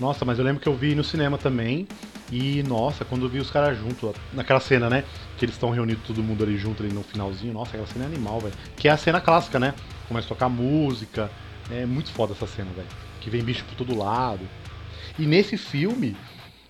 Nossa, 0.00 0.24
mas 0.24 0.38
eu 0.38 0.44
lembro 0.44 0.60
que 0.60 0.68
eu 0.68 0.74
vi 0.74 0.94
no 0.94 1.04
cinema 1.04 1.38
também. 1.38 1.86
E 2.30 2.62
nossa, 2.64 3.04
quando 3.04 3.24
eu 3.24 3.28
vi 3.28 3.38
os 3.38 3.50
caras 3.50 3.78
juntos, 3.78 4.12
naquela 4.34 4.60
cena, 4.60 4.90
né? 4.90 5.04
Que 5.38 5.46
eles 5.46 5.54
estão 5.54 5.70
reunidos 5.70 6.04
todo 6.06 6.22
mundo 6.22 6.44
ali 6.44 6.58
junto 6.58 6.82
ali 6.82 6.92
no 6.92 7.02
finalzinho, 7.02 7.54
nossa, 7.54 7.70
aquela 7.70 7.86
cena 7.86 8.04
é 8.04 8.08
animal, 8.08 8.38
velho. 8.40 8.54
Que 8.76 8.88
é 8.88 8.90
a 8.90 8.96
cena 8.96 9.20
clássica, 9.20 9.58
né? 9.58 9.74
Começa 10.06 10.26
a 10.26 10.28
tocar 10.28 10.48
música. 10.48 11.30
É 11.70 11.86
muito 11.86 12.10
foda 12.12 12.32
essa 12.32 12.46
cena, 12.46 12.70
velho. 12.76 12.88
Que 13.28 13.36
vem 13.36 13.44
bicho 13.44 13.62
por 13.66 13.74
todo 13.74 13.96
lado. 13.96 14.40
E 15.18 15.26
nesse 15.26 15.58
filme, 15.58 16.16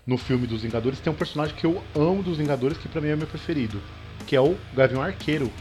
no 0.05 0.19
filme 0.19 0.45
dos 0.45 0.63
Vingadores, 0.63 0.99
tem 0.99 1.13
um 1.13 1.15
personagem 1.15 1.55
que 1.55 1.65
eu 1.65 1.81
amo 1.95 2.21
dos 2.21 2.37
Vingadores, 2.37 2.77
que 2.77 2.89
pra 2.89 3.01
mim 3.01 3.09
é 3.09 3.15
meu 3.15 3.29
preferido. 3.29 3.81
Que 4.27 4.35
é 4.35 4.41
o 4.41 4.57
Gavião 4.75 5.01
Arqueiro. 5.01 5.53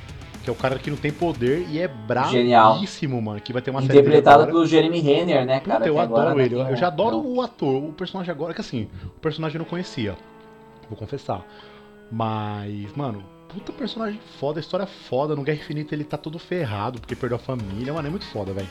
Que 0.43 0.49
é 0.49 0.53
o 0.53 0.55
cara 0.55 0.79
que 0.79 0.89
não 0.89 0.97
tem 0.97 1.11
poder 1.11 1.67
e 1.69 1.77
é 1.77 1.87
bravíssimo, 1.87 3.21
mano. 3.21 3.39
Que 3.39 3.53
vai 3.53 3.61
ter 3.61 3.69
uma 3.69 3.83
Interpretado 3.83 4.47
pelo 4.47 4.65
Jeremy 4.65 4.99
Renner, 4.99 5.45
né, 5.45 5.59
cara? 5.59 5.79
Puta, 5.79 5.89
eu 5.89 5.99
adoro 5.99 6.41
ele. 6.41 6.55
Eu, 6.55 6.75
já 6.75 6.87
adoro 6.87 7.17
o 7.17 7.41
ator, 7.43 7.83
o 7.83 7.93
personagem 7.93 8.31
agora, 8.31 8.55
que 8.55 8.61
assim, 8.61 8.89
o 9.05 9.19
personagem 9.19 9.57
eu 9.57 9.59
não 9.59 9.69
conhecia. 9.69 10.15
Vou 10.89 10.97
confessar. 10.97 11.45
Mas, 12.11 12.95
mano, 12.95 13.23
puta 13.49 13.71
personagem 13.71 14.19
foda, 14.39 14.59
história 14.59 14.87
foda. 14.87 15.35
No 15.35 15.43
Guerra 15.43 15.59
Infinita 15.59 15.93
ele 15.93 16.05
tá 16.05 16.17
todo 16.17 16.39
ferrado 16.39 16.99
porque 16.99 17.15
perdeu 17.15 17.35
a 17.35 17.39
família. 17.39 17.93
Mano, 17.93 18.07
é 18.07 18.11
muito 18.11 18.25
foda, 18.25 18.51
velho. 18.51 18.69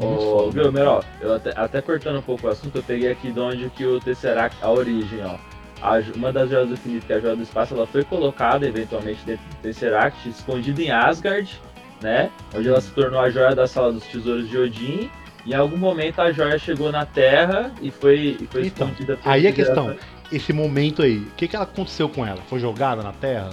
É 0.00 0.04
Ô. 0.04 0.50
Viu, 0.50 0.72
Mero, 0.72 1.00
eu 1.20 1.34
até, 1.34 1.52
até 1.56 1.80
cortando 1.80 2.18
um 2.18 2.22
pouco 2.22 2.46
o 2.46 2.50
assunto, 2.50 2.76
eu 2.76 2.82
peguei 2.82 3.10
aqui 3.10 3.30
de 3.30 3.40
onde 3.40 3.70
que 3.70 3.84
o 3.84 4.00
Tesseract, 4.00 4.56
a 4.62 4.70
origem, 4.70 5.24
ó 5.24 5.36
a, 5.84 6.02
uma 6.16 6.32
das 6.32 6.48
joias 6.48 6.68
do 6.68 6.74
infinito, 6.74 7.06
que 7.06 7.12
é 7.12 7.16
a 7.16 7.20
joia 7.20 7.36
do 7.36 7.42
espaço, 7.42 7.74
ela 7.74 7.86
foi 7.86 8.02
colocada 8.02 8.66
eventualmente 8.66 9.20
dentro 9.26 9.44
do 9.44 9.56
Tesseract, 9.56 10.28
escondida 10.28 10.82
em 10.82 10.90
Asgard, 10.90 11.60
né? 12.00 12.30
Onde 12.54 12.68
ela 12.68 12.80
se 12.80 12.90
tornou 12.92 13.20
a 13.20 13.28
joia 13.28 13.54
da 13.54 13.66
sala 13.66 13.92
dos 13.92 14.04
tesouros 14.04 14.48
de 14.48 14.56
Odin. 14.56 15.10
E 15.44 15.50
em 15.50 15.54
algum 15.54 15.76
momento 15.76 16.20
a 16.20 16.32
joia 16.32 16.58
chegou 16.58 16.90
na 16.90 17.04
Terra 17.04 17.70
e 17.82 17.90
foi, 17.90 18.38
e 18.40 18.46
foi 18.46 18.66
então, 18.66 18.88
escondida. 18.88 19.18
Aí 19.24 19.46
a 19.46 19.52
questão, 19.52 19.94
esse 20.32 20.54
momento 20.54 21.02
aí, 21.02 21.18
o 21.18 21.30
que, 21.36 21.46
que 21.46 21.56
aconteceu 21.56 22.08
com 22.08 22.24
ela? 22.24 22.40
Foi 22.48 22.58
jogada 22.58 23.02
na 23.02 23.12
Terra? 23.12 23.50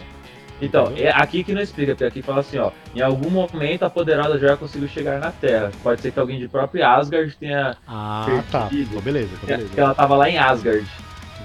Então, 0.61 0.93
é 0.95 1.09
aqui 1.09 1.43
que 1.43 1.53
não 1.53 1.61
explica, 1.61 1.93
porque 1.93 2.03
aqui 2.03 2.21
fala 2.21 2.41
assim, 2.41 2.59
ó, 2.59 2.71
em 2.93 3.01
algum 3.01 3.29
momento 3.31 3.83
a 3.83 3.89
poderosa 3.89 4.37
joia 4.37 4.55
conseguiu 4.55 4.87
chegar 4.87 5.19
na 5.19 5.31
Terra. 5.31 5.71
Pode 5.81 6.01
ser 6.01 6.11
que 6.11 6.19
alguém 6.19 6.39
de 6.39 6.47
próprio 6.47 6.85
Asgard 6.85 7.35
tenha. 7.35 7.75
Ah, 7.87 8.43
tá. 8.51 8.69
Então, 8.71 9.01
beleza, 9.01 9.31
então 9.33 9.47
beleza. 9.47 9.73
Que 9.73 9.79
ela 9.79 9.95
tava 9.95 10.15
lá 10.15 10.29
em 10.29 10.37
Asgard. 10.37 10.87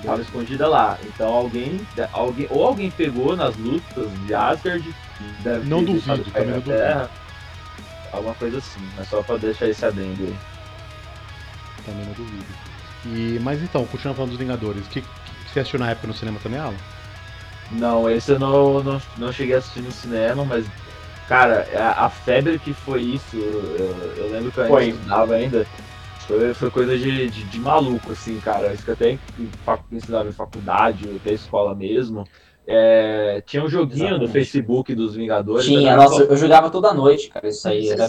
Tava 0.04 0.20
escondida 0.20 0.68
lá. 0.68 0.98
Então 1.04 1.32
alguém, 1.32 1.80
alguém. 2.12 2.46
Ou 2.50 2.66
alguém 2.66 2.90
pegou 2.90 3.34
nas 3.34 3.56
lutas 3.56 4.08
de 4.26 4.34
Asgard. 4.34 4.94
Deve 5.40 5.66
não 5.66 5.82
duvido, 5.82 6.24
também 6.30 6.50
não 6.50 6.60
duvido. 6.60 7.10
Alguma 8.12 8.34
coisa 8.34 8.58
assim, 8.58 8.80
mas 8.96 9.08
só 9.08 9.22
pra 9.22 9.36
deixar 9.38 9.66
esse 9.66 9.84
adendo 9.84 10.24
aí. 10.24 10.36
Também 11.84 12.04
não 12.04 12.12
duvido. 12.12 12.44
E, 13.06 13.38
mas 13.40 13.62
então, 13.62 13.84
continuando 13.86 14.16
falando 14.16 14.30
dos 14.30 14.38
Vingadores, 14.38 14.86
o 14.86 14.90
que, 14.90 15.00
que, 15.00 15.08
você 15.52 15.60
assistiu 15.60 15.78
na 15.78 15.90
época 15.90 16.08
no 16.08 16.14
cinema 16.14 16.38
também, 16.42 16.58
Alan? 16.58 16.74
Não, 17.72 18.08
esse 18.08 18.32
eu 18.32 18.38
não, 18.38 18.82
não, 18.82 19.02
não 19.18 19.32
cheguei 19.32 19.54
a 19.54 19.58
assistir 19.58 19.80
no 19.80 19.90
cinema, 19.90 20.44
mas 20.44 20.66
Cara, 21.28 21.66
a, 21.74 22.06
a, 22.06 22.10
febre 22.10 22.58
que 22.58 22.72
foi 22.72 23.02
isso, 23.02 23.36
eu, 23.36 23.96
eu 24.16 24.30
lembro 24.30 24.52
que 24.52 24.58
eu 24.58 24.76
ainda 24.76 24.96
estudava 24.96 25.34
ainda. 25.34 25.66
Foi, 26.20 26.54
foi 26.54 26.70
coisa 26.70 26.96
de, 26.96 27.28
de, 27.28 27.44
de, 27.44 27.58
maluco, 27.58 28.12
assim, 28.12 28.38
cara. 28.40 28.72
Isso 28.72 28.84
que 28.84 28.92
até 28.92 29.18
ensinava 29.90 30.28
em 30.28 30.32
faculdade, 30.32 31.08
até 31.16 31.32
escola 31.32 31.74
mesmo. 31.74 32.24
É, 32.68 33.42
tinha 33.46 33.62
um 33.62 33.68
joguinho 33.68 34.06
Exatamente. 34.06 34.26
no 34.26 34.32
Facebook 34.32 34.94
dos 34.94 35.14
Vingadores. 35.16 35.66
Tinha, 35.66 35.96
nossa, 35.96 36.22
eu 36.22 36.36
jogava 36.36 36.70
toda 36.70 36.94
noite, 36.94 37.28
cara. 37.28 37.48
Isso 37.48 37.68
aí 37.68 37.88
era 37.88 38.08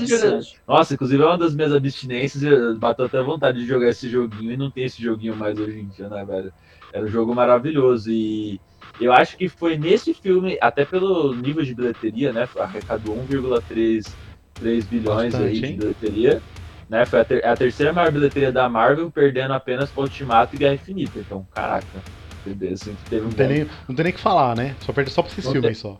Nossa, 0.67 0.93
inclusive 0.93 1.21
é 1.21 1.25
uma 1.25 1.37
das 1.37 1.55
minhas 1.55 1.73
abstinências. 1.73 2.77
Bateu 2.77 3.05
até 3.05 3.21
vontade 3.21 3.59
de 3.59 3.65
jogar 3.65 3.89
esse 3.89 4.09
joguinho 4.09 4.51
e 4.51 4.57
não 4.57 4.69
tem 4.69 4.85
esse 4.85 5.01
joguinho 5.01 5.35
mais 5.35 5.59
hoje 5.59 5.79
em 5.79 5.87
dia, 5.87 6.07
né, 6.07 6.23
velho? 6.23 6.53
Era 6.93 7.03
um 7.03 7.07
jogo 7.07 7.33
maravilhoso. 7.33 8.11
E 8.11 8.59
eu 8.99 9.13
acho 9.13 9.37
que 9.37 9.47
foi 9.47 9.77
nesse 9.77 10.13
filme, 10.13 10.57
até 10.61 10.83
pelo 10.83 11.33
nível 11.33 11.63
de 11.63 11.73
bilheteria, 11.73 12.33
né? 12.33 12.47
Arrecadou 12.59 13.15
1,3 13.15 14.13
bilhões 14.59 15.33
Bastante, 15.33 15.43
aí 15.43 15.59
de 15.59 15.65
hein? 15.65 15.77
bilheteria. 15.77 16.41
Né? 16.89 17.05
Foi 17.05 17.19
a, 17.19 17.25
ter 17.25 17.45
a, 17.45 17.55
terceira 17.55 17.93
maior 17.93 18.11
bilheteria 18.11 18.51
da 18.51 18.67
Marvel, 18.69 19.11
perdendo 19.11 19.53
apenas 19.53 19.91
para 19.91 20.03
Ultimato 20.03 20.55
e 20.55 20.59
Guerra 20.59 20.75
Infinita. 20.75 21.19
Então, 21.19 21.45
caraca, 21.53 21.85
assim, 22.73 22.95
teve 23.09 23.21
um 23.21 23.25
não, 23.25 23.31
tem 23.31 23.47
nem, 23.47 23.67
não 23.87 23.95
tem 23.95 24.03
nem 24.05 24.13
que 24.13 24.19
falar, 24.19 24.55
né? 24.55 24.75
Só 24.81 24.93
perde 24.93 25.11
só 25.11 25.21
pra 25.21 25.31
esses 25.31 25.43
filmes 25.45 25.61
tem, 25.61 25.73
só. 25.73 25.99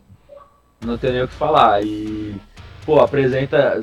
Não 0.80 0.96
tem 0.96 1.12
nem 1.12 1.22
o 1.22 1.28
que 1.28 1.34
falar. 1.34 1.84
E, 1.84 2.34
pô, 2.86 3.00
apresenta 3.00 3.80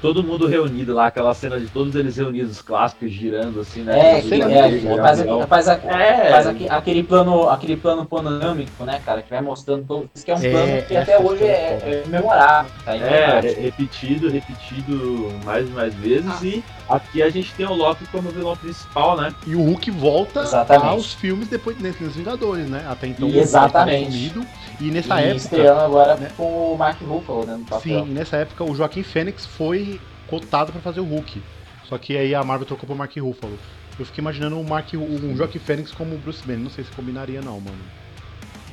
todo 0.00 0.22
mundo 0.22 0.46
reunido 0.46 0.94
lá, 0.94 1.06
aquela 1.06 1.34
cena 1.34 1.58
de 1.58 1.66
todos 1.66 1.94
eles 1.94 2.16
reunidos, 2.16 2.62
clássicos, 2.62 3.10
girando 3.10 3.60
assim, 3.60 3.82
né? 3.82 4.18
É, 4.18 4.20
que, 4.20 4.34
é, 4.34 4.96
faz, 4.96 5.22
faz, 5.48 5.68
a, 5.68 5.74
é. 5.74 6.30
faz 6.30 6.46
aquele 6.70 7.02
plano, 7.02 7.48
aquele 7.48 7.76
plano 7.76 8.04
panorâmico, 8.04 8.84
né, 8.84 9.00
cara, 9.04 9.22
que 9.22 9.30
vai 9.30 9.40
mostrando 9.40 9.84
todo. 9.86 10.10
Isso 10.14 10.24
que 10.24 10.30
é 10.30 10.34
um 10.34 10.42
é, 10.42 10.50
plano 10.50 10.82
que 10.82 10.96
até 10.96 11.18
hoje 11.18 11.44
é, 11.44 12.04
é 12.04 12.08
memorável. 12.08 12.70
Tá? 12.84 12.96
É, 12.96 13.40
repetido, 13.40 14.28
repetido 14.28 15.32
mais 15.44 15.68
e 15.68 15.72
mais 15.72 15.94
vezes. 15.94 16.30
Ah. 16.30 16.44
E 16.44 16.64
aqui 16.88 17.22
a 17.22 17.30
gente 17.30 17.52
tem 17.54 17.66
o 17.66 17.74
Loki 17.74 18.06
como 18.06 18.30
vilão 18.30 18.56
principal, 18.56 19.16
né? 19.16 19.34
E 19.46 19.54
o 19.54 19.62
Hulk 19.62 19.90
volta 19.90 20.40
Exatamente. 20.40 20.86
aos 20.86 21.12
filmes 21.12 21.48
depois 21.48 21.76
desses 21.76 22.16
Vingadores, 22.16 22.68
né? 22.68 22.86
Até 22.88 23.08
então 23.08 23.28
e 23.28 23.38
Exatamente. 23.38 24.38
o 24.38 24.46
e 24.80 24.90
nessa 24.90 25.20
e 25.20 25.24
época. 25.24 25.36
Estreando 25.36 25.80
agora 25.80 26.16
né? 26.16 26.30
com 26.36 26.72
o 26.72 26.76
Mark 26.76 27.00
Ruffalo, 27.02 27.44
né? 27.44 27.60
No 27.70 27.80
Sim, 27.80 28.04
nessa 28.06 28.36
época 28.36 28.64
o 28.64 28.74
Joaquim 28.74 29.02
Fênix 29.02 29.44
foi 29.44 29.87
cotado 30.28 30.72
para 30.72 30.80
fazer 30.80 31.00
o 31.00 31.04
Hulk. 31.04 31.42
Só 31.88 31.98
que 31.98 32.16
aí 32.16 32.34
a 32.34 32.44
Marvel 32.44 32.66
trocou 32.66 32.86
pro 32.86 32.96
Mark 32.96 33.16
Ruffalo. 33.16 33.58
Eu 33.98 34.06
fiquei 34.06 34.22
imaginando 34.22 34.60
o 34.60 34.64
Mark, 34.64 34.92
o 34.94 35.36
Joaquim 35.36 35.58
Fênix 35.58 35.90
como 35.90 36.14
o 36.14 36.18
Bruce 36.18 36.46
Banner. 36.46 36.62
Não 36.62 36.70
sei 36.70 36.84
se 36.84 36.92
combinaria 36.92 37.42
não, 37.42 37.58
mano. 37.60 37.78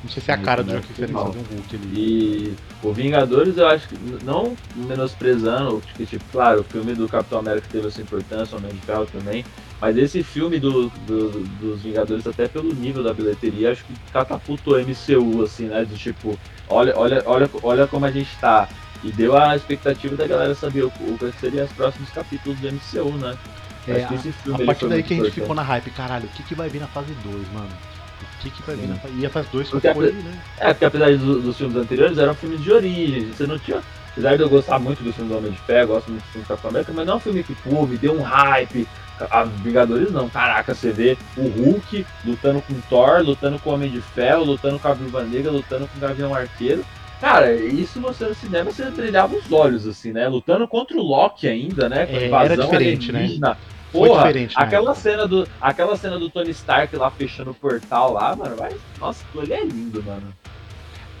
Não 0.04 0.10
sei 0.10 0.22
se 0.22 0.30
é 0.30 0.34
a 0.34 0.38
cara 0.38 0.62
do 0.62 0.70
Joaquim 0.70 0.92
Fênix 0.92 1.12
fazer 1.12 1.38
um 1.38 1.42
Hulk 1.42 1.76
ali. 1.76 1.92
E 1.94 2.54
o 2.82 2.92
Vingadores 2.92 3.56
eu 3.56 3.66
acho 3.66 3.88
que, 3.88 3.96
não 4.22 4.56
menosprezando, 4.76 5.82
porque, 5.84 6.06
tipo, 6.06 6.24
claro, 6.30 6.60
o 6.60 6.64
filme 6.64 6.94
do 6.94 7.08
Capitão 7.08 7.40
América 7.40 7.66
teve 7.72 7.88
essa 7.88 8.00
importância, 8.00 8.54
o 8.54 8.58
Homem 8.58 8.72
de 8.72 8.80
Ferro 8.82 9.06
também, 9.06 9.44
mas 9.80 9.96
esse 9.96 10.22
filme 10.22 10.60
do, 10.60 10.88
do, 11.06 11.30
dos 11.60 11.82
Vingadores, 11.82 12.26
até 12.26 12.46
pelo 12.46 12.72
nível 12.72 13.02
da 13.02 13.12
bilheteria, 13.12 13.72
acho 13.72 13.84
que 13.84 13.94
catapultou 14.12 14.76
a 14.76 14.80
MCU, 14.80 15.42
assim, 15.42 15.66
né? 15.66 15.84
De 15.84 15.96
tipo, 15.96 16.38
olha, 16.68 16.96
olha, 16.96 17.22
olha, 17.26 17.50
olha 17.62 17.86
como 17.86 18.04
a 18.04 18.10
gente 18.10 18.30
tá. 18.40 18.68
E 19.02 19.12
deu 19.12 19.36
a 19.36 19.56
expectativa 19.56 20.16
da 20.16 20.26
galera 20.26 20.54
saber 20.54 20.84
o, 20.84 20.88
o 20.88 21.18
que 21.18 21.32
seriam 21.40 21.64
os 21.64 21.72
próximos 21.72 22.10
capítulos 22.10 22.58
do 22.60 22.68
MCU, 22.68 23.16
né? 23.18 23.36
É, 23.86 24.02
a, 24.02 24.54
a 24.54 24.66
partir 24.66 24.88
daí 24.88 25.02
que 25.02 25.14
a 25.14 25.16
gente 25.18 25.30
ficou 25.30 25.54
na 25.54 25.62
hype, 25.62 25.90
caralho, 25.92 26.26
o 26.26 26.28
que, 26.28 26.42
que 26.42 26.54
vai 26.54 26.68
vir 26.68 26.80
na 26.80 26.88
fase 26.88 27.12
2, 27.22 27.52
mano? 27.52 27.70
O 28.20 28.42
que, 28.42 28.50
que 28.50 28.62
vai 28.62 28.74
Sim. 28.74 28.82
vir 28.82 28.88
na 28.88 28.96
fase. 28.96 29.14
E 29.16 29.26
a 29.26 29.30
fase 29.30 29.48
2 29.52 29.70
foi 29.70 29.80
aí, 29.84 30.12
né? 30.12 30.42
É, 30.58 30.72
porque 30.72 30.84
apesar 30.86 31.16
dos, 31.16 31.42
dos 31.44 31.56
filmes 31.56 31.76
anteriores, 31.76 32.18
eram 32.18 32.34
filmes 32.34 32.62
de 32.62 32.72
origem, 32.72 33.32
você 33.32 33.46
não 33.46 33.58
tinha 33.58 33.80
apesar 34.16 34.36
de 34.36 34.42
eu 34.42 34.48
gostar 34.48 34.78
muito 34.78 35.04
do 35.04 35.12
filme 35.12 35.30
do 35.30 35.36
Homem 35.36 35.52
de 35.52 35.58
Ferro, 35.58 35.88
gosto 35.88 36.10
muito 36.10 36.24
do 36.24 36.28
filme 36.30 36.44
do 36.44 36.48
Capitão 36.48 36.70
América, 36.70 36.92
mas 36.94 37.06
não 37.06 37.12
é 37.12 37.16
um 37.16 37.20
filme 37.20 37.42
que, 37.44 37.54
pô, 37.54 37.86
me 37.86 37.98
deu 37.98 38.18
um 38.18 38.22
hype, 38.22 38.88
a 39.30 39.44
Vingadores 39.44 40.10
não, 40.10 40.28
caraca, 40.28 40.74
você 40.74 40.90
vê 40.90 41.18
o 41.36 41.46
Hulk 41.48 42.06
lutando 42.24 42.62
com 42.62 42.80
Thor, 42.88 43.22
lutando 43.22 43.58
com 43.58 43.70
o 43.70 43.74
Homem 43.74 43.90
de 43.90 44.00
Ferro, 44.00 44.44
lutando 44.44 44.78
com 44.78 44.88
a 44.88 44.94
Viúva 44.94 45.22
Negra, 45.22 45.50
lutando 45.50 45.86
com 45.86 45.98
o 45.98 46.00
Gavião 46.00 46.34
Arqueiro. 46.34 46.84
Cara, 47.20 47.54
isso 47.54 48.00
você 48.00 48.26
no 48.26 48.34
cinema 48.34 48.70
você 48.70 48.90
brilhava 48.90 49.34
os 49.34 49.50
olhos, 49.50 49.86
assim, 49.86 50.12
né? 50.12 50.28
Lutando 50.28 50.68
contra 50.68 50.96
o 50.96 51.02
Loki 51.02 51.48
ainda, 51.48 51.88
né? 51.88 52.06
Com 52.06 52.16
a 52.16 52.20
é, 52.20 52.26
invasão 52.26 52.52
era 52.52 52.56
diferente, 52.56 53.12
né? 53.12 53.18
alienígena. 53.20 53.48
né? 53.50 53.56
Porra, 53.92 54.08
Foi 54.08 54.18
diferente, 54.18 54.54
aquela 54.56 54.94
cena 54.94 55.26
do 55.26 55.48
aquela 55.60 55.96
cena 55.96 56.18
do 56.18 56.28
Tony 56.28 56.50
Stark 56.50 56.94
lá 56.96 57.10
fechando 57.10 57.52
o 57.52 57.54
portal 57.54 58.12
lá, 58.12 58.36
mano, 58.36 58.56
mas, 58.58 58.74
nossa, 59.00 59.24
ali 59.38 59.52
é 59.52 59.64
lindo, 59.64 60.02
mano. 60.02 60.34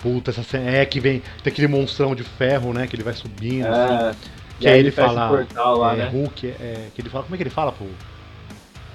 Puta, 0.02 0.30
essa 0.30 0.42
cena 0.42 0.70
é 0.70 0.84
que 0.84 1.00
vem 1.00 1.22
tem 1.42 1.52
aquele 1.52 1.68
monstrão 1.68 2.14
de 2.14 2.22
ferro, 2.22 2.74
né, 2.74 2.86
que 2.86 2.94
ele 2.94 3.02
vai 3.02 3.14
subindo 3.14 3.66
é. 3.66 3.70
assim. 3.70 4.18
Que 4.58 4.66
aí, 4.66 4.74
aí 4.74 4.80
ele 4.80 4.90
fala. 4.90 5.30
Lá, 5.54 5.92
é, 5.92 5.96
né? 5.96 6.08
Hulk, 6.08 6.46
é, 6.46 6.88
que 6.94 7.00
ele 7.00 7.08
fala. 7.08 7.24
Como 7.24 7.34
é 7.34 7.38
que 7.38 7.42
ele 7.42 7.50
fala, 7.50 7.72
pô? 7.72 7.84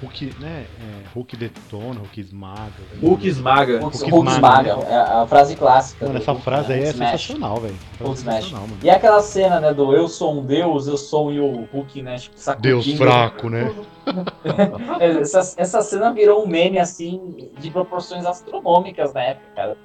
Hulk, 0.02 0.34
né? 0.40 0.66
É, 0.80 1.08
Hulk 1.14 1.36
detona, 1.36 2.00
Hulk 2.00 2.20
esmaga. 2.20 2.72
Hulk 3.00 3.28
esmaga. 3.28 3.80
Hulk, 3.80 3.96
Hulk 3.96 4.10
Hulk 4.10 4.30
esmaga, 4.30 4.68
esmaga, 4.70 4.92
é 4.92 4.96
a, 4.96 5.26
frase 5.26 5.54
clássica. 5.56 6.06
Mano, 6.06 6.18
essa 6.18 6.32
Hulk, 6.32 6.44
frase 6.44 6.68
né? 6.68 6.74
aí 6.74 6.80
é 6.80 6.88
smash. 6.88 7.10
sensacional, 7.10 7.60
velho. 7.60 7.74
Frase 7.74 8.04
Hulk 8.04 8.18
é 8.18 8.38
smash. 8.40 8.52
mano. 8.52 8.78
E 8.82 8.90
aquela 8.90 9.20
cena, 9.20 9.60
né, 9.60 9.72
do 9.72 9.94
eu 9.94 10.08
sou 10.08 10.34
um 10.40 10.44
deus, 10.44 10.88
eu 10.88 10.96
sou 10.96 11.28
um 11.28 11.32
e 11.32 11.40
o 11.40 11.68
Hulk, 11.72 12.02
né, 12.02 12.16
sacudindo. 12.34 12.82
Deus 12.82 12.98
fraco, 12.98 13.48
né? 13.48 13.72
essa, 14.98 15.54
essa 15.56 15.82
cena 15.82 16.12
virou 16.12 16.44
um 16.44 16.48
meme, 16.48 16.80
assim, 16.80 17.50
de 17.58 17.70
proporções 17.70 18.26
astronômicas 18.26 19.12
na 19.14 19.22
época, 19.22 19.46
cara. 19.54 19.76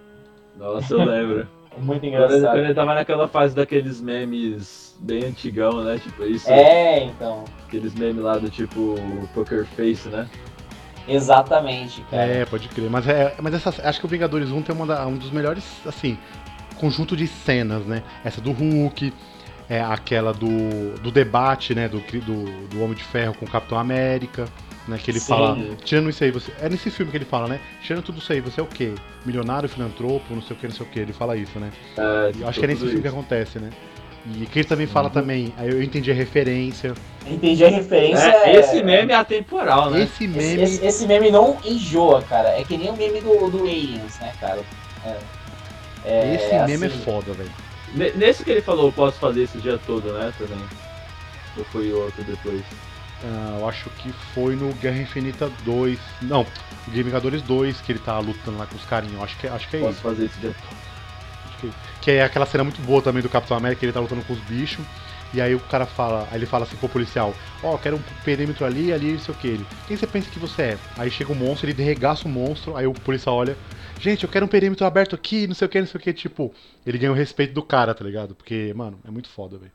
Nossa, 0.58 0.94
eu 0.94 1.04
lembro. 1.06 1.48
É 1.78 1.80
muito 1.80 2.04
engraçado. 2.04 2.42
quando 2.42 2.58
ele 2.58 2.74
tava 2.74 2.96
naquela 2.96 3.28
fase 3.28 3.56
daqueles 3.56 4.02
memes 4.02 4.87
bem 5.00 5.26
antigão, 5.26 5.84
né? 5.84 6.00
Tipo, 6.00 6.24
isso. 6.24 6.50
É, 6.50 7.04
então, 7.06 7.44
Aqueles 7.68 7.94
memes 7.96 8.24
lá 8.24 8.38
do 8.38 8.50
tipo 8.50 8.96
Poker 9.34 9.66
Face, 9.66 10.08
né? 10.10 10.28
exatamente, 11.08 12.02
cara. 12.12 12.24
É, 12.24 12.46
pode 12.46 12.68
crer. 12.70 12.90
Mas, 12.90 13.08
é, 13.08 13.36
mas 13.42 13.54
essa, 13.54 13.70
acho 13.88 14.00
que 14.00 14.06
o 14.06 14.10
Vingadores 14.10 14.50
1 14.52 14.62
tem 14.62 14.76
uma 14.76 14.86
da- 14.86 15.06
um 15.08 15.16
dos 15.16 15.32
melhores, 15.32 15.64
assim, 15.86 16.18
conjunto 16.76 17.16
de 17.16 17.28
cenas, 17.28 17.86
né? 17.86 18.04
Essa 18.26 18.42
do 18.42 18.52
Hulk, 18.52 19.14
é 19.70 19.82
aquela 19.82 20.34
do, 20.34 20.96
do 21.02 21.12
debate, 21.12 21.74
né? 21.76 21.88
Do, 21.88 22.00
do, 22.00 22.68
do 22.68 22.82
Homem 22.82 22.96
de 22.96 23.04
Ferro 23.04 23.34
com 23.36 23.46
o 23.46 23.50
Capitão 23.50 23.78
América, 23.78 24.46
né? 24.88 24.98
Que 24.98 25.12
ele 25.12 25.20
Sim. 25.20 25.28
fala, 25.28 25.58
tirando 25.84 26.10
isso 26.10 26.24
aí, 26.24 26.32
você. 26.32 26.52
É 26.62 26.68
nesse 26.70 26.90
filme 26.90 27.10
que 27.12 27.18
ele 27.18 27.26
fala, 27.26 27.48
né? 27.48 27.60
Tirando 27.82 28.04
tudo 28.04 28.18
isso 28.20 28.32
aí, 28.32 28.40
você 28.42 28.60
é 28.60 28.64
o 28.64 28.68
quê? 28.68 28.94
Milionário, 29.26 29.68
filantropo, 29.70 30.34
não 30.36 30.42
sei 30.42 30.56
o 30.56 30.60
que, 30.60 30.68
não 30.68 30.76
sei 30.76 30.86
o 30.86 30.90
que. 30.90 31.00
Ele 31.00 31.14
fala 31.14 31.36
isso, 31.38 31.58
né? 31.60 31.72
É, 31.98 32.32
eu 32.40 32.48
acho 32.48 32.60
que 32.60 32.66
é 32.66 32.68
nesse 32.68 32.86
filme 32.86 33.02
que 33.02 33.08
acontece, 33.08 33.60
né? 33.60 33.70
E 34.36 34.46
que 34.46 34.60
ele 34.60 34.68
também 34.68 34.88
fala 34.88 35.08
Uhum. 35.08 35.14
também, 35.14 35.54
aí 35.58 35.70
eu 35.70 35.82
entendi 35.82 36.12
a 36.12 36.14
referência. 36.14 36.94
Entendi 37.26 37.64
a 37.64 37.70
referência. 37.70 38.26
É, 38.28 38.56
esse 38.58 38.84
meme 38.84 39.12
é 39.12 39.16
atemporal, 39.16 39.90
né? 39.90 40.04
Esse 40.04 40.26
Esse, 40.26 40.28
meme. 40.28 40.62
esse- 40.64 40.86
esse 40.86 41.08
meme 41.08 41.32
não 41.32 41.58
enjoa, 41.64 42.22
cara. 42.24 42.50
É 42.50 42.64
que 42.64 42.78
nem 42.78 42.90
o 42.90 42.96
meme 42.98 43.22
do, 43.22 43.50
do 43.50 43.64
Aliens, 43.64 44.20
né, 44.20 44.34
cara? 44.40 44.62
É. 45.06 45.18
É, 46.06 46.36
esse 46.36 46.54
meme 46.72 46.86
é 46.86 46.88
assim, 46.90 47.04
foda, 47.04 47.34
velho. 47.34 47.52
Ne- 47.94 48.12
Nesse 48.12 48.44
que 48.44 48.52
ele 48.52 48.62
falou, 48.62 48.92
posso 48.92 49.18
fazer 49.20 49.44
esse 49.44 49.58
dia 49.60 49.80
todo, 49.86 50.12
né? 50.14 50.34
Também. 50.38 50.58
Ou 51.58 51.64
foi 51.66 51.92
outro 51.94 52.24
depois? 52.24 52.62
Ah, 53.24 53.58
eu 53.60 53.68
acho 53.68 53.90
que 53.92 54.12
foi 54.34 54.56
no 54.56 54.72
Guerra 54.76 55.02
Infinita 55.02 55.50
2. 55.66 55.98
Não, 56.22 56.46
Vingadores 56.88 57.42
2 57.42 57.82
que 57.82 57.92
ele 57.94 58.00
tá 58.00 58.20
lutando 58.20 58.58
lá 58.58 58.66
com 58.66 58.76
os 58.76 58.86
carinhos. 58.86 59.22
Acho 59.22 59.38
que, 59.38 59.48
acho 59.48 59.68
que 59.70 59.78
é 59.78 59.80
Posso 59.80 59.94
isso. 59.94 60.02
fazer 60.02 60.26
esse 60.26 60.40
dia 60.40 60.54
todo. 60.54 60.87
Que, 61.58 61.74
que 62.00 62.12
é 62.12 62.24
aquela 62.24 62.46
cena 62.46 62.64
muito 62.64 62.82
boa 62.82 63.02
também 63.02 63.22
do 63.24 63.30
Capitão 63.30 63.58
América, 63.58 63.84
ele 63.84 63.92
tá 63.92 64.00
lutando 64.00 64.24
com 64.24 64.34
os 64.34 64.40
bichos. 64.40 64.86
E 65.34 65.42
aí 65.42 65.54
o 65.56 65.60
cara 65.60 65.86
fala, 65.86 66.28
aí 66.30 66.38
ele 66.38 66.46
fala 66.46 66.64
assim 66.64 66.78
pro 66.78 66.88
policial, 66.88 67.38
ó, 67.62 67.74
eu 67.76 67.80
quero 67.80 67.98
um 67.98 68.02
perímetro 68.02 68.66
ali, 68.66 68.94
ali, 68.94 69.14
não 69.14 69.20
sei 69.20 69.34
o 69.34 69.38
que. 69.38 69.48
Ele, 69.48 69.68
quem 69.86 69.98
você 69.98 70.08
pensa 70.08 70.30
que 70.30 70.40
você 70.40 70.62
é? 70.62 70.80
Aí 70.96 71.10
chega 71.12 71.32
um 71.32 71.36
monstro, 71.36 71.66
ele 71.68 71.74
derregaça 71.74 72.28
o 72.28 72.32
monstro, 72.32 72.76
aí 72.76 72.86
o 72.88 72.94
policial 72.94 73.36
olha, 73.36 73.58
gente, 73.98 74.24
eu 74.24 74.30
quero 74.30 74.46
um 74.46 74.50
perímetro 74.50 74.86
aberto 74.86 75.16
aqui, 75.16 75.48
não 75.48 75.56
sei 75.56 75.66
o 75.66 75.70
que, 75.70 75.80
não 75.80 75.88
sei 75.88 76.00
o 76.00 76.04
que, 76.04 76.14
tipo, 76.14 76.54
ele 76.86 76.98
ganha 76.98 77.12
o 77.12 77.16
respeito 77.16 77.54
do 77.54 77.64
cara, 77.64 77.94
tá 77.94 78.04
ligado? 78.04 78.36
Porque, 78.36 78.74
mano, 78.76 79.00
é 79.06 79.12
muito 79.12 79.30
foda, 79.30 79.58
velho. 79.58 79.72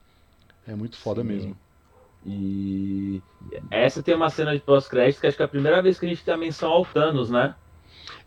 É 0.66 0.74
muito 0.74 0.96
foda 0.96 1.22
Sim. 1.22 1.28
mesmo. 1.28 1.56
E 2.24 3.20
essa 3.70 4.02
tem 4.02 4.14
uma 4.14 4.30
cena 4.30 4.54
de 4.54 4.60
pós-crédito 4.60 5.20
que 5.20 5.26
acho 5.26 5.36
que 5.36 5.42
é 5.42 5.46
a 5.46 5.48
primeira 5.48 5.82
vez 5.82 5.98
que 5.98 6.06
a 6.06 6.08
gente 6.08 6.22
tem 6.22 6.32
a 6.32 6.36
menção 6.36 6.70
ao 6.70 6.84
Thanos, 6.84 7.30
né? 7.30 7.54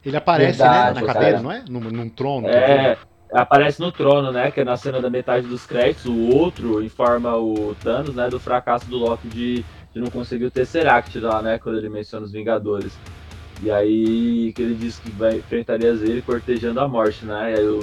Ele 0.05 0.17
aparece, 0.17 0.59
Verdade, 0.59 0.95
né, 0.95 1.01
na 1.01 1.07
cadeira, 1.07 1.31
cara. 1.31 1.43
não 1.43 1.51
é? 1.51 1.63
Num, 1.69 1.79
num 1.79 2.09
trono. 2.09 2.47
quer 2.47 2.77
dizer. 2.77 3.14
Aparece 3.33 3.81
no 3.81 3.91
trono, 3.91 4.31
né? 4.31 4.51
Que 4.51 4.61
é 4.61 4.63
na 4.63 4.77
cena 4.77 5.01
da 5.01 5.09
metade 5.09 5.47
dos 5.47 5.65
créditos. 5.65 6.05
O 6.05 6.29
outro 6.35 6.83
informa 6.83 7.35
o 7.35 7.75
Thanos, 7.83 8.15
né? 8.15 8.29
Do 8.29 8.39
fracasso 8.39 8.87
do 8.87 8.97
Loki 8.97 9.27
de, 9.27 9.65
de 9.93 9.99
não 9.99 10.09
conseguir 10.09 10.45
o 10.45 10.51
Tesseract 10.51 11.19
lá, 11.19 11.41
né? 11.41 11.57
Quando 11.57 11.77
ele 11.77 11.89
menciona 11.89 12.25
os 12.25 12.31
Vingadores. 12.31 12.97
E 13.61 13.71
aí 13.71 14.51
que 14.53 14.61
ele 14.61 14.75
diz 14.75 14.99
que 14.99 15.09
vai 15.11 15.37
enfrentaria 15.37 15.89
ele 15.89 16.21
cortejando 16.21 16.79
a 16.79 16.87
morte, 16.87 17.25
né? 17.25 17.53
E 17.53 17.59
aí 17.59 17.67
o 17.67 17.79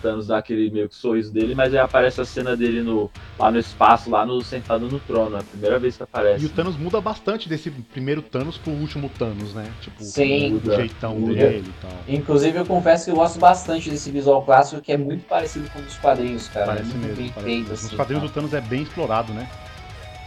Thanos 0.00 0.26
dá 0.26 0.38
aquele 0.38 0.70
meio 0.70 0.88
que 0.88 0.94
sorriso 0.94 1.32
dele, 1.32 1.54
mas 1.54 1.72
aí 1.74 1.80
aparece 1.80 2.20
a 2.20 2.24
cena 2.24 2.56
dele 2.56 2.82
no, 2.82 3.10
lá 3.38 3.50
no 3.50 3.58
espaço, 3.58 4.10
lá 4.10 4.24
no 4.24 4.42
sentado 4.42 4.88
no 4.88 5.00
trono. 5.00 5.36
É 5.36 5.40
a 5.40 5.42
primeira 5.42 5.78
vez 5.78 5.96
que 5.96 6.02
aparece. 6.02 6.44
E 6.44 6.46
o 6.46 6.50
Thanos 6.50 6.76
muda 6.76 7.00
bastante 7.00 7.48
desse 7.48 7.70
primeiro 7.70 8.22
Thanos 8.22 8.56
pro 8.58 8.72
último 8.72 9.10
Thanos, 9.18 9.54
né? 9.54 9.66
Tipo, 9.80 10.02
Sim. 10.02 10.48
o 10.48 10.50
Muda, 10.54 10.76
jeitão 10.76 11.14
muda. 11.14 11.34
dele 11.34 11.68
e 11.68 11.80
tal. 11.80 11.90
Inclusive, 12.08 12.58
eu 12.58 12.66
confesso 12.66 13.06
que 13.06 13.10
eu 13.10 13.16
gosto 13.16 13.38
bastante 13.38 13.90
desse 13.90 14.10
visual 14.10 14.42
clássico, 14.42 14.80
que 14.80 14.92
é 14.92 14.96
muito 14.96 15.24
parecido 15.26 15.68
com 15.70 15.78
o 15.78 15.82
dos 15.82 15.96
quadrinhos, 15.96 16.48
cara. 16.48 16.66
Parece 16.66 16.90
é 16.90 16.94
muito 16.94 17.06
mesmo. 17.06 17.16
bem 17.16 17.32
parece 17.32 17.52
feito, 17.54 17.72
assim. 17.72 17.86
Nos 17.86 17.94
quadrinhos 17.94 18.22
tá? 18.22 18.28
do 18.28 18.34
Thanos 18.34 18.54
é 18.54 18.60
bem 18.60 18.82
explorado, 18.82 19.32
né? 19.32 19.48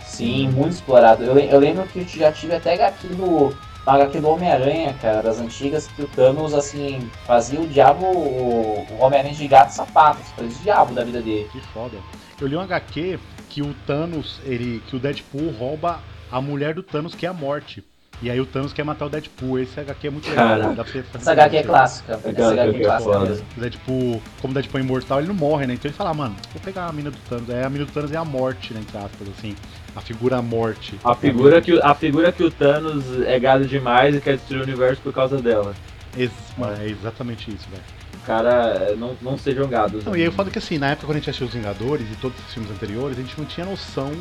Sim, 0.03 0.49
muito 0.49 0.73
explorado. 0.73 1.23
Eu, 1.23 1.37
eu 1.37 1.59
lembro 1.59 1.85
que 1.87 1.99
eu 1.99 2.07
já 2.07 2.31
tive 2.31 2.55
até 2.55 2.73
HQ 2.73 3.07
do, 3.09 3.53
uma 3.87 3.95
HQ 3.95 4.19
do 4.19 4.29
Homem-Aranha, 4.29 4.93
cara, 5.01 5.21
das 5.21 5.39
antigas, 5.39 5.87
que 5.87 6.01
o 6.01 6.07
Thanos, 6.07 6.53
assim, 6.53 7.09
fazia 7.25 7.59
o 7.59 7.65
diabo, 7.67 8.05
o, 8.05 8.85
o 8.89 8.97
Homem-Aranha 8.99 9.33
de 9.33 9.47
gato 9.47 9.69
e 9.71 9.75
sapatos, 9.75 10.29
fazia 10.31 10.51
o 10.51 10.61
diabo 10.61 10.93
da 10.93 11.03
vida 11.05 11.21
dele. 11.21 11.47
Que 11.51 11.61
foda. 11.67 11.97
Eu 12.39 12.47
li 12.47 12.55
um 12.55 12.61
HQ 12.61 13.17
que 13.49 13.61
o 13.61 13.73
Thanos, 13.85 14.41
ele. 14.43 14.83
que 14.87 14.95
o 14.95 14.99
Deadpool 14.99 15.51
rouba 15.51 15.99
a 16.29 16.41
mulher 16.41 16.73
do 16.73 16.83
Thanos, 16.83 17.15
que 17.15 17.25
é 17.25 17.29
a 17.29 17.33
morte. 17.33 17.83
E 18.21 18.31
aí 18.31 18.41
o 18.41 18.45
Thanos 18.45 18.73
quer 18.73 18.83
matar 18.83 19.05
o 19.05 19.09
Deadpool. 19.09 19.59
Esse 19.59 19.79
HQ 19.79 20.07
é 20.07 20.09
muito 20.09 20.29
legal. 20.29 20.59
Dá 20.59 20.83
pra 20.83 20.83
você 20.83 21.03
fazer 21.03 21.21
Essa 21.21 21.31
HQ 21.31 21.55
é 21.55 21.59
isso. 21.59 21.69
clássica. 21.69 22.13
Essa 22.13 22.29
HQ 22.29 22.77
é 22.77 22.81
é 22.81 22.83
clássica 22.83 23.19
mesmo. 23.19 23.45
O 23.55 23.59
Deadpool, 23.61 24.21
como 24.41 24.51
o 24.51 24.53
Deadpool 24.53 24.79
é 24.79 24.83
imortal, 24.83 25.19
ele 25.19 25.27
não 25.27 25.35
morre, 25.35 25.67
né? 25.67 25.75
Então 25.75 25.87
ele 25.89 25.95
fala, 25.97 26.09
ah, 26.09 26.13
mano, 26.15 26.35
vou 26.51 26.61
pegar 26.61 26.87
a 26.87 26.91
mina 26.91 27.11
do 27.11 27.17
Thanos. 27.29 27.49
É, 27.49 27.63
a 27.63 27.69
mina 27.69 27.85
do 27.85 27.91
Thanos 27.91 28.11
é 28.11 28.17
a 28.17 28.25
morte, 28.25 28.73
né? 28.73 28.79
Entre 28.81 28.97
aspas, 28.97 29.27
assim. 29.37 29.55
A 29.97 30.01
figura 30.01 30.41
morte. 30.43 30.93
A 31.03 31.15
figura, 31.15 31.59
que, 31.59 31.73
o- 31.73 31.83
a 31.83 31.95
figura 31.95 32.31
que 32.31 32.43
o 32.43 32.51
Thanos 32.51 33.03
é 33.25 33.39
gado 33.39 33.65
demais 33.65 34.15
e 34.15 34.21
quer 34.21 34.37
destruir 34.37 34.59
o 34.59 34.63
universo 34.63 35.01
por 35.01 35.11
causa 35.11 35.41
dela. 35.41 35.73
Ex- 36.15 36.31
mano, 36.55 36.77
é 36.79 36.87
exatamente 36.87 37.49
isso, 37.51 37.67
velho. 37.71 37.81
O 38.13 38.19
cara 38.27 38.89
é, 38.91 38.95
não, 38.95 39.17
não 39.23 39.37
sejam 39.39 39.67
gados. 39.67 40.05
Não, 40.05 40.15
e 40.15 40.19
aí 40.19 40.25
eu 40.25 40.31
falo 40.31 40.51
que 40.51 40.59
assim, 40.59 40.77
na 40.77 40.89
época 40.89 41.07
quando 41.07 41.15
a 41.15 41.19
gente 41.19 41.29
assistiu 41.31 41.47
Os 41.47 41.53
Vingadores 41.53 42.05
e 42.11 42.15
todos 42.17 42.37
os 42.45 42.53
filmes 42.53 42.69
anteriores, 42.71 43.17
a 43.17 43.21
gente 43.21 43.39
não 43.39 43.45
tinha 43.45 43.65
noção 43.65 44.11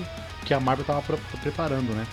que 0.46 0.54
a 0.54 0.60
Marvel 0.60 0.86
tava 0.86 1.02
preparando, 1.42 1.92
né? 1.94 2.06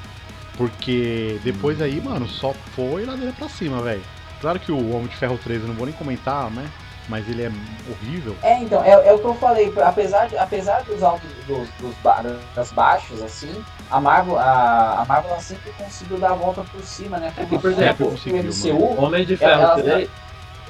Porque 0.57 1.39
depois 1.43 1.81
aí, 1.81 2.01
mano, 2.01 2.27
só 2.27 2.53
foi 2.75 3.05
ladeira 3.05 3.31
pra 3.31 3.47
cima, 3.47 3.81
velho. 3.81 4.01
Claro 4.41 4.59
que 4.59 4.71
o 4.73 4.91
Homem 4.91 5.07
de 5.07 5.15
Ferro 5.15 5.39
3 5.41 5.61
eu 5.61 5.67
não 5.69 5.75
vou 5.75 5.85
nem 5.85 5.95
comentar, 5.95 6.51
né? 6.51 6.65
Mas 7.09 7.27
ele 7.27 7.43
é 7.43 7.51
horrível. 7.89 8.35
É, 8.41 8.59
então, 8.59 8.83
é, 8.83 8.91
é 8.91 9.13
o 9.13 9.19
que 9.19 9.25
eu 9.25 9.35
falei, 9.35 9.73
apesar, 9.83 10.27
de, 10.27 10.37
apesar 10.37 10.83
dos 10.83 11.03
altos, 11.03 11.29
dos, 11.45 11.67
dos 11.79 11.95
das 12.55 12.71
baixos, 12.71 13.21
assim, 13.21 13.53
a 13.91 13.99
Marvel, 13.99 14.37
a, 14.39 15.01
a 15.01 15.05
Marvel 15.05 15.31
ela 15.31 15.39
sempre 15.41 15.71
conseguiu 15.73 16.17
dar 16.17 16.31
a 16.31 16.35
volta 16.35 16.63
por 16.71 16.81
cima, 16.81 17.17
né? 17.17 17.33
É 17.37 17.45
que, 17.45 17.57
por 17.57 17.71
exemplo, 17.71 18.07
o 18.07 18.13
MCU, 18.13 19.03
Homem 19.03 19.25
de 19.25 19.35
Ferro 19.35 19.61
Ela- 19.61 19.75
3. 19.75 20.09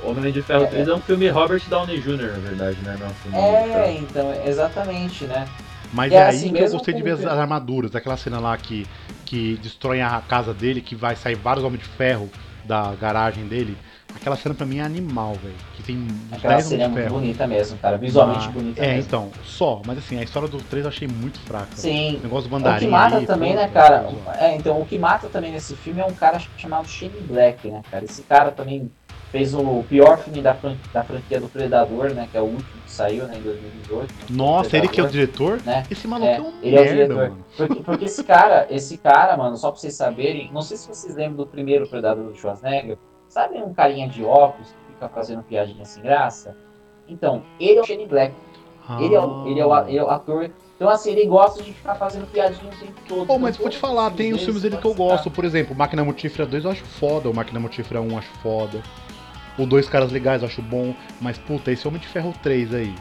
Homem 0.04 0.34
de 0.34 0.42
Ferro 0.42 0.64
É, 0.64 0.68
3 0.68 0.88
é 0.88 0.94
um 0.94 1.00
filme 1.00 1.30
Robert 1.30 1.62
Downey 1.70 2.00
Jr., 2.02 2.32
na 2.34 2.40
verdade, 2.40 2.78
né? 2.82 2.98
Não 3.00 3.08
é 3.08 3.10
um 3.10 3.14
filme 3.14 3.38
Homem 3.38 3.64
de 3.64 3.78
é, 3.78 3.94
então, 3.94 4.34
exatamente, 4.46 5.24
né? 5.26 5.48
Mas 5.94 6.12
é, 6.12 6.16
é 6.16 6.24
aí 6.24 6.30
assim 6.36 6.54
que 6.54 6.62
eu 6.62 6.72
gostei 6.72 6.94
de 6.94 7.04
ver 7.04 7.12
as, 7.12 7.26
as 7.26 7.40
armaduras, 7.40 7.96
aquela 7.96 8.18
cena 8.18 8.40
lá 8.40 8.58
que, 8.58 8.86
que 9.26 9.56
destrói 9.58 10.02
a 10.02 10.20
casa 10.22 10.54
dele, 10.54 10.82
que 10.82 10.96
vai 10.96 11.16
sair 11.16 11.36
vários 11.36 11.64
homens 11.64 11.80
de 11.84 11.86
ferro 11.88 12.30
da 12.66 12.94
garagem 12.96 13.48
dele. 13.48 13.78
Aquela 14.16 14.36
cena 14.36 14.56
pra 14.56 14.66
mim 14.66 14.78
é 14.80 14.84
animal, 14.84 15.34
velho. 15.34 15.56
Que 15.76 15.84
tem 15.84 15.98
uns 15.98 16.34
Aquela 16.34 16.54
10 16.56 16.66
cena 16.68 16.84
é 16.84 16.88
muito 16.88 17.10
bonita 17.10 17.48
mesmo, 17.48 17.78
cara, 17.80 17.98
visualmente 17.98 18.48
Ah, 18.48 18.52
bonita 18.52 18.84
É, 18.84 18.88
mesmo. 18.94 19.02
então, 19.02 19.32
só. 19.44 19.82
Mas 19.86 19.98
assim, 19.98 20.18
a 20.20 20.24
história 20.24 20.48
do 20.48 20.58
3 20.60 20.86
eu 20.86 20.90
achei 20.90 21.08
muito 21.08 21.40
fraca. 21.40 21.68
Sim, 21.76 22.18
O 22.20 22.24
negócio 22.24 22.50
do 22.50 22.56
O 22.56 22.58
que 22.58 22.64
mandarim 22.64 22.88
mata 22.88 23.18
ali, 23.18 23.26
também, 23.26 23.56
né, 23.56 23.68
cara? 23.68 24.08
É, 24.40 24.56
então, 24.56 24.80
o 24.82 24.86
que 24.86 24.98
mata 24.98 25.28
também 25.30 25.52
nesse 25.52 25.76
filme 25.76 26.00
é 26.00 26.06
um 26.06 26.14
cara 26.14 26.40
chamado 26.58 26.88
Shane 26.88 27.20
Black, 27.22 27.68
né, 27.70 27.82
cara? 27.92 28.06
Esse 28.06 28.22
cara 28.24 28.52
também 28.52 28.90
fez 29.32 29.54
o 29.56 29.84
pior 29.90 30.20
filme 30.20 30.42
da, 30.42 30.54
fran- 30.54 30.78
da 30.94 31.04
franquia 31.04 31.40
do 31.42 31.50
Predador, 31.50 32.14
né? 32.14 32.28
Que 32.32 32.38
é 32.38 32.42
o 32.42 32.46
último 32.46 32.82
que 32.86 32.92
saiu, 32.92 33.28
né, 33.28 33.36
em 33.38 33.42
2018. 33.42 34.14
Nossa, 34.30 34.78
ele 34.78 34.88
que 34.88 35.02
é 35.02 35.04
o 35.04 35.08
Predador, 35.08 35.12
diretor? 35.12 35.62
Né? 35.66 35.84
Esse 35.90 36.08
maluco 36.08 36.32
é, 36.32 36.36
É, 36.38 36.42
um 36.42 36.54
ele 36.62 36.76
é 36.76 36.80
o 36.80 36.84
merda, 36.84 36.94
diretor. 36.96 37.30
mano. 37.30 37.46
Porque, 37.58 37.76
porque 37.84 38.06
esse 38.06 38.24
cara, 38.24 38.68
esse 38.70 38.98
cara, 38.98 39.36
mano, 39.36 39.58
só 39.58 39.72
pra 39.72 39.80
vocês 39.80 39.96
saberem, 39.96 40.52
não 40.54 40.62
sei 40.62 40.78
se 40.78 40.88
vocês 40.88 41.16
lembram 41.16 41.38
do 41.38 41.48
primeiro 41.48 41.88
Predador 41.88 42.26
do 42.32 42.36
Schwarzenegger. 42.38 42.98
Sabe 43.34 43.58
um 43.58 43.74
carinha 43.74 44.08
de 44.08 44.24
óculos 44.24 44.68
que 44.68 44.94
fica 44.94 45.10
fazendo 45.10 45.42
piadinha 45.42 45.84
sem 45.86 46.04
graça? 46.04 46.56
Então, 47.10 47.42
ele 47.60 47.80
é 47.80 47.82
o 47.82 47.84
Shane 47.84 48.06
Black. 48.06 48.32
Ele 49.00 49.16
é, 49.16 49.20
o, 49.20 49.48
ele, 49.48 49.60
é 49.60 49.66
o, 49.66 49.88
ele 49.88 49.98
é 49.98 50.04
o 50.04 50.10
ator. 50.12 50.52
Então, 50.76 50.88
assim, 50.88 51.14
ele 51.14 51.26
gosta 51.26 51.64
de 51.64 51.74
ficar 51.74 51.96
fazendo 51.96 52.28
piadinha 52.28 52.70
o 52.72 52.76
tempo 52.80 52.94
todo. 53.08 53.26
Pô, 53.26 53.40
mas 53.40 53.56
Então, 53.56 53.64
vou 53.64 53.72
te 53.72 53.80
falar, 53.80 54.12
tem 54.12 54.34
os 54.34 54.44
filmes 54.44 54.62
dele 54.62 54.78
que 54.78 54.86
eu 54.86 54.94
gosto. 54.94 55.32
Por 55.32 55.46
exemplo, 55.46 55.76
Máquina 55.76 56.04
Mortífera 56.04 56.46
2 56.46 56.64
eu 56.64 56.70
acho 56.70 56.84
foda, 56.86 57.28
o 57.28 57.34
Máquina 57.34 57.60
Mortífera 57.60 58.00
1 58.02 58.12
eu 58.12 58.18
acho 58.20 58.30
foda. 58.44 58.84
O 59.58 59.66
Dois 59.66 59.90
Caras 59.90 60.12
Legais 60.12 60.44
eu 60.44 60.48
acho 60.48 60.62
bom. 60.62 60.94
Mas, 61.20 61.36
puta, 61.40 61.72
esse 61.72 61.88
Homem 61.88 62.00
de 62.00 62.08
Ferro 62.08 62.36
3 62.44 62.72
aí. 62.76 62.94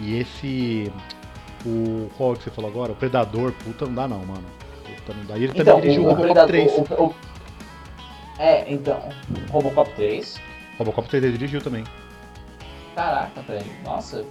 E 0.00 0.18
esse. 0.18 0.90
O. 1.66 2.08
Qual 2.16 2.32
é 2.32 2.36
que 2.36 2.44
você 2.44 2.50
falou 2.50 2.70
agora? 2.70 2.92
O 2.92 2.94
Predador, 2.94 3.52
puta, 3.62 3.84
não 3.84 3.94
dá 3.94 4.08
não, 4.08 4.20
mano. 4.20 4.44
Puta, 4.96 5.12
não 5.14 5.26
dá. 5.26 5.36
E 5.36 5.44
ele 5.44 5.52
Então, 5.54 5.76
também 5.76 5.80
dirigiu 5.82 6.04
o 6.04 6.06
Robocop 6.06 6.32
Predador- 6.32 6.48
3. 6.48 6.72
o- 6.78 7.02
o- 7.04 7.14
é, 8.38 8.64
então, 8.72 9.00
Robocop 9.50 9.90
3. 9.94 10.40
Robocop 10.78 11.08
3 11.08 11.24
ele 11.24 11.38
dirigiu 11.38 11.60
também. 11.60 11.84
Caraca, 12.94 13.40
velho. 13.42 13.64
Nossa. 13.84 14.24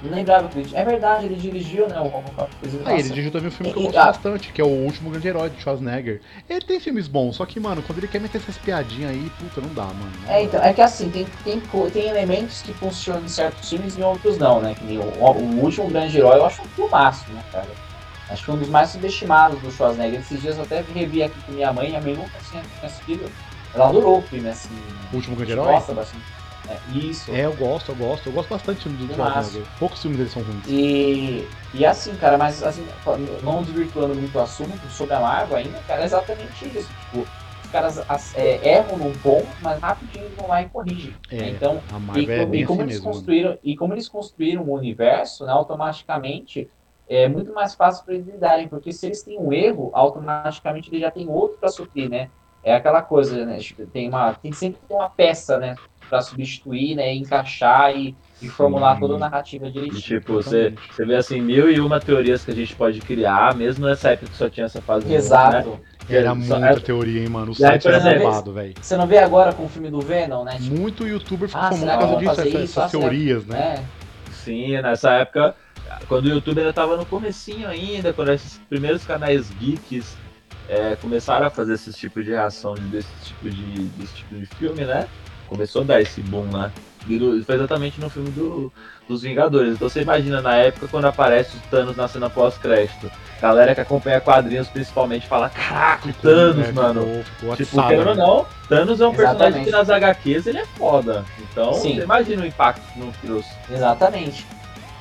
Não 0.00 0.12
lembrava 0.12 0.48
que 0.48 0.60
ele... 0.60 0.70
É 0.76 0.84
verdade, 0.84 1.26
ele 1.26 1.34
dirigiu, 1.34 1.88
né? 1.88 1.98
O 1.98 2.04
Robocop. 2.04 2.48
Ah, 2.84 2.92
ele 2.92 3.02
dirigiu 3.02 3.32
também 3.32 3.48
um 3.48 3.50
filme 3.50 3.72
que 3.72 3.78
eu 3.78 3.82
gosto 3.82 3.96
bastante, 3.96 4.52
que 4.52 4.60
é 4.60 4.64
O 4.64 4.68
Último 4.68 5.10
Grande 5.10 5.26
Herói, 5.26 5.50
de 5.50 5.60
Schwarzenegger. 5.60 6.20
Ele 6.48 6.60
tem 6.60 6.78
filmes 6.78 7.08
bons, 7.08 7.36
só 7.36 7.44
que, 7.44 7.58
mano, 7.58 7.82
quando 7.82 7.98
ele 7.98 8.06
quer 8.06 8.20
meter 8.20 8.38
essas 8.38 8.56
piadinhas 8.56 9.10
aí, 9.10 9.30
puta, 9.38 9.60
não 9.60 9.74
dá, 9.74 9.86
mano. 9.86 10.12
É, 10.28 10.44
então, 10.44 10.62
é 10.62 10.72
que 10.72 10.80
assim, 10.80 11.10
tem, 11.10 11.26
tem, 11.42 11.60
tem 11.92 12.08
elementos 12.08 12.62
que 12.62 12.72
funcionam 12.74 13.24
em 13.24 13.28
certos 13.28 13.68
filmes 13.68 13.96
e 13.96 14.00
em 14.00 14.04
outros 14.04 14.38
não, 14.38 14.60
né? 14.60 14.74
Que 14.78 14.84
nem 14.84 14.98
o, 14.98 15.02
o 15.02 15.64
último 15.64 15.88
grande 15.88 16.16
herói 16.16 16.38
eu 16.38 16.46
acho 16.46 16.62
um 16.62 16.66
filmaço, 16.66 17.28
né, 17.32 17.42
cara? 17.50 17.87
Acho 18.28 18.44
que 18.44 18.50
um 18.50 18.58
dos 18.58 18.70
mais 18.70 18.90
subestimados 18.90 19.60
do 19.60 19.70
Schwarzenegger. 19.70 20.18
Esses 20.20 20.40
dias 20.40 20.58
eu 20.58 20.64
até 20.64 20.80
revi 20.82 21.22
aqui 21.22 21.42
com 21.42 21.52
minha 21.52 21.72
mãe, 21.72 21.88
minha 21.88 22.00
mãe 22.00 22.14
nunca 22.16 22.40
tinha 22.40 22.70
assistido. 22.82 23.36
Ela 23.72 23.88
adorou 23.88 24.18
o 24.18 24.22
filme, 24.22 24.48
assim. 24.48 24.78
O 25.12 25.16
Último 25.16 25.36
Grande 25.36 25.52
a 25.52 25.54
Herói? 25.54 25.72
Gosta 25.74 25.94
bastante. 25.94 26.26
É, 26.66 26.82
isso. 26.86 27.30
É, 27.32 27.46
eu 27.46 27.54
gosto, 27.54 27.90
eu 27.90 27.96
gosto. 27.96 28.28
Eu 28.28 28.32
gosto 28.32 28.48
bastante 28.48 28.78
do 28.78 28.82
filme 28.82 28.96
do. 28.98 29.14
Schwarzenegger. 29.14 29.68
Poucos 29.78 30.00
filmes 30.02 30.18
dele 30.18 30.30
são 30.30 30.42
ruins. 30.42 30.66
E, 30.66 31.54
e 31.72 31.86
assim, 31.86 32.16
cara, 32.16 32.36
mas 32.36 32.62
assim, 32.62 32.86
não 33.42 33.62
desvirtuando 33.62 34.14
muito 34.14 34.34
o 34.36 34.40
assunto 34.40 34.88
sobre 34.90 35.14
a 35.14 35.20
Marvel 35.20 35.56
ainda, 35.56 35.82
cara, 35.82 36.02
é 36.02 36.04
exatamente 36.04 36.68
isso. 36.76 36.94
Tipo, 36.96 37.30
os 37.62 37.70
caras 37.70 37.98
as- 38.08 38.34
é, 38.34 38.68
erram 38.76 38.98
num 38.98 39.18
ponto, 39.18 39.62
mas 39.62 39.80
rapidinho 39.80 40.24
eles 40.24 40.34
vão 40.34 40.46
lá 40.46 40.62
e 40.62 40.68
corrigem. 40.68 41.18
né? 41.38 41.48
É, 41.48 41.50
Então, 41.50 41.84
a 41.88 41.98
E, 42.12 42.32
é 42.36 42.44
e 42.52 42.64
como 42.64 42.80
assim 42.80 42.82
eles 42.82 42.98
mesmo. 42.98 43.10
mano. 43.10 43.28
construíram 43.28 43.58
e 43.62 43.76
como 43.76 43.94
eles 43.94 44.08
construíram 44.08 44.64
o 44.68 44.74
universo, 44.74 45.44
né, 45.46 45.52
automaticamente 45.52 46.70
é 47.08 47.28
muito 47.28 47.52
mais 47.52 47.74
fácil 47.74 48.04
para 48.04 48.14
eles 48.14 48.26
lidarem, 48.26 48.68
porque 48.68 48.92
se 48.92 49.06
eles 49.06 49.22
têm 49.22 49.38
um 49.38 49.52
erro, 49.52 49.90
automaticamente 49.94 50.90
eles 50.90 51.00
já 51.00 51.10
têm 51.10 51.28
outro 51.28 51.58
para 51.58 51.68
suprir, 51.68 52.08
né? 52.08 52.30
É 52.62 52.74
aquela 52.74 53.02
coisa, 53.02 53.44
né? 53.46 53.58
Tem 53.92 54.08
uma 54.08 54.34
tem 54.34 54.52
sempre 54.52 54.80
uma 54.90 55.08
peça, 55.08 55.58
né, 55.58 55.78
para 56.08 56.20
substituir, 56.20 56.94
né, 56.96 57.14
encaixar 57.14 57.96
e, 57.96 58.16
e 58.40 58.48
formular 58.48 58.94
Sim. 58.94 59.00
toda 59.00 59.14
a 59.14 59.18
narrativa 59.18 59.66
E, 59.66 59.70
direitinho. 59.70 60.20
tipo, 60.20 60.34
você, 60.34 60.72
você 60.90 61.04
vê 61.04 61.14
assim, 61.16 61.40
mil 61.40 61.70
e 61.70 61.80
uma 61.80 62.00
teorias 62.00 62.44
que 62.44 62.50
a 62.50 62.54
gente 62.54 62.74
pode 62.74 63.00
criar, 63.00 63.54
mesmo 63.56 63.86
nessa 63.86 64.10
época 64.10 64.28
que 64.28 64.36
só 64.36 64.48
tinha 64.50 64.66
essa 64.66 64.80
fase 64.82 65.06
do 65.06 65.10
mundo, 65.10 65.20
né? 65.20 65.24
Exato. 65.24 65.80
Era 66.08 66.34
muita 66.34 66.66
é- 66.68 66.76
teoria, 66.76 67.20
hein, 67.22 67.28
mano. 67.28 67.52
O 67.52 67.54
aí, 67.54 67.70
site 67.70 67.88
era 67.88 68.00
bombado, 68.00 68.52
velho. 68.52 68.74
Você 68.80 68.96
não 68.96 69.06
vê 69.06 69.18
agora 69.18 69.52
com 69.52 69.64
o 69.64 69.68
filme 69.68 69.90
do 69.90 70.00
Venom, 70.02 70.44
né? 70.44 70.58
Tipo, 70.58 70.74
Muito 70.76 71.06
youtuber 71.06 71.48
ficou 71.48 71.62
Ah, 71.62 71.70
famoso 71.70 71.92
por 71.92 71.98
causa 71.98 72.16
disso, 72.16 72.40
essas, 72.40 72.54
isso? 72.54 72.80
essas 72.80 72.92
Ah, 72.92 73.00
teorias, 73.00 73.46
né? 73.46 73.58
é, 73.58 73.84
Sim, 74.32 74.80
nessa 74.82 75.12
época, 75.12 75.54
quando 76.08 76.26
o 76.26 76.28
YouTube 76.28 76.58
ainda 76.60 76.72
tava 76.72 76.96
no 76.96 77.06
comecinho 77.06 77.68
ainda, 77.68 78.12
quando 78.12 78.32
esses 78.32 78.58
primeiros 78.68 79.04
canais 79.04 79.50
geeks 79.50 80.16
é, 80.68 80.96
começaram 80.96 81.46
a 81.46 81.50
fazer 81.50 81.74
esse 81.74 81.92
tipo 81.92 82.22
de 82.22 82.30
reação 82.30 82.74
de- 82.74 82.82
desse 82.88 83.08
tipo 83.24 83.48
de, 83.50 83.84
desse 83.88 84.14
tipo 84.16 84.34
de 84.34 84.46
filme, 84.46 84.84
né? 84.84 85.06
Começou 85.46 85.80
a 85.80 85.84
dar 85.86 86.00
esse 86.02 86.20
boom, 86.20 86.44
né? 86.44 86.70
E 87.08 87.18
foi 87.42 87.54
exatamente 87.54 87.98
no 88.00 88.10
filme 88.10 88.30
do- 88.32 88.70
dos 89.08 89.22
Vingadores. 89.22 89.74
Então 89.74 89.88
você 89.88 90.02
imagina 90.02 90.42
na 90.42 90.56
época 90.56 90.86
quando 90.88 91.06
aparece 91.06 91.56
o 91.56 91.60
Thanos 91.70 91.96
na 91.96 92.06
cena 92.06 92.28
pós-crédito. 92.28 93.10
Galera 93.40 93.74
que 93.74 93.80
acompanha 93.80 94.20
quadrinhos 94.20 94.68
principalmente 94.68 95.26
fala, 95.26 95.48
caraca, 95.48 96.06
o 96.06 96.12
Thanos, 96.12 96.68
É, 96.68 96.72
mano. 96.72 97.00
Ficou, 97.00 97.22
ficou 97.24 97.56
Tipo, 97.56 97.88
querendo 97.88 98.08
ou 98.08 98.14
né? 98.14 98.22
não, 98.22 98.46
Thanos 98.68 99.00
é 99.00 99.06
um 99.06 99.14
personagem 99.14 99.62
Exatamente. 99.62 99.64
que 99.64 99.70
nas 99.70 99.88
HQs 99.88 100.46
ele 100.48 100.58
é 100.58 100.66
foda. 100.66 101.24
Então, 101.50 101.72
Sim. 101.72 101.94
você 101.96 102.02
imagina 102.02 102.42
o 102.42 102.46
impacto 102.46 102.82
que 102.92 102.98
não 102.98 103.10
trouxe. 103.12 103.48
Exatamente. 103.70 104.46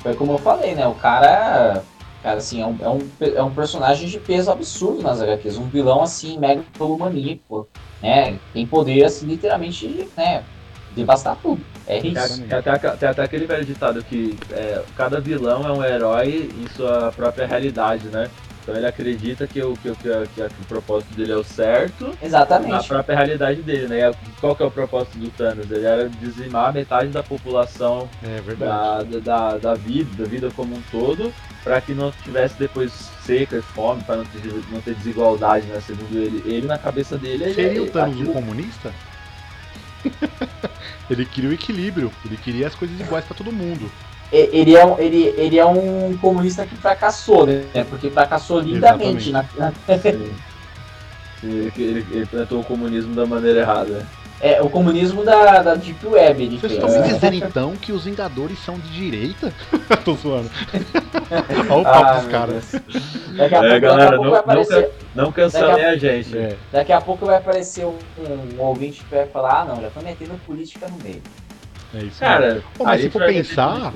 Foi 0.07 0.15
como 0.15 0.31
eu 0.31 0.37
falei, 0.37 0.73
né? 0.73 0.87
O 0.87 0.93
cara, 0.93 1.83
cara 2.23 2.37
assim, 2.37 2.61
é 2.61 2.65
um, 2.65 2.77
é 2.79 2.87
um, 2.87 3.09
é 3.35 3.43
um 3.43 3.53
personagem 3.53 4.07
de 4.07 4.17
peso 4.17 4.49
absurdo 4.49 5.01
nas 5.01 5.21
HQs. 5.21 5.57
Um 5.57 5.67
vilão, 5.67 6.01
assim, 6.01 6.39
megalomaníaco, 6.39 7.67
né? 8.01 8.39
Tem 8.53 8.65
poder, 8.65 9.03
assim, 9.03 9.25
literalmente, 9.25 9.85
de, 9.85 10.07
né? 10.15 10.45
Devastar 10.95 11.35
tudo. 11.43 11.61
É 11.85 11.97
isso. 11.97 12.41
tem 12.41 12.57
até, 12.57 12.77
tem 12.77 13.09
até 13.09 13.21
aquele 13.21 13.45
velho 13.45 13.65
ditado 13.65 14.01
que 14.01 14.37
é, 14.51 14.81
cada 14.95 15.19
vilão 15.19 15.67
é 15.67 15.73
um 15.73 15.83
herói 15.83 16.49
em 16.57 16.67
sua 16.69 17.11
própria 17.13 17.45
realidade, 17.45 18.07
né? 18.07 18.29
Então 18.67 18.75
ele 18.75 18.85
acredita 18.85 19.47
que 19.47 19.63
o, 19.63 19.77
que, 19.77 19.89
o- 19.89 19.95
que, 19.95 20.09
o- 20.09 20.27
que 20.27 20.41
o 20.41 20.65
propósito 20.67 21.13
dele 21.13 21.31
é 21.31 21.37
o 21.37 21.43
certo 21.43 22.03
na 22.19 22.27
Exatamente. 22.27 22.85
própria 22.89 23.15
realidade 23.15 23.61
dele, 23.61 23.87
né? 23.87 24.13
Qual 24.41 24.53
que 24.57 24.61
é 24.61 24.65
o 24.65 24.71
propósito 24.71 25.17
do 25.17 25.31
Thanos? 25.31 25.71
Ele 25.71 25.85
era 25.85 26.09
dizimar 26.09 26.73
metade 26.73 27.09
da 27.09 27.23
população 27.23 28.09
É 28.21 28.41
verdade. 28.41 29.09
da, 29.13 29.19
da, 29.21 29.57
da 29.57 29.73
vida, 29.75 30.21
da 30.21 30.27
vida 30.27 30.51
como 30.53 30.75
um 30.75 30.81
todo, 30.91 31.33
para 31.63 31.79
que 31.79 31.93
não 31.93 32.11
tivesse 32.11 32.59
depois 32.59 32.91
seca 32.91 33.55
e 33.55 33.61
fome, 33.61 34.03
para 34.03 34.17
não 34.17 34.25
ter, 34.25 34.41
não 34.69 34.81
ter 34.81 34.95
desigualdade, 34.95 35.65
né? 35.67 35.79
Segundo 35.79 36.17
ele. 36.19 36.43
Ele 36.45 36.67
na 36.67 36.77
cabeça 36.77 37.17
dele 37.17 37.45
ele 37.45 37.53
Seria 37.53 37.81
o 37.81 37.85
ele- 37.85 37.91
Thanos 37.93 38.15
um 38.17 38.19
aquilo- 38.19 38.33
comunista? 38.33 38.91
ele 41.09 41.25
queria 41.25 41.49
o 41.51 41.53
equilíbrio, 41.53 42.11
ele 42.25 42.35
queria 42.35 42.67
as 42.67 42.75
coisas 42.75 42.99
iguais 42.99 43.23
pra 43.23 43.33
todo 43.33 43.49
mundo. 43.49 43.89
E- 44.31 44.49
Ele 44.51 44.75
é, 44.75 44.85
um, 44.85 44.99
ele, 44.99 45.33
ele 45.37 45.57
é 45.59 45.65
um 45.65 46.17
comunista 46.17 46.65
que 46.65 46.75
fracassou, 46.75 47.45
né? 47.47 47.63
Porque 47.89 48.09
fracassou 48.09 48.59
lindamente. 48.59 49.31
Na, 49.31 49.45
na- 49.57 49.71
Sim. 50.01 50.31
Ele, 51.43 51.71
ele, 51.77 52.05
ele 52.11 52.23
implantou 52.23 52.59
o 52.59 52.63
comunismo 52.63 53.13
da 53.13 53.25
maneira 53.25 53.59
errada. 53.59 54.05
é, 54.41 54.59
o 54.61 54.69
comunismo 54.69 55.23
da, 55.23 55.61
da 55.61 55.75
Deep 55.75 56.05
Web. 56.05 56.43
Ele 56.43 56.57
Vocês 56.59 56.73
fez. 56.73 56.83
estão 56.83 56.89
me 56.89 57.07
É. 57.09 57.13
dizendo 57.13 57.35
então 57.35 57.75
que 57.75 57.91
os 57.91 58.03
Vingadores 58.05 58.57
são 58.65 58.77
de 58.79 58.89
direita? 58.91 59.53
Tô 60.03 60.15
zoando. 60.15 60.49
Olha 61.69 61.77
o 61.77 61.87
Ah, 61.87 61.91
papo 61.91 62.13
dos 62.15 62.23
meu 62.23 62.31
caras. 62.31 62.71
Daqui 63.37 63.55
a, 63.55 63.57
É, 63.57 63.61
pouco, 63.69 63.79
galera, 63.79 63.81
daqui 63.81 63.93
a 63.93 64.07
pouco 64.09 64.23
não- 64.23 64.31
vai 64.31 64.39
aparecer. 64.39 64.91
Não 65.15 65.31
cancelem 65.31 65.85
a 65.85 65.95
gente. 65.97 66.37
É, 66.37 66.55
Daqui 66.71 66.91
a 66.91 67.01
pouco 67.01 67.25
vai 67.25 67.37
aparecer 67.37 67.85
um, 67.85 67.95
um 68.57 68.61
ouvinte 68.61 69.03
que 69.03 69.15
vai 69.15 69.25
falar, 69.27 69.61
ah 69.61 69.65
não, 69.65 69.81
já 69.81 69.89
tô 69.89 70.01
metendo 70.01 70.33
política 70.45 70.87
no 70.87 70.97
meio. 71.03 71.21
É 71.93 72.03
isso. 72.03 72.19
Cara, 72.19 72.61
Pô, 72.77 72.83
mas 72.85 73.01
se 73.01 73.09
for 73.09 73.25
pensar-. 73.25 73.93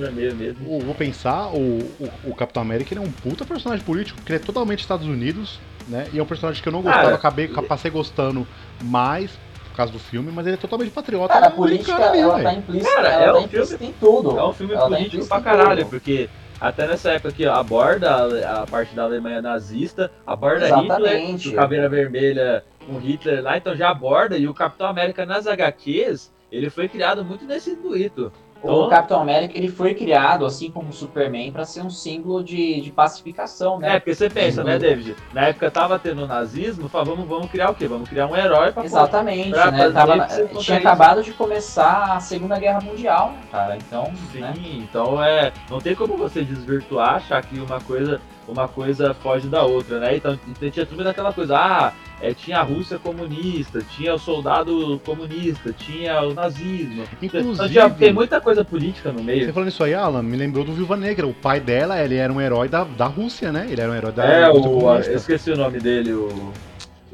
O- 0.66 0.80
vou 0.80 0.94
pensar, 0.94 1.48
o, 1.48 1.58
o, 1.58 2.10
o 2.30 2.34
Capitão 2.34 2.62
América 2.62 2.92
ele 2.94 3.00
é 3.00 3.02
um 3.02 3.10
puta 3.10 3.44
personagem 3.44 3.84
político, 3.84 4.18
porque 4.18 4.32
ele 4.32 4.42
é 4.42 4.44
totalmente 4.44 4.80
Estados 4.80 5.06
Unidos, 5.06 5.58
né? 5.88 6.06
E 6.12 6.18
é 6.18 6.22
um 6.22 6.26
personagem 6.26 6.62
que 6.62 6.68
eu 6.68 6.72
não 6.72 6.82
gostava, 6.82 7.04
Cara, 7.04 7.16
acabei, 7.16 7.48
passei 7.48 7.90
gostando 7.90 8.46
mais 8.80 9.30
por 9.68 9.76
causa 9.76 9.92
do 9.92 9.98
filme, 9.98 10.30
mas 10.32 10.46
ele 10.46 10.54
é 10.54 10.58
totalmente 10.58 10.90
patriota 10.90 11.32
Cara, 11.32 11.46
a 11.46 11.50
política, 11.50 11.96
ali, 11.96 12.20
ela 12.20 12.42
tá 12.42 12.52
implícita, 12.52 12.94
Cara, 12.94 13.08
ela 13.08 13.24
é 13.24 13.32
tá 13.32 13.38
um 13.38 13.42
implícita 13.42 13.84
em 13.84 13.92
tudo. 13.92 14.38
É 14.38 14.44
um 14.44 14.52
filme 14.52 14.74
Ela 14.74 14.82
tá 14.82 14.88
político 14.88 15.14
implícita 15.16 15.40
pra 15.40 15.44
caralho, 15.44 15.86
porque 15.86 16.28
até 16.60 16.86
nessa 16.86 17.10
época 17.12 17.32
que 17.32 17.44
aborda 17.46 18.14
a, 18.14 18.62
a 18.62 18.66
parte 18.66 18.94
da 18.94 19.02
Alemanha 19.04 19.42
nazista, 19.42 20.10
aborda 20.26 20.66
Hitler, 20.66 20.90
Exatamente. 20.90 21.48
o 21.48 21.54
Caveira 21.54 21.88
Vermelha 21.88 22.62
com 22.86 22.98
Hitler 22.98 23.42
lá, 23.42 23.56
então 23.56 23.74
já 23.74 23.90
aborda, 23.90 24.36
e 24.36 24.46
o 24.46 24.54
Capitão 24.54 24.86
América 24.86 25.24
nas 25.24 25.46
HQs, 25.46 26.30
ele 26.52 26.70
foi 26.70 26.88
criado 26.88 27.24
muito 27.24 27.44
nesse 27.46 27.70
intuito. 27.70 28.30
O 28.62 28.68
Então- 28.68 28.88
Capitão 28.90 29.20
América 29.20 29.58
ele 29.58 29.66
foi 29.66 29.92
criado, 29.92 30.46
assim 30.46 30.70
como 30.70 30.90
o 30.90 30.92
Superman, 30.92 31.50
pra 31.50 31.64
ser 31.64 31.82
um 31.82 31.90
símbolo 31.90 32.44
de, 32.44 32.80
de 32.80 32.92
pacificação, 32.92 33.78
É, 33.78 33.94
né? 33.94 33.98
porque 33.98 34.14
você 34.14 34.30
pensa, 34.30 34.62
né, 34.62 34.78
David? 34.78 35.16
Na 35.32 35.48
época 35.48 35.68
tava 35.68 35.98
tendo 35.98 36.22
o 36.22 36.26
nazismo, 36.28 36.88
fala, 36.88 37.06
vamos, 37.06 37.26
vamos 37.26 37.50
criar 37.50 37.70
o 37.70 37.74
quê? 37.74 37.88
Vamos 37.88 38.08
criar 38.08 38.28
um 38.28 38.36
herói 38.36 38.70
pra 38.70 38.84
Exatamente, 38.84 39.50
pra 39.50 39.72
né? 39.72 39.90
Tava 39.90 40.16
isso 40.28 40.46
tinha 40.60 40.78
isso. 40.78 40.86
acabado 40.86 41.24
de 41.24 41.32
começar 41.32 42.14
a 42.14 42.20
Segunda 42.20 42.56
Guerra 42.56 42.80
Mundial, 42.82 43.30
né, 43.32 43.40
cara? 43.50 43.76
Então, 43.76 44.12
Sim, 44.30 44.38
né? 44.40 44.54
então 44.76 45.20
é. 45.24 45.52
Não 45.68 45.80
tem 45.80 45.96
como 45.96 46.16
você 46.16 46.44
desvirtuar, 46.44 47.16
achar 47.16 47.42
que 47.42 47.58
uma 47.58 47.80
coisa, 47.80 48.20
uma 48.48 48.66
coisa 48.68 49.14
foge 49.14 49.48
da 49.48 49.62
outra, 49.62 49.98
né? 50.00 50.16
Então, 50.16 50.38
então 50.48 50.70
tinha 50.70 50.86
tudo 50.86 51.04
daquela 51.04 51.32
coisa, 51.32 51.56
ah, 51.56 51.92
é, 52.20 52.32
tinha 52.34 52.58
a 52.58 52.62
Rússia 52.62 52.98
comunista, 52.98 53.80
tinha 53.96 54.14
o 54.14 54.18
soldado 54.18 55.00
comunista, 55.04 55.72
tinha 55.72 56.20
o 56.22 56.34
nazismo. 56.34 57.04
Então, 57.20 57.40
Inclusive, 57.40 57.68
tinha- 57.70 57.90
tem 57.90 58.12
muita 58.12 58.40
coisa 58.40 58.64
política 58.64 59.10
no 59.12 59.18
você 59.20 59.24
meio. 59.24 59.52
falando 59.52 59.68
isso 59.68 59.82
aí, 59.84 59.94
Alan, 59.94 60.22
me 60.22 60.36
lembrou 60.36 60.64
do 60.64 60.72
Viúva 60.72 60.96
Negra. 60.96 61.26
O 61.26 61.34
pai 61.34 61.60
dela, 61.60 61.98
ele 62.02 62.16
era 62.16 62.32
um 62.32 62.40
herói 62.40 62.68
da, 62.68 62.84
da 62.84 63.06
Rússia, 63.06 63.50
né? 63.52 63.66
Ele 63.70 63.80
era 63.80 63.90
um 63.90 63.94
herói 63.94 64.12
da 64.12 64.24
É, 64.24 64.46
Rússia 64.48 64.70
o. 64.70 64.74
comunista. 64.74 65.10
Eu 65.12 65.16
esqueci 65.16 65.50
o 65.50 65.56
nome 65.56 65.80
dele, 65.80 66.12
o. 66.12 66.52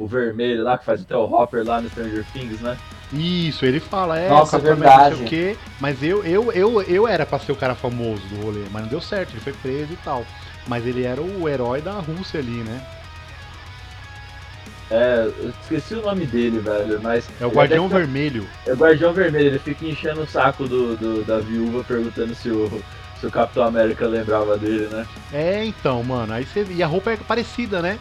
O 0.01 0.07
vermelho 0.07 0.63
lá, 0.63 0.79
que 0.79 0.85
faz 0.85 1.01
até 1.03 1.17
o 1.17 1.25
Hopper 1.25 1.67
lá 1.67 1.81
no 1.81 1.89
Stranger 1.91 2.25
Things, 2.33 2.61
né? 2.61 2.79
Isso, 3.13 3.65
ele 3.67 3.81
fala, 3.81 4.17
é, 4.17 4.29
Nossa, 4.29 4.59
América 4.59 4.77
não 4.77 4.87
sei 4.87 4.97
verdade. 4.97 5.25
o 5.25 5.27
quê, 5.27 5.57
mas 5.81 6.03
eu, 6.05 6.23
eu, 6.25 6.53
eu, 6.53 6.83
eu 6.83 7.09
era 7.09 7.27
pra 7.27 7.37
ser 7.41 7.51
o 7.51 7.57
cara 7.57 7.75
famoso 7.75 8.23
do 8.29 8.45
rolê, 8.45 8.63
mas 8.71 8.83
não 8.83 8.89
deu 8.89 9.01
certo, 9.01 9.33
ele 9.33 9.41
foi 9.41 9.53
preso 9.55 9.93
e 9.93 9.97
tal. 10.05 10.25
Mas 10.69 10.87
ele 10.87 11.03
era 11.03 11.21
o 11.21 11.49
herói 11.49 11.81
da 11.81 11.93
Rússia 11.95 12.39
ali, 12.41 12.63
né? 12.63 12.81
É, 14.91 15.21
eu 15.41 15.51
esqueci 15.51 15.95
o 15.95 16.03
nome 16.03 16.27
dele, 16.27 16.61
velho, 16.61 17.01
mas. 17.03 17.29
É 17.41 17.47
o 17.47 17.51
Guardião 17.51 17.87
até- 17.87 17.97
Vermelho. 17.99 18.47
É 18.67 18.73
o 18.73 18.77
Guardião 18.77 19.13
Vermelho, 19.13 19.47
ele 19.49 19.59
fica 19.59 19.85
enchendo 19.85 20.23
o 20.23 20.27
saco 20.27 20.67
do, 20.67 20.97
do- 20.97 21.25
da 21.25 21.39
viúva 21.39 21.85
perguntando 21.85 22.35
se 22.35 22.51
o, 22.51 22.71
se 23.19 23.27
o 23.27 23.31
Capitão 23.31 23.65
América 23.65 24.07
lembrava 24.07 24.57
dele, 24.57 24.87
né? 24.89 25.07
É, 25.33 25.65
então, 25.65 26.03
mano, 26.03 26.33
aí 26.33 26.45
você. 26.47 26.65
E 26.71 26.83
a 26.83 26.87
roupa 26.87 27.13
é 27.13 27.17
parecida, 27.17 27.83
né? 27.83 27.99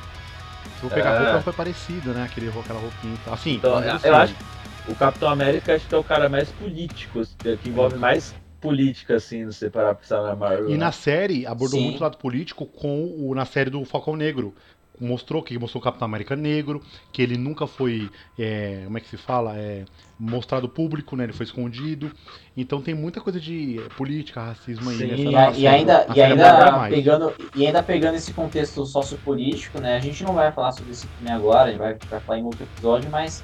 Se 0.80 0.84
eu 0.86 0.89
pegar 0.89 1.09
É. 1.11 1.15
a 1.15 1.18
roupa, 1.20 1.32
a 1.32 1.36
roupa 1.36 1.49
é 1.49 1.53
parecida, 1.53 2.13
né? 2.13 2.24
Aquele, 2.24 2.47
aquela 2.47 2.80
roupinha 2.80 3.13
e 3.13 3.18
tal. 3.18 3.34
Assim, 3.34 3.55
Então, 3.55 3.82
eu 3.84 3.91
assim. 3.93 4.07
acho 4.09 4.34
que 4.36 4.43
o 4.88 4.95
Capitão 4.95 5.30
América 5.30 5.76
acho 5.76 5.88
que 5.88 5.95
é 5.95 5.97
o 5.97 6.03
cara 6.03 6.30
mais 6.30 6.49
político, 6.51 7.22
que 7.43 7.57
que 7.57 7.70
envolve 7.70 7.97
mais 7.97 8.34
política, 8.60 9.16
assim, 9.16 9.45
no 9.45 9.53
você 9.53 9.70
parar 9.70 9.95
pra 9.95 9.95
pensar 9.95 10.22
na 10.22 10.36
Marvel. 10.36 10.70
E 10.70 10.74
né? 10.74 10.78
na 10.78 10.91
série 10.91 11.45
abordou 11.45 11.80
Sim. 11.80 11.86
muito 11.86 11.99
o 11.99 12.03
lado 12.03 12.18
político 12.18 12.66
com 12.66 13.05
o 13.18 13.34
na 13.36 13.45
série 13.45 13.70
do 13.70 13.84
Falcão 13.86 14.16
Negro. 14.16 14.53
mostrou 14.99 15.43
que 15.43 15.58
mostrou 15.60 15.80
o 15.80 15.84
Capitão 15.84 16.05
América 16.05 16.36
negro, 16.36 16.82
que 17.12 17.22
ele 17.22 17.38
nunca 17.38 17.68
foi, 17.68 18.10
é, 18.38 18.82
como 18.86 18.97
é 18.97 19.01
que 19.01 19.08
se 19.08 19.18
fala, 19.18 19.55
é, 19.55 19.86
mostrado 20.20 20.68
público, 20.68 21.16
né? 21.16 21.26
Ele 21.26 21.34
foi 21.34 21.45
escondido. 21.45 22.12
Então 22.55 22.82
tem 22.82 22.95
muita 22.95 23.22
coisa 23.22 23.39
de 23.39 23.80
política, 23.95 24.41
racismo 24.41 24.89
aí 24.89 24.97
Sim, 24.97 25.08
nessa 25.08 25.58
e, 25.58 25.62
e 25.62 25.68
ainda, 25.68 26.08
e, 26.16 26.22
ainda 26.22 26.89
pegando, 26.89 27.34
e 27.55 27.68
ainda 27.68 27.84
pegando 27.84 28.16
esse 28.16 28.34
contexto 28.34 28.86
sociopolítico, 28.86 29.80
né? 29.80 29.95
A 29.95 29.99
gente 29.99 30.24
não 30.24 30.34
vai 30.34 30.51
falar 30.51 30.72
sobre 30.72 30.93
filme 30.95 31.32
agora, 31.32 31.66
a 31.66 31.70
gente 31.70 31.80
vai, 31.80 31.97
vai 32.10 32.20
falar 32.20 32.39
em 32.39 32.43
outro 32.43 32.64
episódio, 32.64 33.10
mas 33.12 33.43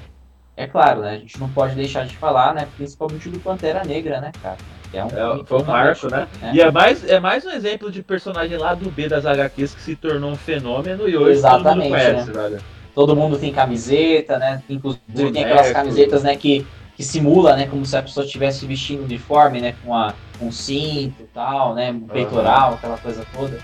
é 0.56 0.66
claro, 0.66 1.00
né? 1.00 1.10
A 1.10 1.18
gente 1.18 1.38
não 1.40 1.48
pode 1.48 1.74
deixar 1.74 2.06
de 2.06 2.16
falar, 2.16 2.54
né? 2.54 2.68
Principalmente 2.76 3.28
do 3.28 3.40
Pantera 3.40 3.82
Negra, 3.84 4.20
né, 4.20 4.30
cara? 4.42 4.56
É 4.92 5.04
um 5.04 5.08
É, 5.08 5.44
foi 5.44 5.60
um 5.60 5.64
marco, 5.64 6.08
né? 6.08 6.28
né? 6.40 6.52
E 6.54 6.60
é 6.60 6.70
mais, 6.70 7.04
é 7.04 7.18
mais 7.18 7.44
um 7.44 7.50
exemplo 7.50 7.90
de 7.90 8.02
personagem 8.02 8.56
lá 8.56 8.74
do 8.74 8.88
B 8.90 9.08
das 9.08 9.26
HQs 9.26 9.74
que 9.74 9.82
se 9.82 9.96
tornou 9.96 10.30
um 10.30 10.36
fenômeno 10.36 11.08
e 11.08 11.16
hoje 11.16 11.42
todo 11.42 11.64
mundo 11.64 11.82
Exatamente, 11.82 11.90
conhece, 11.90 12.30
velho. 12.30 12.58
Todo 12.94 13.16
mundo 13.16 13.36
tem 13.36 13.52
camiseta, 13.52 14.38
né? 14.38 14.62
Inclusive 14.70 15.02
tem 15.08 15.24
Boneco. 15.24 15.46
aquelas 15.46 15.72
camisetas, 15.72 16.22
né, 16.22 16.36
que, 16.36 16.64
que 16.96 17.02
simula, 17.02 17.56
né, 17.56 17.66
como 17.66 17.84
se 17.84 17.96
a 17.96 18.02
pessoa 18.02 18.24
estivesse 18.24 18.64
vestindo 18.66 19.02
uniforme, 19.02 19.60
né, 19.60 19.74
com, 19.84 19.92
a, 19.92 20.14
com 20.38 20.52
cinto 20.52 21.22
e 21.22 21.26
tal, 21.34 21.74
né, 21.74 21.90
um 21.90 22.06
peitoral, 22.06 22.74
aquela 22.74 22.96
coisa 22.96 23.26
toda. 23.36 23.58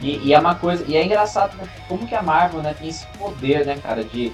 E, 0.00 0.18
e 0.24 0.34
é 0.34 0.38
uma 0.40 0.56
coisa, 0.56 0.84
e 0.88 0.96
é 0.96 1.04
engraçado, 1.04 1.56
né, 1.56 1.68
como 1.86 2.04
que 2.04 2.16
a 2.16 2.22
Marvel, 2.22 2.62
né, 2.62 2.74
tem 2.76 2.88
esse 2.88 3.06
poder, 3.16 3.64
né, 3.64 3.76
cara, 3.80 4.02
de 4.02 4.32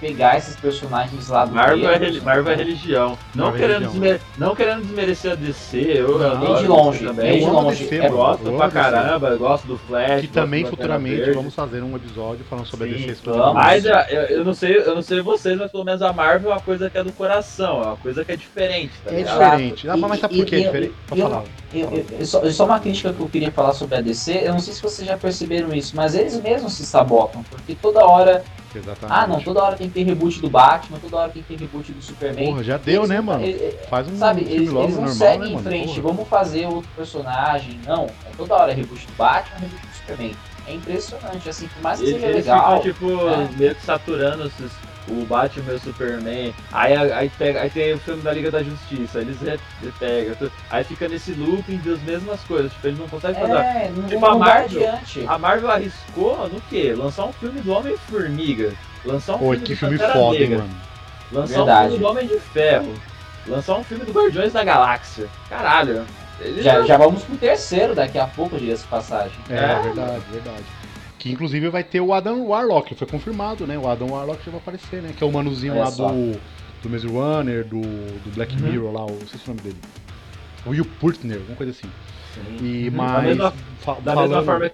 pegar 0.00 0.36
esses 0.38 0.56
personagens 0.56 1.28
lá 1.28 1.44
do 1.44 1.54
Marvel 1.54 1.90
é, 1.90 2.20
Marvel 2.20 2.52
é 2.52 2.56
religião. 2.56 3.18
Não, 3.34 3.46
Marvel 3.46 3.54
é 3.64 3.66
querendo 3.68 3.80
religião. 3.92 4.00
desmer- 4.02 4.20
não 4.38 4.54
querendo 4.54 4.82
desmerecer 4.82 5.32
a 5.32 5.34
DC, 5.34 5.78
eu 5.78 6.18
nem 6.38 6.48
de 6.48 6.54
DC 6.54 6.66
longe, 6.68 7.04
também. 7.04 7.30
nem 7.30 7.40
de 7.40 7.50
longe. 7.50 7.84
DC, 7.84 7.96
É, 7.98 8.08
gosto 8.08 8.42
pra 8.52 8.66
DC. 8.66 8.70
caramba, 8.80 9.28
eu 9.28 9.38
gosto 9.38 9.66
do 9.66 9.78
Flash. 9.78 10.20
Que 10.20 10.26
também 10.28 10.64
futuramente 10.64 11.16
Verde. 11.16 11.32
vamos 11.32 11.54
fazer 11.54 11.82
um 11.82 11.96
episódio 11.96 12.44
falando 12.48 12.66
sobre 12.66 12.86
a 12.86 12.88
Sim, 12.88 12.94
DC 12.94 13.04
vamos. 13.06 13.18
exclusivamente. 13.18 13.64
Mas 13.66 13.86
a- 13.86 14.06
eu, 14.10 14.22
eu 14.38 14.44
não 14.44 14.54
sei, 14.54 14.76
eu 14.78 14.94
não 14.94 15.02
sei 15.02 15.20
vocês, 15.20 15.58
mas 15.58 15.70
pelo 15.70 15.84
menos 15.84 16.02
a 16.02 16.12
Marvel 16.12 16.50
é 16.50 16.54
uma 16.54 16.60
coisa 16.60 16.88
que 16.88 16.98
é 16.98 17.04
do 17.04 17.12
coração, 17.12 17.82
é 17.82 17.86
uma 17.86 17.96
coisa 17.96 18.24
que 18.24 18.32
é 18.32 18.36
diferente, 18.36 18.92
tá 19.04 19.10
É 19.10 19.16
ligado? 19.16 19.34
diferente. 19.40 19.88
Ah, 19.90 19.96
E- 19.96 20.00
mas 20.00 20.20
sabe 20.20 20.34
e- 20.34 20.38
por 20.38 20.46
que 20.46 20.54
é 20.56 20.58
diferente? 20.60 20.94
eu- 21.10 21.16
falar. 21.16 21.42
Eu- 21.74 21.80
eu- 21.92 22.06
eu 22.20 22.24
só, 22.26 22.50
só 22.50 22.64
uma 22.64 22.80
crítica 22.80 23.12
que 23.12 23.20
eu 23.20 23.28
queria 23.28 23.50
falar 23.52 23.74
sobre 23.74 23.96
a 23.96 24.00
DC, 24.00 24.40
eu 24.44 24.52
não 24.52 24.58
sei 24.58 24.72
se 24.72 24.80
vocês 24.82 25.06
já 25.06 25.16
perceberam 25.18 25.74
isso, 25.74 25.94
mas 25.94 26.14
eles 26.14 26.40
mesmos 26.40 26.72
se 26.72 26.86
sabotam, 26.86 27.42
porque 27.50 27.74
toda 27.74 28.04
hora, 28.06 28.42
Exatamente. 28.74 29.18
ah 29.18 29.26
não, 29.26 29.40
toda 29.40 29.62
hora 29.62 29.76
tem 29.76 29.88
que 29.88 29.94
ter 29.94 30.02
reboot 30.02 30.40
do 30.40 30.50
Batman, 30.50 30.98
toda 30.98 31.16
hora 31.16 31.30
tem 31.32 31.42
que 31.42 31.48
ter 31.56 31.60
reboot 31.64 31.90
do 31.92 32.02
Superman. 32.02 32.46
Porra, 32.46 32.62
já 32.64 32.76
deu, 32.76 33.00
Eles 33.02 33.08
né, 33.08 33.20
mano? 33.20 33.44
e- 33.44 33.50
e- 33.50 33.78
Faz 33.88 34.06
um 34.08 34.16
Sabe, 34.16 34.42
eles, 34.42 34.52
eles 34.54 34.72
não 34.72 34.82
normal, 34.90 35.08
seguem 35.08 35.38
né, 35.40 35.46
em 35.46 35.52
mano? 35.54 35.62
frente, 35.68 35.88
Porra. 35.88 36.02
vamos 36.02 36.28
fazer 36.28 36.66
outro 36.66 36.90
personagem, 36.94 37.80
não, 37.86 38.04
é 38.04 38.30
toda 38.36 38.54
hora 38.54 38.72
reboot 38.74 39.06
do 39.06 39.12
Batman, 39.14 39.58
reboot 39.60 39.86
do 39.86 39.92
Superman. 39.94 40.36
É 40.66 40.74
impressionante, 40.74 41.48
assim, 41.48 41.66
por 41.68 41.82
mais 41.82 41.98
que 41.98 42.04
Eles, 42.06 42.14
seja 42.20 42.26
eles 42.32 42.44
legal, 42.44 42.82
ficam, 42.82 42.92
tipo, 42.92 43.28
É. 43.28 43.48
meio 43.56 43.74
que 43.74 43.84
saturando 43.86 44.46
esses- 44.46 44.72
o 45.10 45.24
Batman 45.26 45.72
e 45.72 45.76
o 45.76 45.78
Superman. 45.80 46.54
Aí, 46.72 46.94
aí, 46.94 47.30
pega, 47.38 47.62
aí 47.62 47.70
tem 47.70 47.92
o 47.94 47.98
filme 47.98 48.22
da 48.22 48.32
Liga 48.32 48.50
da 48.50 48.62
Justiça, 48.62 49.20
eles 49.20 49.36
pegam. 49.98 50.34
Aí 50.70 50.84
fica 50.84 51.08
nesse 51.08 51.32
looping 51.32 51.78
das 51.78 52.00
mesmas 52.02 52.40
coisas. 52.42 52.72
Tipo, 52.72 52.86
eles 52.88 52.98
não 52.98 53.08
conseguem 53.08 53.40
fazer. 53.40 53.54
é, 53.54 53.92
não, 53.94 54.08
Tipo, 54.08 54.20
não 54.20 54.30
a 54.32 54.38
Marvel. 54.38 54.64
adiante. 54.88 55.24
A 55.26 55.38
Marvel 55.38 55.70
arriscou 55.70 56.48
no 56.48 56.60
quê? 56.62 56.94
Lançar 56.96 57.24
um 57.26 57.32
filme 57.32 57.60
do 57.60 57.72
Homem-Formiga. 57.72 58.72
Lançar 59.04 59.36
um 59.36 59.38
Pô, 59.38 59.50
filme 59.52 59.60
que 59.66 59.74
do 59.74 59.78
filme 59.78 59.98
Pantera 59.98 60.18
foda, 60.18 60.36
hein, 60.36 60.40
Negra, 60.48 60.58
mano. 60.58 60.74
Lançar 61.32 61.56
Verdade. 61.56 61.78
um 61.78 61.88
filme 61.90 61.98
do 62.04 62.10
Homem 62.10 62.26
de 62.26 62.40
Ferro. 62.40 62.94
Lançar 63.46 63.76
um 63.78 63.84
filme 63.84 64.04
do 64.04 64.12
Guardiões 64.12 64.52
da 64.52 64.64
Galáxia. 64.64 65.26
Caralho. 65.48 66.04
Eles 66.40 66.64
Já, 66.64 66.82
já 66.82 66.96
vamos 66.96 67.24
pro 67.24 67.36
terceiro 67.36 67.94
daqui 67.94 68.18
a 68.18 68.26
pouco, 68.26 68.56
dias 68.58 68.80
de 68.82 68.86
passagem. 68.86 69.36
É, 69.50 69.54
É, 69.56 69.80
verdade, 69.82 70.22
verdade. 70.30 70.62
Que 71.18 71.30
inclusive 71.32 71.68
vai 71.68 71.82
ter 71.82 72.00
o 72.00 72.12
Adam 72.14 72.46
Warlock, 72.46 72.94
foi 72.94 73.06
confirmado, 73.06 73.66
né? 73.66 73.76
O 73.78 73.88
Adam 73.88 74.08
Warlock 74.12 74.44
já 74.44 74.50
vai 74.52 74.60
aparecer, 74.60 75.02
né? 75.02 75.12
Que 75.16 75.24
é 75.24 75.26
o 75.26 75.32
manuzinho 75.32 75.72
Olha 75.74 75.84
lá 75.84 75.90
só. 75.90 76.08
do, 76.12 76.32
do 76.82 76.90
Maze 76.90 77.06
Runner, 77.08 77.64
do, 77.64 77.80
do 77.80 78.30
Black 78.34 78.54
Uhum. 78.54 78.70
Mirror 78.70 78.92
lá, 78.92 79.04
o, 79.04 79.10
não 79.10 79.26
sei 79.26 79.38
se 79.38 79.48
é 79.48 79.52
o 79.52 79.54
nome 79.54 79.60
dele. 79.62 79.76
O 80.64 80.70
Will 80.70 80.84
Purtner, 81.00 81.38
alguma 81.38 81.56
coisa 81.56 81.72
assim. 81.72 81.88
Sim. 82.34 82.64
E 82.84 82.90
Da 82.90 82.96
mais. 82.96 83.26
mesma- 83.28 83.52
fa- 83.80 83.94
Da 83.94 84.14
falando, 84.14 84.28
mesma 84.30 84.44
forma 84.44 84.70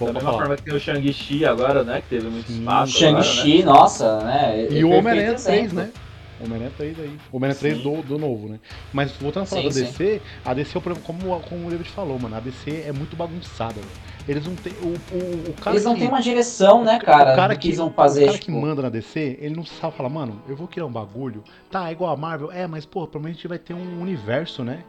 Da 0.00 0.06
mesma 0.06 0.20
falar. 0.20 0.38
forma 0.38 0.56
que 0.56 0.62
tem 0.64 0.74
o 0.74 0.80
Shang-Chi 0.80 1.44
agora, 1.46 1.82
né? 1.84 2.00
Que 2.02 2.08
teve 2.08 2.28
muito 2.28 2.46
Sim. 2.46 2.58
espaço. 2.60 2.98
agora, 3.04 3.16
né? 3.16 3.22
Shang-Chi, 3.22 3.62
nossa, 3.62 4.20
né? 4.24 4.66
E 4.70 4.84
o 4.84 4.90
Homem-Aranha 4.90 5.34
3, 5.34 5.64
exemplo. 5.64 5.74
né? 5.76 5.90
Homem-Aranha 6.42 6.72
3 6.76 6.98
aí. 6.98 7.18
Homem-Aranha 7.32 7.58
3 7.60 7.76
Sim. 7.76 7.82
do, 7.82 8.02
do 8.02 8.18
novo, 8.18 8.48
né? 8.48 8.58
Mas 8.92 9.12
voltando 9.12 9.42
a 9.42 9.46
falar 9.46 9.62
Sim, 9.62 9.68
da 9.68 9.74
sim. 9.74 9.80
DC, 9.84 10.22
a 10.44 10.54
DC, 10.54 10.76
é 10.76 10.78
o 10.78 10.82
problema, 10.82 11.06
como, 11.06 11.40
como 11.40 11.66
o 11.66 11.70
David 11.70 11.88
falou, 11.90 12.18
mano, 12.18 12.34
a 12.36 12.40
DC 12.40 12.84
é 12.86 12.92
muito 12.92 13.14
bagunçada, 13.14 13.74
velho. 13.74 14.09
Eles 14.30 14.46
não 14.46 14.54
têm. 14.54 14.72
O, 14.74 14.86
o, 15.12 15.50
o 15.50 15.54
cara 15.54 15.74
Eles 15.74 15.84
não 15.84 15.94
que, 15.94 16.00
têm 16.00 16.08
uma 16.08 16.22
direção, 16.22 16.84
né, 16.84 17.00
cara? 17.00 17.32
o 17.32 17.36
cara 17.36 17.54
do 17.54 17.58
que, 17.58 17.66
eles 17.66 17.78
vão 17.78 17.90
fazer. 17.90 18.22
o 18.22 18.26
cara 18.26 18.38
que 18.38 18.44
tipo, 18.44 18.60
manda 18.60 18.80
na 18.80 18.88
DC, 18.88 19.38
ele 19.40 19.56
não 19.56 19.64
sabe 19.64 19.96
falar, 19.96 20.08
mano, 20.08 20.40
eu 20.48 20.54
vou 20.54 20.68
criar 20.68 20.86
um 20.86 20.92
bagulho. 20.92 21.42
Tá, 21.68 21.88
é 21.88 21.92
igual 21.92 22.12
a 22.12 22.16
Marvel. 22.16 22.52
É, 22.52 22.64
mas, 22.64 22.86
pô, 22.86 23.08
provavelmente 23.08 23.34
a 23.34 23.36
gente 23.38 23.48
vai 23.48 23.58
ter 23.58 23.74
um 23.74 24.00
universo, 24.00 24.62
né? 24.62 24.84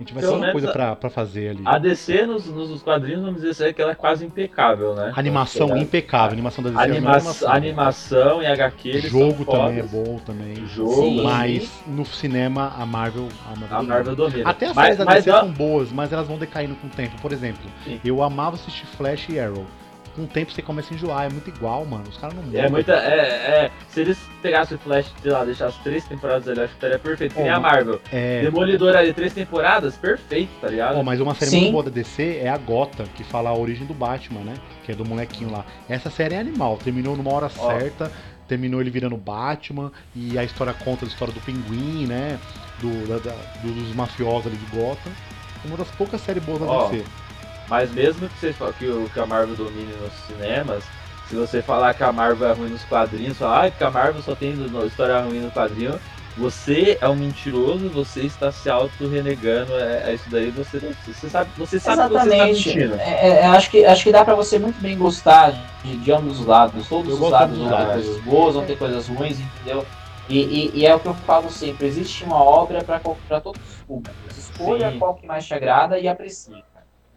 A 0.00 0.02
gente 0.02 0.14
vai 0.14 0.22
Pelo 0.22 0.38
ter 0.38 0.44
uma 0.46 0.52
coisa 0.52 0.72
pra, 0.72 0.96
pra 0.96 1.10
fazer 1.10 1.50
ali. 1.50 1.62
A 1.62 1.76
DC 1.78 2.24
nos, 2.24 2.46
nos 2.46 2.82
quadrinhos, 2.82 3.20
vamos 3.20 3.42
dizer 3.42 3.50
assim, 3.66 3.74
que 3.74 3.82
ela 3.82 3.92
é 3.92 3.94
quase 3.94 4.24
impecável, 4.24 4.94
né? 4.94 5.12
Animação 5.14 5.66
Então, 5.66 5.76
impecável, 5.76 6.30
a 6.30 6.32
animação 6.32 6.64
da 6.64 6.70
DC 6.70 6.80
é 6.80 6.84
Anima 6.84 7.10
animação. 7.16 7.52
animação 7.52 8.42
e 8.42 8.46
HQ, 8.46 9.00
Jogo 9.02 9.44
também 9.44 9.78
é 9.80 9.82
fodas. 9.82 9.90
bom 9.90 10.18
também. 10.24 10.66
Jogo, 10.68 10.94
Sim. 11.02 11.22
Mas 11.22 11.70
no 11.86 12.06
cinema 12.06 12.72
a 12.78 12.86
Marvel. 12.86 13.28
A 13.46 13.50
Marvel, 13.58 13.78
a 13.78 13.82
Marvel 13.82 14.16
domina. 14.16 14.48
Até 14.48 14.66
as 14.68 14.74
séries 14.74 14.96
da 14.96 15.04
DC 15.04 15.30
são 15.30 15.52
boas, 15.52 15.92
mas 15.92 16.10
elas 16.14 16.26
vão 16.26 16.38
decaindo 16.38 16.74
com 16.76 16.86
o 16.86 16.90
tempo. 16.90 17.20
Por 17.20 17.30
exemplo, 17.30 17.70
Sim. 17.84 18.00
eu 18.02 18.22
amava 18.22 18.56
assistir 18.56 18.86
Flash 18.86 19.28
e 19.28 19.38
Arrow. 19.38 19.66
Com 20.20 20.24
o 20.24 20.28
tempo 20.28 20.52
você 20.52 20.60
começa 20.60 20.92
a 20.92 20.94
enjoar, 20.96 21.24
é 21.24 21.28
muito 21.30 21.48
igual, 21.48 21.84
mano. 21.86 22.04
Os 22.06 22.16
caras 22.18 22.36
não 22.36 22.42
mudam. 22.42 22.60
é 22.62 22.68
muita. 22.68 22.92
É, 22.92 23.64
é, 23.66 23.70
se 23.88 24.00
eles 24.00 24.18
pegassem 24.42 24.76
o 24.76 24.80
Flash, 24.80 25.10
sei 25.22 25.30
lá, 25.30 25.44
deixassem 25.46 25.80
três 25.82 26.04
temporadas 26.04 26.46
ali, 26.46 26.60
acho 26.60 26.68
que 26.68 26.74
estaria 26.74 26.98
perfeito. 26.98 27.34
Que 27.34 27.40
nem 27.42 27.50
Ó, 27.50 27.56
a 27.56 27.60
Marvel. 27.60 28.00
É, 28.12 28.42
Demolidor 28.42 28.94
ali, 28.94 29.14
três 29.14 29.32
temporadas, 29.32 29.96
perfeito, 29.96 30.50
tá 30.60 30.68
ligado? 30.68 30.98
Ó, 30.98 31.02
mas 31.02 31.20
uma 31.20 31.34
série 31.34 31.50
Sim. 31.52 31.60
muito 31.60 31.72
boa 31.72 31.84
da 31.84 31.90
DC 31.90 32.40
é 32.42 32.50
a 32.50 32.58
Gota, 32.58 33.04
que 33.14 33.24
fala 33.24 33.48
a 33.48 33.54
origem 33.56 33.86
do 33.86 33.94
Batman, 33.94 34.40
né? 34.40 34.54
Que 34.84 34.92
é 34.92 34.94
do 34.94 35.06
molequinho 35.06 35.50
lá. 35.50 35.64
Essa 35.88 36.10
série 36.10 36.34
é 36.34 36.38
animal, 36.38 36.76
terminou 36.76 37.16
numa 37.16 37.32
hora 37.32 37.50
Ó. 37.58 37.70
certa, 37.78 38.12
terminou 38.46 38.80
ele 38.82 38.90
virando 38.90 39.16
Batman, 39.16 39.90
e 40.14 40.38
a 40.38 40.44
história 40.44 40.74
conta 40.74 41.06
a 41.06 41.08
história 41.08 41.32
do 41.32 41.40
pinguim, 41.40 42.06
né? 42.06 42.38
Do, 42.80 43.06
da- 43.08 43.18
da- 43.30 43.36
do- 43.62 43.72
dos 43.72 43.94
mafiosos 43.94 44.48
ali 44.48 44.56
de 44.56 44.66
Gotham. 44.76 45.12
Uma 45.64 45.76
das 45.78 45.88
poucas 45.92 46.20
séries 46.20 46.42
boas 46.44 46.58
da 46.60 46.66
Ó, 46.66 46.88
DC. 46.90 47.04
Mas 47.70 47.92
mesmo 47.92 48.28
que, 48.28 48.38
você, 48.38 48.52
fa- 48.52 48.72
que, 48.72 48.86
o, 48.88 49.08
que 49.08 49.20
a 49.20 49.26
Marvel 49.26 49.56
domine 49.56 49.92
nos 49.94 50.12
cinemas, 50.26 50.84
se 51.28 51.36
você 51.36 51.62
falar 51.62 51.94
que 51.94 52.02
a 52.02 52.12
Marvel 52.12 52.48
é 52.48 52.52
ruim 52.52 52.70
nos 52.70 52.84
quadrinhos, 52.84 53.38
falar 53.38 53.66
ah, 53.66 53.70
que 53.70 53.84
a 53.84 53.90
Marvel 53.90 54.20
só 54.22 54.34
tem 54.34 54.54
no- 54.56 54.84
história 54.84 55.20
ruim 55.22 55.40
no 55.40 55.50
quadrinho, 55.52 55.98
você 56.36 56.98
é 57.00 57.08
um 57.08 57.14
mentiroso, 57.16 57.88
você 57.90 58.22
está 58.22 58.50
se 58.50 58.68
auto-renegando, 58.70 59.72
é, 59.76 60.10
é 60.10 60.14
isso 60.14 60.28
daí, 60.30 60.50
você, 60.50 60.78
você 60.78 61.28
sabe, 61.28 61.50
você 61.56 61.78
sabe 61.78 62.02
que 62.02 62.08
você 62.08 62.28
está 62.28 62.44
Exatamente. 62.44 62.70
mentindo. 62.70 62.94
É, 62.94 63.28
é, 63.28 63.46
acho, 63.46 63.70
que, 63.70 63.84
acho 63.84 64.04
que 64.04 64.12
dá 64.12 64.24
pra 64.24 64.34
você 64.34 64.58
muito 64.58 64.80
bem 64.80 64.96
gostar 64.98 65.52
de, 65.84 65.96
de 65.98 66.12
ambos 66.12 66.40
os 66.40 66.46
lados. 66.46 66.88
Todos 66.88 67.14
Eu 67.14 67.20
os 67.24 67.30
lados 67.30 67.58
dos 67.58 67.68
vão 67.68 67.76
ter 67.76 67.92
coisas 67.92 68.20
boas, 68.20 68.54
vão 68.54 68.64
ter 68.66 68.76
coisas 68.76 69.08
ruins, 69.08 69.38
entendeu? 69.38 69.86
E, 70.28 70.38
e- 70.38 70.80
e 70.80 70.86
é 70.86 70.94
o 70.94 71.00
que 71.00 71.08
eu 71.08 71.14
falo 71.14 71.50
sempre: 71.50 71.86
existe 71.86 72.24
uma 72.24 72.42
obra 72.42 72.82
pra 72.84 73.00
todos 73.40 73.68
os 73.68 73.76
públicos. 73.86 74.36
Escolha 74.36 74.90
Sim. 74.90 74.98
qual 74.98 75.14
que 75.14 75.26
mais 75.26 75.46
te 75.46 75.54
agrada 75.54 75.98
e 75.98 76.06
aprecie. 76.08 76.64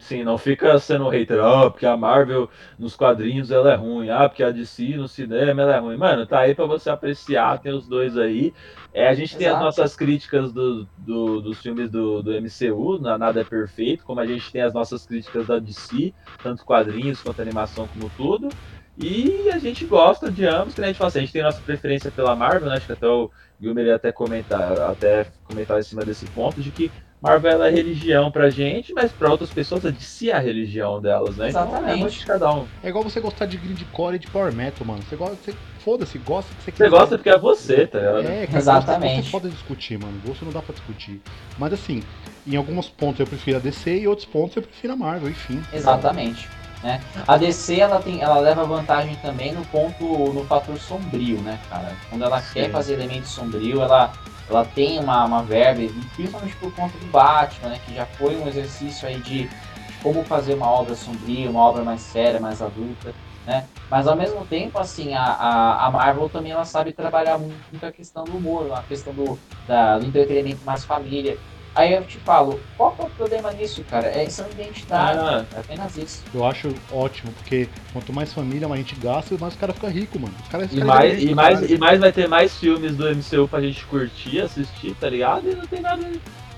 Sim, 0.04 0.22
não 0.22 0.36
fica 0.36 0.78
sendo 0.78 1.08
hater, 1.08 1.40
ah, 1.42 1.70
porque 1.70 1.86
a 1.86 1.96
Marvel 1.96 2.50
nos 2.78 2.94
quadrinhos 2.94 3.50
ela 3.50 3.72
é 3.72 3.74
ruim, 3.74 4.10
ah, 4.10 4.28
porque 4.28 4.42
a 4.42 4.50
DC 4.50 4.96
no 4.98 5.08
cinema 5.08 5.62
ela 5.62 5.76
é 5.76 5.78
ruim. 5.78 5.96
Mano, 5.96 6.26
tá 6.26 6.40
aí 6.40 6.54
pra 6.54 6.66
você 6.66 6.90
apreciar, 6.90 7.58
tem 7.58 7.72
os 7.72 7.88
dois 7.88 8.18
aí. 8.18 8.52
É, 8.92 9.08
a 9.08 9.14
gente 9.14 9.34
tem 9.34 9.46
as 9.46 9.58
Exato. 9.58 9.58
nossas 9.58 9.96
críticas 9.96 10.52
do, 10.52 10.86
do- 10.94 11.40
dos 11.40 11.62
filmes 11.62 11.90
do, 11.90 12.22
do 12.22 12.34
MCU, 12.34 12.98
na- 13.00 13.16
nada 13.16 13.40
é 13.40 13.44
perfeito, 13.44 14.04
como 14.04 14.20
a 14.20 14.26
gente 14.26 14.52
tem 14.52 14.60
as 14.60 14.74
nossas 14.74 15.06
críticas 15.06 15.46
da 15.46 15.58
DC, 15.58 16.14
tanto 16.42 16.64
quadrinhos 16.66 17.22
quanto 17.22 17.40
animação, 17.40 17.88
como 17.88 18.10
tudo. 18.10 18.54
E 18.96 19.50
a 19.50 19.58
gente 19.58 19.86
gosta 19.86 20.30
de 20.30 20.46
ambos, 20.46 20.74
que 20.74 20.80
a 20.80 20.86
gente 20.86 20.96
fala 20.98 21.08
assim, 21.08 21.18
a 21.18 21.22
gente 21.22 21.32
tem 21.32 21.42
nossa 21.42 21.62
preferência 21.62 22.12
pela 22.12 22.36
Marvel, 22.36 22.68
né? 22.68 22.76
Acho 22.76 22.86
que 22.86 22.92
até 22.92 23.06
o 23.08 23.30
Gilmer 23.58 23.86
ia 23.86 23.96
até 23.96 24.12
comentar, 24.12 24.78
até 24.90 25.24
comentar 25.42 25.78
em 25.80 25.82
cima 25.82 26.04
desse 26.04 26.28
ponto, 26.28 26.62
de 26.62 26.70
que 26.70 26.92
Marvel 27.24 27.64
é 27.64 27.70
religião 27.70 28.30
pra 28.30 28.50
gente, 28.50 28.92
mas 28.92 29.10
pra 29.10 29.30
outras 29.30 29.50
pessoas 29.50 29.86
a 29.86 29.90
DC 29.90 30.28
é 30.28 30.34
a 30.34 30.38
religião 30.38 31.00
delas, 31.00 31.38
né? 31.38 31.48
Então 31.48 31.62
é 31.62 31.78
Exatamente. 31.78 32.00
muito 32.00 32.18
de 32.18 32.26
cada 32.26 32.52
um. 32.52 32.66
É 32.82 32.90
igual 32.90 33.02
você 33.02 33.18
gostar 33.18 33.46
de 33.46 33.56
grindcore 33.56 34.16
e 34.16 34.18
de 34.18 34.26
power 34.26 34.52
metal, 34.52 34.86
mano. 34.86 35.02
Você 35.02 35.16
gosta, 35.16 35.36
você, 35.36 35.54
foda-se, 35.78 36.18
gosta 36.18 36.54
que 36.54 36.64
você 36.64 36.70
Você 36.70 36.90
gosta 36.90 37.16
porque 37.16 37.30
é 37.30 37.38
você, 37.38 37.86
tá 37.86 37.98
ligado? 37.98 38.26
É, 38.26 38.46
cara, 38.46 38.58
Exatamente. 38.58 39.16
Gosto 39.16 39.26
é 39.26 39.30
foda 39.30 39.48
de 39.48 39.54
discutir, 39.54 39.98
mano. 39.98 40.20
Gosto 40.22 40.44
não 40.44 40.52
dá 40.52 40.60
pra 40.60 40.74
discutir. 40.74 41.18
Mas 41.58 41.72
assim, 41.72 42.02
em 42.46 42.56
alguns 42.56 42.90
pontos 42.90 43.20
eu 43.20 43.26
prefiro 43.26 43.56
a 43.56 43.60
DC 43.60 44.00
e 44.00 44.06
outros 44.06 44.26
pontos 44.26 44.56
eu 44.56 44.62
prefiro 44.62 44.92
a 44.92 44.96
Marvel, 44.96 45.30
enfim. 45.30 45.58
Exatamente. 45.72 46.46
Né? 46.82 47.00
A 47.26 47.38
DC 47.38 47.80
ela, 47.80 47.98
tem, 48.00 48.20
ela 48.20 48.38
leva 48.38 48.66
vantagem 48.66 49.16
também 49.22 49.54
no 49.54 49.64
ponto, 49.64 50.04
no 50.34 50.44
fator 50.44 50.78
sombrio, 50.78 51.38
né, 51.40 51.58
cara? 51.70 51.90
Quando 52.10 52.22
ela 52.22 52.42
quer 52.52 52.66
Sim. 52.66 52.72
fazer 52.72 52.92
elemento 52.92 53.26
sombrio, 53.26 53.80
ela, 53.80 54.12
ela 54.48 54.64
tem 54.64 54.98
uma, 54.98 55.24
uma 55.24 55.42
verba, 55.42 55.80
principalmente 56.14 56.54
por 56.56 56.72
conta 56.74 56.96
do 56.98 57.06
Batman, 57.06 57.70
né? 57.70 57.80
Que 57.86 57.94
já 57.94 58.06
foi 58.06 58.36
um 58.36 58.46
exercício 58.46 59.08
aí 59.08 59.18
de, 59.18 59.44
de 59.44 59.92
como 60.02 60.22
fazer 60.24 60.54
uma 60.54 60.70
obra 60.70 60.94
sombria, 60.94 61.48
uma 61.48 61.60
obra 61.60 61.82
mais 61.82 62.02
séria, 62.02 62.38
mais 62.38 62.60
adulta. 62.60 63.14
né? 63.46 63.66
Mas 63.90 64.06
ao 64.06 64.16
mesmo 64.16 64.44
tempo, 64.46 64.78
assim, 64.78 65.14
a, 65.14 65.22
a, 65.22 65.86
a, 65.86 65.90
Marvel 65.90 66.28
também 66.28 66.52
ela 66.52 66.64
sabe 66.64 66.92
trabalhar 66.92 67.38
muito 67.38 67.84
a 67.84 67.90
questão 67.90 68.24
do 68.24 68.36
humor, 68.36 68.70
a 68.72 68.82
questão 68.82 69.14
do, 69.14 69.38
da, 69.66 69.98
do 69.98 70.06
entretenimento 70.06 70.64
mais 70.64 70.84
família. 70.84 71.38
Aí 71.74 71.92
eu 71.92 72.04
te 72.04 72.18
falo, 72.18 72.60
qual 72.76 72.94
é 73.00 73.02
o 73.02 73.10
problema 73.10 73.52
nisso, 73.52 73.82
cara? 73.84 74.06
É 74.06 74.24
essa 74.24 74.48
identidade, 74.48 75.18
ah, 75.18 75.44
é 75.56 75.58
apenas 75.58 75.96
isso. 75.96 76.22
Eu 76.32 76.44
acho 76.44 76.72
ótimo, 76.92 77.32
porque 77.32 77.68
quanto 77.92 78.12
mais 78.12 78.32
família, 78.32 78.68
mais 78.68 78.80
a 78.80 78.84
gente 78.84 78.94
gasta, 79.00 79.36
mais 79.38 79.54
os 79.54 79.58
caras 79.58 79.74
ficam 79.74 79.90
ricos, 79.90 80.20
mano. 80.20 80.34
Os 80.40 80.48
caras 80.48 80.72
e, 80.72 80.84
mais, 80.84 81.20
e, 81.20 81.34
mais, 81.34 81.70
e 81.70 81.76
mais 81.76 81.98
vai 81.98 82.12
ter 82.12 82.28
mais 82.28 82.56
filmes 82.56 82.96
do 82.96 83.08
MCU 83.08 83.48
pra 83.48 83.60
gente 83.60 83.84
curtir, 83.86 84.40
assistir, 84.40 84.94
tá 84.94 85.08
ligado? 85.08 85.50
E 85.50 85.54
não 85.56 85.66
tem 85.66 85.80
nada 85.80 86.04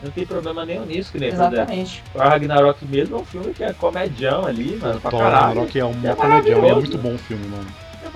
não 0.03 0.11
tem 0.11 0.27
problema 0.27 0.67
nenhum 0.67 0.85
nisso, 0.85 1.11
que 1.13 1.19
nem 1.19 1.31
Exatamente. 1.31 2.05
O 2.15 2.19
Ragnarok 2.19 2.85
mesmo 2.85 3.17
é 3.17 3.19
um 3.21 3.25
filme 3.25 3.55
que 3.55 3.65
é 3.65 3.73
comedião 3.73 4.45
ali, 4.45 4.77
mano, 4.77 5.01
pra 5.01 5.11
caralho. 5.11 5.35
Ragnarok 5.35 5.79
é 5.79 5.85
um 5.85 6.07
é 6.07 6.15
comedião, 6.15 6.65
é 6.65 6.75
muito 6.75 6.99
bom 6.99 7.15
o 7.15 7.19
filme, 7.19 7.47
mano. 7.47 7.67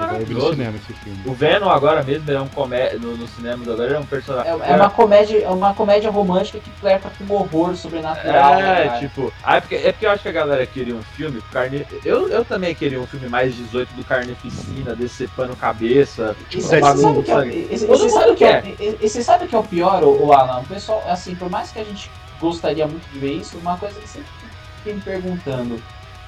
É 0.01 0.51
cinema 0.51 0.77
esse 0.77 0.93
filme. 0.95 1.23
O 1.27 1.33
Venom 1.33 1.69
agora 1.69 2.03
mesmo 2.03 2.31
é 2.31 2.41
um 2.41 2.49
comédia. 2.49 2.99
No, 2.99 3.17
no 3.17 3.27
cinema 3.29 3.63
agora 3.63 3.95
é 3.95 3.99
um 3.99 4.05
personagem. 4.05 4.51
É, 4.51 4.73
é, 4.73 4.77
uma 4.77 4.91
comédia, 4.91 5.43
é 5.45 5.49
uma 5.49 5.75
comédia 5.75 6.11
romântica 6.11 6.59
que 6.59 6.71
flerta 6.73 7.11
com 7.19 7.35
horror 7.35 7.75
sobrenatural. 7.77 8.55
É, 8.55 8.63
né, 8.63 8.99
tipo. 8.99 9.33
Ah, 9.43 9.57
é, 9.57 9.61
porque, 9.61 9.75
é 9.75 9.93
porque 9.93 10.07
eu 10.07 10.11
acho 10.11 10.23
que 10.23 10.29
a 10.29 10.33
galera 10.33 10.67
queria 10.67 10.95
um 10.95 11.03
filme 11.03 11.43
carne. 11.53 11.87
Eu, 12.05 12.29
eu 12.29 12.45
também 12.45 12.75
queria 12.75 13.01
um 13.01 13.07
filme 13.07 13.29
mais 13.29 13.55
18 13.55 13.93
do 13.95 14.05
carneficina, 14.05 14.95
decepando 14.97 15.55
cabeça. 15.57 16.37
Tipo, 16.49 16.63
você 16.63 16.81
sabe 16.81 17.23
que 17.23 17.31
é, 17.31 17.77
você 17.87 18.09
sabe 18.09 18.35
que 18.35 18.45
é, 18.45 18.63
você 19.01 19.23
sabe 19.23 19.47
que 19.47 19.55
é 19.55 19.59
o 19.59 19.65
pior, 19.65 20.03
o 20.03 20.33
Alan? 20.33 20.61
O 20.61 20.65
pessoal, 20.65 21.03
assim, 21.07 21.35
por 21.35 21.51
mais 21.51 21.71
que 21.71 21.79
a 21.79 21.85
gente 21.85 22.11
gostaria 22.41 22.87
muito 22.87 23.07
de 23.13 23.19
ver 23.19 23.35
isso, 23.35 23.59
uma 23.59 23.77
coisa 23.77 24.01
que 24.01 24.09
você 24.09 24.21
fica 24.83 24.95
me 24.95 25.01
perguntando. 25.01 25.81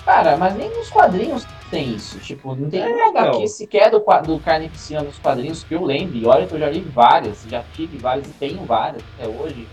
Cara, 0.05 0.37
mas 0.37 0.55
nem 0.57 0.69
nos 0.69 0.91
quadrinhos 0.91 1.47
tem 1.71 1.95
isso. 1.95 2.19
Tipo, 2.19 2.55
não 2.55 2.69
tem 2.69 2.83
é, 2.83 2.87
uma 2.87 3.09
HQ 3.09 3.49
sequer 3.49 3.91
do, 3.91 4.05
do 4.27 4.39
Carnificina 4.41 5.01
nos 5.01 5.19
quadrinhos 5.19 5.63
que 5.65 5.75
eu 5.75 5.85
lembre. 5.85 6.19
E 6.19 6.27
olha 6.27 6.47
que 6.47 6.55
eu 6.55 6.59
já 6.59 6.69
li 6.69 6.81
várias, 6.81 7.45
já 7.49 7.63
tive 7.73 7.99
várias 7.99 8.27
e 8.27 8.31
tenho 8.31 8.65
várias 8.65 9.03
até 9.15 9.29
hoje. 9.29 9.67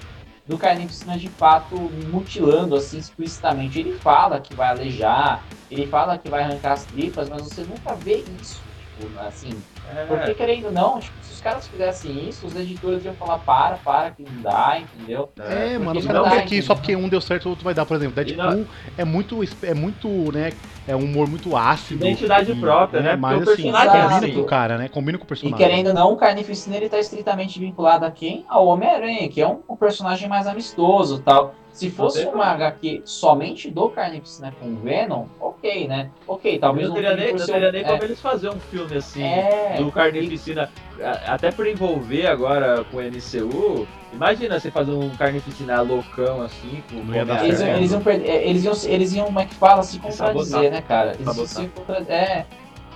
Do 0.47 0.57
Carnificina 0.57 1.18
de 1.18 1.27
fato 1.27 1.76
mutilando 2.11 2.76
assim 2.76 2.97
explicitamente. 2.97 3.80
Ele 3.80 3.93
fala 3.93 4.39
que 4.39 4.56
vai 4.56 4.69
alejar, 4.69 5.43
ele 5.69 5.88
fala 5.88 6.18
que 6.18 6.30
vai 6.30 6.43
arrancar 6.43 6.73
as 6.73 6.85
tripas, 6.85 7.27
mas 7.30 7.41
você 7.41 7.61
nunca 7.61 7.95
vê 7.95 8.23
isso. 8.41 8.61
Tipo, 8.99 9.19
assim. 9.19 9.49
É. 9.95 10.06
Porque 10.06 10.34
querendo 10.34 10.66
ou 10.66 10.72
não, 10.72 10.99
tipo, 10.99 11.18
os 11.22 11.41
caras 11.41 11.68
fizessem 11.68 12.28
isso, 12.28 12.45
os 12.45 12.56
editores 12.56 13.03
iam 13.06 13.14
falar, 13.14 13.40
para, 13.40 13.78
para, 13.78 14.11
que 14.11 14.24
não 14.24 14.41
dá, 14.41 14.80
entendeu? 14.80 15.32
É, 15.40 15.74
é 15.74 15.78
mano, 15.80 15.99
os 15.99 16.06
caras 16.06 16.24
não 16.24 16.30
querem 16.30 16.48
que 16.48 16.61
só 16.61 16.76
porque 16.76 16.95
um 16.95 17.07
deu 17.07 17.22
certo, 17.22 17.45
o 17.45 17.49
outro 17.49 17.64
vai 17.64 17.74
dar, 17.74 17.86
por 17.86 17.95
exemplo. 17.95 18.24
Deadpool 18.24 18.68
é 18.98 19.06
muito, 19.06 19.40
é 19.64 19.74
muito, 19.74 20.07
né, 20.34 20.52
é 20.90 20.95
um 20.95 21.03
humor 21.03 21.30
muito 21.30 21.56
ácido. 21.56 22.03
Identidade 22.03 22.52
e, 22.52 22.56
própria, 22.56 22.99
né? 23.02 23.16
Mas 23.16 23.48
assim, 23.48 23.72
combina 23.72 24.06
assim, 24.07 24.34
com 24.34 24.41
o 24.41 24.45
cara, 24.45 24.76
né? 24.76 24.90
Combina 24.90 25.20
com 25.20 25.24
o 25.24 25.28
personagem. 25.28 25.56
E 25.56 25.70
querendo 25.70 25.88
ou 25.88 25.94
não, 25.94 26.14
o 26.14 26.18
Carnificina 26.18 26.78
ele 26.78 26.90
tá 26.90 26.98
estritamente 26.98 27.60
vinculado 27.60 28.06
a 28.06 28.11
quem? 28.11 28.44
Ao 28.49 28.66
Homem-Aranha, 28.66 29.30
que 29.30 29.40
é 29.40 29.48
um, 29.48 29.60
um 29.70 29.76
personagem 29.76 30.28
mais 30.28 30.48
amistoso 30.48 31.22
tal. 31.22 31.53
Se 31.72 31.91
fosse 31.91 32.26
uma 32.26 32.45
HQ 32.45 33.03
somente 33.06 33.70
do 33.70 33.88
Carnificina 33.90 34.52
com 34.60 34.76
Venom, 34.78 35.26
ok, 35.40 35.88
né? 35.88 36.10
Ok, 36.28 36.57
talvez 36.57 36.88
não 36.88 36.95
teria 36.95 37.16
nem, 37.16 37.36
não 37.36 37.45
teria 37.45 37.72
nem 37.72 37.82
é. 37.82 37.86
como 37.86 38.03
eles 38.03 38.20
fazer 38.20 38.49
um 38.49 38.60
filme 38.60 38.98
assim 38.98 39.24
é, 39.24 39.76
do 39.78 39.91
Carnificina, 39.91 40.72
e... 40.76 40.89
até 41.26 41.51
por 41.51 41.67
envolver 41.67 42.27
agora 42.27 42.84
com 42.85 42.97
o 42.97 43.01
MCU. 43.01 43.88
Imagina 44.11 44.59
você 44.59 44.71
fazer 44.71 44.91
um 44.91 45.09
Carnificina 45.11 45.81
loucão 45.81 46.41
assim, 46.41 46.84
com 46.89 46.97
não 47.03 47.15
ia 47.15 47.26
dar 47.26 47.45
eles, 47.45 47.59
eles, 47.61 47.91
iam, 47.91 48.01
eles, 48.05 48.63
iam, 48.63 48.73
eles 48.85 49.13
iam, 49.13 49.26
como 49.27 49.39
é 49.39 49.45
que 49.45 49.55
fala, 49.55 49.84
se 49.84 49.99
contradizer, 49.99 50.71
né, 50.71 50.81
cara? 50.81 51.15
Eles 51.19 51.38
iam 51.38 51.45
se 51.45 51.67
contra... 51.67 51.97
é, 52.11 52.45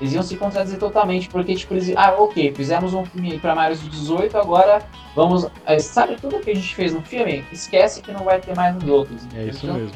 eles 0.02 0.14
iam 0.14 0.24
se 0.24 0.36
contradizer 0.36 0.80
totalmente, 0.80 1.30
porque, 1.30 1.56
tipo, 1.56 1.74
eles 1.76 1.94
ah, 1.96 2.16
ok, 2.18 2.54
fizemos 2.56 2.94
um 2.94 3.06
filme 3.06 3.40
para 3.40 3.54
maiores 3.54 3.82
de 3.82 3.90
18, 3.90 4.38
agora 4.38 4.82
vamos. 5.16 5.48
É, 5.66 5.78
sabe 5.80 6.16
tudo 6.16 6.40
que 6.40 6.50
a 6.50 6.56
gente 6.56 6.74
fez 6.76 6.94
no 6.94 7.02
filme? 7.02 7.46
Esquece 7.52 8.02
que 8.02 8.12
não 8.12 8.24
vai 8.24 8.40
ter 8.40 8.56
mais 8.56 8.74
nos 8.76 8.88
outros. 8.88 9.28
É 9.36 9.46
isso 9.46 9.66
então, 9.66 9.78
mesmo. 9.78 9.96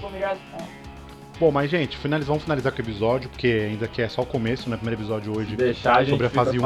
Bom, 1.39 1.51
mas 1.51 1.69
gente, 1.69 1.97
finaliz... 1.97 2.27
vamos 2.27 2.43
finalizar 2.43 2.72
com 2.72 2.80
o 2.80 2.81
episódio, 2.81 3.30
porque 3.30 3.47
ainda 3.47 3.88
que 3.88 4.01
é 4.01 4.09
só 4.09 4.23
o 4.23 4.26
começo, 4.26 4.69
né? 4.69 4.76
Primeiro 4.76 5.01
episódio 5.01 5.38
hoje 5.38 5.55
Deixar, 5.55 6.01
a 6.01 6.05
sobre 6.05 6.27
a 6.27 6.30
fase 6.30 6.59
1, 6.59 6.64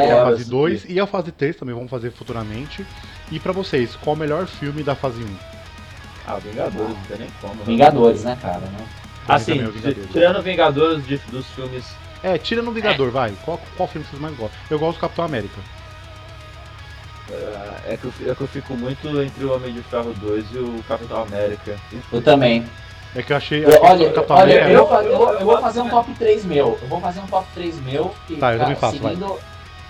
é, 0.00 0.12
a 0.12 0.24
fase 0.24 0.48
2 0.48 0.86
e 0.88 1.00
a 1.00 1.06
fase 1.06 1.32
3 1.32 1.56
também 1.56 1.74
vamos 1.74 1.90
fazer 1.90 2.12
futuramente. 2.12 2.86
E 3.30 3.40
pra 3.40 3.52
vocês, 3.52 3.96
qual 3.96 4.14
o 4.14 4.18
melhor 4.18 4.46
filme 4.46 4.82
da 4.82 4.94
fase 4.94 5.22
1? 5.22 5.26
Ah, 6.26 6.38
Vingadores, 6.38 6.96
não 6.96 7.04
tem 7.04 7.18
nem 7.18 7.28
como. 7.40 7.54
Né? 7.54 7.64
Vingadores, 7.66 8.24
né, 8.24 8.38
cara? 8.40 8.60
Né? 8.60 8.86
Assim, 9.28 9.58
tirando 10.12 10.40
Vingadores 10.40 11.04
de, 11.04 11.16
dos 11.30 11.46
filmes 11.46 11.84
é, 12.22 12.38
tira 12.38 12.62
no 12.62 12.72
Vingador, 12.72 13.08
é. 13.08 13.10
vai. 13.10 13.32
Qual, 13.44 13.60
qual 13.76 13.88
filme 13.88 14.04
vocês 14.04 14.20
mais 14.20 14.36
gostam? 14.36 14.58
Eu 14.70 14.78
gosto 14.78 14.98
do 14.98 15.00
Capitão 15.00 15.24
América. 15.24 15.60
É, 17.30 17.92
é 17.92 17.96
que, 17.96 18.04
eu, 18.04 18.32
é 18.32 18.34
que 18.34 18.40
eu 18.40 18.48
fico 18.48 18.74
muito 18.74 19.08
entre 19.22 19.44
o 19.44 19.54
Homem 19.54 19.72
de 19.72 19.82
Ferro 19.82 20.12
2 20.14 20.46
e 20.52 20.58
o 20.58 20.84
Capitão 20.88 21.22
América. 21.22 21.76
Eu 22.12 22.22
também. 22.22 22.66
É 23.16 23.22
que 23.22 23.32
eu 23.32 23.36
achei. 23.36 23.64
Eu, 23.64 23.70
olha, 23.80 24.12
olha 24.28 24.68
eu, 24.68 24.86
eu, 24.86 25.02
eu, 25.02 25.32
eu, 25.40 25.46
vou 25.46 25.58
fazer 25.58 25.80
um 25.80 25.88
top 25.88 26.12
3 26.14 26.44
meu. 26.44 26.78
Eu 26.82 26.88
vou 26.88 27.00
fazer 27.00 27.20
um 27.20 27.26
top 27.26 27.46
3 27.54 27.80
meu. 27.80 28.14
Que, 28.26 28.36
tá, 28.36 28.52
eu 28.52 28.58
também 28.58 28.76
faço. 28.76 28.98
Seguindo, 28.98 29.26
vai. 29.26 29.38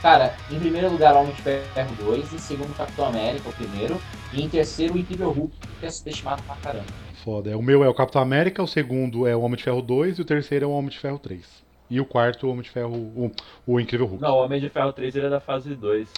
Cara, 0.01 0.35
em 0.49 0.61
primeiro 0.61 0.89
lugar, 0.89 1.17
Homem 1.17 1.33
de 1.33 1.43
Ferro 1.43 1.95
2. 1.99 2.33
Em 2.33 2.39
segundo, 2.39 2.77
Capitão 2.77 3.07
América, 3.07 3.49
o 3.49 3.53
primeiro. 3.53 4.01
E 4.33 4.41
em 4.41 4.49
terceiro, 4.49 4.95
o 4.95 4.99
Incrível 4.99 5.31
Hulk, 5.31 5.53
que 5.81 5.87
é 5.87 5.91
subestimado 5.91 6.41
pra 6.45 6.55
caramba. 6.57 6.87
Foda. 7.25 7.51
É, 7.51 7.57
o 7.57 7.63
meu 7.63 7.83
é 7.83 7.89
o 7.89 7.95
Capitão 7.95 8.23
América, 8.23 8.63
o 8.63 8.69
segundo 8.69 9.27
é 9.27 9.35
o 9.35 9.41
Homem 9.41 9.57
de 9.57 9.65
Ferro 9.65 9.83
2 9.83 10.19
e 10.19 10.23
o 10.23 10.25
terceiro 10.25 10.67
é 10.67 10.69
o 10.69 10.71
Homem 10.71 10.91
de 10.91 10.99
Ferro 11.01 11.19
3. 11.19 11.45
E 11.91 12.01
o 12.01 12.05
quarto, 12.05 12.47
o 12.47 12.51
Homem 12.51 12.63
de 12.63 12.71
Ferro, 12.71 12.95
o, 12.95 13.33
o 13.67 13.81
Incrível 13.81 14.07
Hulk. 14.07 14.23
Não, 14.23 14.35
o 14.35 14.45
Homem 14.45 14.61
de 14.61 14.69
Ferro 14.69 14.93
3 14.93 15.17
ele 15.17 15.27
é 15.27 15.31
da 15.31 15.41
fase 15.41 15.75
2. 15.75 16.09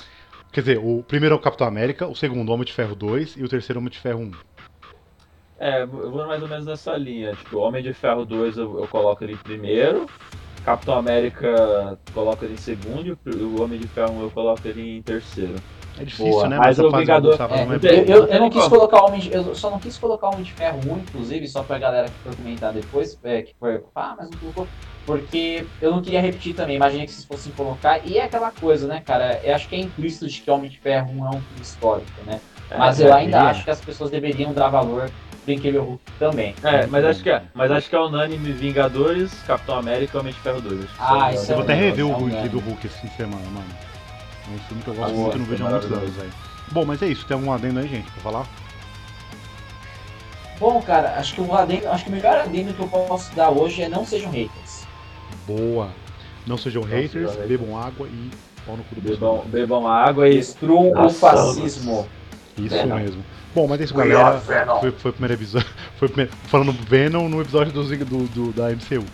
Quer 0.53 0.61
dizer, 0.61 0.79
o 0.79 1.03
primeiro 1.03 1.35
é 1.35 1.39
o 1.39 1.41
Capitão 1.41 1.67
América, 1.67 2.07
o 2.07 2.15
segundo, 2.15 2.51
o 2.51 2.53
Homem 2.53 2.67
de 2.67 2.73
Ferro 2.75 2.95
2 2.95 3.37
e 3.39 3.45
o 3.45 3.49
terceiro, 3.49 3.79
o 3.79 3.81
Homem 3.81 3.91
de 3.91 3.99
Ferro 3.99 4.21
1. 4.21 4.33
É, 5.59 5.83
eu 5.83 5.89
vou 5.89 6.27
mais 6.27 6.43
ou 6.43 6.49
menos 6.49 6.67
nessa 6.67 6.97
linha. 6.97 7.35
Tipo, 7.35 7.59
o 7.59 7.61
Homem 7.61 7.83
de 7.83 7.93
Ferro 7.93 8.25
2 8.25 8.57
eu, 8.57 8.81
eu 8.81 8.89
coloco 8.89 9.25
ele 9.25 9.33
em 9.33 9.39
primeiro, 9.39 10.07
Capitão 10.65 10.99
América 10.99 11.99
coloco 12.13 12.45
ele 12.45 12.55
em 12.55 12.59
segundo 12.59 13.19
e 13.27 13.31
o 13.31 13.63
Homem 13.63 13.81
de 13.81 13.89
Ferro 13.89 14.13
1 14.19 14.23
eu 14.23 14.31
coloco 14.31 14.61
ele 14.67 14.99
em 14.99 15.03
terceiro. 15.03 15.55
É 15.99 16.05
difícil, 16.05 16.31
Boa. 16.31 16.49
né? 16.49 16.59
Mas 16.59 16.79
o 16.79 16.91
Vingador. 16.91 17.37
É, 17.51 17.95
eu, 17.95 18.05
eu, 18.05 18.27
eu, 18.27 18.41
não 18.41 18.51
quis 18.51 18.69
colocar 18.69 19.03
Homem 19.03 19.21
de, 19.21 19.33
Eu 19.33 19.55
só 19.55 19.69
não 19.69 19.81
quis 19.81 19.99
colocar 19.99 20.29
Homem 20.29 20.43
de 20.43 20.53
Ferro 20.53 20.79
1, 20.87 20.99
inclusive, 20.99 21.49
só 21.49 21.63
pra 21.65 21.79
galera 21.79 22.09
que 22.09 22.15
for 22.19 22.37
comentar 22.37 22.73
depois, 22.73 23.19
é, 23.25 23.43
que 23.43 23.55
foi. 23.59 23.83
Ah, 23.95 24.15
mas 24.17 24.31
não 24.31 24.39
colocou. 24.39 24.69
Porque 25.05 25.65
eu 25.81 25.91
não 25.91 26.03
queria 26.03 26.21
repetir 26.21 26.55
também, 26.55 26.77
imaginei 26.77 27.07
que 27.07 27.13
vocês 27.13 27.25
fossem 27.25 27.51
colocar. 27.53 28.07
E 28.07 28.19
é 28.19 28.25
aquela 28.25 28.51
coisa, 28.53 28.87
né, 28.87 29.03
cara? 29.05 29.41
Eu 29.43 29.55
acho 29.55 29.69
que 29.69 29.75
é 29.75 29.81
implícito 29.81 30.29
de 30.29 30.41
que 30.41 30.51
Homem 30.51 30.71
de 30.71 30.79
Ferro 30.79 31.11
1 31.11 31.25
é 31.25 31.29
um 31.29 31.33
filme 31.33 31.63
histórico, 31.63 32.11
né? 32.27 32.41
É, 32.71 32.77
mas 32.77 33.01
eu 33.01 33.13
ainda 33.13 33.45
acho 33.45 33.65
que 33.65 33.71
as 33.71 33.81
pessoas 33.81 34.11
deveriam 34.11 34.53
dar 34.53 34.69
valor 34.69 35.11
Incrível 35.53 35.85
Hulk 35.85 36.03
também. 36.19 36.55
É, 36.63 36.87
mas 36.87 37.05
acho 37.05 37.23
que 37.23 37.31
é. 37.31 37.43
Mas 37.55 37.71
acho 37.71 37.89
que 37.89 37.97
é 37.97 38.01
unânime 38.01 38.53
Vingadores, 38.53 39.33
Capitão 39.47 39.79
América 39.79 40.17
e 40.17 40.21
Homem 40.21 40.33
de 40.33 40.41
Ferro 40.41 40.61
2. 40.61 40.87
Ah, 40.99 41.33
isso 41.33 41.51
é 41.51 41.53
Eu 41.53 41.57
vou 41.57 41.65
até 41.65 41.75
rever 41.75 42.07
o 42.07 42.29
Incrível 42.29 42.61
Hulk 42.61 42.87
esse 42.87 43.01
fim 43.01 43.09
de 43.09 43.17
semana, 43.17 43.51
mano. 43.51 43.67
É 44.49 44.55
um 44.55 44.59
filme 44.61 44.83
que 44.83 44.89
eu 44.89 44.95
gosto 44.95 45.15
Boa, 45.15 45.23
muito 45.23 45.37
e 45.37 45.39
não 45.39 45.47
vejo 45.47 45.67
há 45.67 45.71
muitos 45.71 45.93
anos, 45.93 46.15
velho. 46.15 46.33
Bom, 46.71 46.85
mas 46.85 47.03
é 47.03 47.07
isso. 47.07 47.27
Tem 47.27 47.37
algum 47.37 47.53
adendo 47.53 47.81
aí, 47.81 47.89
gente, 47.89 48.11
pra 48.11 48.23
falar? 48.23 48.47
Bom, 50.59 50.83
cara, 50.83 51.15
acho 51.19 51.35
que 51.35 51.41
o 51.41 51.55
adendo, 51.55 51.89
acho 51.89 52.05
que 52.05 52.11
o 52.11 52.13
melhor 52.13 52.37
adendo 52.39 52.75
que 52.75 52.81
eu 52.81 52.89
posso 52.89 53.35
dar 53.35 53.51
hoje 53.51 53.83
é 53.83 53.89
não 53.89 54.05
sejam 54.05 54.31
haters. 54.31 54.87
Boa. 55.47 55.91
Não 56.47 56.59
sejam 56.59 56.83
não 56.83 56.89
haters, 56.89 57.31
sejam 57.31 57.47
bebam 57.47 57.79
água 57.79 58.09
e 58.09 58.31
pau 58.67 58.77
no 58.77 58.83
cu 58.85 58.95
do 58.97 59.01
bebam, 59.01 59.45
bebam 59.47 59.87
água 59.87 60.29
e 60.29 60.35
destruam 60.35 60.93
o 61.07 61.11
fascismo. 61.11 62.09
Isso 62.57 62.75
Venom. 62.75 62.97
mesmo. 62.97 63.25
Bom, 63.55 63.67
mas 63.67 63.81
é 63.81 63.85
isso, 63.85 63.95
galera. 63.95 64.39
Foi, 64.81 64.91
foi 64.93 65.11
o 65.11 65.15
primeiro 65.15 65.35
episódio. 65.35 65.69
Foi 65.99 66.09
primeiro, 66.09 66.33
falando 66.45 66.73
Venom 66.73 67.29
no 67.29 67.41
episódio 67.41 67.73
do, 67.73 67.83
do, 67.83 68.29
do 68.29 68.53
da 68.53 68.71
MCU. 68.71 69.05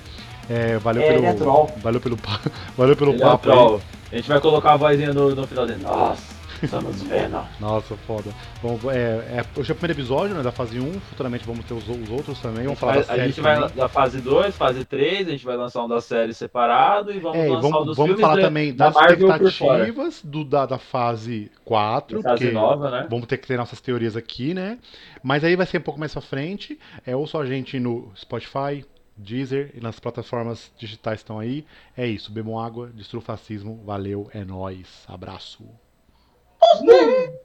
É, 0.50 0.76
valeu 0.78 1.02
é, 1.02 1.12
pelo. 1.12 1.26
É 1.26 1.80
valeu 1.80 2.00
pelo 2.00 2.18
valeu 2.76 2.96
pelo 2.96 3.12
ele 3.12 3.22
é 3.22 3.24
papo. 3.24 3.80
É 4.10 4.14
a 4.14 4.16
gente 4.16 4.28
vai 4.28 4.40
colocar 4.40 4.72
a 4.74 4.76
vozinha 4.76 5.12
no, 5.12 5.34
no 5.34 5.46
final 5.46 5.66
dele. 5.66 5.82
Nossa, 5.82 6.33
estamos 6.64 7.02
vendo. 7.02 7.40
Nossa, 7.60 7.96
foda. 7.96 8.30
Bom, 8.62 8.78
é, 8.90 9.38
é, 9.38 9.44
hoje 9.56 9.70
é 9.70 9.72
o 9.72 9.76
primeiro 9.76 10.00
episódio 10.00 10.34
né, 10.34 10.42
da 10.42 10.52
fase 10.52 10.80
1, 10.80 11.00
futuramente 11.00 11.44
vamos 11.46 11.64
ter 11.64 11.74
os, 11.74 11.88
os 11.88 12.10
outros 12.10 12.40
também. 12.40 12.64
Vamos 12.64 12.78
falar 12.78 13.02
vai, 13.02 13.20
A 13.20 13.26
gente 13.26 13.40
vai 13.40 13.68
da 13.70 13.88
fase 13.88 14.20
2, 14.20 14.56
fase 14.56 14.84
3, 14.84 15.28
a 15.28 15.30
gente 15.30 15.44
vai 15.44 15.56
lançar 15.56 15.84
um 15.84 15.88
da 15.88 16.00
série 16.00 16.34
separado 16.34 17.12
e 17.12 17.18
vamos 17.18 17.38
é, 17.38 17.48
lançar 17.48 17.60
vamos, 17.60 17.82
um 17.82 17.84
dos 17.86 17.96
vamos 17.96 18.10
filmes 18.10 18.20
falar 18.20 18.36
de, 18.36 18.42
também 18.42 18.74
das 18.74 18.96
expectativas 18.96 20.22
do, 20.22 20.44
da, 20.44 20.66
da 20.66 20.78
fase 20.78 21.50
4. 21.64 22.22
Da 22.22 22.30
fase 22.30 22.50
nova, 22.50 22.90
né? 22.90 23.06
Vamos 23.08 23.26
ter 23.26 23.38
que 23.38 23.46
ter 23.46 23.56
nossas 23.56 23.80
teorias 23.80 24.16
aqui, 24.16 24.54
né? 24.54 24.78
Mas 25.22 25.44
aí 25.44 25.56
vai 25.56 25.66
ser 25.66 25.78
um 25.78 25.82
pouco 25.82 26.00
mais 26.00 26.12
pra 26.12 26.22
frente. 26.22 26.78
É, 27.06 27.14
ou 27.14 27.26
só 27.26 27.42
a 27.42 27.46
gente 27.46 27.78
no 27.78 28.12
Spotify, 28.16 28.84
Deezer 29.16 29.70
e 29.74 29.80
nas 29.80 30.00
plataformas 30.00 30.72
digitais 30.76 31.20
estão 31.20 31.38
aí. 31.38 31.64
É 31.96 32.06
isso, 32.06 32.32
bebam 32.32 32.58
água, 32.58 32.90
destrua 32.92 33.22
o 33.22 33.24
fascismo. 33.24 33.80
Valeu, 33.84 34.28
é 34.32 34.44
nós. 34.44 35.04
Abraço. 35.08 35.64
İşte. 36.74 37.43